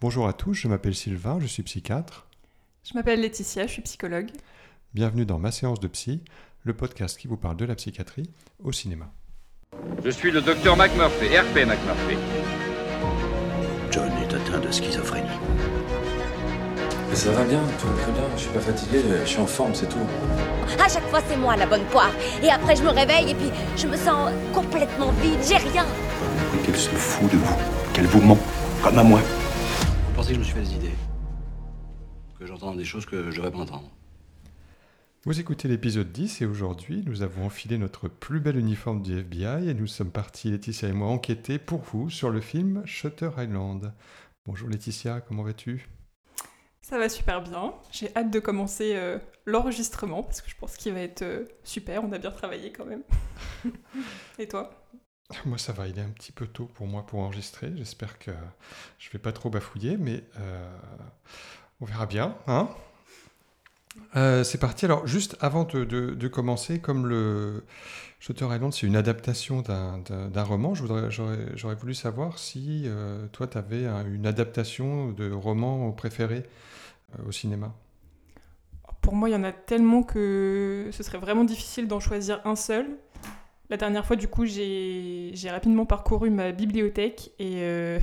Bonjour 0.00 0.26
à 0.26 0.32
tous, 0.32 0.54
je 0.54 0.66
m'appelle 0.66 0.94
Sylvain, 0.94 1.36
je 1.42 1.46
suis 1.46 1.62
psychiatre. 1.62 2.26
Je 2.84 2.94
m'appelle 2.94 3.20
Laetitia, 3.20 3.66
je 3.66 3.72
suis 3.72 3.82
psychologue. 3.82 4.30
Bienvenue 4.94 5.26
dans 5.26 5.38
Ma 5.38 5.52
séance 5.52 5.78
de 5.78 5.88
psy, 5.88 6.22
le 6.64 6.72
podcast 6.72 7.18
qui 7.18 7.28
vous 7.28 7.36
parle 7.36 7.58
de 7.58 7.66
la 7.66 7.74
psychiatrie 7.74 8.30
au 8.64 8.72
cinéma. 8.72 9.10
Je 10.02 10.08
suis 10.08 10.30
le 10.30 10.40
docteur 10.40 10.74
McMurphy, 10.78 11.26
RP 11.26 11.66
McMurphy. 11.66 12.16
John 13.90 14.10
est 14.22 14.32
atteint 14.32 14.60
de 14.60 14.70
schizophrénie. 14.70 15.28
Mais 17.10 17.16
ça 17.16 17.32
va 17.32 17.44
bien, 17.44 17.60
tout 17.78 17.86
va 17.88 18.02
très 18.02 18.12
bien. 18.12 18.24
Je 18.36 18.40
suis 18.40 18.52
pas 18.52 18.60
fatigué, 18.60 19.02
je 19.20 19.28
suis 19.28 19.40
en 19.40 19.46
forme, 19.46 19.74
c'est 19.74 19.90
tout. 19.90 19.98
À 20.82 20.88
chaque 20.88 21.06
fois, 21.10 21.20
c'est 21.28 21.36
moi 21.36 21.56
la 21.56 21.66
bonne 21.66 21.84
poire. 21.90 22.12
Et 22.42 22.48
après, 22.48 22.74
je 22.74 22.82
me 22.82 22.88
réveille 22.88 23.32
et 23.32 23.34
puis 23.34 23.50
je 23.76 23.86
me 23.86 23.98
sens 23.98 24.30
complètement 24.54 25.12
vide. 25.20 25.40
J'ai 25.46 25.58
rien. 25.58 25.84
Et 26.54 26.64
qu'elle 26.64 26.78
se 26.78 26.88
fout 26.88 27.30
de 27.30 27.36
vous, 27.36 27.56
qu'elle 27.92 28.06
vous 28.06 28.22
ment, 28.22 28.38
comme 28.82 28.98
à 28.98 29.04
moi. 29.04 29.20
Vous 30.20 30.26
pensez 30.26 30.36
que 30.38 30.44
je 30.44 30.50
me 30.50 30.52
suis 30.52 30.54
fait 30.54 30.76
des 30.76 30.86
idées 30.86 30.96
Que 32.38 32.44
j'entends 32.44 32.74
des 32.74 32.84
choses 32.84 33.06
que 33.06 33.30
je 33.30 33.36
devrais 33.36 33.50
pas 33.50 33.60
entendre 33.60 33.90
Vous 35.24 35.40
écoutez 35.40 35.66
l'épisode 35.66 36.12
10 36.12 36.42
et 36.42 36.44
aujourd'hui, 36.44 37.02
nous 37.06 37.22
avons 37.22 37.46
enfilé 37.46 37.78
notre 37.78 38.06
plus 38.08 38.38
bel 38.38 38.58
uniforme 38.58 39.00
du 39.00 39.18
FBI 39.18 39.70
et 39.70 39.72
nous 39.72 39.86
sommes 39.86 40.10
partis, 40.10 40.50
Laetitia 40.50 40.90
et 40.90 40.92
moi, 40.92 41.08
enquêter 41.08 41.58
pour 41.58 41.80
vous 41.80 42.10
sur 42.10 42.28
le 42.28 42.42
film 42.42 42.82
Shutter 42.84 43.30
Island. 43.38 43.94
Bonjour 44.44 44.68
Laetitia, 44.68 45.22
comment 45.22 45.42
vas-tu? 45.42 45.88
Ça 46.82 46.98
va 46.98 47.08
super 47.08 47.40
bien. 47.40 47.72
J'ai 47.90 48.14
hâte 48.14 48.30
de 48.30 48.40
commencer 48.40 48.96
euh, 48.96 49.18
l'enregistrement 49.46 50.22
parce 50.22 50.42
que 50.42 50.50
je 50.50 50.56
pense 50.56 50.76
qu'il 50.76 50.92
va 50.92 51.00
être 51.00 51.22
euh, 51.22 51.46
super. 51.64 52.04
On 52.04 52.12
a 52.12 52.18
bien 52.18 52.30
travaillé 52.30 52.72
quand 52.72 52.84
même. 52.84 53.04
et 54.38 54.46
toi? 54.46 54.79
Moi 55.46 55.58
ça 55.58 55.72
va, 55.72 55.86
il 55.88 55.98
est 55.98 56.02
un 56.02 56.10
petit 56.10 56.32
peu 56.32 56.46
tôt 56.46 56.66
pour 56.74 56.86
moi 56.86 57.06
pour 57.06 57.20
enregistrer. 57.20 57.72
J'espère 57.76 58.18
que 58.18 58.30
je 58.98 59.10
vais 59.10 59.18
pas 59.18 59.32
trop 59.32 59.50
bafouiller, 59.50 59.96
mais 59.96 60.24
euh, 60.38 60.78
on 61.80 61.84
verra 61.84 62.06
bien. 62.06 62.36
Hein 62.46 62.68
Euh, 64.16 64.44
c'est 64.44 64.58
parti. 64.58 64.84
Alors, 64.84 65.06
juste 65.06 65.36
avant 65.40 65.64
de, 65.64 66.28
commencer, 66.28 66.80
comme 66.80 67.06
le 67.06 67.64
Shutter 68.20 68.46
Island, 68.46 68.72
c'est 68.72 68.86
une 68.86 68.96
adaptation 68.96 69.62
d'un- 69.62 70.42
roman, 70.44 70.74
j'aurais 70.74 71.74
voulu 71.74 71.94
savoir 71.94 72.38
si 72.38 72.84
euh, 72.86 73.26
toi, 73.32 73.46
tu 73.46 73.58
avais 73.58 73.84
une 73.86 74.26
adaptation 74.26 75.10
de 75.12 75.30
roman 75.30 75.90
préféré 75.92 76.44
au 77.26 77.32
cinéma. 77.32 77.74
Pour 79.00 79.14
moi, 79.14 79.28
il 79.28 79.32
y 79.32 79.36
en 79.36 79.44
a 79.44 79.52
tellement 79.52 80.02
que 80.02 80.90
ce 80.92 81.02
serait 81.02 81.18
vraiment 81.18 81.44
difficile 81.44 81.88
d'en 81.88 82.00
choisir 82.00 82.40
un 82.44 82.56
seul. 82.56 82.86
La 83.70 83.76
dernière 83.76 84.04
fois, 84.04 84.16
du 84.16 84.26
coup, 84.26 84.46
j'ai 84.46 85.32
rapidement 85.48 85.86
parcouru 85.86 86.28
ma 86.28 86.50
bibliothèque 86.50 87.30
et 87.38 87.62
euh, 87.62 88.00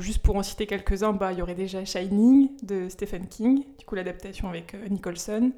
juste 0.00 0.20
pour 0.20 0.34
en 0.34 0.42
citer 0.42 0.66
quelques-uns, 0.66 1.12
bah, 1.12 1.32
il 1.32 1.38
y 1.38 1.42
aurait 1.42 1.54
déjà 1.54 1.84
Shining 1.84 2.50
de 2.64 2.88
Stephen 2.88 3.28
King, 3.28 3.64
du 3.78 3.86
coup 3.86 3.94
l'adaptation 3.94 4.48
avec 4.48 4.74
euh, 4.74 4.88
Nicholson, 4.88 5.52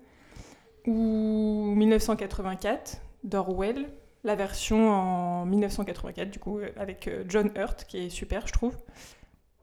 ou 0.86 1.72
1984 1.76 3.00
d'Orwell, 3.24 3.88
la 4.22 4.34
version 4.34 4.90
en 4.90 5.46
1984 5.46 6.30
du 6.30 6.38
euh, 6.46 6.68
avec 6.76 7.08
John 7.26 7.50
Hurt 7.56 7.86
qui 7.88 8.04
est 8.04 8.10
super, 8.10 8.46
je 8.46 8.52
trouve. 8.52 8.76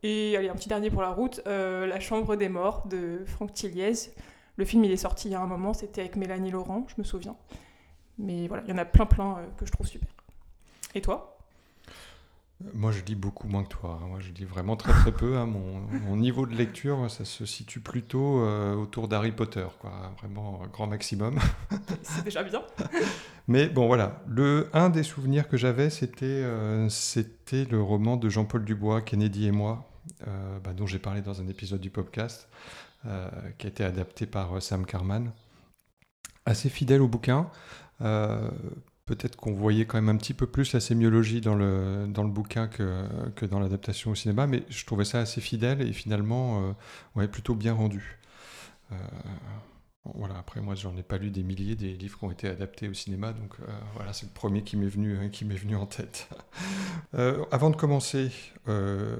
Et 0.02 0.36
un 0.36 0.56
petit 0.56 0.70
dernier 0.70 0.90
pour 0.90 1.04
la 1.04 1.10
route, 1.10 1.42
La 1.46 2.00
Chambre 2.00 2.36
des 2.36 2.50
Morts 2.50 2.88
de 2.88 3.24
Franck 3.26 3.54
Tilliez. 3.54 4.12
Le 4.56 4.64
film, 4.66 4.84
il 4.84 4.92
est 4.92 4.98
sorti 4.98 5.28
il 5.28 5.32
y 5.32 5.36
a 5.36 5.42
un 5.42 5.48
moment, 5.48 5.74
c'était 5.74 6.02
avec 6.02 6.16
Mélanie 6.16 6.52
Laurent, 6.52 6.86
je 6.88 6.96
me 6.98 7.04
souviens. 7.04 7.36
Mais 8.18 8.48
voilà, 8.48 8.64
il 8.66 8.70
y 8.70 8.74
en 8.74 8.78
a 8.78 8.86
plein 8.86 9.06
plein 9.06 9.38
euh, 9.38 9.46
que 9.58 9.66
je 9.66 9.72
trouve 9.72 9.88
super. 9.88 10.10
Et 10.96 11.02
toi? 11.02 11.38
Euh, 12.66 12.70
Moi, 12.74 12.92
je 12.92 13.02
lis 13.04 13.16
beaucoup 13.16 13.48
moins 13.48 13.64
que 13.64 13.70
toi. 13.70 14.00
hein. 14.02 14.08
Moi, 14.08 14.20
je 14.20 14.32
lis 14.32 14.46
vraiment 14.46 14.76
très 14.76 14.92
très 14.92 15.12
peu. 15.12 15.38
hein. 15.38 15.46
Mon, 15.46 15.80
mon 16.06 16.18
niveau 16.18 16.46
de 16.48 16.56
lecture, 16.56 17.10
ça 17.12 17.26
se 17.26 17.46
situe 17.46 17.80
plutôt 17.80 18.42
euh, 18.42 18.74
autour 18.76 19.08
d'Harry 19.08 19.32
Potter, 19.32 19.68
quoi. 19.80 19.92
Vraiment 20.20 20.62
euh, 20.64 20.68
grand 20.68 20.88
maximum. 20.88 21.38
C'est 22.02 22.24
déjà 22.24 22.42
bien. 22.44 22.64
Mais 23.48 23.70
bon, 23.70 23.86
voilà. 23.88 24.22
Le, 24.28 24.70
un 24.74 24.90
des 24.90 25.04
souvenirs 25.04 25.48
que 25.48 25.58
j'avais, 25.58 25.90
c'était 25.92 26.26
euh, 26.26 26.90
c'était 26.90 27.66
le 27.66 27.82
roman 27.82 28.18
de 28.18 28.28
Jean-Paul 28.30 28.66
Dubois, 28.66 29.02
Kennedy 29.02 29.48
et 29.48 29.52
moi, 29.52 29.88
bah, 30.64 30.74
dont 30.76 30.88
j'ai 30.88 31.00
parlé 31.00 31.22
dans 31.22 31.40
un 31.42 31.48
épisode 31.48 31.80
du 31.80 31.90
podcast, 31.90 32.50
qui 33.58 33.68
a 33.68 33.70
été 33.70 33.84
adapté 33.86 34.26
par 34.26 34.62
Sam 34.62 34.86
Carman. 34.86 35.32
Assez 36.46 36.70
fidèle 36.70 37.02
au 37.02 37.08
bouquin. 37.08 37.50
Euh, 38.02 38.50
Peut-être 39.06 39.38
qu'on 39.38 39.54
voyait 39.54 39.86
quand 39.86 39.98
même 39.98 40.10
un 40.10 40.18
petit 40.18 40.34
peu 40.34 40.48
plus 40.48 40.74
la 40.74 40.82
sémiologie 40.82 41.40
dans 41.40 41.56
le, 41.56 42.08
dans 42.10 42.24
le 42.24 42.30
bouquin 42.30 42.68
que, 42.68 43.06
que 43.38 43.46
dans 43.46 43.62
l'adaptation 43.62 44.12
au 44.12 44.16
cinéma, 44.16 44.48
mais 44.48 44.64
je 44.68 44.86
trouvais 44.86 45.06
ça 45.06 45.22
assez 45.22 45.40
fidèle 45.40 45.82
et 45.82 45.94
finalement 45.94 46.60
euh, 46.62 46.74
ouais, 47.16 47.30
plutôt 47.30 47.56
bien 47.56 47.72
rendu. 47.72 48.20
Euh, 48.92 48.96
voilà, 50.14 50.38
après 50.38 50.60
moi 50.60 50.76
j'en 50.76 50.94
ai 50.98 51.04
pas 51.04 51.18
lu 51.18 51.32
des 51.32 51.44
milliers 51.44 51.76
des 51.76 51.94
livres 51.94 52.20
qui 52.20 52.26
ont 52.26 52.32
été 52.32 52.50
adaptés 52.50 52.90
au 52.90 52.94
cinéma, 52.94 53.32
donc 53.32 53.56
voilà, 53.96 54.12
c'est 54.12 54.26
le 54.26 54.34
premier 54.34 54.62
qui 54.64 54.76
m'est 54.76 54.88
venu, 54.88 55.18
hein, 55.18 55.30
qui 55.30 55.46
m'est 55.46 55.56
venu 55.56 55.78
en 55.78 55.86
tête. 55.86 56.28
Avant 57.52 57.70
de 57.70 57.78
commencer, 57.78 58.32
euh, 58.68 59.16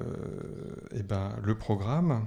eh 0.94 1.02
ben, 1.02 1.34
le 1.42 1.56
programme, 1.56 2.26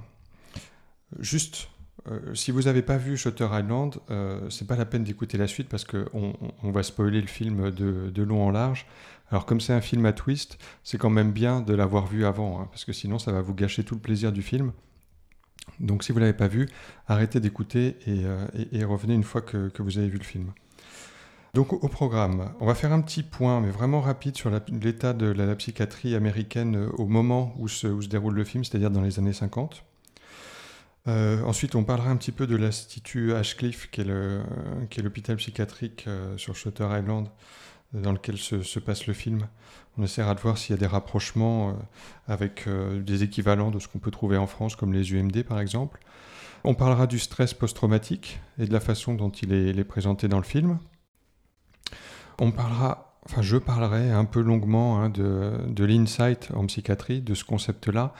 juste, 1.20 1.68
euh, 2.10 2.34
si 2.34 2.50
vous 2.50 2.62
n'avez 2.62 2.82
pas 2.82 2.96
vu 2.96 3.16
Shutter 3.16 3.48
Island, 3.52 3.98
euh, 4.10 4.40
c'est 4.50 4.66
pas 4.66 4.76
la 4.76 4.84
peine 4.84 5.04
d'écouter 5.04 5.38
la 5.38 5.46
suite 5.46 5.68
parce 5.68 5.84
qu'on 5.84 6.34
on, 6.62 6.70
va 6.72 6.82
spoiler 6.82 7.20
le 7.20 7.28
film 7.28 7.70
de, 7.70 8.22
long 8.22 8.44
en 8.44 8.50
large. 8.50 8.86
Alors 9.30 9.46
comme 9.46 9.60
c'est 9.60 9.72
un 9.72 9.80
film 9.80 10.04
à 10.04 10.12
twist, 10.12 10.58
c'est 10.82 10.98
quand 10.98 11.10
même 11.10 11.32
bien 11.32 11.60
de 11.60 11.74
l'avoir 11.74 12.06
vu 12.06 12.24
avant, 12.24 12.60
hein, 12.60 12.68
parce 12.70 12.84
que 12.84 12.92
sinon 12.92 13.18
ça 13.18 13.32
va 13.32 13.40
vous 13.40 13.54
gâcher 13.54 13.84
tout 13.84 13.94
le 13.94 14.00
plaisir 14.00 14.32
du 14.32 14.42
film. 14.42 14.72
Donc 15.80 16.02
si 16.02 16.12
vous 16.12 16.18
ne 16.18 16.24
l'avez 16.24 16.36
pas 16.36 16.48
vu, 16.48 16.68
arrêtez 17.06 17.40
d'écouter 17.40 17.96
et, 18.06 18.24
euh, 18.24 18.86
revenez 18.86 19.14
une 19.14 19.22
fois 19.22 19.40
que, 19.40 19.70
vous 19.78 19.98
avez 19.98 20.08
vu 20.08 20.18
le 20.18 20.24
film. 20.24 20.52
Donc 21.54 21.72
au, 21.72 21.88
programme, 21.88 22.52
on 22.60 22.66
va 22.66 22.74
faire 22.74 22.92
un 22.92 23.00
petit 23.00 23.22
point, 23.22 23.60
mais 23.60 23.70
vraiment 23.70 24.00
rapide, 24.00 24.36
sur 24.36 24.50
l'état 24.50 25.12
de 25.12 25.26
la, 25.26 25.54
psychiatrie 25.54 26.14
américaine 26.14 26.88
au 26.98 27.06
moment 27.06 27.54
où 27.58 27.68
se 27.68 27.86
déroule 28.08 28.34
le 28.34 28.44
film, 28.44 28.64
c'est-à-dire 28.64 28.90
dans 28.90 29.02
les 29.02 29.18
années 29.18 29.34
50. 29.34 29.84
Euh, 31.08 31.42
ensuite, 31.42 31.74
on 31.74 31.84
parlera 31.84 32.10
un 32.10 32.16
petit 32.16 32.32
peu 32.32 32.46
de 32.46 32.56
l'Institut 32.56 33.34
Ashcliffe, 33.34 33.90
qui 33.90 34.00
est 34.02 35.02
l'hôpital 35.02 35.36
psychiatrique 35.36 36.04
euh, 36.06 36.36
sur 36.36 36.54
Shutter 36.54 36.86
Island, 36.90 37.28
dans 37.92 38.12
lequel 38.12 38.38
se, 38.38 38.62
se 38.62 38.78
passe 38.78 39.06
le 39.06 39.14
film. 39.14 39.48
On 39.98 40.02
essaiera 40.02 40.34
de 40.34 40.40
voir 40.40 40.56
s'il 40.56 40.70
y 40.70 40.78
a 40.78 40.80
des 40.80 40.86
rapprochements 40.86 41.70
euh, 41.70 41.72
avec 42.28 42.68
des 42.68 43.22
équivalents 43.22 43.70
de 43.70 43.78
ce 43.78 43.88
qu'on 43.88 43.98
peut 43.98 44.10
trouver 44.10 44.36
en 44.36 44.46
France, 44.46 44.76
comme 44.76 44.92
les 44.92 45.12
UMD 45.12 45.42
par 45.42 45.60
exemple. 45.60 46.00
On 46.64 46.74
parlera 46.74 47.08
du 47.08 47.18
stress 47.18 47.54
post-traumatique 47.54 48.40
et 48.58 48.66
de 48.66 48.72
la 48.72 48.78
façon 48.78 49.14
dont 49.14 49.30
il 49.30 49.52
est, 49.52 49.84
présenté 49.84 50.28
dans 50.28 50.38
le 50.38 50.44
film. 50.44 50.78
On 52.38 52.52
parlera, 52.52 53.18
enfin 53.26 53.42
je 53.42 53.56
parlerai 53.56 54.12
un 54.12 54.24
peu 54.24 54.40
longuement 54.40 55.00
hein, 55.00 55.10
de, 55.10 55.58
de 55.66 55.84
l'insight 55.84 56.50
en 56.54 56.64
psychiatrie, 56.66 57.20
de 57.20 57.34
ce 57.34 57.42
concept-là, 57.42 58.14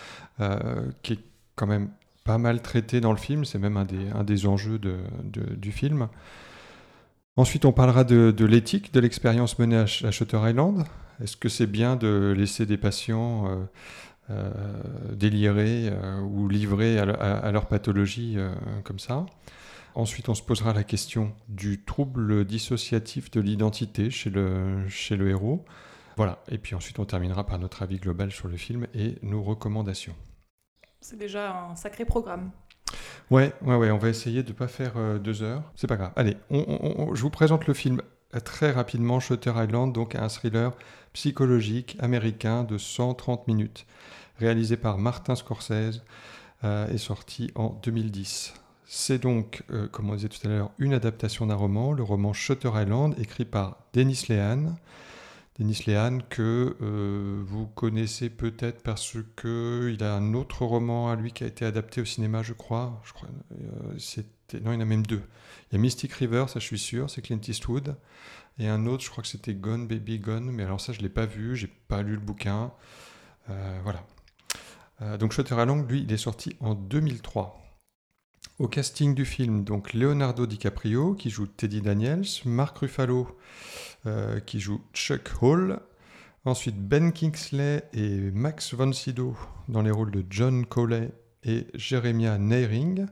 qui 1.03 1.13
est 1.13 1.21
quand 1.55 1.69
même 1.69 1.91
pas 2.25 2.39
mal 2.39 2.63
traité 2.63 3.01
dans 3.01 3.13
le 3.13 3.19
film, 3.19 3.45
c'est 3.45 3.59
même 3.59 3.77
un 3.77 3.85
des, 3.85 4.09
un 4.11 4.25
des 4.25 4.47
enjeux 4.47 4.79
du 4.79 5.73
film. 5.73 6.09
Ensuite, 7.37 7.65
on 7.65 7.73
parlera 7.73 8.05
de, 8.05 8.45
l'éthique 8.45 8.93
de 8.93 9.01
l'expérience 9.01 9.59
menée 9.59 9.77
à, 9.77 9.83
à 9.85 10.11
Shutter 10.11 10.39
Island. 10.45 10.85
Est-ce 11.23 11.37
que 11.37 11.49
c'est 11.49 11.67
bien 11.67 11.97
de 11.97 12.35
laisser 12.37 12.67
des 12.67 12.77
patients 12.77 13.47
euh, 13.49 13.65
euh, 14.31 14.51
délirés 15.15 15.89
euh, 15.89 16.21
ou 16.21 16.49
livrés 16.49 16.99
à- 16.99 17.05
à 17.39 17.51
leur 17.53 17.67
pathologie 17.67 18.35
euh, 18.37 18.53
comme 18.85 18.99
ça? 18.99 19.27
Ensuite, 19.95 20.29
on 20.29 20.35
se 20.35 20.43
posera 20.43 20.73
la 20.73 20.85
question 20.85 21.33
du 21.49 21.83
trouble 21.83 22.45
dissociatif 22.45 23.31
de 23.31 23.41
l'identité 23.41 24.11
chez 24.11 24.31
le, 24.31 24.89
chez 24.89 25.17
le 25.17 25.29
héros. 25.31 25.65
Voilà. 26.17 26.43
Et 26.51 26.59
puis 26.59 26.75
ensuite, 26.75 26.99
on 26.99 27.05
terminera 27.05 27.45
par 27.47 27.59
notre 27.59 27.83
avis 27.83 27.99
global 27.99 28.31
sur 28.31 28.49
le 28.49 28.57
film 28.57 28.87
et 28.95 29.17
nos 29.23 29.43
recommandations. 29.43 30.15
C'est 31.03 31.19
déjà 31.19 31.53
un 31.53 31.75
sacré 31.75 32.05
programme. 32.05 32.53
Ouais, 33.29 33.53
ouais, 33.63 33.75
ouais, 33.75 33.91
on 33.91 33.99
va 33.99 34.09
essayer 34.09 34.45
de 34.45 34.51
ne 34.51 34.55
pas 34.55 34.69
faire 34.69 34.93
euh, 34.97 35.19
deux 35.19 35.43
heures. 35.43 35.65
C'est 35.75 35.89
pas 35.89 35.97
grave. 35.97 36.13
Allez, 36.15 36.37
je 36.51 37.21
vous 37.21 37.31
présente 37.31 37.67
le 37.67 37.75
film 37.75 38.01
euh, 38.37 38.41
très 38.41 38.71
rapidement. 38.71 39.19
Shutter 39.19 39.53
Island, 39.57 39.93
donc 39.93 40.15
un 40.15 40.29
thriller 40.29 40.71
psychologique 41.13 41.97
américain 41.99 42.63
de 42.63 42.79
130 42.79 43.49
minutes, 43.49 43.85
réalisé 44.39 44.77
par 44.77 44.97
Martin 44.97 45.35
Scorsese 45.35 46.05
euh, 46.63 46.89
et 46.89 46.99
sorti 46.99 47.51
en 47.57 47.71
2010. 47.83 48.55
C'est 48.85 49.19
donc, 49.19 49.63
comme 49.91 50.11
on 50.11 50.15
disait 50.15 50.29
tout 50.29 50.47
à 50.47 50.51
l'heure, 50.51 50.71
une 50.79 50.93
adaptation 50.93 51.47
d'un 51.47 51.55
roman, 51.55 51.93
le 51.93 52.03
roman 52.03 52.35
Shutter 52.35 52.71
Island, 52.75 53.15
écrit 53.19 53.47
par 53.47 53.79
Dennis 53.95 54.27
Lehan. 54.29 54.75
Denis 55.59 55.85
Lehan, 55.87 56.21
que 56.31 56.77
euh, 56.81 57.43
vous 57.45 57.67
connaissez 57.67 58.31
peut-être 58.31 58.83
parce 58.83 59.19
qu'il 59.37 60.03
a 60.03 60.15
un 60.15 60.33
autre 60.33 60.65
roman 60.65 61.11
à 61.11 61.17
lui 61.17 61.33
qui 61.33 61.45
a 61.45 61.47
été 61.47 61.67
adapté 61.67 62.01
au 62.01 62.07
cinéma, 62.07 62.43
je 62.43 62.55
crois. 62.55 63.03
Je 63.05 63.13
crois 63.13 63.29
euh, 63.53 63.99
c'était, 63.99 64.61
non, 64.61 64.73
il 64.73 64.75
y 64.75 64.79
en 64.79 64.81
a 64.81 64.87
même 64.87 65.07
deux. 65.07 65.23
Il 65.71 65.75
y 65.75 65.77
a 65.77 65.79
Mystic 65.79 66.13
River, 66.15 66.47
ça 66.49 66.59
je 66.59 66.65
suis 66.65 66.79
sûr, 66.79 67.11
c'est 67.11 67.21
Clint 67.21 67.41
Eastwood. 67.47 67.97
Et 68.59 68.69
un 68.69 68.87
autre, 68.87 69.05
je 69.05 69.11
crois 69.11 69.23
que 69.23 69.29
c'était 69.29 69.55
Gone 69.55 69.87
Baby 69.87 70.19
Gone, 70.19 70.51
mais 70.51 70.63
alors 70.63 70.81
ça 70.81 70.93
je 70.93 70.99
ne 70.99 71.03
l'ai 71.03 71.11
pas 71.11 71.27
vu, 71.27 71.55
j'ai 71.55 71.69
pas 71.89 72.03
lu 72.03 72.13
le 72.13 72.21
bouquin. 72.21 72.73
Euh, 73.51 73.81
voilà. 73.83 74.07
Donc 75.19 75.33
Shutter 75.33 75.57
Island, 75.61 75.91
lui, 75.91 76.03
il 76.03 76.13
est 76.13 76.17
sorti 76.17 76.55
en 76.61 76.77
2003. 76.77 77.61
Au 78.59 78.69
casting 78.69 79.15
du 79.15 79.25
film, 79.25 79.65
donc 79.65 79.93
Leonardo 79.93 80.47
DiCaprio 80.47 81.15
qui 81.15 81.31
joue 81.31 81.49
Teddy 81.49 81.81
Daniels, 81.81 82.27
Mark 82.45 82.79
Ruffalo 82.79 83.37
euh, 84.07 84.41
qui 84.41 84.61
joue 84.61 84.81
Chuck 84.95 85.31
Hall, 85.41 85.81
ensuite 86.45 86.77
Ben 86.77 87.13
Kingsley 87.13 87.85
et 87.93 88.31
Max 88.33 88.75
von 88.75 88.93
Sydow 88.93 89.37
dans 89.69 89.83
les 89.83 89.91
rôles 89.91 90.11
de 90.11 90.25
John 90.29 90.67
Coley 90.67 91.11
et 91.45 91.67
Jeremiah 91.75 92.39
Neyring. 92.39 93.07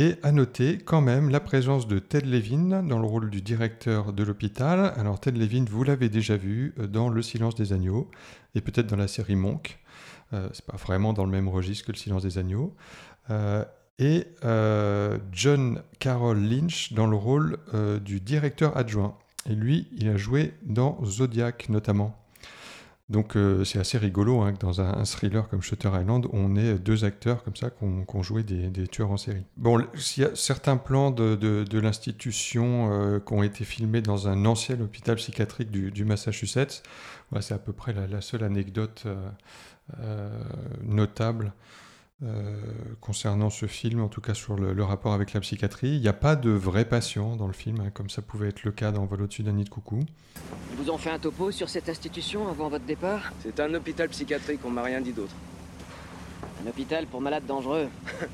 Et 0.00 0.14
à 0.22 0.30
noter 0.30 0.78
quand 0.78 1.00
même 1.00 1.28
la 1.28 1.40
présence 1.40 1.88
de 1.88 1.98
Ted 1.98 2.24
Levin 2.24 2.84
dans 2.84 3.00
le 3.00 3.06
rôle 3.06 3.30
du 3.30 3.42
directeur 3.42 4.12
de 4.12 4.22
l'hôpital. 4.22 4.92
Alors 4.96 5.18
Ted 5.18 5.36
Levin, 5.36 5.64
vous 5.68 5.82
l'avez 5.82 6.08
déjà 6.08 6.36
vu 6.36 6.72
euh, 6.78 6.86
dans 6.86 7.08
Le 7.08 7.20
Silence 7.20 7.56
des 7.56 7.72
Agneaux 7.72 8.08
et 8.54 8.60
peut-être 8.60 8.86
dans 8.86 8.96
la 8.96 9.08
série 9.08 9.34
Monk. 9.34 9.80
Euh, 10.32 10.48
c'est 10.52 10.64
pas 10.64 10.76
vraiment 10.76 11.12
dans 11.14 11.24
le 11.24 11.32
même 11.32 11.48
registre 11.48 11.86
que 11.86 11.92
Le 11.92 11.98
Silence 11.98 12.22
des 12.22 12.38
Agneaux. 12.38 12.76
Euh, 13.30 13.64
et 13.98 14.28
John 15.32 15.82
Carroll 15.98 16.38
Lynch 16.38 16.92
dans 16.92 17.08
le 17.08 17.16
rôle 17.16 17.58
du 18.04 18.20
directeur 18.20 18.76
adjoint. 18.76 19.18
Et 19.48 19.54
lui, 19.54 19.88
il 19.96 20.08
a 20.08 20.16
joué 20.16 20.54
dans 20.62 21.02
Zodiac 21.04 21.68
notamment. 21.68 22.14
Donc 23.08 23.36
euh, 23.36 23.64
c'est 23.64 23.78
assez 23.78 23.96
rigolo 23.96 24.42
hein, 24.42 24.52
que 24.52 24.58
dans 24.58 24.82
un, 24.82 25.02
thriller 25.04 25.48
comme 25.48 25.62
Shutter 25.62 25.88
Island, 25.98 26.26
on 26.32 26.56
ait 26.56 26.74
deux 26.74 27.06
acteurs 27.06 27.42
comme 27.42 27.56
ça 27.56 27.70
qui 27.70 27.82
ont 27.82 28.22
joué 28.22 28.42
des, 28.42 28.86
tueurs 28.86 29.10
en 29.10 29.16
série. 29.16 29.44
Bon, 29.56 29.78
l- 29.78 29.86
s'il 29.94 30.24
y 30.24 30.26
a 30.26 30.34
certains 30.34 30.76
plans 30.76 31.10
de, 31.10 31.78
l'institution 31.78 32.92
euh, 32.92 33.18
qui 33.18 33.32
ont 33.32 33.42
été 33.42 33.64
filmés 33.64 34.02
dans 34.02 34.28
un 34.28 34.44
ancien 34.44 34.78
hôpital 34.80 35.16
psychiatrique 35.16 35.70
du, 35.70 36.04
Massachusetts, 36.04 36.82
voilà, 37.30 37.40
c'est 37.40 37.54
à 37.54 37.58
peu 37.58 37.72
près 37.72 37.94
la, 37.94 38.20
seule 38.20 38.44
anecdote 38.44 39.04
euh, 40.00 40.30
notable 40.82 41.54
concernant 43.00 43.48
ce 43.48 43.66
film, 43.66 44.00
en 44.00 44.08
tout 44.08 44.20
cas 44.20 44.34
sur 44.34 44.56
le, 44.56 44.72
le 44.72 44.84
rapport 44.84 45.12
avec 45.12 45.32
la 45.32 45.40
psychiatrie. 45.40 45.90
Il 45.90 46.00
n'y 46.00 46.08
a 46.08 46.12
pas 46.12 46.34
de 46.36 46.50
vrais 46.50 46.84
patients 46.84 47.36
dans 47.36 47.46
le 47.46 47.52
film, 47.52 47.80
hein, 47.80 47.90
comme 47.92 48.10
ça 48.10 48.22
pouvait 48.22 48.48
être 48.48 48.64
le 48.64 48.72
cas 48.72 48.90
dans 48.90 49.06
Vol 49.06 49.22
au-dessus 49.22 49.42
d'un 49.42 49.52
nid 49.52 49.64
de 49.64 49.68
coucou. 49.68 50.00
Ils 50.72 50.84
vous 50.84 50.90
ont 50.90 50.98
fait 50.98 51.10
un 51.10 51.18
topo 51.18 51.50
sur 51.50 51.68
cette 51.68 51.88
institution 51.88 52.48
avant 52.48 52.68
votre 52.68 52.84
départ? 52.84 53.32
C'est 53.42 53.60
un 53.60 53.72
hôpital 53.74 54.08
psychiatrique, 54.08 54.60
on 54.64 54.70
m'a 54.70 54.82
rien 54.82 55.00
dit 55.00 55.12
d'autre. 55.12 55.34
Un 56.64 56.68
hôpital 56.68 57.06
pour 57.06 57.20
malades 57.20 57.46
dangereux. 57.46 57.88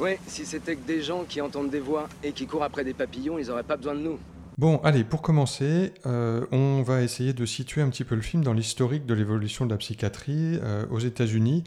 Ouais, 0.00 0.18
si 0.26 0.46
c'était 0.46 0.74
que 0.74 0.84
des 0.84 1.02
gens 1.02 1.24
qui 1.28 1.40
entendent 1.40 1.70
des 1.70 1.78
voix 1.78 2.08
et 2.24 2.32
qui 2.32 2.46
courent 2.46 2.64
après 2.64 2.82
des 2.82 2.94
papillons, 2.94 3.38
ils 3.38 3.50
auraient 3.50 3.62
pas 3.62 3.76
besoin 3.76 3.94
de 3.94 4.00
nous. 4.00 4.18
Bon, 4.58 4.78
allez, 4.78 5.04
pour 5.04 5.22
commencer, 5.22 5.92
euh, 6.06 6.44
on 6.50 6.82
va 6.82 7.02
essayer 7.02 7.32
de 7.32 7.46
situer 7.46 7.82
un 7.82 7.88
petit 7.88 8.02
peu 8.02 8.14
le 8.14 8.20
film 8.20 8.42
dans 8.42 8.52
l'historique 8.52 9.06
de 9.06 9.14
l'évolution 9.14 9.64
de 9.64 9.70
la 9.70 9.76
psychiatrie 9.76 10.58
euh, 10.62 10.86
aux 10.90 10.98
États-Unis, 10.98 11.62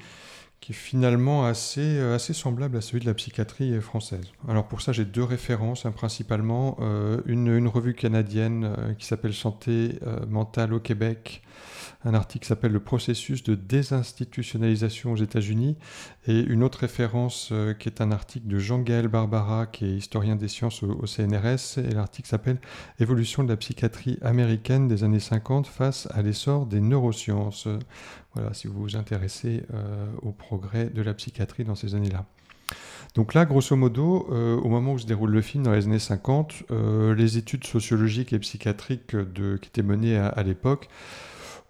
qui 0.59 0.71
est 0.71 0.75
finalement 0.75 1.45
assez, 1.45 1.81
euh, 1.81 2.15
assez 2.15 2.33
semblable 2.33 2.77
à 2.77 2.81
celui 2.81 2.99
de 2.99 3.05
la 3.05 3.13
psychiatrie 3.13 3.79
française. 3.81 4.25
Alors 4.47 4.67
pour 4.67 4.81
ça, 4.81 4.91
j'ai 4.91 5.05
deux 5.05 5.23
références, 5.23 5.85
hein, 5.85 5.91
principalement 5.91 6.77
euh, 6.79 7.21
une, 7.25 7.47
une 7.47 7.67
revue 7.67 7.93
canadienne 7.93 8.75
euh, 8.77 8.93
qui 8.93 9.05
s'appelle 9.05 9.33
Santé 9.33 9.99
mentale 10.27 10.73
au 10.73 10.79
Québec, 10.79 11.41
un 12.03 12.13
article 12.13 12.43
qui 12.43 12.49
s'appelle 12.49 12.71
Le 12.71 12.79
processus 12.79 13.43
de 13.43 13.55
désinstitutionnalisation 13.55 15.13
aux 15.13 15.17
États-Unis, 15.17 15.77
et 16.27 16.39
une 16.39 16.63
autre 16.63 16.79
référence 16.79 17.51
qui 17.79 17.89
est 17.89 18.01
un 18.01 18.11
article 18.11 18.47
de 18.47 18.57
Jean-Gaël 18.57 19.07
Barbara, 19.07 19.67
qui 19.67 19.85
est 19.85 19.95
historien 19.95 20.35
des 20.35 20.47
sciences 20.47 20.83
au 20.83 21.05
CNRS, 21.05 21.77
et 21.77 21.93
l'article 21.93 22.27
s'appelle 22.27 22.59
Évolution 22.99 23.43
de 23.43 23.49
la 23.49 23.57
psychiatrie 23.57 24.17
américaine 24.21 24.87
des 24.87 25.03
années 25.03 25.19
50 25.19 25.67
face 25.67 26.07
à 26.11 26.21
l'essor 26.21 26.65
des 26.65 26.81
neurosciences. 26.81 27.67
Voilà, 28.35 28.53
si 28.53 28.67
vous 28.67 28.81
vous 28.81 28.95
intéressez 28.97 29.63
euh, 29.73 30.05
au 30.21 30.31
progrès 30.31 30.85
de 30.87 31.01
la 31.01 31.13
psychiatrie 31.13 31.63
dans 31.63 31.75
ces 31.75 31.95
années-là. 31.95 32.25
Donc 33.15 33.33
là, 33.33 33.45
grosso 33.45 33.75
modo, 33.77 34.27
euh, 34.31 34.57
au 34.57 34.67
moment 34.67 34.93
où 34.93 34.99
se 34.99 35.05
déroule 35.05 35.31
le 35.31 35.41
film, 35.41 35.63
dans 35.63 35.71
les 35.71 35.85
années 35.85 35.99
50, 35.99 36.63
euh, 36.71 37.15
les 37.15 37.37
études 37.37 37.65
sociologiques 37.65 38.33
et 38.33 38.39
psychiatriques 38.39 39.15
qui 39.61 39.69
étaient 39.69 39.83
menées 39.83 40.17
à 40.17 40.43
l'époque 40.43 40.89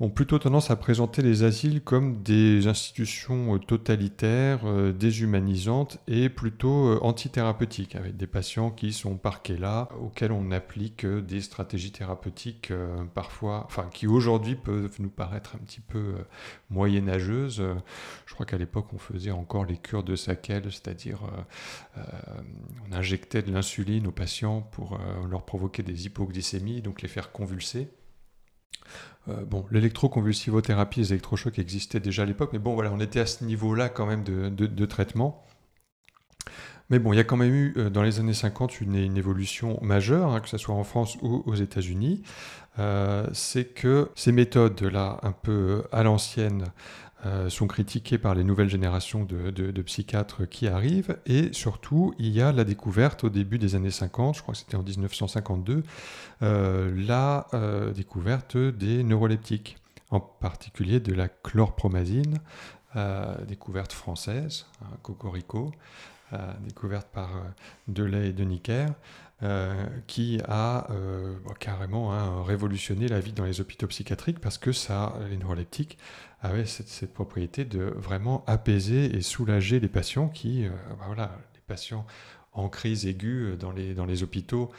ont 0.01 0.09
plutôt 0.09 0.39
tendance 0.39 0.71
à 0.71 0.75
présenter 0.75 1.21
les 1.21 1.43
asiles 1.43 1.81
comme 1.81 2.21
des 2.21 2.67
institutions 2.67 3.55
euh, 3.55 3.59
totalitaires, 3.59 4.59
euh, 4.65 4.91
déshumanisantes 4.91 5.99
et 6.07 6.27
plutôt 6.27 6.87
euh, 6.87 6.99
antithérapeutiques, 7.01 7.95
avec 7.95 8.17
des 8.17 8.27
patients 8.27 8.71
qui 8.71 8.91
sont 8.91 9.15
parqués 9.15 9.57
là, 9.57 9.87
auxquels 10.01 10.33
on 10.33 10.51
applique 10.51 11.05
des 11.05 11.39
stratégies 11.39 11.91
thérapeutiques 11.91 12.73
parfois, 13.13 13.63
enfin 13.65 13.89
qui 13.93 14.07
aujourd'hui 14.07 14.55
peuvent 14.55 14.95
nous 14.99 15.09
paraître 15.09 15.55
un 15.55 15.59
petit 15.59 15.79
peu 15.79 16.15
moyenâgeuses. 16.69 17.63
Je 18.25 18.33
crois 18.33 18.45
qu'à 18.45 18.57
l'époque 18.57 18.87
on 18.93 18.97
faisait 18.97 19.31
encore 19.31 19.65
les 19.65 19.77
cures 19.77 20.03
de 20.03 20.15
Sakel, 20.15 20.63
c'est-à-dire 20.71 21.19
on 21.97 22.95
injectait 22.95 23.41
de 23.41 23.51
l'insuline 23.51 24.07
aux 24.07 24.11
patients 24.11 24.61
pour 24.61 24.99
leur 25.29 25.43
provoquer 25.45 25.83
des 25.83 26.05
hypoglycémies, 26.05 26.81
donc 26.81 27.01
les 27.01 27.07
faire 27.07 27.31
convulser. 27.31 27.89
Euh, 29.27 29.43
bon, 29.45 29.65
l'électroconvulsivothérapie, 29.71 30.99
les 30.99 31.13
électrochocs 31.13 31.57
existaient 31.59 31.99
déjà 31.99 32.23
à 32.23 32.25
l'époque, 32.25 32.51
mais 32.53 32.59
bon, 32.59 32.75
voilà, 32.75 32.91
on 32.91 32.99
était 32.99 33.19
à 33.19 33.25
ce 33.25 33.43
niveau-là 33.43 33.89
quand 33.89 34.05
même 34.05 34.23
de, 34.23 34.85
traitement. 34.85 35.43
Mais 36.91 36.99
bon, 36.99 37.13
il 37.13 37.15
y 37.15 37.19
a 37.19 37.23
quand 37.23 37.37
même 37.37 37.53
eu 37.53 37.73
euh, 37.77 37.89
dans 37.89 38.03
les 38.03 38.19
années 38.19 38.33
50 38.33 38.79
une, 38.81 38.95
une 38.95 39.17
évolution 39.17 39.79
majeure, 39.81 40.31
hein, 40.31 40.39
que 40.39 40.49
ce 40.49 40.57
soit 40.57 40.75
en 40.75 40.83
France 40.83 41.17
ou 41.21 41.41
aux 41.47 41.55
États-Unis. 41.55 42.21
Euh, 42.77 43.27
c'est 43.33 43.65
que 43.65 44.11
ces 44.15 44.31
méthodes-là, 44.31 45.19
un 45.23 45.31
peu 45.31 45.83
à 45.91 46.03
l'ancienne, 46.03 46.65
euh, 47.25 47.49
sont 47.49 47.65
critiquées 47.65 48.19
par 48.19 48.35
les 48.35 48.43
nouvelles 48.43 48.69
générations 48.69 49.23
de, 49.23 49.81
psychiatres 49.81 50.45
qui 50.45 50.67
arrivent. 50.67 51.17
Et 51.25 51.51
surtout, 51.53 52.13
il 52.19 52.29
y 52.29 52.39
a 52.39 52.51
la 52.51 52.63
découverte 52.63 53.23
au 53.23 53.29
début 53.29 53.57
des 53.57 53.73
années 53.73 53.89
50, 53.89 54.35
je 54.35 54.41
crois 54.43 54.53
que 54.53 54.59
c'était 54.59 54.75
en 54.75 54.83
1952, 54.83 55.81
euh, 56.43 56.93
la 56.95 57.47
euh, 57.55 57.93
découverte 57.93 58.57
des 58.57 59.03
neuroleptiques, 59.03 59.77
en 60.11 60.19
particulier 60.19 60.99
de 60.99 61.13
la 61.13 61.27
chlorpromazine, 61.27 62.37
découverte 63.47 63.91
française, 63.91 64.67
hein, 64.81 64.95
Cocorico, 65.01 65.71
découverte 66.61 67.07
par 67.11 67.29
Delay 67.89 68.29
et 68.29 68.33
Deniker, 68.33 68.87
euh, 69.43 69.85
qui 70.07 70.39
a 70.47 70.89
euh, 70.91 71.35
bon, 71.43 71.53
carrément 71.59 72.13
hein, 72.13 72.41
révolutionné 72.45 73.09
la 73.09 73.19
vie 73.19 73.33
dans 73.33 73.43
les 73.43 73.59
hôpitaux 73.59 73.85
psychiatriques 73.87 74.39
parce 74.39 74.57
que 74.57 74.71
ça, 74.71 75.19
les 75.29 75.35
neuroleptiques 75.35 75.97
avaient 76.41 76.65
cette, 76.65 77.13
propriété 77.13 77.65
de 77.65 77.83
vraiment 77.97 78.45
apaiser 78.47 79.13
et 79.13 79.21
soulager 79.21 79.81
les 79.81 79.89
patients 79.89 80.29
qui, 80.29 80.65
euh, 80.65 80.69
bah 80.91 81.03
voilà, 81.07 81.37
les 81.53 81.59
patients 81.67 82.05
en 82.53 82.69
crise 82.69 83.05
aiguë 83.07 83.57
dans 83.59 83.73
les, 83.73 83.93
dans 83.93 84.05
les 84.05 84.23
hôpitaux 84.23 84.71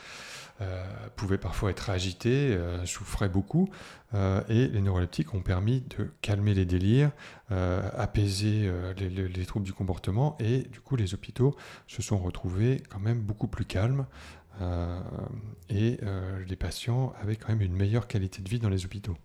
pouvaient 1.16 1.36
parfois 1.36 1.68
être 1.68 1.90
agités, 1.90 2.58
souffraient 2.86 3.28
beaucoup, 3.28 3.68
et 4.14 4.68
les 4.68 4.80
neuroleptiques 4.80 5.34
ont 5.34 5.42
permis 5.42 5.82
de 5.98 6.10
calmer 6.22 6.54
les 6.54 6.64
délires, 6.64 7.10
apaiser 7.50 8.72
les 8.98 9.44
troubles 9.44 9.66
du 9.66 9.74
comportement, 9.74 10.38
et 10.40 10.60
du 10.60 10.80
coup 10.80 10.96
les 10.96 11.12
hôpitaux 11.12 11.54
se 11.86 12.00
sont 12.00 12.16
retrouvés 12.16 12.82
quand 12.88 13.00
même 13.00 13.20
beaucoup 13.20 13.48
plus 13.48 13.66
calmes, 13.66 14.06
euh, 14.60 15.00
et 15.68 15.98
euh, 16.02 16.44
les 16.48 16.56
patients 16.56 17.12
avaient 17.20 17.36
quand 17.36 17.48
même 17.48 17.62
une 17.62 17.74
meilleure 17.74 18.06
qualité 18.06 18.42
de 18.42 18.48
vie 18.48 18.58
dans 18.58 18.68
les 18.68 18.84
hôpitaux. 18.84 19.16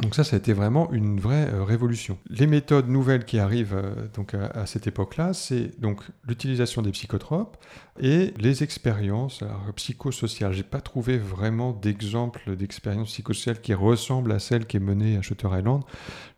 Donc 0.00 0.14
ça, 0.14 0.24
ça 0.24 0.36
a 0.36 0.38
été 0.38 0.52
vraiment 0.52 0.92
une 0.92 1.18
vraie 1.18 1.48
euh, 1.52 1.64
révolution. 1.64 2.18
Les 2.28 2.46
méthodes 2.46 2.88
nouvelles 2.88 3.24
qui 3.24 3.38
arrivent 3.38 3.82
donc 4.14 4.34
à, 4.34 4.46
à 4.48 4.66
cette 4.66 4.86
époque-là, 4.86 5.32
c'est 5.32 5.80
donc 5.80 6.02
l'utilisation 6.26 6.82
des 6.82 6.90
psychotropes 6.90 7.56
et 8.00 8.34
les 8.38 8.62
expériences 8.62 9.42
alors, 9.42 9.62
psychosociales. 9.74 10.52
J'ai 10.52 10.62
pas 10.62 10.80
trouvé 10.80 11.18
vraiment 11.18 11.72
d'exemple 11.72 12.56
d'expérience 12.56 13.08
psychosociale 13.08 13.60
qui 13.60 13.74
ressemble 13.74 14.32
à 14.32 14.38
celle 14.38 14.66
qui 14.66 14.76
est 14.76 14.80
menée 14.80 15.16
à 15.16 15.22
Shutter 15.22 15.48
Island. 15.52 15.82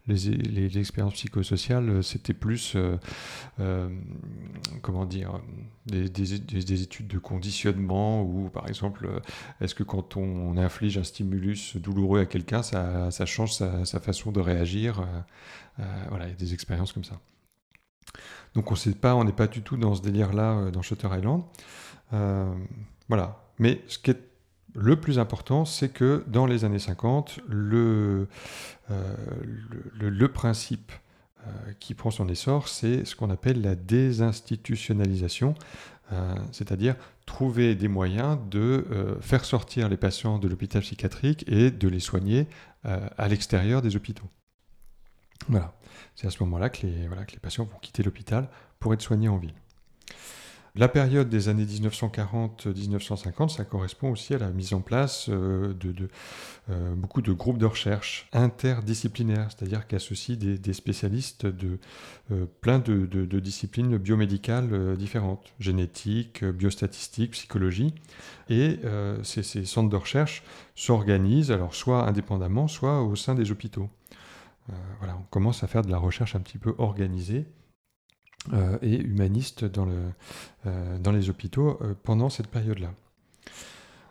Les, 0.07 0.79
expériences 0.79 1.15
psychosociales, 1.15 2.03
c'était 2.03 2.33
plus, 2.33 2.75
euh, 2.77 2.97
euh, 3.61 3.91
comment 4.81 5.05
dire, 5.05 5.39
des, 5.85 6.09
des- 6.09 6.39
des- 6.39 6.65
des 6.65 6.83
études 6.83 7.09
de 7.09 7.19
conditionnement 7.19 8.23
ou 8.23 8.49
par 8.49 8.69
exemple, 8.69 9.21
est-ce 9.61 9.75
que 9.75 9.83
quand 9.83 10.17
on, 10.17 10.57
inflige 10.57 10.97
un 10.97 11.05
stimulus 11.05 11.77
douloureux 11.77 12.21
à 12.21 12.27
quelqu'un, 12.27 12.63
ça, 12.63 13.11
change 13.27 13.53
sa, 13.53 13.85
façon 14.01 14.33
de 14.33 14.41
réagir 14.41 15.07
euh, 15.79 15.83
Voilà, 16.09 16.27
il 16.27 16.31
y 16.31 16.33
a 16.33 16.37
des 16.37 16.55
expériences 16.55 16.93
comme 16.95 17.05
ça. 17.05 17.21
Donc 18.55 18.73
on 18.73 18.75
sait 18.75 18.93
pas, 18.93 19.15
on 19.15 19.25
n'est 19.25 19.33
pas 19.33 19.47
du 19.47 19.63
tout 19.63 19.77
dans 19.77 19.95
ce 19.95 20.03
délire-là 20.03 20.53
euh, 20.53 20.71
dans 20.71 20.83
Shutter 20.83 21.09
Island. 21.13 21.43
Euh, 22.13 22.53
voilà. 23.09 23.45
Mais 23.59 23.83
ce 23.87 23.99
qui 23.99 24.11
est 24.11 24.21
le 24.75 24.97
plus 24.97 25.19
important, 25.19 25.65
c'est 25.65 25.89
que 25.89 26.25
dans 26.29 26.47
les 26.47 26.65
années 26.65 26.79
50, 26.79 27.41
le, 27.49 28.29
euh, 28.91 29.15
le, 29.99 30.29
principe 30.29 30.93
qui 31.81 31.95
prend 31.95 32.11
son 32.11 32.29
essor, 32.29 32.69
c'est 32.69 33.07
ce 33.07 33.17
qu'on 33.17 33.31
appelle 33.31 33.63
la 33.63 33.75
désinstitutionnalisation, 33.75 35.55
c'est-à-dire 36.53 36.95
trouver 37.25 37.75
des 37.75 37.89
moyens 37.89 38.39
de 38.51 38.85
faire 39.23 39.47
sortir 39.47 39.89
les 39.89 39.97
patients 39.97 40.39
de 40.39 40.47
l'hôpital 40.47 40.83
psychiatrique 40.83 41.45
et 41.49 41.71
de 41.71 41.89
les 41.89 42.01
soigner 42.01 42.47
à 42.85 43.29
l'extérieur 43.29 43.81
des 43.81 43.97
hôpitaux. 43.97 44.29
Voilà, 45.49 45.73
c'est 46.19 46.27
à 46.27 46.31
ce 46.31 46.43
moment-là 46.43 46.69
que 46.69 46.85
les, 46.85 47.09
patients 47.41 47.65
vont 47.65 47.79
quitter 47.81 48.03
l'hôpital 48.03 48.49
pour 48.81 48.93
être 48.93 49.03
soignés 49.03 49.29
en 49.29 49.37
ville. 49.37 49.55
La 50.75 50.89
période 50.89 51.29
des 51.29 51.49
années 51.49 51.65
1940-1950, 51.65 53.51
ça 53.51 53.65
correspond 53.65 54.11
aussi 54.11 54.35
à 54.35 54.39
la 54.39 54.51
mise 54.51 54.75
en 54.75 54.81
place 54.81 55.29
euh, 55.29 55.75
de, 55.75 56.09
euh, 56.71 56.95
beaucoup 56.97 57.23
de 57.23 57.33
groupes 57.33 57.59
de 57.59 57.67
recherche 57.67 58.29
interdisciplinaires, 58.33 59.49
c'est-à-dire 59.49 59.87
qu'associent 59.87 60.35
des, 60.35 60.59
des, 60.59 60.73
spécialistes 60.73 61.47
de 61.47 61.79
euh, 62.33 62.47
plein 62.63 62.81
de, 62.81 63.07
disciplines 63.39 63.97
biomédicales 63.97 64.97
différentes, 64.97 65.53
génétique, 65.61 66.45
biostatistique, 66.45 67.31
psychologie. 67.31 67.95
Et 68.51 68.81
ces, 69.23 69.45
ces, 69.45 69.65
centres 69.65 69.91
de 69.91 69.97
recherche 69.97 70.43
s'organisent, 70.75 71.53
alors 71.53 71.75
soit 71.75 72.09
indépendamment, 72.09 72.67
soit 72.67 73.03
au 73.03 73.15
sein 73.15 73.35
des 73.37 73.53
hôpitaux. 73.53 73.89
Voilà, 74.99 75.17
on 75.17 75.23
commence 75.31 75.63
à 75.65 75.67
faire 75.67 75.83
de 75.83 75.91
la 75.91 75.99
recherche 75.99 76.35
un 76.35 76.41
petit 76.41 76.59
peu 76.59 76.75
organisée 76.79 77.47
euh, 78.53 78.79
et 78.81 78.95
humaniste 78.95 79.65
dans, 79.65 79.85
le, 79.85 79.99
euh, 80.67 80.99
dans 80.99 81.13
les 81.13 81.29
hôpitaux 81.29 81.79
euh, 81.83 81.95
pendant 82.03 82.31
cette 82.31 82.47
période-là. 82.47 82.95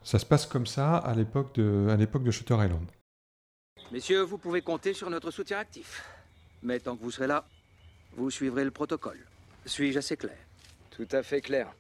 Ça 0.04 0.20
se 0.20 0.26
passe 0.26 0.46
comme 0.46 0.68
ça 0.68 0.98
à 0.98 1.16
l'époque 1.16 1.56
de, 1.56 1.88
à 1.90 1.96
l'époque 1.96 2.24
de 2.24 2.32
Shutter 2.32 2.54
Island. 2.54 2.86
Messieurs, 3.92 4.22
vous 4.22 4.38
pouvez 4.38 4.62
compter 4.62 4.94
sur 4.94 5.10
notre 5.10 5.32
soutien 5.32 5.58
actif. 5.58 6.04
Mais 6.62 6.80
tant 6.80 6.96
que 6.96 7.02
vous 7.02 7.12
serez 7.12 7.28
là, 7.28 7.46
vous 8.16 8.30
suivrez 8.30 8.64
le 8.64 8.72
protocole. 8.72 9.20
Suis-je 9.66 9.98
assez 9.98 10.18
clair? 10.18 10.38
Tout 10.92 11.08
à 11.12 11.24
fait 11.24 11.42
clair. 11.42 11.72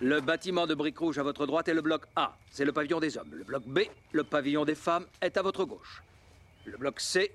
Le 0.00 0.20
bâtiment 0.20 0.66
de 0.66 0.74
briques 0.74 0.98
rouges 0.98 1.18
à 1.18 1.22
votre 1.22 1.46
droite 1.46 1.68
est 1.68 1.74
le 1.74 1.82
bloc 1.82 2.04
A. 2.14 2.36
C'est 2.50 2.64
le 2.64 2.72
pavillon 2.72 3.00
des 3.00 3.16
hommes. 3.18 3.30
Le 3.32 3.44
bloc 3.44 3.64
B, 3.66 3.80
le 4.12 4.22
pavillon 4.22 4.64
des 4.64 4.74
femmes, 4.74 5.06
est 5.20 5.36
à 5.36 5.42
votre 5.42 5.64
gauche. 5.64 6.02
Le 6.66 6.76
bloc 6.76 7.00
C 7.00 7.32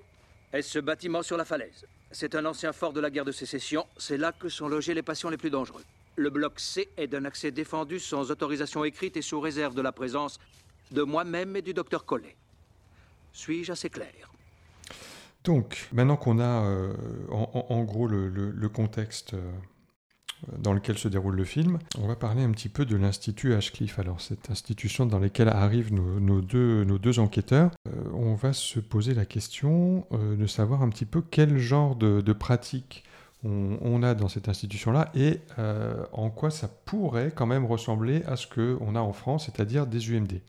est 0.52 0.62
ce 0.62 0.78
bâtiment 0.78 1.22
sur 1.22 1.36
la 1.36 1.44
falaise? 1.44 1.86
C'est 2.10 2.34
un 2.34 2.44
ancien 2.44 2.72
fort 2.72 2.92
de 2.92 3.00
la 3.00 3.10
guerre 3.10 3.24
de 3.24 3.32
sécession. 3.32 3.86
C'est 3.96 4.16
là 4.16 4.32
que 4.32 4.48
sont 4.48 4.68
logés 4.68 4.94
les 4.94 5.02
patients 5.02 5.30
les 5.30 5.36
plus 5.36 5.50
dangereux. 5.50 5.84
Le 6.16 6.30
bloc 6.30 6.58
C 6.58 6.88
est 6.96 7.06
d'un 7.06 7.24
accès 7.24 7.50
défendu 7.50 7.98
sans 8.00 8.30
autorisation 8.30 8.84
écrite 8.84 9.16
et 9.16 9.22
sous 9.22 9.40
réserve 9.40 9.74
de 9.74 9.82
la 9.82 9.92
présence 9.92 10.38
de 10.90 11.02
moi-même 11.02 11.56
et 11.56 11.62
du 11.62 11.72
docteur 11.72 12.04
Collet. 12.04 12.36
Suis-je 13.32 13.72
assez 13.72 13.90
clair? 13.90 14.30
Donc, 15.44 15.88
maintenant 15.92 16.16
qu'on 16.16 16.38
a 16.38 16.64
euh, 16.66 16.92
en, 17.30 17.82
gros 17.84 18.06
le, 18.06 18.68
contexte 18.68 19.34
euh, 19.34 19.50
dans 20.58 20.72
lequel 20.72 20.98
se 20.98 21.08
déroule 21.08 21.36
le 21.36 21.44
film. 21.44 21.78
On 21.98 22.06
va 22.06 22.16
parler 22.16 22.42
un 22.42 22.50
petit 22.50 22.68
peu 22.68 22.84
de 22.84 22.96
l'Institut 22.96 23.54
Ashcliffe. 23.54 23.98
Alors, 23.98 24.20
cette 24.20 24.50
institution 24.50 25.06
dans 25.06 25.18
laquelle 25.18 25.48
arrivent 25.48 25.92
nos, 25.92 26.40
deux, 26.40 27.18
enquêteurs, 27.18 27.70
euh, 27.88 27.90
on 28.14 28.34
va 28.34 28.52
se 28.52 28.80
poser 28.80 29.14
la 29.14 29.24
question 29.24 30.06
euh, 30.12 30.36
de 30.36 30.46
savoir 30.46 30.82
un 30.82 30.88
petit 30.88 31.06
peu 31.06 31.22
quel 31.22 31.58
genre 31.58 31.96
de, 31.96 32.20
de 32.20 32.32
pratiques 32.32 33.04
on, 33.42 34.02
a 34.02 34.14
dans 34.14 34.28
cette 34.28 34.48
institution-là 34.48 35.10
et 35.14 35.40
euh, 35.58 36.04
en 36.12 36.30
quoi 36.30 36.50
ça 36.50 36.68
pourrait 36.84 37.32
quand 37.34 37.46
même 37.46 37.64
ressembler 37.64 38.22
à 38.26 38.36
ce 38.36 38.46
qu'on 38.46 38.94
a 38.94 39.00
en 39.00 39.12
France, 39.12 39.46
c'est-à-dire 39.46 39.86
des 39.86 40.12
UMD. 40.12 40.40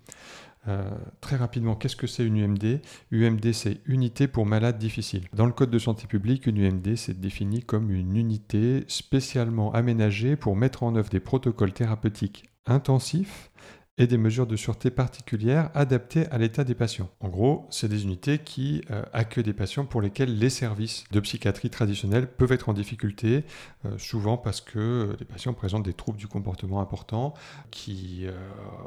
Euh, 0.67 0.91
très 1.21 1.37
rapidement, 1.37 1.75
qu'est-ce 1.75 1.95
que 1.95 2.07
c'est 2.07 2.23
une 2.23 2.37
UMD 2.37 2.81
UMD, 3.11 3.51
c'est 3.51 3.81
unité 3.85 4.27
pour 4.27 4.45
malades 4.45 4.77
difficiles. 4.77 5.27
Dans 5.33 5.47
le 5.47 5.53
Code 5.53 5.71
de 5.71 5.79
santé 5.79 6.05
publique, 6.05 6.45
une 6.45 6.57
UMD, 6.57 6.95
c'est 6.95 7.19
défini 7.19 7.63
comme 7.63 7.91
une 7.91 8.15
unité 8.15 8.83
spécialement 8.87 9.73
aménagée 9.73 10.35
pour 10.35 10.55
mettre 10.55 10.83
en 10.83 10.95
œuvre 10.95 11.09
des 11.09 11.19
protocoles 11.19 11.73
thérapeutiques 11.73 12.49
intensifs 12.67 13.49
et 13.97 14.07
des 14.07 14.17
mesures 14.17 14.47
de 14.47 14.55
sûreté 14.55 14.89
particulières 14.89 15.69
adaptées 15.73 16.25
à 16.27 16.37
l'état 16.37 16.63
des 16.63 16.75
patients. 16.75 17.09
En 17.19 17.27
gros, 17.27 17.67
c'est 17.69 17.89
des 17.89 18.03
unités 18.03 18.39
qui 18.39 18.83
euh, 18.89 19.03
accueillent 19.13 19.43
des 19.43 19.53
patients 19.53 19.85
pour 19.85 20.01
lesquels 20.01 20.37
les 20.37 20.49
services 20.49 21.03
de 21.11 21.19
psychiatrie 21.19 21.69
traditionnelle 21.69 22.27
peuvent 22.27 22.51
être 22.51 22.69
en 22.69 22.73
difficulté, 22.73 23.43
euh, 23.85 23.97
souvent 23.97 24.37
parce 24.37 24.61
que 24.61 25.15
les 25.19 25.25
patients 25.25 25.53
présentent 25.53 25.85
des 25.85 25.93
troubles 25.93 26.17
du 26.17 26.27
comportement 26.27 26.81
importants 26.81 27.33
qui 27.69 28.25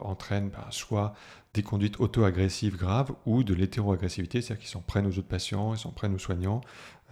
entraînent 0.01 0.49
bah, 0.49 0.69
soit 0.71 1.15
des 1.55 1.63
conduites 1.63 2.01
auto-agressives 2.01 2.77
graves 2.77 3.13
ou 3.27 3.45
de 3.45 3.55
l'hétéroagressivité, 3.55 4.43
c'est-à-dire 4.43 4.61
qu'ils 4.61 4.71
s'en 4.71 4.81
prennent 4.81 5.07
aux 5.07 5.19
autres 5.19 5.29
patients, 5.29 5.73
ils 5.73 5.79
s'en 5.79 5.93
prennent 5.93 6.15
aux 6.15 6.19
soignants 6.19 6.61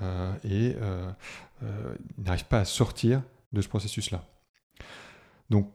euh, 0.02 0.32
et 0.44 0.74
euh, 0.80 1.10
euh, 1.62 1.94
ils 2.18 2.24
n'arrivent 2.24 2.46
pas 2.46 2.58
à 2.58 2.64
sortir 2.64 3.22
de 3.52 3.62
ce 3.62 3.68
processus-là. 3.68 4.24
Donc, 5.48 5.70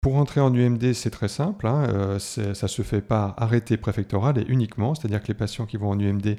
pour 0.00 0.16
entrer 0.16 0.40
en 0.40 0.54
UMD, 0.54 0.92
c'est 0.94 1.10
très 1.10 1.28
simple. 1.28 1.66
Hein, 1.66 2.18
ça 2.18 2.68
se 2.68 2.82
fait 2.82 3.02
par 3.02 3.34
arrêté 3.36 3.76
préfectoral 3.76 4.38
et 4.38 4.44
uniquement, 4.48 4.94
c'est-à-dire 4.94 5.22
que 5.22 5.28
les 5.28 5.34
patients 5.34 5.66
qui 5.66 5.76
vont 5.76 5.90
en 5.90 5.98
UMD, 6.00 6.36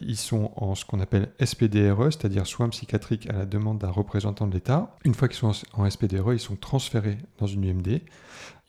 ils 0.00 0.16
sont 0.16 0.52
en 0.56 0.74
ce 0.74 0.84
qu'on 0.84 1.00
appelle 1.00 1.30
SPDRE, 1.42 2.12
c'est-à-dire 2.12 2.46
soins 2.46 2.68
psychiatriques 2.68 3.30
à 3.30 3.32
la 3.32 3.46
demande 3.46 3.78
d'un 3.78 3.90
représentant 3.90 4.46
de 4.46 4.52
l'État. 4.52 4.94
Une 5.04 5.14
fois 5.14 5.28
qu'ils 5.28 5.38
sont 5.38 5.52
en 5.72 5.88
SPDRE, 5.88 6.34
ils 6.34 6.38
sont 6.38 6.56
transférés 6.56 7.16
dans 7.38 7.46
une 7.46 7.64
UMD. 7.64 8.02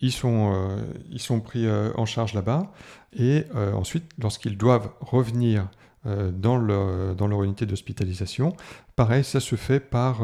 Ils 0.01 0.11
sont, 0.11 0.53
euh, 0.53 0.77
ils 1.09 1.21
sont 1.21 1.39
pris 1.39 1.65
euh, 1.65 1.91
en 1.95 2.05
charge 2.05 2.33
là-bas. 2.33 2.71
Et 3.13 3.45
euh, 3.55 3.73
ensuite, 3.73 4.05
lorsqu'ils 4.19 4.57
doivent 4.57 4.89
revenir 4.99 5.67
dans, 6.05 6.57
leur, 6.57 7.43
unité 7.43 7.65
d'hospitalisation, 7.65 8.55
pareil, 8.95 9.25
ça 9.25 9.41
se 9.41 9.57
fait 9.57 9.81
par 9.81 10.23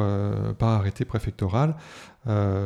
arrêté 0.62 1.04
préfectoral 1.04 1.76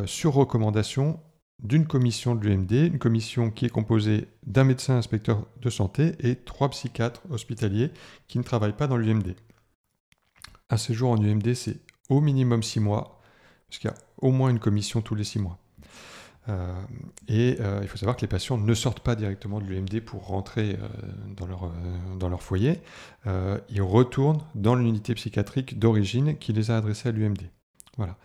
sur 0.06 0.34
recommandation 0.34 1.20
d'une 1.64 1.88
commission 1.88 2.36
de 2.36 2.46
l'UMD, 2.46 2.72
une 2.72 3.00
commission 3.00 3.50
qui 3.50 3.66
est 3.66 3.70
composée 3.70 4.28
d'un 4.46 4.64
médecin 4.64 4.98
inspecteur 4.98 5.46
de 5.60 5.70
santé 5.70 6.16
et 6.20 6.36
trois 6.36 6.70
psychiatres 6.70 7.22
hospitaliers 7.32 7.92
qui 8.28 8.38
ne 8.38 8.44
travaillent 8.44 8.78
pas 8.78 8.88
dans 8.88 8.98
l'UMD. 8.98 9.36
Un 10.70 10.78
séjour 10.78 11.12
en 11.12 11.18
UMD, 11.18 11.54
c'est 11.54 11.80
au 12.10 12.22
minimum 12.22 12.62
six 12.62 12.80
mois, 12.80 13.22
parce 13.68 13.80
qu'il 13.80 13.90
y 13.90 13.94
a 13.94 13.98
au 14.20 14.32
moins 14.32 14.50
une 14.50 14.60
commission 14.60 15.02
tous 15.02 15.16
les 15.16 15.24
six 15.24 15.40
mois. 15.40 15.58
Euh, 16.50 16.74
et 17.28 17.58
euh, 17.60 17.80
il 17.82 17.88
faut 17.88 17.98
savoir 17.98 18.16
que 18.16 18.22
les 18.22 18.28
patients 18.28 18.58
ne 18.58 18.74
sortent 18.74 19.02
pas 19.02 19.16
directement 19.16 19.60
de 19.60 19.66
l'UMD 19.66 20.00
pour 20.02 20.28
rentrer 20.28 20.78
euh, 20.82 20.88
dans, 21.36 21.46
leur, 21.46 21.72
dans 22.18 22.30
leur 22.30 22.42
foyer. 22.42 22.82
ils 23.26 23.82
retournent 23.82 24.42
dans 24.56 24.76
l'unité 24.76 25.14
psychiatrique 25.16 25.80
d'origine 25.80 26.38
qui 26.38 26.54
les 26.54 26.72
a 26.72 26.78
adressés 26.78 27.10
à 27.10 27.12
l'UMD. 27.12 27.42
Voilà. 27.98 28.16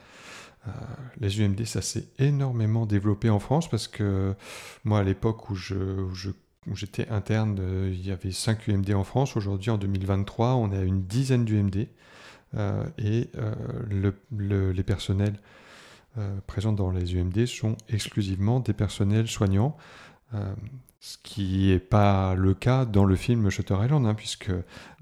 Les 1.18 1.40
UMD, 1.40 1.64
ça 1.64 1.82
s'est 1.82 2.06
énormément 2.18 2.86
développé 2.86 3.30
en 3.30 3.40
France 3.40 3.68
parce 3.68 3.88
que 3.88 4.34
moi, 4.84 5.00
à 5.00 5.02
l'époque 5.02 5.50
où 5.50 5.54
j'étais 5.54 7.08
interne, 7.08 7.58
il 7.88 8.06
y 8.06 8.12
avait 8.12 8.30
5 8.30 8.68
UMD 8.68 8.90
en 8.92 9.04
France. 9.04 9.36
Aujourd'hui, 9.36 9.70
en 9.70 9.78
2023, 9.78 10.54
on 10.54 10.72
est 10.72 10.78
à 10.78 10.82
une 10.82 11.02
dizaine 11.02 11.44
d'UMD. 11.44 11.88
et 12.98 13.30
le, 13.90 14.72
les 14.72 14.82
personnels 14.82 15.38
euh, 16.18 16.40
présents 16.46 16.74
dans 16.74 16.90
les 16.90 17.16
UMD 17.16 17.46
sont 17.46 17.74
exclusivement 17.88 18.60
des 18.60 18.74
personnels 18.74 19.28
soignants, 19.28 19.78
euh, 20.34 20.54
ce 21.00 21.16
qui 21.22 21.68
n'est 21.68 21.78
pas 21.78 22.34
le 22.34 22.52
cas 22.52 22.84
dans 22.84 23.06
le 23.06 23.16
film 23.16 23.48
Shutter 23.48 23.76
Island, 23.82 24.06
hein, 24.06 24.12
puisque 24.12 24.50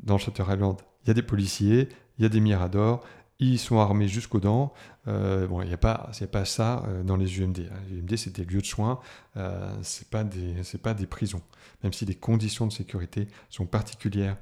dans 0.05 0.19
Shutter 0.19 0.45
Island, 0.49 0.77
il 1.03 1.09
y 1.09 1.11
a 1.11 1.15
des 1.15 1.23
policiers, 1.23 1.89
il 2.17 2.23
y 2.23 2.27
a 2.27 2.29
des 2.29 2.39
miradors, 2.39 3.05
ils 3.41 3.59
sont 3.59 3.79
armés 3.79 4.09
jusqu'aux 4.09 4.41
dents. 4.41 4.73
Euh, 5.09 5.47
bon, 5.47 5.63
il 5.63 5.69
n'y 5.69 5.75
a, 5.75 5.79
pas, 5.79 6.11
pas 6.31 6.45
ça 6.45 6.85
dans 7.05 7.17
les 7.17 7.41
UMD. 7.41 7.59
Hein. 7.59 7.77
Les 7.89 7.99
UMD, 7.99 8.17
c'est 8.17 8.35
des 8.35 8.45
lieux 8.45 8.61
de 8.61 8.67
soins, 8.67 9.01
euh, 9.37 9.71
ce 9.83 10.01
n'est 10.01 10.09
pas, 10.11 10.25
des, 10.25 10.55
pas 10.83 10.95
des 10.95 11.07
prisons. 11.07 11.43
Même 11.83 11.93
si 11.93 12.05
les 12.05 12.15
conditions 12.15 12.67
de 12.67 12.73
sécurité 12.73 13.29
sont 13.49 13.67
particulières 13.67 14.37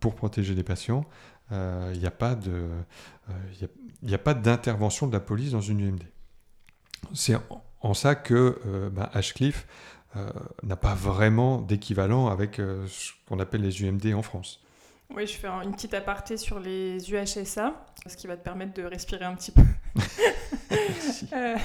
pour 0.00 0.14
protéger 0.16 0.54
les 0.54 0.62
patients, 0.62 1.06
il 1.50 1.98
n'y 1.98 2.06
a 2.06 2.10
pas 2.10 2.34
de, 2.34 2.68
a 4.12 4.34
d'intervention 4.34 5.06
de 5.06 5.12
la 5.12 5.20
police 5.20 5.52
dans 5.52 5.60
une 5.60 5.80
UMD. 5.80 6.02
C'est 7.14 7.36
en, 7.80 7.94
ça 7.94 8.14
que 8.14 8.58
euh, 8.66 8.90
bah, 8.90 9.10
Ashcliffe 9.14 9.66
euh, 10.16 10.30
n'a 10.62 10.76
pas 10.76 10.94
vraiment 10.94 11.60
d'équivalent 11.60 12.28
avec 12.28 12.58
euh, 12.58 12.86
ce 12.88 13.12
qu'on 13.26 13.38
appelle 13.38 13.62
les 13.62 13.82
UMD 13.82 14.14
en 14.14 14.22
France. 14.22 14.60
Oui, 15.16 15.26
je 15.26 15.32
fais 15.32 15.48
une 15.48 15.72
petite 15.72 15.94
aparté 15.94 16.36
sur 16.36 16.60
les 16.60 17.10
UHSA, 17.10 17.84
ce 18.06 18.16
qui 18.16 18.28
va 18.28 18.36
te 18.36 18.44
permettre 18.44 18.74
de 18.74 18.84
respirer 18.84 19.24
un 19.24 19.34
petit 19.34 19.50
peu. 19.50 19.62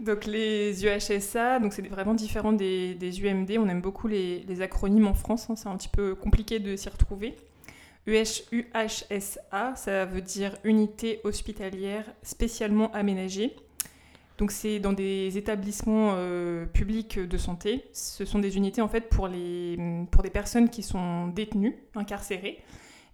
donc 0.00 0.26
les 0.26 0.84
UHSA, 0.84 1.58
donc 1.58 1.72
c'est 1.72 1.86
vraiment 1.88 2.14
différent 2.14 2.52
des, 2.52 2.96
UMD. 3.20 3.50
On 3.58 3.68
aime 3.68 3.80
beaucoup 3.80 4.06
les, 4.06 4.62
acronymes 4.62 5.08
en 5.08 5.14
France, 5.14 5.50
hein. 5.50 5.56
c'est 5.56 5.68
un 5.68 5.76
petit 5.76 5.88
peu 5.88 6.14
compliqué 6.14 6.60
de 6.60 6.76
s'y 6.76 6.88
retrouver. 6.88 7.34
UHSA, 8.06 9.74
ça 9.74 10.04
veut 10.04 10.22
dire 10.22 10.56
unité 10.62 11.20
hospitalière 11.24 12.04
spécialement 12.22 12.92
aménagée. 12.92 13.56
Donc 14.38 14.52
c'est 14.52 14.78
dans 14.78 14.92
des 14.92 15.36
établissements 15.36 16.12
euh, 16.14 16.64
publics 16.64 17.18
de 17.18 17.36
santé. 17.36 17.84
Ce 17.92 18.24
sont 18.24 18.38
des 18.38 18.56
unités 18.56 18.80
en 18.80 18.88
fait 18.88 19.08
pour, 19.08 19.26
les, 19.26 19.76
pour 20.12 20.22
des 20.22 20.30
personnes 20.30 20.70
qui 20.70 20.84
sont 20.84 21.26
détenues, 21.26 21.76
incarcérées, 21.96 22.62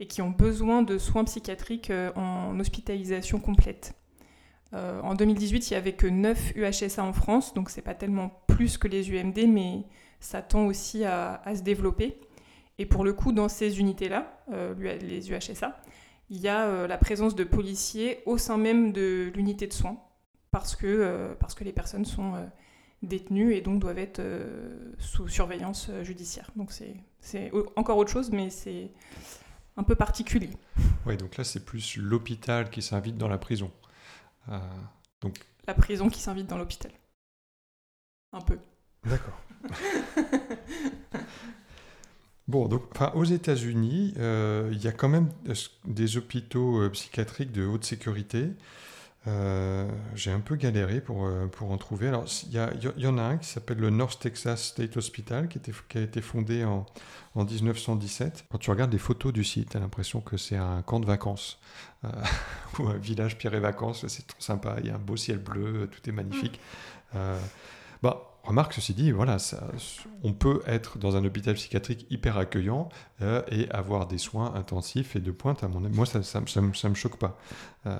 et 0.00 0.06
qui 0.06 0.20
ont 0.20 0.30
besoin 0.30 0.82
de 0.82 0.98
soins 0.98 1.24
psychiatriques 1.24 1.90
euh, 1.90 2.12
en 2.14 2.60
hospitalisation 2.60 3.40
complète. 3.40 3.94
Euh, 4.74 5.00
en 5.00 5.14
2018, 5.14 5.70
il 5.70 5.72
n'y 5.72 5.76
avait 5.78 5.94
que 5.94 6.06
9 6.06 6.52
UHSA 6.56 7.02
en 7.02 7.14
France, 7.14 7.54
donc 7.54 7.70
c'est 7.70 7.80
pas 7.80 7.94
tellement 7.94 8.42
plus 8.46 8.76
que 8.76 8.86
les 8.86 9.10
UMD, 9.10 9.48
mais 9.48 9.84
ça 10.20 10.42
tend 10.42 10.66
aussi 10.66 11.04
à, 11.04 11.40
se 11.56 11.62
développer. 11.62 12.18
Et 12.78 12.84
pour 12.84 13.02
le 13.02 13.14
coup, 13.14 13.32
dans 13.32 13.48
ces 13.48 13.78
unités-là, 13.78 14.36
les 15.00 15.30
UHSA, 15.30 15.80
il 16.28 16.40
y 16.40 16.48
a 16.48 16.88
la 16.88 16.98
présence 16.98 17.36
de 17.36 17.44
policiers 17.44 18.18
au 18.26 18.36
sein 18.36 18.56
même 18.56 18.92
de 18.92 19.30
l'unité 19.36 19.68
de 19.68 19.72
soins, 19.72 19.96
parce 20.54 20.76
que, 20.76 20.86
euh, 20.86 21.34
parce 21.34 21.52
que 21.56 21.64
les 21.64 21.72
personnes 21.72 22.04
sont 22.04 22.36
euh, 22.36 22.44
détenues 23.02 23.54
et 23.54 23.60
donc 23.60 23.80
doivent 23.80 23.98
être 23.98 24.20
euh, 24.20 24.94
sous 25.00 25.26
surveillance 25.26 25.90
judiciaire. 26.02 26.48
Donc 26.54 26.70
c'est 26.70 27.50
encore 27.74 27.98
autre 27.98 28.12
chose, 28.12 28.30
mais 28.30 28.50
c'est 28.50 28.92
un 29.76 29.82
peu 29.82 29.96
particulier. 29.96 30.50
Oui, 31.06 31.16
donc 31.16 31.36
là, 31.36 31.42
c'est 31.42 31.64
plus 31.64 31.96
l'hôpital 31.96 32.70
qui 32.70 32.82
s'invite 32.82 33.18
dans 33.18 33.26
la 33.26 33.38
prison. 33.38 33.72
Euh, 34.48 34.60
donc, 35.20 35.40
La 35.66 35.74
prison 35.74 36.08
qui 36.08 36.20
s'invite 36.20 36.46
dans 36.46 36.58
l'hôpital. 36.58 36.92
Un 38.32 38.40
peu. 38.40 38.58
D'accord. 39.04 39.40
Bon, 42.46 42.68
donc, 42.68 42.82
enfin, 42.94 43.10
aux 43.14 43.24
États-Unis, 43.24 44.12
euh, 44.18 44.68
il 44.70 44.82
y 44.82 44.86
a 44.86 44.92
quand 44.92 45.08
même 45.08 45.30
des 45.86 46.18
hôpitaux 46.18 46.82
euh, 46.82 46.90
psychiatriques 46.90 47.52
de 47.52 47.64
haute 47.64 47.84
sécurité. 47.84 48.50
Euh, 49.26 49.88
J'ai 50.14 50.30
un 50.30 50.40
peu 50.40 50.56
galéré 50.56 51.00
pour, 51.00 51.24
euh, 51.26 51.46
pour 51.46 51.70
en 51.70 51.78
trouver. 51.78 52.08
Alors, 52.08 52.26
il 52.44 52.52
y, 52.52 53.06
en 53.06 53.18
a 53.18 53.22
un 53.22 53.38
qui 53.38 53.48
s'appelle 53.48 53.78
le 53.78 53.90
North 53.90 54.20
Texas 54.20 54.68
State 54.68 54.96
Hospital, 54.96 55.48
qui, 55.48 55.58
était, 55.58 55.72
qui 55.88 55.98
a 55.98 56.02
été 56.02 56.20
fondé 56.20 56.64
en, 56.64 56.84
en 57.34 57.44
1917. 57.44 58.46
Quand 58.50 58.58
tu 58.58 58.70
regardes 58.70 58.92
les 58.92 58.98
photos 58.98 59.32
du 59.32 59.44
site, 59.44 59.70
tu 59.70 59.76
as 59.76 59.80
l'impression 59.80 60.20
que 60.20 60.36
c'est 60.36 60.56
un 60.56 60.82
camp 60.82 61.00
de 61.00 61.06
vacances 61.06 61.58
euh, 62.04 62.08
ou 62.78 62.88
un 62.88 62.98
village 62.98 63.38
Pierre 63.38 63.54
et 63.54 63.60
Vacances. 63.60 64.06
C'est 64.08 64.26
trop 64.26 64.40
sympa. 64.40 64.76
Il 64.80 64.86
y 64.86 64.90
a 64.90 64.96
un 64.96 64.98
beau 64.98 65.16
ciel 65.16 65.38
bleu, 65.38 65.88
tout 65.90 66.08
est 66.08 66.12
magnifique. 66.12 66.60
Euh, 67.14 67.40
bah, 68.02 68.33
remarque, 68.44 68.74
ceci 68.74 68.94
dit, 68.94 69.10
voilà, 69.10 69.38
on 70.22 70.32
peut 70.32 70.62
être 70.66 70.98
dans 70.98 71.16
un 71.16 71.24
hôpital 71.24 71.54
psychiatrique 71.54 72.06
hyper 72.10 72.36
accueillant 72.36 72.88
euh, 73.22 73.42
et 73.50 73.70
avoir 73.70 74.06
des 74.06 74.18
soins 74.18 74.54
intensifs 74.54 75.16
et 75.16 75.20
de 75.20 75.30
pointe. 75.30 75.64
À 75.64 75.68
mon 75.68 75.84
avis, 75.84 75.94
moi, 75.94 76.06
ça, 76.06 76.22
ça, 76.22 76.40
me- 76.40 76.94
choque 76.94 77.18
pas. 77.18 77.38
Euh, 77.86 77.98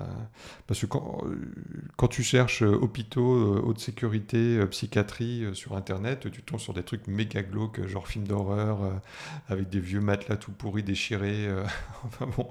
parce 0.67 0.79
que 0.81 0.85
quand, 0.85 2.07
tu 2.07 2.23
cherches 2.23 2.63
euh, 2.63 2.73
hôpitaux, 2.75 3.57
haute 3.63 3.79
sécurité, 3.79 4.65
psychiatrie 4.67 5.45
sur 5.53 5.75
Internet, 5.75 6.31
tu 6.31 6.43
tombes 6.43 6.59
sur 6.59 6.73
des 6.73 6.83
trucs 6.83 7.07
méga 7.07 7.41
glauques, 7.41 7.85
genre 7.87 8.07
films 8.07 8.27
d'horreur, 8.27 9.01
avec 9.49 9.69
des 9.69 9.79
vieux 9.79 10.01
matelas 10.01 10.37
tout 10.37 10.51
pourris, 10.51 10.83
déchirés. 10.83 11.49
enfin 12.05 12.27
bon, 12.37 12.47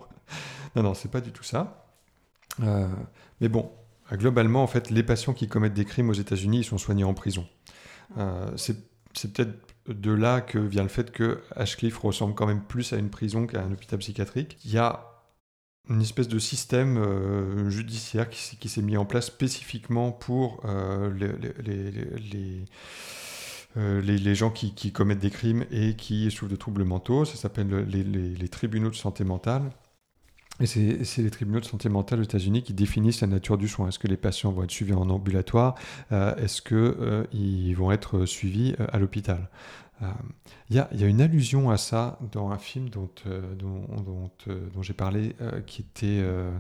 non, 0.77 0.83
non, 0.83 0.95
c'est 0.95 1.11
pas 1.11 1.21
du 1.21 1.33
tout 1.33 1.45
ça. 1.45 1.87
Mais 2.59 3.49
bon, 3.49 3.71
Globalement, 4.13 4.63
en 4.63 4.67
fait, 4.67 4.91
les 4.91 5.03
patients 5.03 5.33
qui 5.33 5.49
commettent 5.49 5.75
des 5.75 5.85
crimes 5.85 6.11
aux 6.11 6.15
États-Unis, 6.15 6.65
sont 6.65 6.79
soignés 6.79 7.05
en 7.05 7.15
prison. 7.15 7.47
Euh, 8.19 8.51
c'est 8.57 9.33
peut-être 9.33 9.55
de 9.89 10.13
là 10.13 10.41
que 10.41 10.59
vient 10.59 10.83
le 10.83 10.89
fait 10.89 11.11
que 11.11 11.41
Ashcliffe 11.55 11.99
ressemble 11.99 12.35
quand 12.35 12.47
même 12.47 12.63
plus 12.63 12.93
à 12.93 12.97
une 12.97 13.11
prison 13.11 13.47
qu'à 13.47 13.63
un 13.63 13.73
hôpital 13.73 13.99
psychiatrique. 13.99 14.59
Il 14.65 14.73
y 14.73 14.79
a 14.79 15.11
une 15.91 16.01
espèce 16.01 16.29
de 16.29 16.39
système 16.39 16.97
euh, 16.97 17.69
judiciaire 17.69 18.31
qui, 18.31 18.69
s'est- 18.69 18.83
mis 18.83 18.97
en 18.97 19.05
place 19.05 19.27
spécifiquement 19.27 20.13
pour 20.13 20.63
euh, 20.65 21.13
les, 24.01 24.35
gens 24.35 24.51
qui, 24.51 24.93
commettent 24.93 25.19
des 25.19 25.31
crimes 25.31 25.67
et 25.71 25.95
qui 25.95 26.31
souffrent 26.31 26.51
de 26.51 26.57
troubles 26.57 26.85
mentaux. 26.85 27.27
Ça 27.27 27.37
s'appelle 27.37 27.69
les 27.89 28.49
tribunaux 28.49 28.91
de 28.91 28.95
santé 28.95 29.25
mentale. 29.25 29.71
Et 30.61 30.67
c'est 30.67 31.23
les 31.23 31.31
tribunaux 31.31 31.59
de 31.61 31.65
santé 31.65 31.89
mentale 31.89 32.21
aux 32.21 32.25
États-Unis 32.25 32.63
qui 32.63 32.75
définissent 32.75 33.21
la 33.23 33.27
nature 33.27 33.59
du 33.59 33.67
soin. 33.67 33.89
Est-ce 33.89 33.99
que 33.99 34.07
les 34.07 34.17
patients 34.17 34.53
vont 34.53 34.63
être 34.63 34.71
suivis 34.71 34.93
en 34.93 35.11
ambulatoire 35.11 35.75
Euh, 36.13 36.35
Est-ce 36.37 36.63
qu'ils 36.63 37.75
vont 37.77 37.91
être 37.91 38.25
suivis 38.25 38.75
euh, 38.79 38.87
à 38.93 38.99
l'hôpital? 39.01 39.49
Euh, 40.03 40.07
Il 40.71 40.77
y, 40.77 40.79
a, 40.79 40.89
il 40.93 41.01
y 41.01 41.05
a 41.05 41.09
une 41.09 41.21
allusion 41.21 41.71
à 41.71 41.77
ça 41.77 42.19
dans 42.33 42.51
un 42.51 42.59
film 42.59 42.89
dont, 42.89 43.11
euh, 43.27 43.41
dont, 43.57 43.87
dont, 44.05 44.31
euh, 44.49 44.69
dont 44.73 44.83
j'ai 44.83 44.93
parlé, 44.93 45.35
euh, 45.41 45.61
qui 45.61 45.83
était 45.83 46.21
euh, 46.23 46.51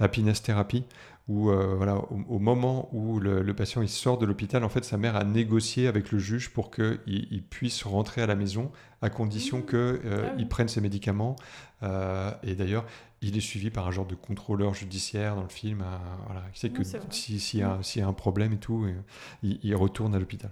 Happiness 0.00 0.42
Therapy, 0.42 0.84
où 1.28 1.50
euh, 1.50 1.74
voilà, 1.76 1.96
au, 1.96 2.20
au 2.28 2.38
moment 2.40 2.88
où 2.92 3.20
le, 3.20 3.42
le 3.42 3.54
patient 3.54 3.82
il 3.82 3.88
sort 3.88 4.18
de 4.18 4.26
l'hôpital, 4.26 4.64
en 4.64 4.68
fait, 4.68 4.84
sa 4.84 4.96
mère 4.96 5.14
a 5.14 5.24
négocié 5.24 5.86
avec 5.86 6.10
le 6.10 6.18
juge 6.18 6.50
pour 6.50 6.70
qu'il 6.72 6.98
il 7.06 7.42
puisse 7.42 7.82
rentrer 7.84 8.22
à 8.22 8.26
la 8.26 8.34
maison 8.34 8.70
à 9.00 9.10
condition 9.10 9.58
Mmh. 9.58 9.64
qu'il 9.66 10.00
Ah 10.12 10.32
oui. 10.36 10.44
prenne 10.46 10.68
ses 10.68 10.80
médicaments. 10.80 11.36
Euh, 11.84 12.32
et 12.42 12.54
d'ailleurs, 12.56 12.84
il 13.22 13.36
est 13.36 13.40
suivi 13.40 13.70
par 13.70 13.86
un 13.86 13.90
genre 13.90 14.06
de 14.06 14.14
contrôleur 14.14 14.74
judiciaire 14.74 15.34
dans 15.36 15.42
le 15.42 15.48
film. 15.48 15.82
euh, 15.82 15.96
voilà, 16.26 16.42
qui 16.52 16.60
sait 16.60 16.70
que 16.70 16.78
Oui, 16.78 16.84
c'est 16.84 16.98
vrai. 16.98 17.06
si- 17.10 17.40
s'il 17.40 17.60
y, 17.60 17.62
a- 17.62 17.78
s'il 17.82 18.00
y 18.00 18.04
a 18.04 18.08
un 18.08 18.12
problème 18.12 18.52
et 18.52 18.58
tout, 18.58 18.86
il, 19.42 19.58
il 19.62 19.74
retourne 19.76 20.14
à 20.14 20.18
l'hôpital. 20.18 20.50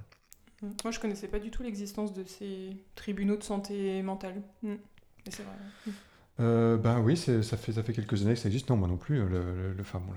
Mm. 0.62 0.66
Moi, 0.84 0.90
je 0.90 0.98
connaissais 1.00 1.28
pas 1.28 1.38
du 1.38 1.50
tout 1.50 1.62
l'existence 1.62 2.12
de 2.12 2.24
ces 2.24 2.76
tribunaux 2.94 3.36
de 3.36 3.42
santé 3.42 4.02
mentale. 4.02 4.42
Mm. 4.62 4.68
Mais 4.72 5.30
c'est 5.30 5.42
vrai. 5.42 5.52
Mm. 5.86 5.90
Euh, 6.38 6.76
ben 6.76 7.00
oui, 7.00 7.16
ça 7.16 7.56
fait, 7.56 7.72
ça 7.72 7.82
fait 7.82 7.92
quelques 7.94 8.20
années 8.22 8.34
que 8.34 8.40
ça 8.40 8.48
existe. 8.48 8.68
Non, 8.68 8.76
moi 8.76 8.88
non 8.88 8.98
plus. 8.98 9.18
Le, 9.18 9.28
le, 9.28 9.72
le- 9.72 9.80
enfin, 9.80 10.00
bon, 10.00 10.12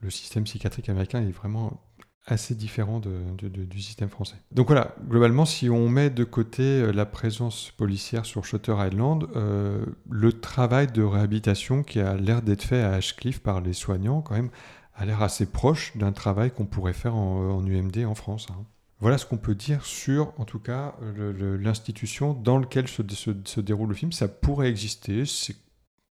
le 0.00 0.10
système 0.10 0.44
psychiatrique 0.44 0.88
américain 0.90 1.22
est 1.22 1.30
vraiment 1.30 1.80
assez 2.28 2.54
différent 2.54 3.00
du 3.00 3.80
système 3.80 4.08
français. 4.08 4.36
Donc 4.52 4.68
voilà, 4.68 4.94
globalement, 5.08 5.44
si 5.44 5.68
on 5.70 5.88
met 5.88 6.10
de 6.10 6.24
côté 6.24 6.62
euh, 6.62 6.92
la 6.92 7.06
présence 7.06 7.72
policière 7.76 8.24
sur 8.26 8.44
Shutter 8.44 8.74
Island, 8.78 9.28
euh, 9.36 9.84
le 10.10 10.32
travail 10.32 10.86
de 10.88 11.02
réhabilitation 11.02 11.82
qui 11.82 12.00
a 12.00 12.14
l'air 12.14 12.42
d'être 12.42 12.62
fait 12.62 12.82
à 12.82 12.92
Ashcliffe 12.92 13.40
par 13.40 13.60
les 13.60 13.72
soignants, 13.72 14.20
quand 14.20 14.34
même, 14.34 14.50
a 14.94 15.06
l'air 15.06 15.22
assez 15.22 15.46
proche 15.46 15.96
d'un 15.96 16.12
travail 16.12 16.50
qu'on 16.50 16.66
pourrait 16.66 16.92
faire 16.92 17.14
en, 17.14 17.64
UMD 17.64 18.04
en 18.06 18.14
France. 18.14 18.46
hein. 18.50 18.64
Voilà 19.00 19.16
ce 19.16 19.26
qu'on 19.26 19.36
peut 19.36 19.54
dire 19.54 19.84
sur, 19.84 20.32
en 20.40 20.44
tout 20.44 20.58
cas, 20.58 20.96
l'institution 21.16 22.34
dans 22.34 22.58
laquelle 22.58 22.88
se 22.88 23.60
déroule 23.60 23.90
le 23.90 23.94
film. 23.94 24.10
Ça 24.10 24.26
pourrait 24.26 24.68
exister, 24.68 25.24
c'est 25.24 25.54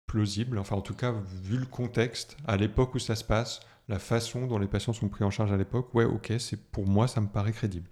plausible, 0.06 0.58
enfin 0.58 0.76
en 0.76 0.80
tout 0.80 0.94
cas, 0.94 1.14
vu 1.44 1.58
le 1.58 1.66
contexte, 1.66 2.36
à 2.46 2.56
l'époque 2.56 2.94
où 2.94 2.98
ça 2.98 3.14
se 3.14 3.22
passe, 3.22 3.60
la 3.90 3.98
façon 3.98 4.46
dont 4.46 4.58
les 4.58 4.68
patients 4.68 4.92
sont 4.92 5.08
pris 5.08 5.24
en 5.24 5.30
charge 5.30 5.50
à 5.52 5.56
l'époque, 5.56 5.92
ouais, 5.94 6.04
ok, 6.04 6.32
c'est 6.38 6.56
pour 6.70 6.86
moi, 6.86 7.08
ça 7.08 7.20
me 7.20 7.26
paraît 7.26 7.52
crédible. 7.52 7.90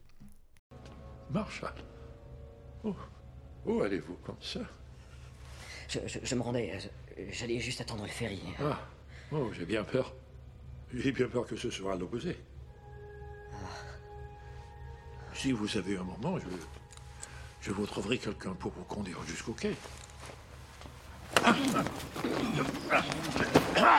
Marshall. 1.31 1.75
Où, 2.85 2.95
où 3.67 3.83
allez-vous 3.83 4.15
comme 4.25 4.41
ça? 4.41 4.61
Je, 5.89 5.99
je- 6.07 6.21
je 6.23 6.35
me 6.37 6.41
rendais. 6.43 6.73
euh, 7.19 7.27
J'allais 7.33 7.59
juste 7.59 7.81
attendre 7.81 8.05
le 8.05 8.09
ferry. 8.09 8.41
Ah, 8.63 8.79
oh, 9.33 9.51
j'ai 9.53 9.67
bien 9.67 9.83
peur. 9.83 10.15
J'ai 10.95 11.11
bien 11.11 11.27
peur 11.27 11.45
que 11.47 11.57
ce 11.57 11.69
soit 11.69 11.95
à 11.95 11.97
l'opposé. 11.97 12.39
Si 15.35 15.51
vous 15.51 15.77
avez 15.77 15.97
un 15.97 16.05
moment, 16.05 16.39
je, 16.39 16.47
je 17.61 17.73
vous 17.73 17.87
trouverai 17.87 18.19
quelqu'un 18.19 18.55
pour 18.55 18.71
vous 18.73 18.85
conduire 18.85 19.21
jusqu'au 19.27 19.53
quai. 19.53 19.75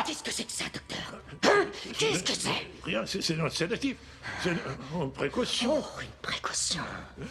Qu'est-ce 0.05 0.23
que 0.23 0.31
c'est 0.31 0.43
que 0.45 0.51
ça, 0.51 0.65
docteur 0.73 1.19
Hein 1.45 1.65
Qu'est-ce 1.97 2.23
que 2.23 2.33
c'est 2.33 2.67
Rien, 2.83 3.05
c'est 3.05 3.21
c'est 3.21 3.35
notre 3.35 3.55
sédatif. 3.55 3.95
C'est 4.43 4.51
une, 4.51 4.59
une 5.01 5.11
précaution. 5.11 5.77
Oh, 5.79 6.01
une 6.01 6.07
précaution. 6.21 6.83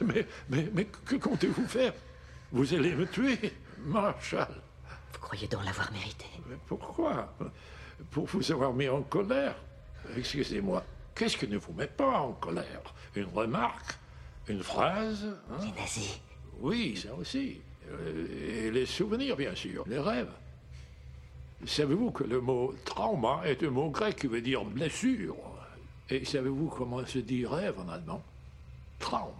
Mais, 0.00 0.26
mais, 0.48 0.68
mais 0.72 0.84
que 0.84 1.16
comptez-vous 1.16 1.66
faire? 1.66 1.92
Vous 2.52 2.72
allez 2.74 2.94
me 2.94 3.06
tuer, 3.06 3.38
Marshall. 3.78 4.54
Vous 5.12 5.18
croyez 5.20 5.48
donc 5.48 5.64
l'avoir 5.64 5.90
mérité? 5.92 6.26
Mais 6.48 6.56
pourquoi? 6.66 7.34
Pour 8.10 8.26
vous 8.26 8.52
avoir 8.52 8.72
mis 8.72 8.88
en 8.88 9.02
colère. 9.02 9.56
Excusez-moi. 10.16 10.84
Qu'est-ce 11.14 11.36
qui 11.36 11.48
ne 11.48 11.56
vous 11.58 11.72
met 11.72 11.86
pas 11.86 12.20
en 12.20 12.32
colère? 12.34 12.82
Une 13.14 13.26
remarque? 13.34 13.94
Une 14.48 14.62
phrase? 14.62 15.26
Hein? 15.50 15.56
Les 15.62 15.72
nazis. 15.80 16.20
Oui, 16.60 16.96
ça 17.02 17.14
aussi. 17.14 17.60
Euh, 17.90 18.66
Et 18.66 18.70
les 18.70 18.86
souvenirs, 18.86 19.36
bien 19.36 19.54
sûr. 19.54 19.84
Les 19.86 19.98
rêves. 19.98 20.32
Savez-vous 21.64 22.10
que 22.10 22.24
le 22.24 22.40
mot 22.40 22.74
trauma 22.84 23.42
est 23.44 23.62
un 23.62 23.70
mot 23.70 23.90
grec 23.90 24.16
qui 24.16 24.26
veut 24.26 24.42
dire 24.42 24.64
blessure? 24.64 25.36
Et 26.10 26.24
savez-vous 26.24 26.68
comment 26.68 27.04
se 27.04 27.18
dit 27.18 27.46
rêve 27.46 27.78
en 27.80 27.88
allemand? 27.88 28.22
Traum. 28.98 29.32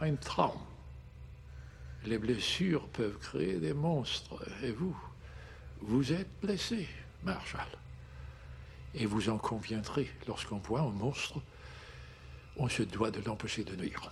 Un 0.00 0.14
traum. 0.16 0.58
Les 2.04 2.18
blessures 2.18 2.86
peuvent 2.88 3.18
créer 3.18 3.58
des 3.58 3.72
monstres. 3.72 4.44
Et 4.62 4.72
vous 4.72 4.96
Vous 5.80 6.12
êtes 6.12 6.28
blessé, 6.42 6.88
Marshall. 7.22 7.66
Et 8.94 9.06
vous 9.06 9.28
en 9.28 9.38
conviendrez, 9.38 10.08
lorsqu'on 10.28 10.58
voit 10.58 10.80
un 10.82 10.90
monstre, 10.90 11.40
on 12.56 12.68
se 12.68 12.82
doit 12.84 13.10
de 13.10 13.20
l'empêcher 13.22 13.64
de 13.64 13.74
nuire. 13.74 14.10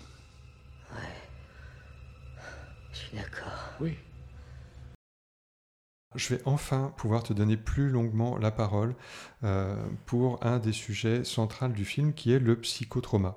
Suis 0.91 1.22
d'accord. 3.13 3.75
Oui. 3.81 3.97
Je 6.15 6.35
vais 6.35 6.43
enfin 6.45 6.93
pouvoir 6.97 7.23
te 7.23 7.33
donner 7.33 7.57
plus 7.57 7.89
longuement 7.89 8.37
la 8.37 8.51
parole 8.51 8.95
euh, 9.45 9.77
pour 10.05 10.45
un 10.45 10.59
des 10.59 10.73
sujets 10.73 11.25
centraux 11.25 11.69
du 11.69 11.85
film 11.85 12.13
qui 12.13 12.33
est 12.33 12.39
le 12.39 12.61
psychotrauma. 12.61 13.37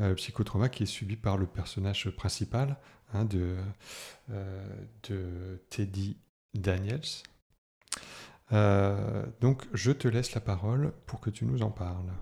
Euh, 0.00 0.10
le 0.10 0.14
psychotrauma 0.14 0.68
qui 0.68 0.84
est 0.84 0.86
subi 0.86 1.16
par 1.16 1.36
le 1.36 1.46
personnage 1.46 2.08
principal 2.10 2.76
hein, 3.12 3.24
de, 3.26 3.56
euh, 4.30 4.66
de 5.08 5.62
Teddy 5.68 6.16
Daniels. 6.54 7.02
Donc 9.40 9.66
je 9.74 9.92
te 9.92 10.08
laisse 10.08 10.34
la 10.34 10.40
parole 10.40 10.92
pour 11.06 11.20
que 11.20 11.30
tu 11.30 11.44
nous 11.44 11.62
en 11.62 11.70
parles. 11.70 12.12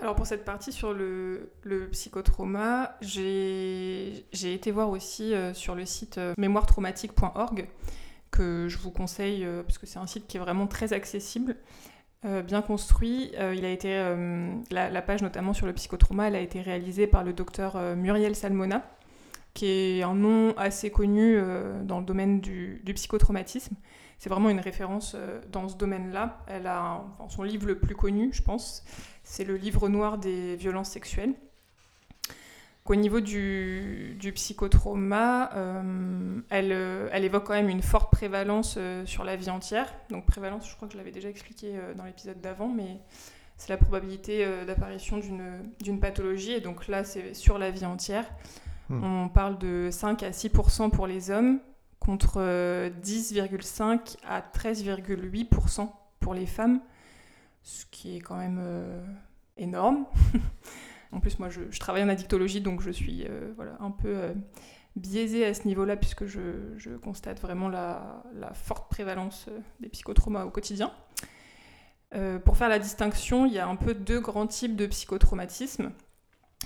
Alors 0.00 0.14
pour 0.14 0.26
cette 0.26 0.44
partie 0.44 0.70
sur 0.70 0.92
le, 0.92 1.50
psychotrauma, 1.90 2.96
j'ai 3.00 4.22
été 4.44 4.70
voir 4.70 4.90
aussi 4.90 5.34
euh, 5.34 5.52
sur 5.54 5.74
le 5.74 5.84
site 5.84 6.18
euh, 6.18 6.34
mémoiretraumatique.org 6.38 7.66
que 8.30 8.68
je 8.68 8.78
vous 8.78 8.92
conseille 8.92 9.44
euh, 9.44 9.64
parce 9.64 9.78
que 9.78 9.86
c'est 9.86 9.98
un 9.98 10.06
site 10.06 10.28
qui 10.28 10.36
est 10.36 10.40
vraiment 10.40 10.68
très 10.68 10.92
accessible, 10.92 11.56
bien 12.24 12.62
construit. 12.62 13.30
Il 13.54 13.64
a 13.64 13.70
été 13.70 13.94
la, 14.72 15.02
page 15.02 15.22
notamment 15.22 15.52
sur 15.52 15.66
le 15.66 15.72
psychotrauma, 15.72 16.26
elle 16.26 16.34
a 16.34 16.40
été 16.40 16.60
réalisée 16.60 17.06
par 17.06 17.22
le 17.22 17.32
docteur 17.32 17.78
Muriel 17.94 18.34
Salmona, 18.34 18.82
qui 19.54 19.66
est 19.66 20.02
un 20.02 20.14
nom 20.14 20.52
assez 20.56 20.90
connu 20.90 21.40
dans 21.84 22.00
le 22.00 22.04
domaine 22.04 22.40
du, 22.40 22.82
psychotraumatisme. 22.92 23.76
C'est 24.18 24.30
vraiment 24.30 24.50
une 24.50 24.58
référence 24.58 25.14
dans 25.52 25.68
ce 25.68 25.76
domaine-là. 25.76 26.40
Elle 26.48 26.66
a 26.66 27.04
son 27.28 27.44
livre 27.44 27.68
le 27.68 27.78
plus 27.78 27.94
connu, 27.94 28.30
je 28.32 28.42
pense, 28.42 28.82
c'est 29.28 29.44
le 29.44 29.56
livre 29.56 29.88
noir 29.88 30.16
des 30.16 30.56
violences 30.56 30.90
sexuelles. 30.90 31.34
Au 32.86 32.94
niveau 32.94 33.20
du, 33.20 34.16
du 34.18 34.32
psychotrauma, 34.32 35.50
euh, 35.54 36.40
elle, 36.48 36.72
euh, 36.72 37.10
elle 37.12 37.24
évoque 37.24 37.44
quand 37.44 37.52
même 37.52 37.68
une 37.68 37.82
forte 37.82 38.10
prévalence 38.10 38.76
euh, 38.78 39.04
sur 39.04 39.24
la 39.24 39.36
vie 39.36 39.50
entière. 39.50 39.92
Donc 40.08 40.24
prévalence, 40.24 40.66
je 40.66 40.74
crois 40.74 40.88
que 40.88 40.94
je 40.94 40.98
l'avais 40.98 41.10
déjà 41.10 41.28
expliqué 41.28 41.78
dans 41.96 42.04
l'épisode 42.04 42.40
d'avant, 42.40 42.68
mais 42.68 42.98
c'est 43.58 43.68
la 43.68 43.76
probabilité 43.76 44.46
d'apparition 44.66 45.20
d'une 45.80 46.00
pathologie. 46.00 46.52
Et 46.52 46.60
donc 46.60 46.88
là, 46.88 47.04
c'est 47.04 47.34
sur 47.34 47.58
la 47.58 47.70
vie 47.70 47.84
entière. 47.84 48.24
Hmm. 48.88 49.04
On 49.04 49.28
parle 49.28 49.58
de 49.58 49.90
5 49.92 50.22
à 50.22 50.30
6% 50.30 50.88
pour 50.88 51.06
les 51.06 51.30
hommes, 51.30 51.60
contre 52.00 52.36
euh, 52.38 52.88
10,5 53.04 54.16
à 54.26 54.40
13,8% 54.40 55.90
pour 56.20 56.32
les 56.32 56.46
femmes, 56.46 56.80
qui 57.98 58.16
est 58.16 58.20
quand 58.20 58.36
même 58.36 58.60
euh, 58.62 59.04
énorme. 59.56 60.06
en 61.12 61.18
plus, 61.18 61.40
moi, 61.40 61.48
je, 61.48 61.62
travaille 61.80 62.04
en 62.04 62.08
addictologie, 62.08 62.60
donc 62.60 62.80
je 62.80 62.90
suis 62.90 63.24
euh, 63.28 63.52
voilà, 63.56 63.76
un 63.80 63.90
peu 63.90 64.08
euh, 64.08 64.34
biaisée 64.94 65.44
à 65.44 65.52
ce 65.52 65.66
niveau-là, 65.66 65.96
puisque 65.96 66.24
je, 66.26 66.76
je 66.76 66.90
constate 66.90 67.40
vraiment 67.40 67.68
la, 67.68 68.22
forte 68.54 68.88
prévalence 68.88 69.46
des 69.80 69.88
psychotraumas 69.88 70.44
au 70.44 70.50
quotidien. 70.50 70.92
Pour 72.44 72.56
faire 72.56 72.70
la 72.70 72.78
distinction, 72.78 73.44
il 73.44 73.52
y 73.52 73.58
a 73.58 73.68
un 73.68 73.76
peu 73.76 73.92
deux 73.92 74.18
grands 74.18 74.46
types 74.46 74.76
de 74.76 74.86
psychotraumatisme. 74.86 75.92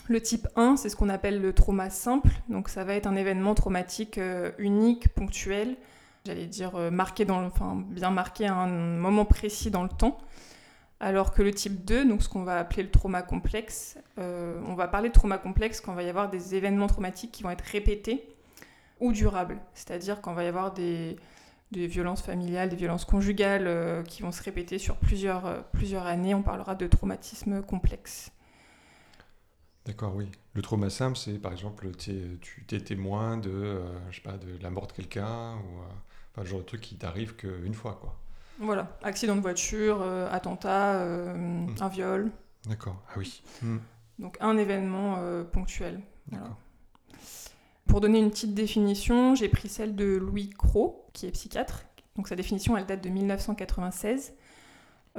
Le 0.07 0.21
type 0.21 0.47
1, 0.55 0.77
c'est 0.77 0.89
ce 0.89 0.95
qu'on 0.95 1.09
appelle 1.09 1.41
le 1.41 1.53
trauma 1.53 1.91
simple. 1.91 2.31
Donc 2.49 2.69
ça 2.69 2.85
va 2.85 2.95
être 2.95 3.09
un 3.09 3.17
événement 3.17 3.55
traumatique 3.57 4.21
unique, 4.59 5.09
ponctuel, 5.09 5.77
j'allais 6.25 6.47
dire 6.47 6.77
marqué 6.93 7.25
dans 7.25 7.41
le- 7.41 7.49
enfin, 7.49 7.83
bien 7.89 8.11
marqué 8.11 8.47
à 8.47 8.55
un 8.55 8.69
moment 8.69 9.25
précis 9.25 9.73
dans 9.73 9.83
le 9.83 9.89
temps. 9.89 10.17
Alors 11.03 11.33
que 11.33 11.43
le 11.43 11.51
type 11.51 11.85
2, 11.85 12.05
donc 12.05 12.23
ce 12.23 12.29
qu'on 12.29 12.45
va 12.45 12.61
appeler 12.61 12.85
le 12.85 12.91
trauma 12.93 13.23
complexe, 13.23 13.99
euh, 14.19 14.63
on 14.69 14.75
va 14.75 14.87
parler 14.87 15.09
de 15.09 15.13
trauma 15.13 15.37
complexe 15.37 15.81
quand 15.81 15.91
il 15.95 15.97
va 15.97 16.05
y 16.05 16.09
avoir 16.09 16.31
des 16.31 16.55
événements 16.55 16.87
traumatiques 16.87 17.33
qui 17.33 17.43
vont 17.43 17.51
être 17.51 17.65
répétés 17.65 18.25
ou 19.01 19.11
durables. 19.11 19.61
C'est-à-dire 19.75 20.21
quand 20.21 20.31
il 20.31 20.37
va 20.37 20.45
y 20.45 20.47
avoir 20.47 20.73
des, 20.73 21.17
des 21.73 21.89
violences 21.89 22.23
familiales, 22.23 22.69
des 22.69 22.77
violences 22.77 23.05
conjugales 23.05 23.67
euh, 23.67 24.05
qui 24.05 24.23
vont 24.23 24.31
se 24.31 24.45
répéter 24.45 24.79
sur 24.79 24.95
plusieurs, 24.95 25.45
euh, 25.47 25.61
plusieurs 25.73 26.07
années, 26.07 26.37
on 26.37 26.43
parlera 26.45 26.77
de 26.77 26.87
traumatisme 26.87 27.63
complexe. 27.63 28.31
D'accord, 29.85 30.15
oui. 30.15 30.31
Le 30.55 30.63
trauma 30.63 30.89
simple, 30.89 31.19
c'est 31.19 31.41
par 31.41 31.51
exemple, 31.51 31.91
tu 31.97 32.39
es 32.71 32.81
témoin 32.81 33.39
de, 33.39 33.83
je 34.11 34.15
sais 34.15 34.23
pas, 34.23 34.37
de 34.39 34.57
la 34.63 34.71
mort 34.71 34.87
de 34.87 34.93
quelqu'un, 34.93 35.57
ou 35.57 35.81
enfin, 36.31 36.43
le 36.43 36.45
genre 36.45 36.61
de 36.61 36.65
truc 36.65 36.81
qui 36.81 36.95
t'arrive 36.95 37.35
qu'une 37.35 37.75
fois, 37.75 37.99
quoi. 38.01 38.22
Voilà, 38.63 38.97
accident 39.03 39.37
de 39.37 39.41
voiture, 39.41 40.01
euh, 40.03 40.29
attentat, 40.31 41.01
euh, 41.01 41.67
un 41.81 41.89
viol. 41.89 42.31
D'accord, 42.69 43.03
ah 43.09 43.15
oui. 43.17 43.43
Hmm. 43.61 43.79
Donc 44.19 44.37
un 44.41 44.57
événement 44.57 45.17
euh, 45.19 45.43
ponctuel. 45.45 46.01
Voilà. 46.29 46.45
D'accord. 46.45 46.59
Pour 47.87 48.01
donner 48.01 48.21
une 48.21 48.31
petite 48.31 48.55
définition, 48.55 49.35
j'ai 49.35 49.49
pris 49.49 49.69
celle 49.69 49.97
de 49.97 50.17
Louis 50.17 50.51
Cros, 50.51 51.07
qui 51.13 51.27
est 51.27 51.33
psychiatre. 51.33 51.85
Donc 52.17 52.29
sa 52.29 52.37
définition, 52.37 52.77
elle 52.77 52.87
date 52.87 53.03
de 53.03 53.09
1996. 53.09 54.33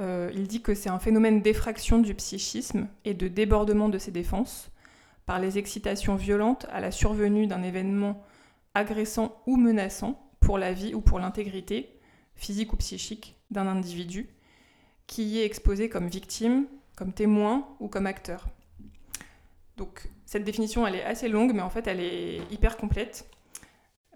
Euh, 0.00 0.30
il 0.34 0.48
dit 0.48 0.62
que 0.62 0.74
c'est 0.74 0.88
un 0.88 0.98
phénomène 0.98 1.40
d'effraction 1.40 1.98
du 1.98 2.14
psychisme 2.14 2.88
et 3.04 3.14
de 3.14 3.28
débordement 3.28 3.88
de 3.88 3.98
ses 3.98 4.10
défenses 4.10 4.70
par 5.26 5.38
les 5.38 5.56
excitations 5.56 6.16
violentes 6.16 6.66
à 6.70 6.80
la 6.80 6.90
survenue 6.90 7.46
d'un 7.46 7.62
événement 7.62 8.22
agressant 8.74 9.40
ou 9.46 9.56
menaçant 9.56 10.20
pour 10.40 10.58
la 10.58 10.72
vie 10.72 10.94
ou 10.94 11.00
pour 11.00 11.18
l'intégrité, 11.20 12.00
physique 12.34 12.72
ou 12.72 12.76
psychique, 12.76 13.33
d'un 13.50 13.66
individu, 13.66 14.28
qui 15.06 15.24
y 15.24 15.40
est 15.40 15.44
exposé 15.44 15.88
comme 15.88 16.08
victime, 16.08 16.66
comme 16.96 17.12
témoin 17.12 17.68
ou 17.80 17.88
comme 17.88 18.06
acteur. 18.06 18.48
Donc 19.76 20.08
cette 20.26 20.44
définition, 20.44 20.86
elle 20.86 20.96
est 20.96 21.04
assez 21.04 21.28
longue, 21.28 21.52
mais 21.54 21.62
en 21.62 21.70
fait, 21.70 21.86
elle 21.86 22.00
est 22.00 22.40
hyper 22.50 22.76
complète. 22.76 23.28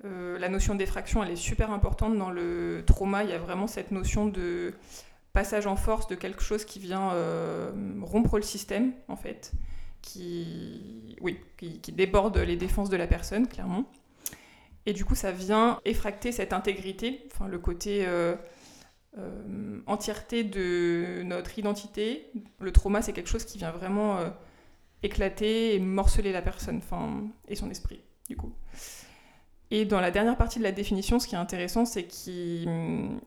Euh, 0.04 0.38
la 0.38 0.48
notion 0.48 0.74
d'effraction, 0.74 1.22
elle 1.22 1.30
est 1.32 1.36
super 1.36 1.70
importante 1.70 2.16
dans 2.16 2.30
le 2.30 2.84
trauma. 2.86 3.24
Il 3.24 3.30
y 3.30 3.32
a 3.32 3.38
vraiment 3.38 3.66
cette 3.66 3.90
notion 3.90 4.26
de 4.26 4.74
passage 5.32 5.66
en 5.66 5.76
force 5.76 6.06
de 6.06 6.14
quelque 6.14 6.42
chose 6.42 6.64
qui 6.64 6.78
vient 6.78 7.12
euh, 7.12 7.70
rompre 8.02 8.36
le 8.36 8.42
système, 8.42 8.92
en 9.08 9.16
fait, 9.16 9.52
qui, 10.02 11.16
oui, 11.20 11.38
qui, 11.56 11.92
déborde 11.92 12.38
les 12.38 12.56
défenses 12.56 12.90
de 12.90 12.96
la 12.96 13.06
personne, 13.06 13.46
clairement. 13.46 13.84
Et 14.86 14.92
du 14.92 15.04
coup, 15.04 15.14
ça 15.14 15.32
vient 15.32 15.80
effracter 15.84 16.32
cette 16.32 16.52
intégrité, 16.52 17.28
enfin 17.32 17.46
le 17.46 17.58
côté 17.58 18.06
euh, 18.06 18.36
euh, 19.18 19.80
entièreté 19.86 20.44
de 20.44 21.22
notre 21.24 21.58
identité. 21.58 22.30
Le 22.60 22.72
trauma, 22.72 23.02
c'est 23.02 23.12
quelque 23.12 23.28
chose 23.28 23.44
qui 23.44 23.58
vient 23.58 23.70
vraiment 23.70 24.18
euh, 24.18 24.30
éclater 25.02 25.74
et 25.74 25.80
morceler 25.80 26.32
la 26.32 26.42
personne, 26.42 26.78
enfin, 26.78 27.22
et 27.48 27.56
son 27.56 27.70
esprit, 27.70 28.00
du 28.28 28.36
coup. 28.36 28.52
Et 29.70 29.84
dans 29.84 30.00
la 30.00 30.10
dernière 30.10 30.36
partie 30.36 30.58
de 30.58 30.64
la 30.64 30.72
définition, 30.72 31.18
ce 31.18 31.26
qui 31.26 31.34
est 31.34 31.38
intéressant, 31.38 31.84
c'est 31.84 32.04
qu'il 32.04 32.66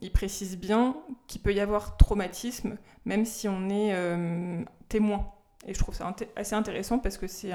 il 0.01 0.11
précise 0.11 0.57
bien 0.57 0.97
qu'il 1.27 1.41
peut 1.41 1.53
y 1.53 1.59
avoir 1.59 1.97
traumatisme, 1.97 2.77
même 3.05 3.25
si 3.25 3.47
on 3.47 3.69
est 3.69 3.93
euh, 3.93 4.63
témoin. 4.89 5.31
Et 5.67 5.75
je 5.75 5.79
trouve 5.79 5.93
ça 5.93 6.15
assez 6.35 6.55
intéressant 6.55 6.97
parce 6.97 7.17
que 7.17 7.27
c'est 7.27 7.51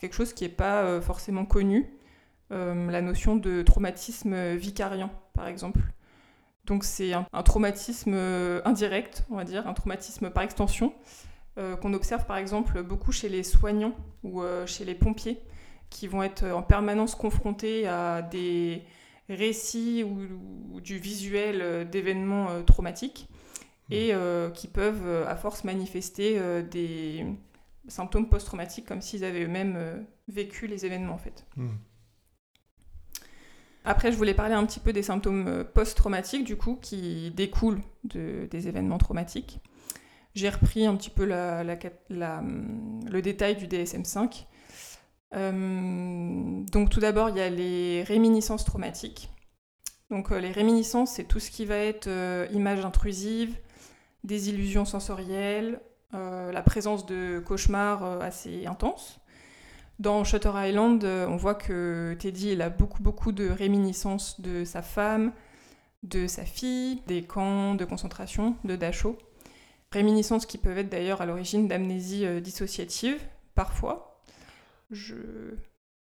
quelque 0.00 0.14
chose 0.14 0.32
qui 0.32 0.44
n'est 0.44 0.50
pas 0.50 0.82
euh, 0.82 1.00
forcément 1.00 1.44
connu. 1.44 1.90
Euh, 2.52 2.90
la 2.90 3.02
notion 3.02 3.36
de 3.36 3.62
traumatisme 3.62 4.54
vicariant, 4.54 5.10
par 5.34 5.48
exemple. 5.48 5.80
Donc 6.70 6.84
c'est 6.84 7.12
un, 7.12 7.26
un 7.32 7.42
traumatisme 7.42 8.12
euh, 8.14 8.62
indirect, 8.64 9.24
on 9.28 9.34
va 9.34 9.42
dire, 9.42 9.66
un 9.66 9.74
traumatisme 9.74 10.30
par 10.30 10.44
extension, 10.44 10.94
euh, 11.58 11.74
qu'on 11.74 11.92
observe 11.94 12.26
par 12.26 12.36
exemple 12.36 12.80
beaucoup 12.84 13.10
chez 13.10 13.28
les 13.28 13.42
soignants 13.42 13.96
ou 14.22 14.40
euh, 14.40 14.66
chez 14.66 14.84
les 14.84 14.94
pompiers, 14.94 15.40
qui 15.90 16.06
vont 16.06 16.22
être 16.22 16.46
en 16.46 16.62
permanence 16.62 17.16
confrontés 17.16 17.88
à 17.88 18.22
des 18.22 18.84
récits 19.28 20.04
ou, 20.04 20.28
ou 20.72 20.80
du 20.80 20.98
visuel 20.98 21.90
d'événements 21.90 22.50
euh, 22.50 22.62
traumatiques 22.62 23.28
et 23.90 24.14
euh, 24.14 24.48
qui 24.50 24.68
peuvent 24.68 25.26
à 25.26 25.34
force 25.34 25.64
manifester 25.64 26.62
des 26.70 27.26
symptômes 27.88 28.28
post-traumatiques 28.28 28.86
comme 28.86 29.00
s'ils 29.00 29.24
avaient 29.24 29.42
eux-mêmes 29.42 30.06
vécu 30.28 30.68
les 30.68 30.86
événements 30.86 31.14
en 31.14 31.18
fait. 31.18 31.44
Hmm. 31.56 31.70
Après, 33.84 34.12
je 34.12 34.16
voulais 34.16 34.34
parler 34.34 34.54
un 34.54 34.64
petit 34.66 34.80
peu 34.80 34.92
des 34.92 35.02
symptômes 35.02 35.46
euh, 35.48 35.64
post-traumatiques, 35.64 36.44
du 36.44 36.56
coup, 36.56 36.76
qui 36.80 37.30
découlent 37.30 37.80
de- 38.04 38.46
des 38.50 38.68
événements 38.68 38.98
traumatiques. 38.98 39.60
J'ai 40.34 40.48
repris 40.50 40.86
un 40.86 40.94
petit 40.96 41.10
peu 41.10 41.24
le 41.26 43.20
détail 43.20 43.56
du 43.56 43.66
DSM-5. 43.66 44.46
Euh, 45.34 46.62
donc, 46.70 46.90
tout 46.90 47.00
d'abord, 47.00 47.30
il 47.30 47.36
y 47.36 47.40
a 47.40 47.48
les 47.50 48.02
réminiscences 48.02 48.64
traumatiques. 48.64 49.30
Donc, 50.10 50.30
euh, 50.30 50.40
les 50.40 50.52
réminiscences, 50.52 51.12
c'est 51.12 51.24
tout 51.24 51.40
ce 51.40 51.50
qui 51.50 51.64
va 51.64 51.76
être 51.76 52.08
images 52.52 52.84
intrusives, 52.84 53.56
des 54.24 54.50
illusions 54.50 54.84
sensorielles, 54.84 55.80
la 56.12 56.62
présence 56.62 57.06
de 57.06 57.38
cauchemars 57.38 58.20
assez 58.20 58.66
intenses. 58.66 59.19
Dans 60.00 60.24
Shutter 60.24 60.52
Island, 60.54 61.04
euh, 61.04 61.26
on 61.28 61.36
voit 61.36 61.54
que 61.54 62.16
Teddy 62.18 62.52
il 62.52 62.62
a 62.62 62.70
beaucoup 62.70 63.02
beaucoup 63.02 63.32
de 63.32 63.46
réminiscences 63.50 64.40
de 64.40 64.64
sa 64.64 64.80
femme, 64.80 65.30
de 66.04 66.26
sa 66.26 66.46
fille, 66.46 67.02
des 67.06 67.22
camps 67.22 67.74
de 67.74 67.84
concentration, 67.84 68.56
de 68.64 68.76
Dachau. 68.76 69.18
Réminiscences 69.92 70.46
qui 70.46 70.56
peuvent 70.56 70.78
être 70.78 70.88
d'ailleurs 70.88 71.20
à 71.20 71.26
l'origine 71.26 71.68
d'amnésie 71.68 72.24
euh, 72.24 72.40
dissociative, 72.40 73.20
parfois. 73.54 74.22
Je... 74.90 75.16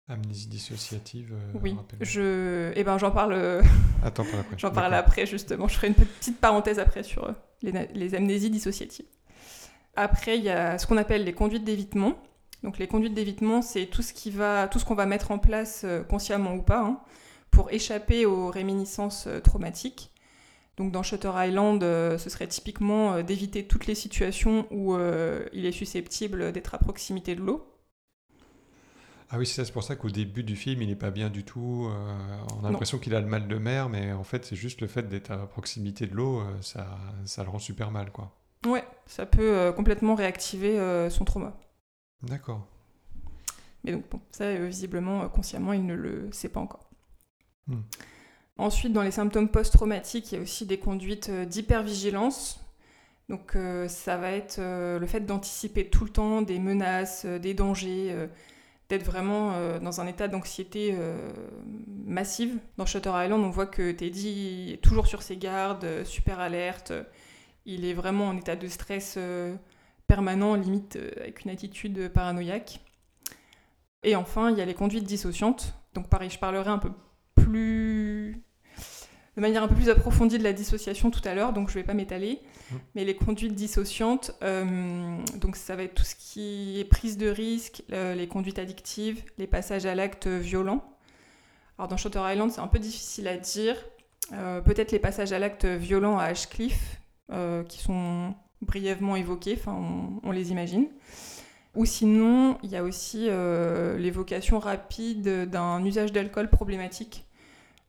Amnésie 0.08 0.48
dissociative. 0.48 1.32
euh, 1.32 1.58
Oui, 1.62 1.76
je... 2.00 2.72
Eh 2.74 2.82
ben, 2.82 2.98
j'en 2.98 3.12
parle... 3.12 3.62
Attends, 4.02 4.24
après. 4.24 4.58
J'en 4.58 4.72
parle 4.72 4.92
après, 4.94 5.24
justement. 5.24 5.68
Je 5.68 5.76
ferai 5.76 5.86
une 5.86 5.94
petite 5.94 6.40
parenthèse 6.40 6.80
après 6.80 7.04
sur 7.04 7.32
les 7.62 8.14
amnésies 8.16 8.50
dissociatives. 8.50 9.06
Après, 9.94 10.36
il 10.36 10.42
y 10.44 10.50
a 10.50 10.78
ce 10.78 10.86
qu'on 10.88 10.96
appelle 10.96 11.22
les 11.22 11.32
conduites 11.32 11.64
d'évitement. 11.64 12.18
Donc, 12.64 12.78
les 12.78 12.88
conduites 12.88 13.14
d'évitement, 13.14 13.62
c'est 13.62 13.86
tout 13.86 14.02
ce 14.02 14.12
qui 14.12 14.32
va, 14.32 14.66
tout 14.66 14.80
ce 14.80 14.84
qu'on 14.84 14.96
va 14.96 15.06
mettre 15.06 15.30
en 15.30 15.38
place, 15.38 15.82
euh, 15.84 16.02
consciemment 16.02 16.54
ou 16.54 16.62
pas, 16.62 16.80
hein, 16.80 17.00
pour 17.54 17.70
échapper 17.72 18.26
aux 18.26 18.50
réminiscences 18.50 19.26
euh, 19.26 19.40
traumatiques. 19.40 20.10
Donc 20.76 20.90
dans 20.90 21.04
Shutter 21.04 21.30
Island, 21.36 21.82
euh, 21.84 22.18
ce 22.18 22.28
serait 22.28 22.48
typiquement 22.48 23.22
d'éviter 23.22 23.64
toutes 23.64 23.86
les 23.86 23.94
situations 23.94 24.66
où 24.72 24.94
euh, 24.94 25.44
il 25.52 25.66
est 25.66 25.72
susceptible 25.72 26.50
d'être 26.50 26.74
à 26.74 26.78
proximité 26.78 27.36
de 27.36 27.42
l'eau. 27.42 27.70
Ah 29.30 29.38
oui, 29.38 29.46
c'est 29.46 29.54
ça, 29.54 29.64
c'est 29.64 29.72
pour 29.72 29.84
ça 29.84 29.94
qu'au 29.94 30.10
début 30.10 30.42
du 30.42 30.56
film, 30.56 30.82
il 30.82 30.88
n'est 30.88 30.96
pas 30.96 31.10
bien 31.10 31.30
du 31.30 31.44
tout. 31.44 31.88
on 31.88 32.64
a 32.64 32.70
l'impression 32.70 32.98
qu'il 32.98 33.14
a 33.14 33.20
le 33.20 33.26
mal 33.26 33.48
de 33.48 33.56
mer, 33.56 33.88
mais 33.88 34.12
en 34.12 34.22
fait, 34.22 34.44
c'est 34.44 34.54
juste 34.54 34.80
le 34.80 34.86
fait 34.86 35.08
d'être 35.08 35.30
à 35.30 35.46
proximité 35.46 36.06
de 36.06 36.14
l'eau, 36.14 36.42
ça, 36.60 36.98
ça 37.24 37.42
le 37.42 37.48
rend 37.48 37.58
super 37.58 37.90
mal, 37.90 38.12
quoi. 38.12 38.32
Ouais, 38.66 38.84
ça 39.06 39.26
peut 39.26 39.72
complètement 39.74 40.14
réactiver 40.14 40.78
son 41.10 41.24
trauma. 41.24 41.58
D'accord. 42.22 42.66
Mais 43.82 43.92
donc, 43.92 44.08
bon, 44.10 44.20
ça, 44.30 44.54
visiblement, 44.54 45.28
consciemment, 45.28 45.72
il 45.72 45.84
ne 45.84 45.94
le 45.94 46.32
sait 46.32 46.48
pas 46.48 46.60
encore. 46.60 46.88
Hmm. 47.66 47.82
Ensuite, 48.56 48.92
dans 48.92 49.02
les 49.02 49.10
symptômes 49.10 49.48
post-traumatiques, 49.48 50.30
il 50.30 50.36
y 50.36 50.38
a 50.38 50.42
aussi 50.42 50.64
des 50.64 50.78
conduites 50.78 51.28
euh, 51.28 51.44
d'hypervigilance. 51.44 52.60
Donc 53.28 53.56
euh, 53.56 53.88
ça 53.88 54.16
va 54.16 54.32
être 54.32 54.58
euh, 54.58 54.98
le 54.98 55.06
fait 55.06 55.20
d'anticiper 55.20 55.88
tout 55.88 56.04
le 56.04 56.10
temps 56.10 56.42
des 56.42 56.58
menaces, 56.58 57.24
des 57.24 57.54
dangers, 57.54 58.14
d'être 58.90 59.02
vraiment 59.02 59.78
dans 59.80 60.02
un 60.02 60.06
état 60.06 60.28
d'anxiété 60.28 60.94
massive. 62.04 62.58
Dans 62.76 62.84
Shutter 62.84 63.12
Island, 63.14 63.42
on 63.42 63.48
voit 63.48 63.66
que 63.66 63.92
Teddy 63.92 64.72
est 64.74 64.82
toujours 64.82 65.06
sur 65.06 65.22
ses 65.22 65.38
gardes, 65.38 66.04
super 66.04 66.38
alerte. 66.38 66.92
Il 67.64 67.86
est 67.86 67.94
vraiment 67.94 68.28
en 68.28 68.36
état 68.36 68.56
de 68.56 68.68
stress 68.68 69.18
permanent, 70.06 70.54
limite 70.54 70.98
avec 71.16 71.44
une 71.44 71.50
attitude 71.50 72.08
paranoïaque. 72.08 72.80
Et 74.02 74.16
enfin, 74.16 74.50
il 74.50 74.58
y 74.58 74.60
a 74.60 74.64
les 74.64 74.74
conduites 74.74 75.04
dissociantes. 75.04 75.74
Donc 75.94 76.08
pareil, 76.08 76.30
je 76.30 76.38
parlerai 76.38 76.70
un 76.70 76.78
peu 76.78 76.90
plus 77.34 78.42
de 79.36 79.40
manière 79.40 79.62
un 79.64 79.68
peu 79.68 79.74
plus 79.74 79.88
approfondie 79.88 80.38
de 80.38 80.44
la 80.44 80.52
dissociation 80.52 81.10
tout 81.10 81.20
à 81.24 81.34
l'heure, 81.34 81.52
donc 81.52 81.68
je 81.68 81.74
ne 81.76 81.80
vais 81.80 81.86
pas 81.86 81.94
m'étaler. 81.94 82.40
Mmh. 82.70 82.74
Mais 82.94 83.04
les 83.04 83.16
conduites 83.16 83.54
dissociantes, 83.54 84.30
euh, 84.42 85.18
donc 85.40 85.56
ça 85.56 85.74
va 85.74 85.82
être 85.82 85.94
tout 85.94 86.04
ce 86.04 86.14
qui 86.14 86.78
est 86.78 86.84
prise 86.84 87.16
de 87.16 87.28
risque, 87.28 87.82
les 87.88 88.28
conduites 88.28 88.58
addictives, 88.58 89.22
les 89.38 89.46
passages 89.46 89.86
à 89.86 89.94
l'acte 89.94 90.28
violent. 90.28 90.84
Alors 91.78 91.88
dans 91.88 91.96
Shutter 91.96 92.20
Island, 92.24 92.52
c'est 92.52 92.60
un 92.60 92.68
peu 92.68 92.78
difficile 92.78 93.26
à 93.28 93.36
dire. 93.36 93.76
Euh, 94.32 94.60
peut-être 94.60 94.92
les 94.92 94.98
passages 94.98 95.32
à 95.32 95.38
l'acte 95.38 95.64
violent 95.64 96.18
à 96.18 96.24
Ashcliffe, 96.24 97.00
euh, 97.32 97.62
qui 97.64 97.80
sont 97.80 98.34
brièvement 98.64 99.16
évoqués, 99.16 99.56
enfin 99.58 99.80
on, 100.22 100.30
les 100.30 100.50
imagine. 100.50 100.86
Ou 101.74 101.84
sinon, 101.84 102.58
il 102.62 102.70
y 102.70 102.76
a 102.76 102.84
aussi 102.84 103.28
l'évocation 103.98 104.58
rapide 104.58 105.50
d'un 105.50 105.84
usage 105.84 106.12
d'alcool 106.12 106.48
problématique 106.48 107.26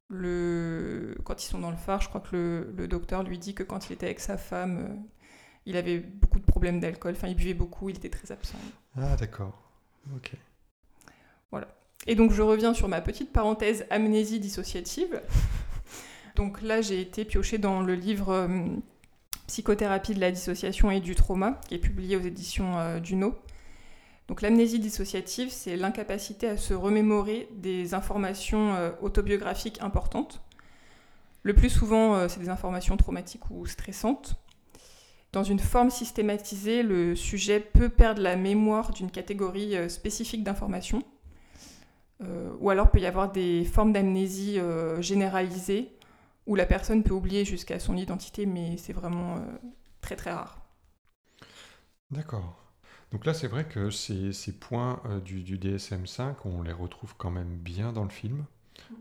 le... 0.07 1.17
quand 1.23 1.43
ils 1.43 1.47
sont 1.47 1.59
dans 1.59 1.71
le 1.71 1.77
phare, 1.77 2.01
je 2.01 2.09
crois 2.09 2.21
que 2.21 2.73
le, 2.75 2.87
docteur 2.87 3.23
lui 3.23 3.37
dit 3.37 3.53
que 3.53 3.63
quand 3.63 3.89
il 3.89 3.93
était 3.93 4.05
avec 4.05 4.19
sa 4.19 4.37
femme, 4.37 4.77
euh, 4.77 4.95
il 5.65 5.77
avait 5.77 5.99
beaucoup 5.99 6.39
de 6.39 6.45
problèmes 6.45 6.79
d'alcool. 6.79 7.13
Enfin, 7.15 7.27
il 7.27 7.35
buvait 7.35 7.53
beaucoup, 7.53 7.89
il 7.89 7.97
était 7.97 8.09
très 8.09 8.31
absent. 8.31 8.57
Ah, 8.97 9.15
d'accord. 9.15 9.59
Ok. 10.15 10.31
Voilà. 11.51 11.67
Et 12.07 12.15
donc, 12.15 12.31
je 12.31 12.41
reviens 12.41 12.73
sur 12.73 12.87
ma 12.87 13.01
petite 13.01 13.31
parenthèse 13.31 13.85
amnésie 13.89 14.39
dissociative. 14.39 15.21
donc 16.35 16.61
là, 16.61 16.81
j'ai 16.81 17.01
été 17.01 17.25
piochée 17.25 17.57
dans 17.57 17.81
le 17.81 17.95
livre 17.95 18.29
euh, 18.29 18.67
Psychothérapie 19.47 20.13
de 20.13 20.19
la 20.19 20.31
dissociation 20.31 20.91
et 20.91 20.99
du 20.99 21.15
trauma, 21.15 21.59
qui 21.67 21.75
est 21.75 21.79
publié 21.79 22.17
aux 22.17 22.21
éditions 22.21 22.77
euh, 22.79 22.99
Duno. 22.99 23.35
Donc 24.27 24.41
l'amnésie 24.41 24.79
dissociative, 24.79 25.49
c'est 25.51 25.75
l'incapacité 25.75 26.47
à 26.49 26.57
se 26.57 26.73
remémorer 26.73 27.47
des 27.53 27.93
informations 27.93 28.73
euh, 28.73 28.91
autobiographiques 29.01 29.79
importantes. 29.81 30.41
Le 31.43 31.53
plus 31.53 31.69
souvent, 31.69 32.15
euh, 32.15 32.27
c'est 32.27 32.39
des 32.39 32.49
informations 32.49 32.97
traumatiques 32.97 33.49
ou 33.51 33.67
stressantes. 33.67 34.35
Dans 35.31 35.43
une 35.43 35.59
forme 35.59 35.91
systématisée, 35.91 36.81
le 36.81 37.15
sujet 37.15 37.59
peut 37.59 37.89
perdre 37.89 38.21
la 38.21 38.35
mémoire 38.35 38.93
d'une 38.93 39.11
catégorie 39.11 39.75
euh, 39.75 39.89
spécifique 39.89 40.43
d'informations. 40.43 41.03
ou 42.61 42.69
alors 42.69 42.89
peut 42.89 42.99
y 42.99 43.05
avoir 43.05 43.31
des 43.31 43.65
formes 43.65 43.91
d'amnésie 43.91 44.57
généralisée 45.01 45.91
où 46.45 46.55
la 46.55 46.65
personne 46.65 47.03
peut 47.03 47.13
oublier 47.13 47.45
jusqu'à 47.45 47.79
son 47.79 47.97
identité, 47.97 48.45
mais 48.45 48.77
c'est 48.77 48.93
vraiment 48.93 49.43
très 50.01 50.15
très 50.15 50.31
rare. 50.31 50.65
D'accord. 52.11 52.61
Donc 53.11 53.25
là, 53.25 53.33
c'est 53.33 53.47
vrai 53.47 53.65
que 53.65 53.89
ces, 53.91 54.33
points 54.59 55.01
euh, 55.05 55.19
du, 55.19 55.57
DSM5, 55.57 56.35
on 56.45 56.61
les 56.61 56.73
retrouve 56.73 57.15
quand 57.17 57.31
même 57.31 57.57
bien 57.57 57.93
dans 57.93 58.03
le 58.03 58.09
film, 58.09 58.45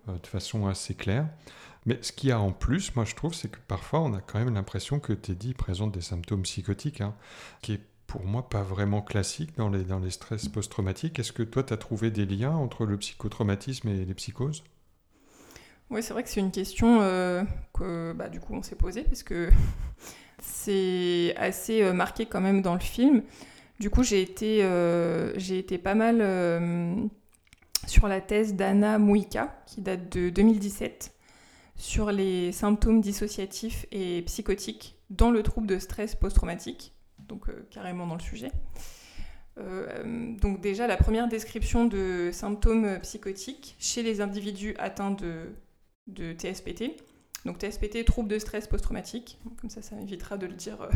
euh, 0.08 0.18
de 0.18 0.26
façon 0.26 0.66
assez 0.66 0.94
claire. 0.94 1.28
Mais 1.86 1.98
ce 2.02 2.12
qu'il 2.12 2.30
y 2.30 2.32
a 2.32 2.40
en 2.40 2.52
plus, 2.52 2.94
moi 2.96 3.04
je 3.04 3.14
trouve, 3.14 3.34
c'est 3.34 3.50
que 3.50 3.58
parfois 3.66 4.00
on 4.00 4.14
a 4.14 4.20
quand 4.20 4.38
même 4.38 4.54
l'impression 4.54 5.00
que 5.00 5.12
Teddy 5.12 5.52
présente 5.52 5.92
des 5.92 6.00
symptômes 6.00 6.42
psychotiques, 6.42 7.00
hein, 7.00 7.14
qui 7.60 7.72
est 7.74 7.80
pour 8.06 8.24
moi 8.24 8.48
pas 8.48 8.62
vraiment 8.62 9.02
classique 9.02 9.56
dans 9.56 9.68
les, 9.68 9.84
dans 9.84 9.98
les 9.98 10.10
stress 10.10 10.48
post-traumatiques. 10.48 11.18
Est-ce 11.18 11.32
que 11.32 11.42
toi, 11.42 11.62
tu 11.62 11.74
as 11.74 11.76
trouvé 11.76 12.10
des 12.10 12.26
liens 12.26 12.54
entre 12.54 12.86
le 12.86 12.96
psychotraumatisme 12.96 13.88
et 13.88 14.04
les 14.04 14.14
psychoses? 14.14 14.62
Oui, 15.94 16.02
c'est 16.02 16.12
vrai 16.12 16.24
que 16.24 16.28
c'est 16.28 16.40
une 16.40 16.50
question 16.50 16.98
euh, 17.00 17.44
que 17.72 18.12
bah, 18.12 18.28
du 18.28 18.40
coup 18.40 18.52
on 18.52 18.62
s'est 18.62 18.74
posée, 18.74 19.04
parce 19.04 19.22
que 19.22 19.48
c'est 20.40 21.34
assez 21.36 21.92
marqué 21.92 22.26
quand 22.26 22.40
même 22.40 22.60
dans 22.60 22.74
le 22.74 22.80
film. 22.80 23.22
Du 23.80 23.90
coup, 23.90 24.04
j'ai 24.04 24.22
été, 24.22 24.60
euh, 24.62 25.34
été 25.34 25.78
pas 25.78 25.94
mal 25.94 26.18
euh, 26.20 26.94
sur 27.86 28.06
la 28.06 28.20
thèse 28.20 28.54
d'Anna 28.54 28.98
Mouika, 28.98 29.62
qui 29.66 29.80
date 29.80 30.12
de 30.16 30.30
2017, 30.30 31.12
sur 31.76 32.12
les 32.12 32.52
symptômes 32.52 33.00
dissociatifs 33.00 33.86
et 33.90 34.22
psychotiques 34.22 34.96
dans 35.10 35.30
le 35.30 35.42
trouble 35.42 35.66
de 35.66 35.78
stress 35.78 36.14
post-traumatique, 36.14 36.92
donc 37.18 37.48
euh, 37.48 37.66
carrément 37.70 38.06
dans 38.06 38.14
le 38.14 38.20
sujet. 38.20 38.50
donc 39.56 40.60
déjà, 40.60 40.86
la 40.86 40.96
première 40.96 41.28
description 41.28 41.84
de 41.84 42.30
symptômes 42.32 42.98
psychotiques 43.02 43.76
chez 43.78 44.02
les 44.02 44.20
individus 44.20 44.74
atteints 44.78 45.12
de, 45.12 45.46
de 46.06 46.32
TSPT. 46.32 47.02
Donc 47.44 47.58
TSPT, 47.58 48.04
trouble 48.04 48.28
de 48.28 48.38
stress 48.38 48.66
post-traumatique, 48.66 49.38
comme 49.60 49.70
ça, 49.70 49.82
ça 49.82 49.96
m'évitera 49.96 50.36
de 50.36 50.46
le 50.46 50.54
dire. 50.54 50.88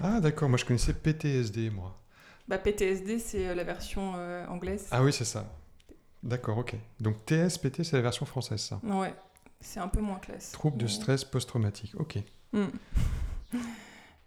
Ah 0.00 0.20
d'accord, 0.20 0.48
moi 0.48 0.56
je 0.56 0.64
connaissais 0.64 0.94
PTSD, 0.94 1.70
moi. 1.70 2.00
Bah, 2.48 2.58
PTSD, 2.58 3.18
c'est 3.18 3.48
euh, 3.48 3.54
la 3.54 3.64
version 3.64 4.14
euh, 4.16 4.46
anglaise. 4.48 4.88
Ah 4.90 5.02
oui, 5.04 5.12
c'est 5.12 5.24
ça. 5.24 5.52
D'accord, 6.22 6.58
ok. 6.58 6.74
Donc 6.98 7.24
TSPT, 7.26 7.84
c'est 7.84 7.96
la 7.96 8.02
version 8.02 8.26
française, 8.26 8.60
ça. 8.60 8.80
Ouais, 8.82 9.14
c'est 9.60 9.80
un 9.80 9.88
peu 9.88 10.00
moins 10.00 10.18
classe. 10.18 10.52
Trouble 10.52 10.76
de 10.76 10.86
stress 10.86 11.24
post-traumatique, 11.24 11.94
ok. 11.98 12.18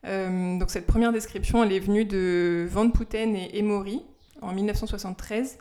Euh, 0.06 0.60
donc 0.60 0.70
cette 0.70 0.86
première 0.86 1.14
description, 1.14 1.64
elle 1.64 1.72
est 1.72 1.80
venue 1.80 2.04
de 2.04 2.68
Van 2.70 2.90
Putten 2.90 3.38
et 3.38 3.58
Emory 3.58 4.02
en 4.42 4.52
1973, 4.52 5.58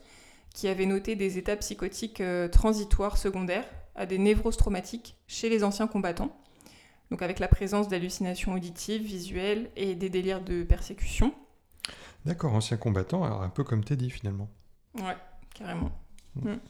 qui 0.52 0.66
avaient 0.66 0.84
noté 0.84 1.14
des 1.14 1.38
états 1.38 1.54
psychotiques 1.54 2.20
transitoires 2.50 3.18
secondaires 3.18 3.64
à 3.94 4.06
des 4.06 4.18
névroses 4.18 4.56
traumatiques 4.56 5.16
chez 5.26 5.48
les 5.48 5.64
anciens 5.64 5.86
combattants. 5.86 6.36
Donc 7.10 7.22
avec 7.22 7.38
la 7.40 7.48
présence 7.48 7.88
d'hallucinations 7.88 8.54
auditives, 8.54 9.02
visuelles 9.02 9.70
et 9.76 9.94
des 9.94 10.08
délires 10.08 10.40
de 10.40 10.62
persécution. 10.62 11.34
D'accord, 12.24 12.54
ancien 12.54 12.76
combattant, 12.76 13.24
alors 13.24 13.42
un 13.42 13.50
peu 13.50 13.64
comme 13.64 13.84
Teddy 13.84 14.08
finalement. 14.10 14.48
Ouais, 14.94 15.16
carrément. 15.54 15.90
Mm. 16.36 16.52
Mm. 16.52 16.60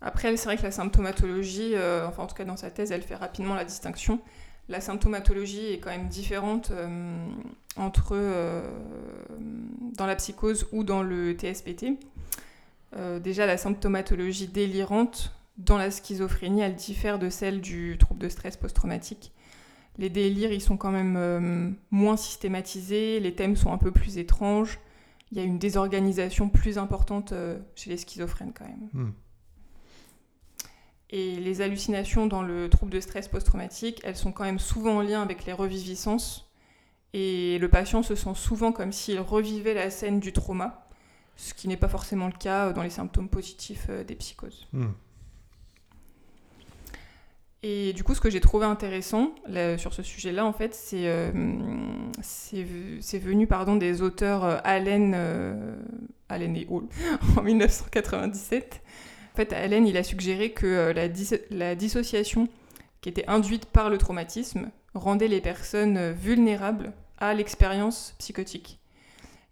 Après, 0.00 0.36
c'est 0.36 0.44
vrai 0.44 0.56
que 0.56 0.62
la 0.62 0.70
symptomatologie, 0.70 1.74
euh, 1.74 2.06
enfin 2.06 2.24
en 2.24 2.26
tout 2.26 2.34
cas 2.34 2.44
dans 2.44 2.56
sa 2.56 2.70
thèse, 2.70 2.92
elle 2.92 3.02
fait 3.02 3.14
rapidement 3.14 3.54
la 3.54 3.64
distinction. 3.64 4.20
La 4.68 4.80
symptomatologie 4.80 5.72
est 5.72 5.78
quand 5.78 5.90
même 5.90 6.08
différente 6.08 6.70
euh, 6.72 7.16
entre 7.76 8.10
euh, 8.12 8.68
dans 9.96 10.06
la 10.06 10.16
psychose 10.16 10.66
ou 10.72 10.84
dans 10.84 11.02
le 11.02 11.32
TSPT. 11.32 11.86
déjà, 13.20 13.46
la 13.46 13.56
symptomatologie 13.56 14.48
délirante 14.48 15.32
dans 15.58 15.78
la 15.78 15.90
schizophrénie, 15.90 16.60
elle 16.60 16.74
diffère 16.74 17.18
de 17.18 17.30
celle 17.30 17.60
du 17.60 17.96
trouble 17.98 18.20
de 18.20 18.28
stress 18.28 18.56
post-traumatique 18.56 19.32
les 19.98 20.10
délires, 20.10 20.52
ils 20.52 20.60
sont 20.60 20.76
quand 20.76 20.90
même 20.90 21.16
euh, 21.16 21.70
moins 21.90 22.16
systématisés, 22.16 23.20
les 23.20 23.34
thèmes 23.34 23.56
sont 23.56 23.72
un 23.72 23.78
peu 23.78 23.90
plus 23.90 24.18
étranges, 24.18 24.78
il 25.30 25.38
y 25.38 25.40
a 25.40 25.44
une 25.44 25.58
désorganisation 25.58 26.48
plus 26.48 26.78
importante 26.78 27.32
euh, 27.32 27.58
chez 27.74 27.90
les 27.90 27.96
schizophrènes 27.96 28.52
quand 28.52 28.66
même. 28.66 28.88
Hmm. 28.92 29.12
Et 31.10 31.36
les 31.36 31.60
hallucinations 31.60 32.26
dans 32.26 32.42
le 32.42 32.68
trouble 32.68 32.92
de 32.92 33.00
stress 33.00 33.28
post-traumatique, 33.28 34.00
elles 34.04 34.16
sont 34.16 34.32
quand 34.32 34.44
même 34.44 34.58
souvent 34.58 34.96
en 34.96 35.02
lien 35.02 35.22
avec 35.22 35.46
les 35.46 35.52
reviviscences. 35.52 36.50
Et 37.12 37.58
le 37.58 37.68
patient 37.68 38.02
se 38.02 38.16
sent 38.16 38.34
souvent 38.34 38.72
comme 38.72 38.92
s'il 38.92 39.20
revivait 39.20 39.72
la 39.72 39.88
scène 39.88 40.18
du 40.18 40.32
trauma, 40.32 40.88
ce 41.36 41.54
qui 41.54 41.68
n'est 41.68 41.76
pas 41.76 41.88
forcément 41.88 42.26
le 42.26 42.32
cas 42.32 42.72
dans 42.72 42.82
les 42.82 42.90
symptômes 42.90 43.28
positifs 43.28 43.86
euh, 43.88 44.04
des 44.04 44.16
psychoses. 44.16 44.66
Hmm. 44.72 44.92
Et 47.62 47.92
du 47.94 48.04
coup, 48.04 48.14
ce 48.14 48.20
que 48.20 48.30
j'ai 48.30 48.40
trouvé 48.40 48.66
intéressant 48.66 49.34
sur 49.78 49.92
ce 49.92 50.02
sujet-là, 50.02 50.44
en 50.44 50.52
fait, 50.52 50.74
c'est 50.74 51.08
euh, 51.08 51.30
venu 53.14 53.46
pardon, 53.46 53.76
des 53.76 54.02
auteurs 54.02 54.44
euh, 54.44 54.58
Allen, 54.62 55.14
euh, 55.16 55.74
Allen 56.28 56.54
et 56.56 56.66
Hall 56.68 56.84
en 57.36 57.42
1997. 57.42 58.82
En 59.32 59.36
fait, 59.36 59.52
Allen, 59.52 59.86
il 59.86 59.96
a 59.96 60.02
suggéré 60.02 60.52
que 60.52 60.92
la, 60.94 61.08
la 61.50 61.74
dissociation 61.74 62.48
qui 63.00 63.08
étaient 63.08 63.26
induites 63.26 63.66
par 63.66 63.90
le 63.90 63.98
traumatisme 63.98 64.70
rendaient 64.94 65.28
les 65.28 65.40
personnes 65.40 66.12
vulnérables 66.12 66.92
à 67.18 67.34
l'expérience 67.34 68.14
psychotique. 68.18 68.78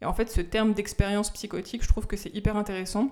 Et 0.00 0.06
en 0.06 0.14
fait, 0.14 0.30
ce 0.30 0.40
terme 0.40 0.72
d'expérience 0.72 1.30
psychotique, 1.30 1.82
je 1.82 1.88
trouve 1.88 2.06
que 2.06 2.16
c'est 2.16 2.34
hyper 2.34 2.56
intéressant 2.56 3.10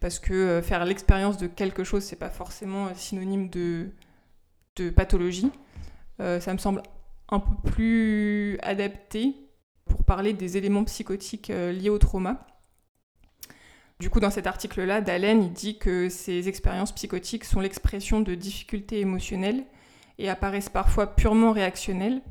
parce 0.00 0.18
que 0.18 0.60
faire 0.62 0.84
l'expérience 0.84 1.36
de 1.38 1.48
quelque 1.48 1.84
chose, 1.84 2.02
c'est 2.02 2.16
pas 2.16 2.30
forcément 2.30 2.88
synonyme 2.94 3.48
de, 3.48 3.90
pathologie. 4.82 5.50
Euh, 6.20 6.40
ça 6.40 6.52
me 6.52 6.58
semble 6.58 6.82
un 7.28 7.40
peu 7.40 7.70
plus 7.70 8.58
adapté 8.62 9.34
pour 9.84 10.04
parler 10.04 10.32
des 10.32 10.56
éléments 10.56 10.84
psychotiques 10.84 11.50
euh, 11.50 11.72
liés 11.72 11.90
au 11.90 11.98
trauma. 11.98 12.46
Du 14.00 14.10
coup, 14.10 14.20
dans 14.20 14.30
cet 14.30 14.46
article-là, 14.46 15.00
Dalen, 15.00 15.52
dit 15.52 15.78
que 15.78 16.08
ces 16.08 16.48
expériences 16.48 16.92
psychotiques 16.92 17.44
sont 17.44 17.60
l'expression 17.60 18.20
de 18.20 18.34
difficultés 18.34 19.00
émotionnelles 19.00 19.64
et 20.18 20.28
apparaissent 20.28 20.68
parfois 20.68 21.16
purement 21.16 21.52
réactionnelles. 21.52 22.22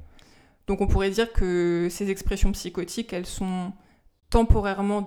Donc 0.67 0.81
on 0.81 0.87
pourrait 0.87 1.09
dire 1.09 1.31
que 1.33 1.87
ces 1.89 2.09
expressions 2.09 2.51
psychotiques, 2.51 3.13
elles 3.13 3.25
sont 3.25 3.73
temporairement 4.29 5.05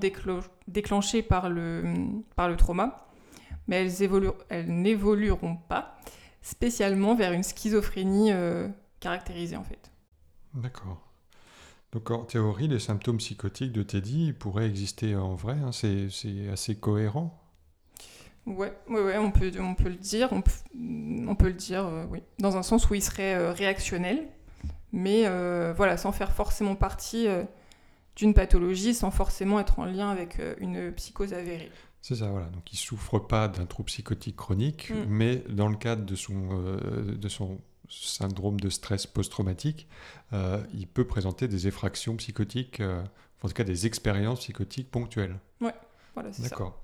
déclenchées 0.66 1.22
par 1.22 1.50
le, 1.50 1.82
par 2.36 2.54
trauma, 2.56 3.08
mais 3.68 3.86
elles 3.86 4.66
n'évolueront 4.68 5.56
pas 5.56 5.98
spécialement 6.42 7.14
vers 7.14 7.32
une 7.32 7.42
schizophrénie 7.42 8.32
euh, 8.32 8.68
caractérisée 9.00 9.56
en 9.56 9.64
fait. 9.64 9.90
D'accord. 10.54 11.06
Donc 11.92 12.10
en 12.10 12.24
théorie, 12.24 12.68
les 12.68 12.78
symptômes 12.78 13.18
psychotiques 13.18 13.72
de 13.72 13.82
Teddy 13.82 14.32
pourraient 14.32 14.68
exister 14.68 15.16
en 15.16 15.34
vrai, 15.34 15.56
hein, 15.64 15.72
c'est 15.72 16.08
assez 16.52 16.76
cohérent 16.76 17.36
Ouais, 18.46 18.72
ouais, 18.88 19.02
ouais, 19.02 19.18
on 19.18 19.30
peut, 19.30 19.52
on 19.60 19.74
peut 19.74 19.90
le 19.90 19.96
dire, 19.96 20.28
on 20.32 20.40
peut, 20.40 20.50
on 20.74 21.34
peut 21.34 21.48
le 21.48 21.54
dire, 21.54 21.86
euh, 21.86 22.04
oui, 22.10 22.22
dans 22.38 22.56
un 22.56 22.62
sens 22.62 22.88
où 22.88 22.94
il 22.94 23.02
serait 23.02 23.34
euh, 23.34 23.52
réactionnel, 23.52 24.26
mais 24.92 25.24
voilà, 25.76 25.96
sans 25.96 26.10
faire 26.10 26.32
forcément 26.32 26.74
partie 26.74 27.28
d'une 28.20 28.34
pathologie 28.34 28.94
sans 28.94 29.10
forcément 29.10 29.60
être 29.60 29.78
en 29.78 29.84
lien 29.86 30.10
avec 30.10 30.40
euh, 30.40 30.54
une 30.58 30.92
psychose 30.92 31.32
avérée. 31.32 31.70
C'est 32.02 32.16
ça, 32.16 32.28
voilà. 32.28 32.46
Donc 32.46 32.72
il 32.72 32.76
souffre 32.76 33.18
pas 33.18 33.48
d'un 33.48 33.66
trouble 33.66 33.88
psychotique 33.88 34.36
chronique, 34.36 34.90
mm. 34.90 35.04
mais 35.08 35.36
dans 35.48 35.68
le 35.68 35.76
cadre 35.76 36.04
de 36.04 36.14
son, 36.14 36.48
euh, 36.52 37.16
de 37.16 37.28
son 37.28 37.60
syndrome 37.88 38.58
de 38.60 38.70
stress 38.70 39.06
post-traumatique, 39.06 39.88
euh, 40.32 40.62
il 40.72 40.86
peut 40.86 41.06
présenter 41.06 41.48
des 41.48 41.66
effractions 41.66 42.16
psychotiques, 42.16 42.80
en 42.80 43.48
tout 43.48 43.54
cas 43.54 43.64
des 43.64 43.86
expériences 43.86 44.40
psychotiques 44.40 44.90
ponctuelles. 44.90 45.38
Ouais, 45.60 45.74
voilà, 46.14 46.32
c'est 46.32 46.42
ça. 46.42 46.50
D'accord. 46.50 46.80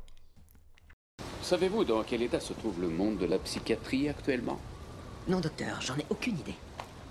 Savez-vous 1.43 1.85
dans 1.85 2.03
quel 2.03 2.23
état 2.23 2.41
se 2.41 2.53
trouve 2.53 2.81
le 2.81 2.89
monde 2.89 3.19
de 3.19 3.27
la 3.27 3.39
psychiatrie 3.39 4.09
actuellement? 4.09 4.59
Non, 5.29 5.41
docteur, 5.41 5.81
j'en 5.81 5.97
ai 5.97 6.05
aucune 6.11 6.39
idée. 6.39 6.55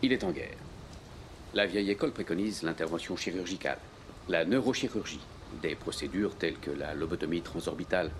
Il 0.01 0.11
est 0.11 0.23
en 0.23 0.31
guerre. 0.31 0.57
La 1.53 1.65
vieille 1.65 1.89
école 1.89 2.11
préconise 2.11 2.63
l'intervention 2.63 3.15
chirurgicale 3.15 3.79
la 4.27 4.45
neurochirurgie, 4.45 5.19
des 5.61 5.75
procédures 5.75 6.35
telles 6.35 6.57
que 6.57 6.71
la 6.71 6.93
lobotomie 6.93 7.41
transorbitale. 7.41 8.11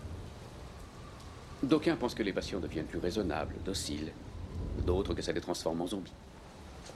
D'aucuns 1.64 1.96
pensent 1.96 2.16
que 2.16 2.24
les 2.24 2.34
patients 2.34 2.60
deviennent 2.60 2.86
plus 2.86 3.00
raisonnables, 3.00 3.56
dociles, 3.64 4.12
d'autres 4.86 5.14
que 5.14 5.22
ça 5.22 5.32
les 5.32 5.42
transforme 5.42 5.82
en 5.82 5.88
zombies. 5.88 6.14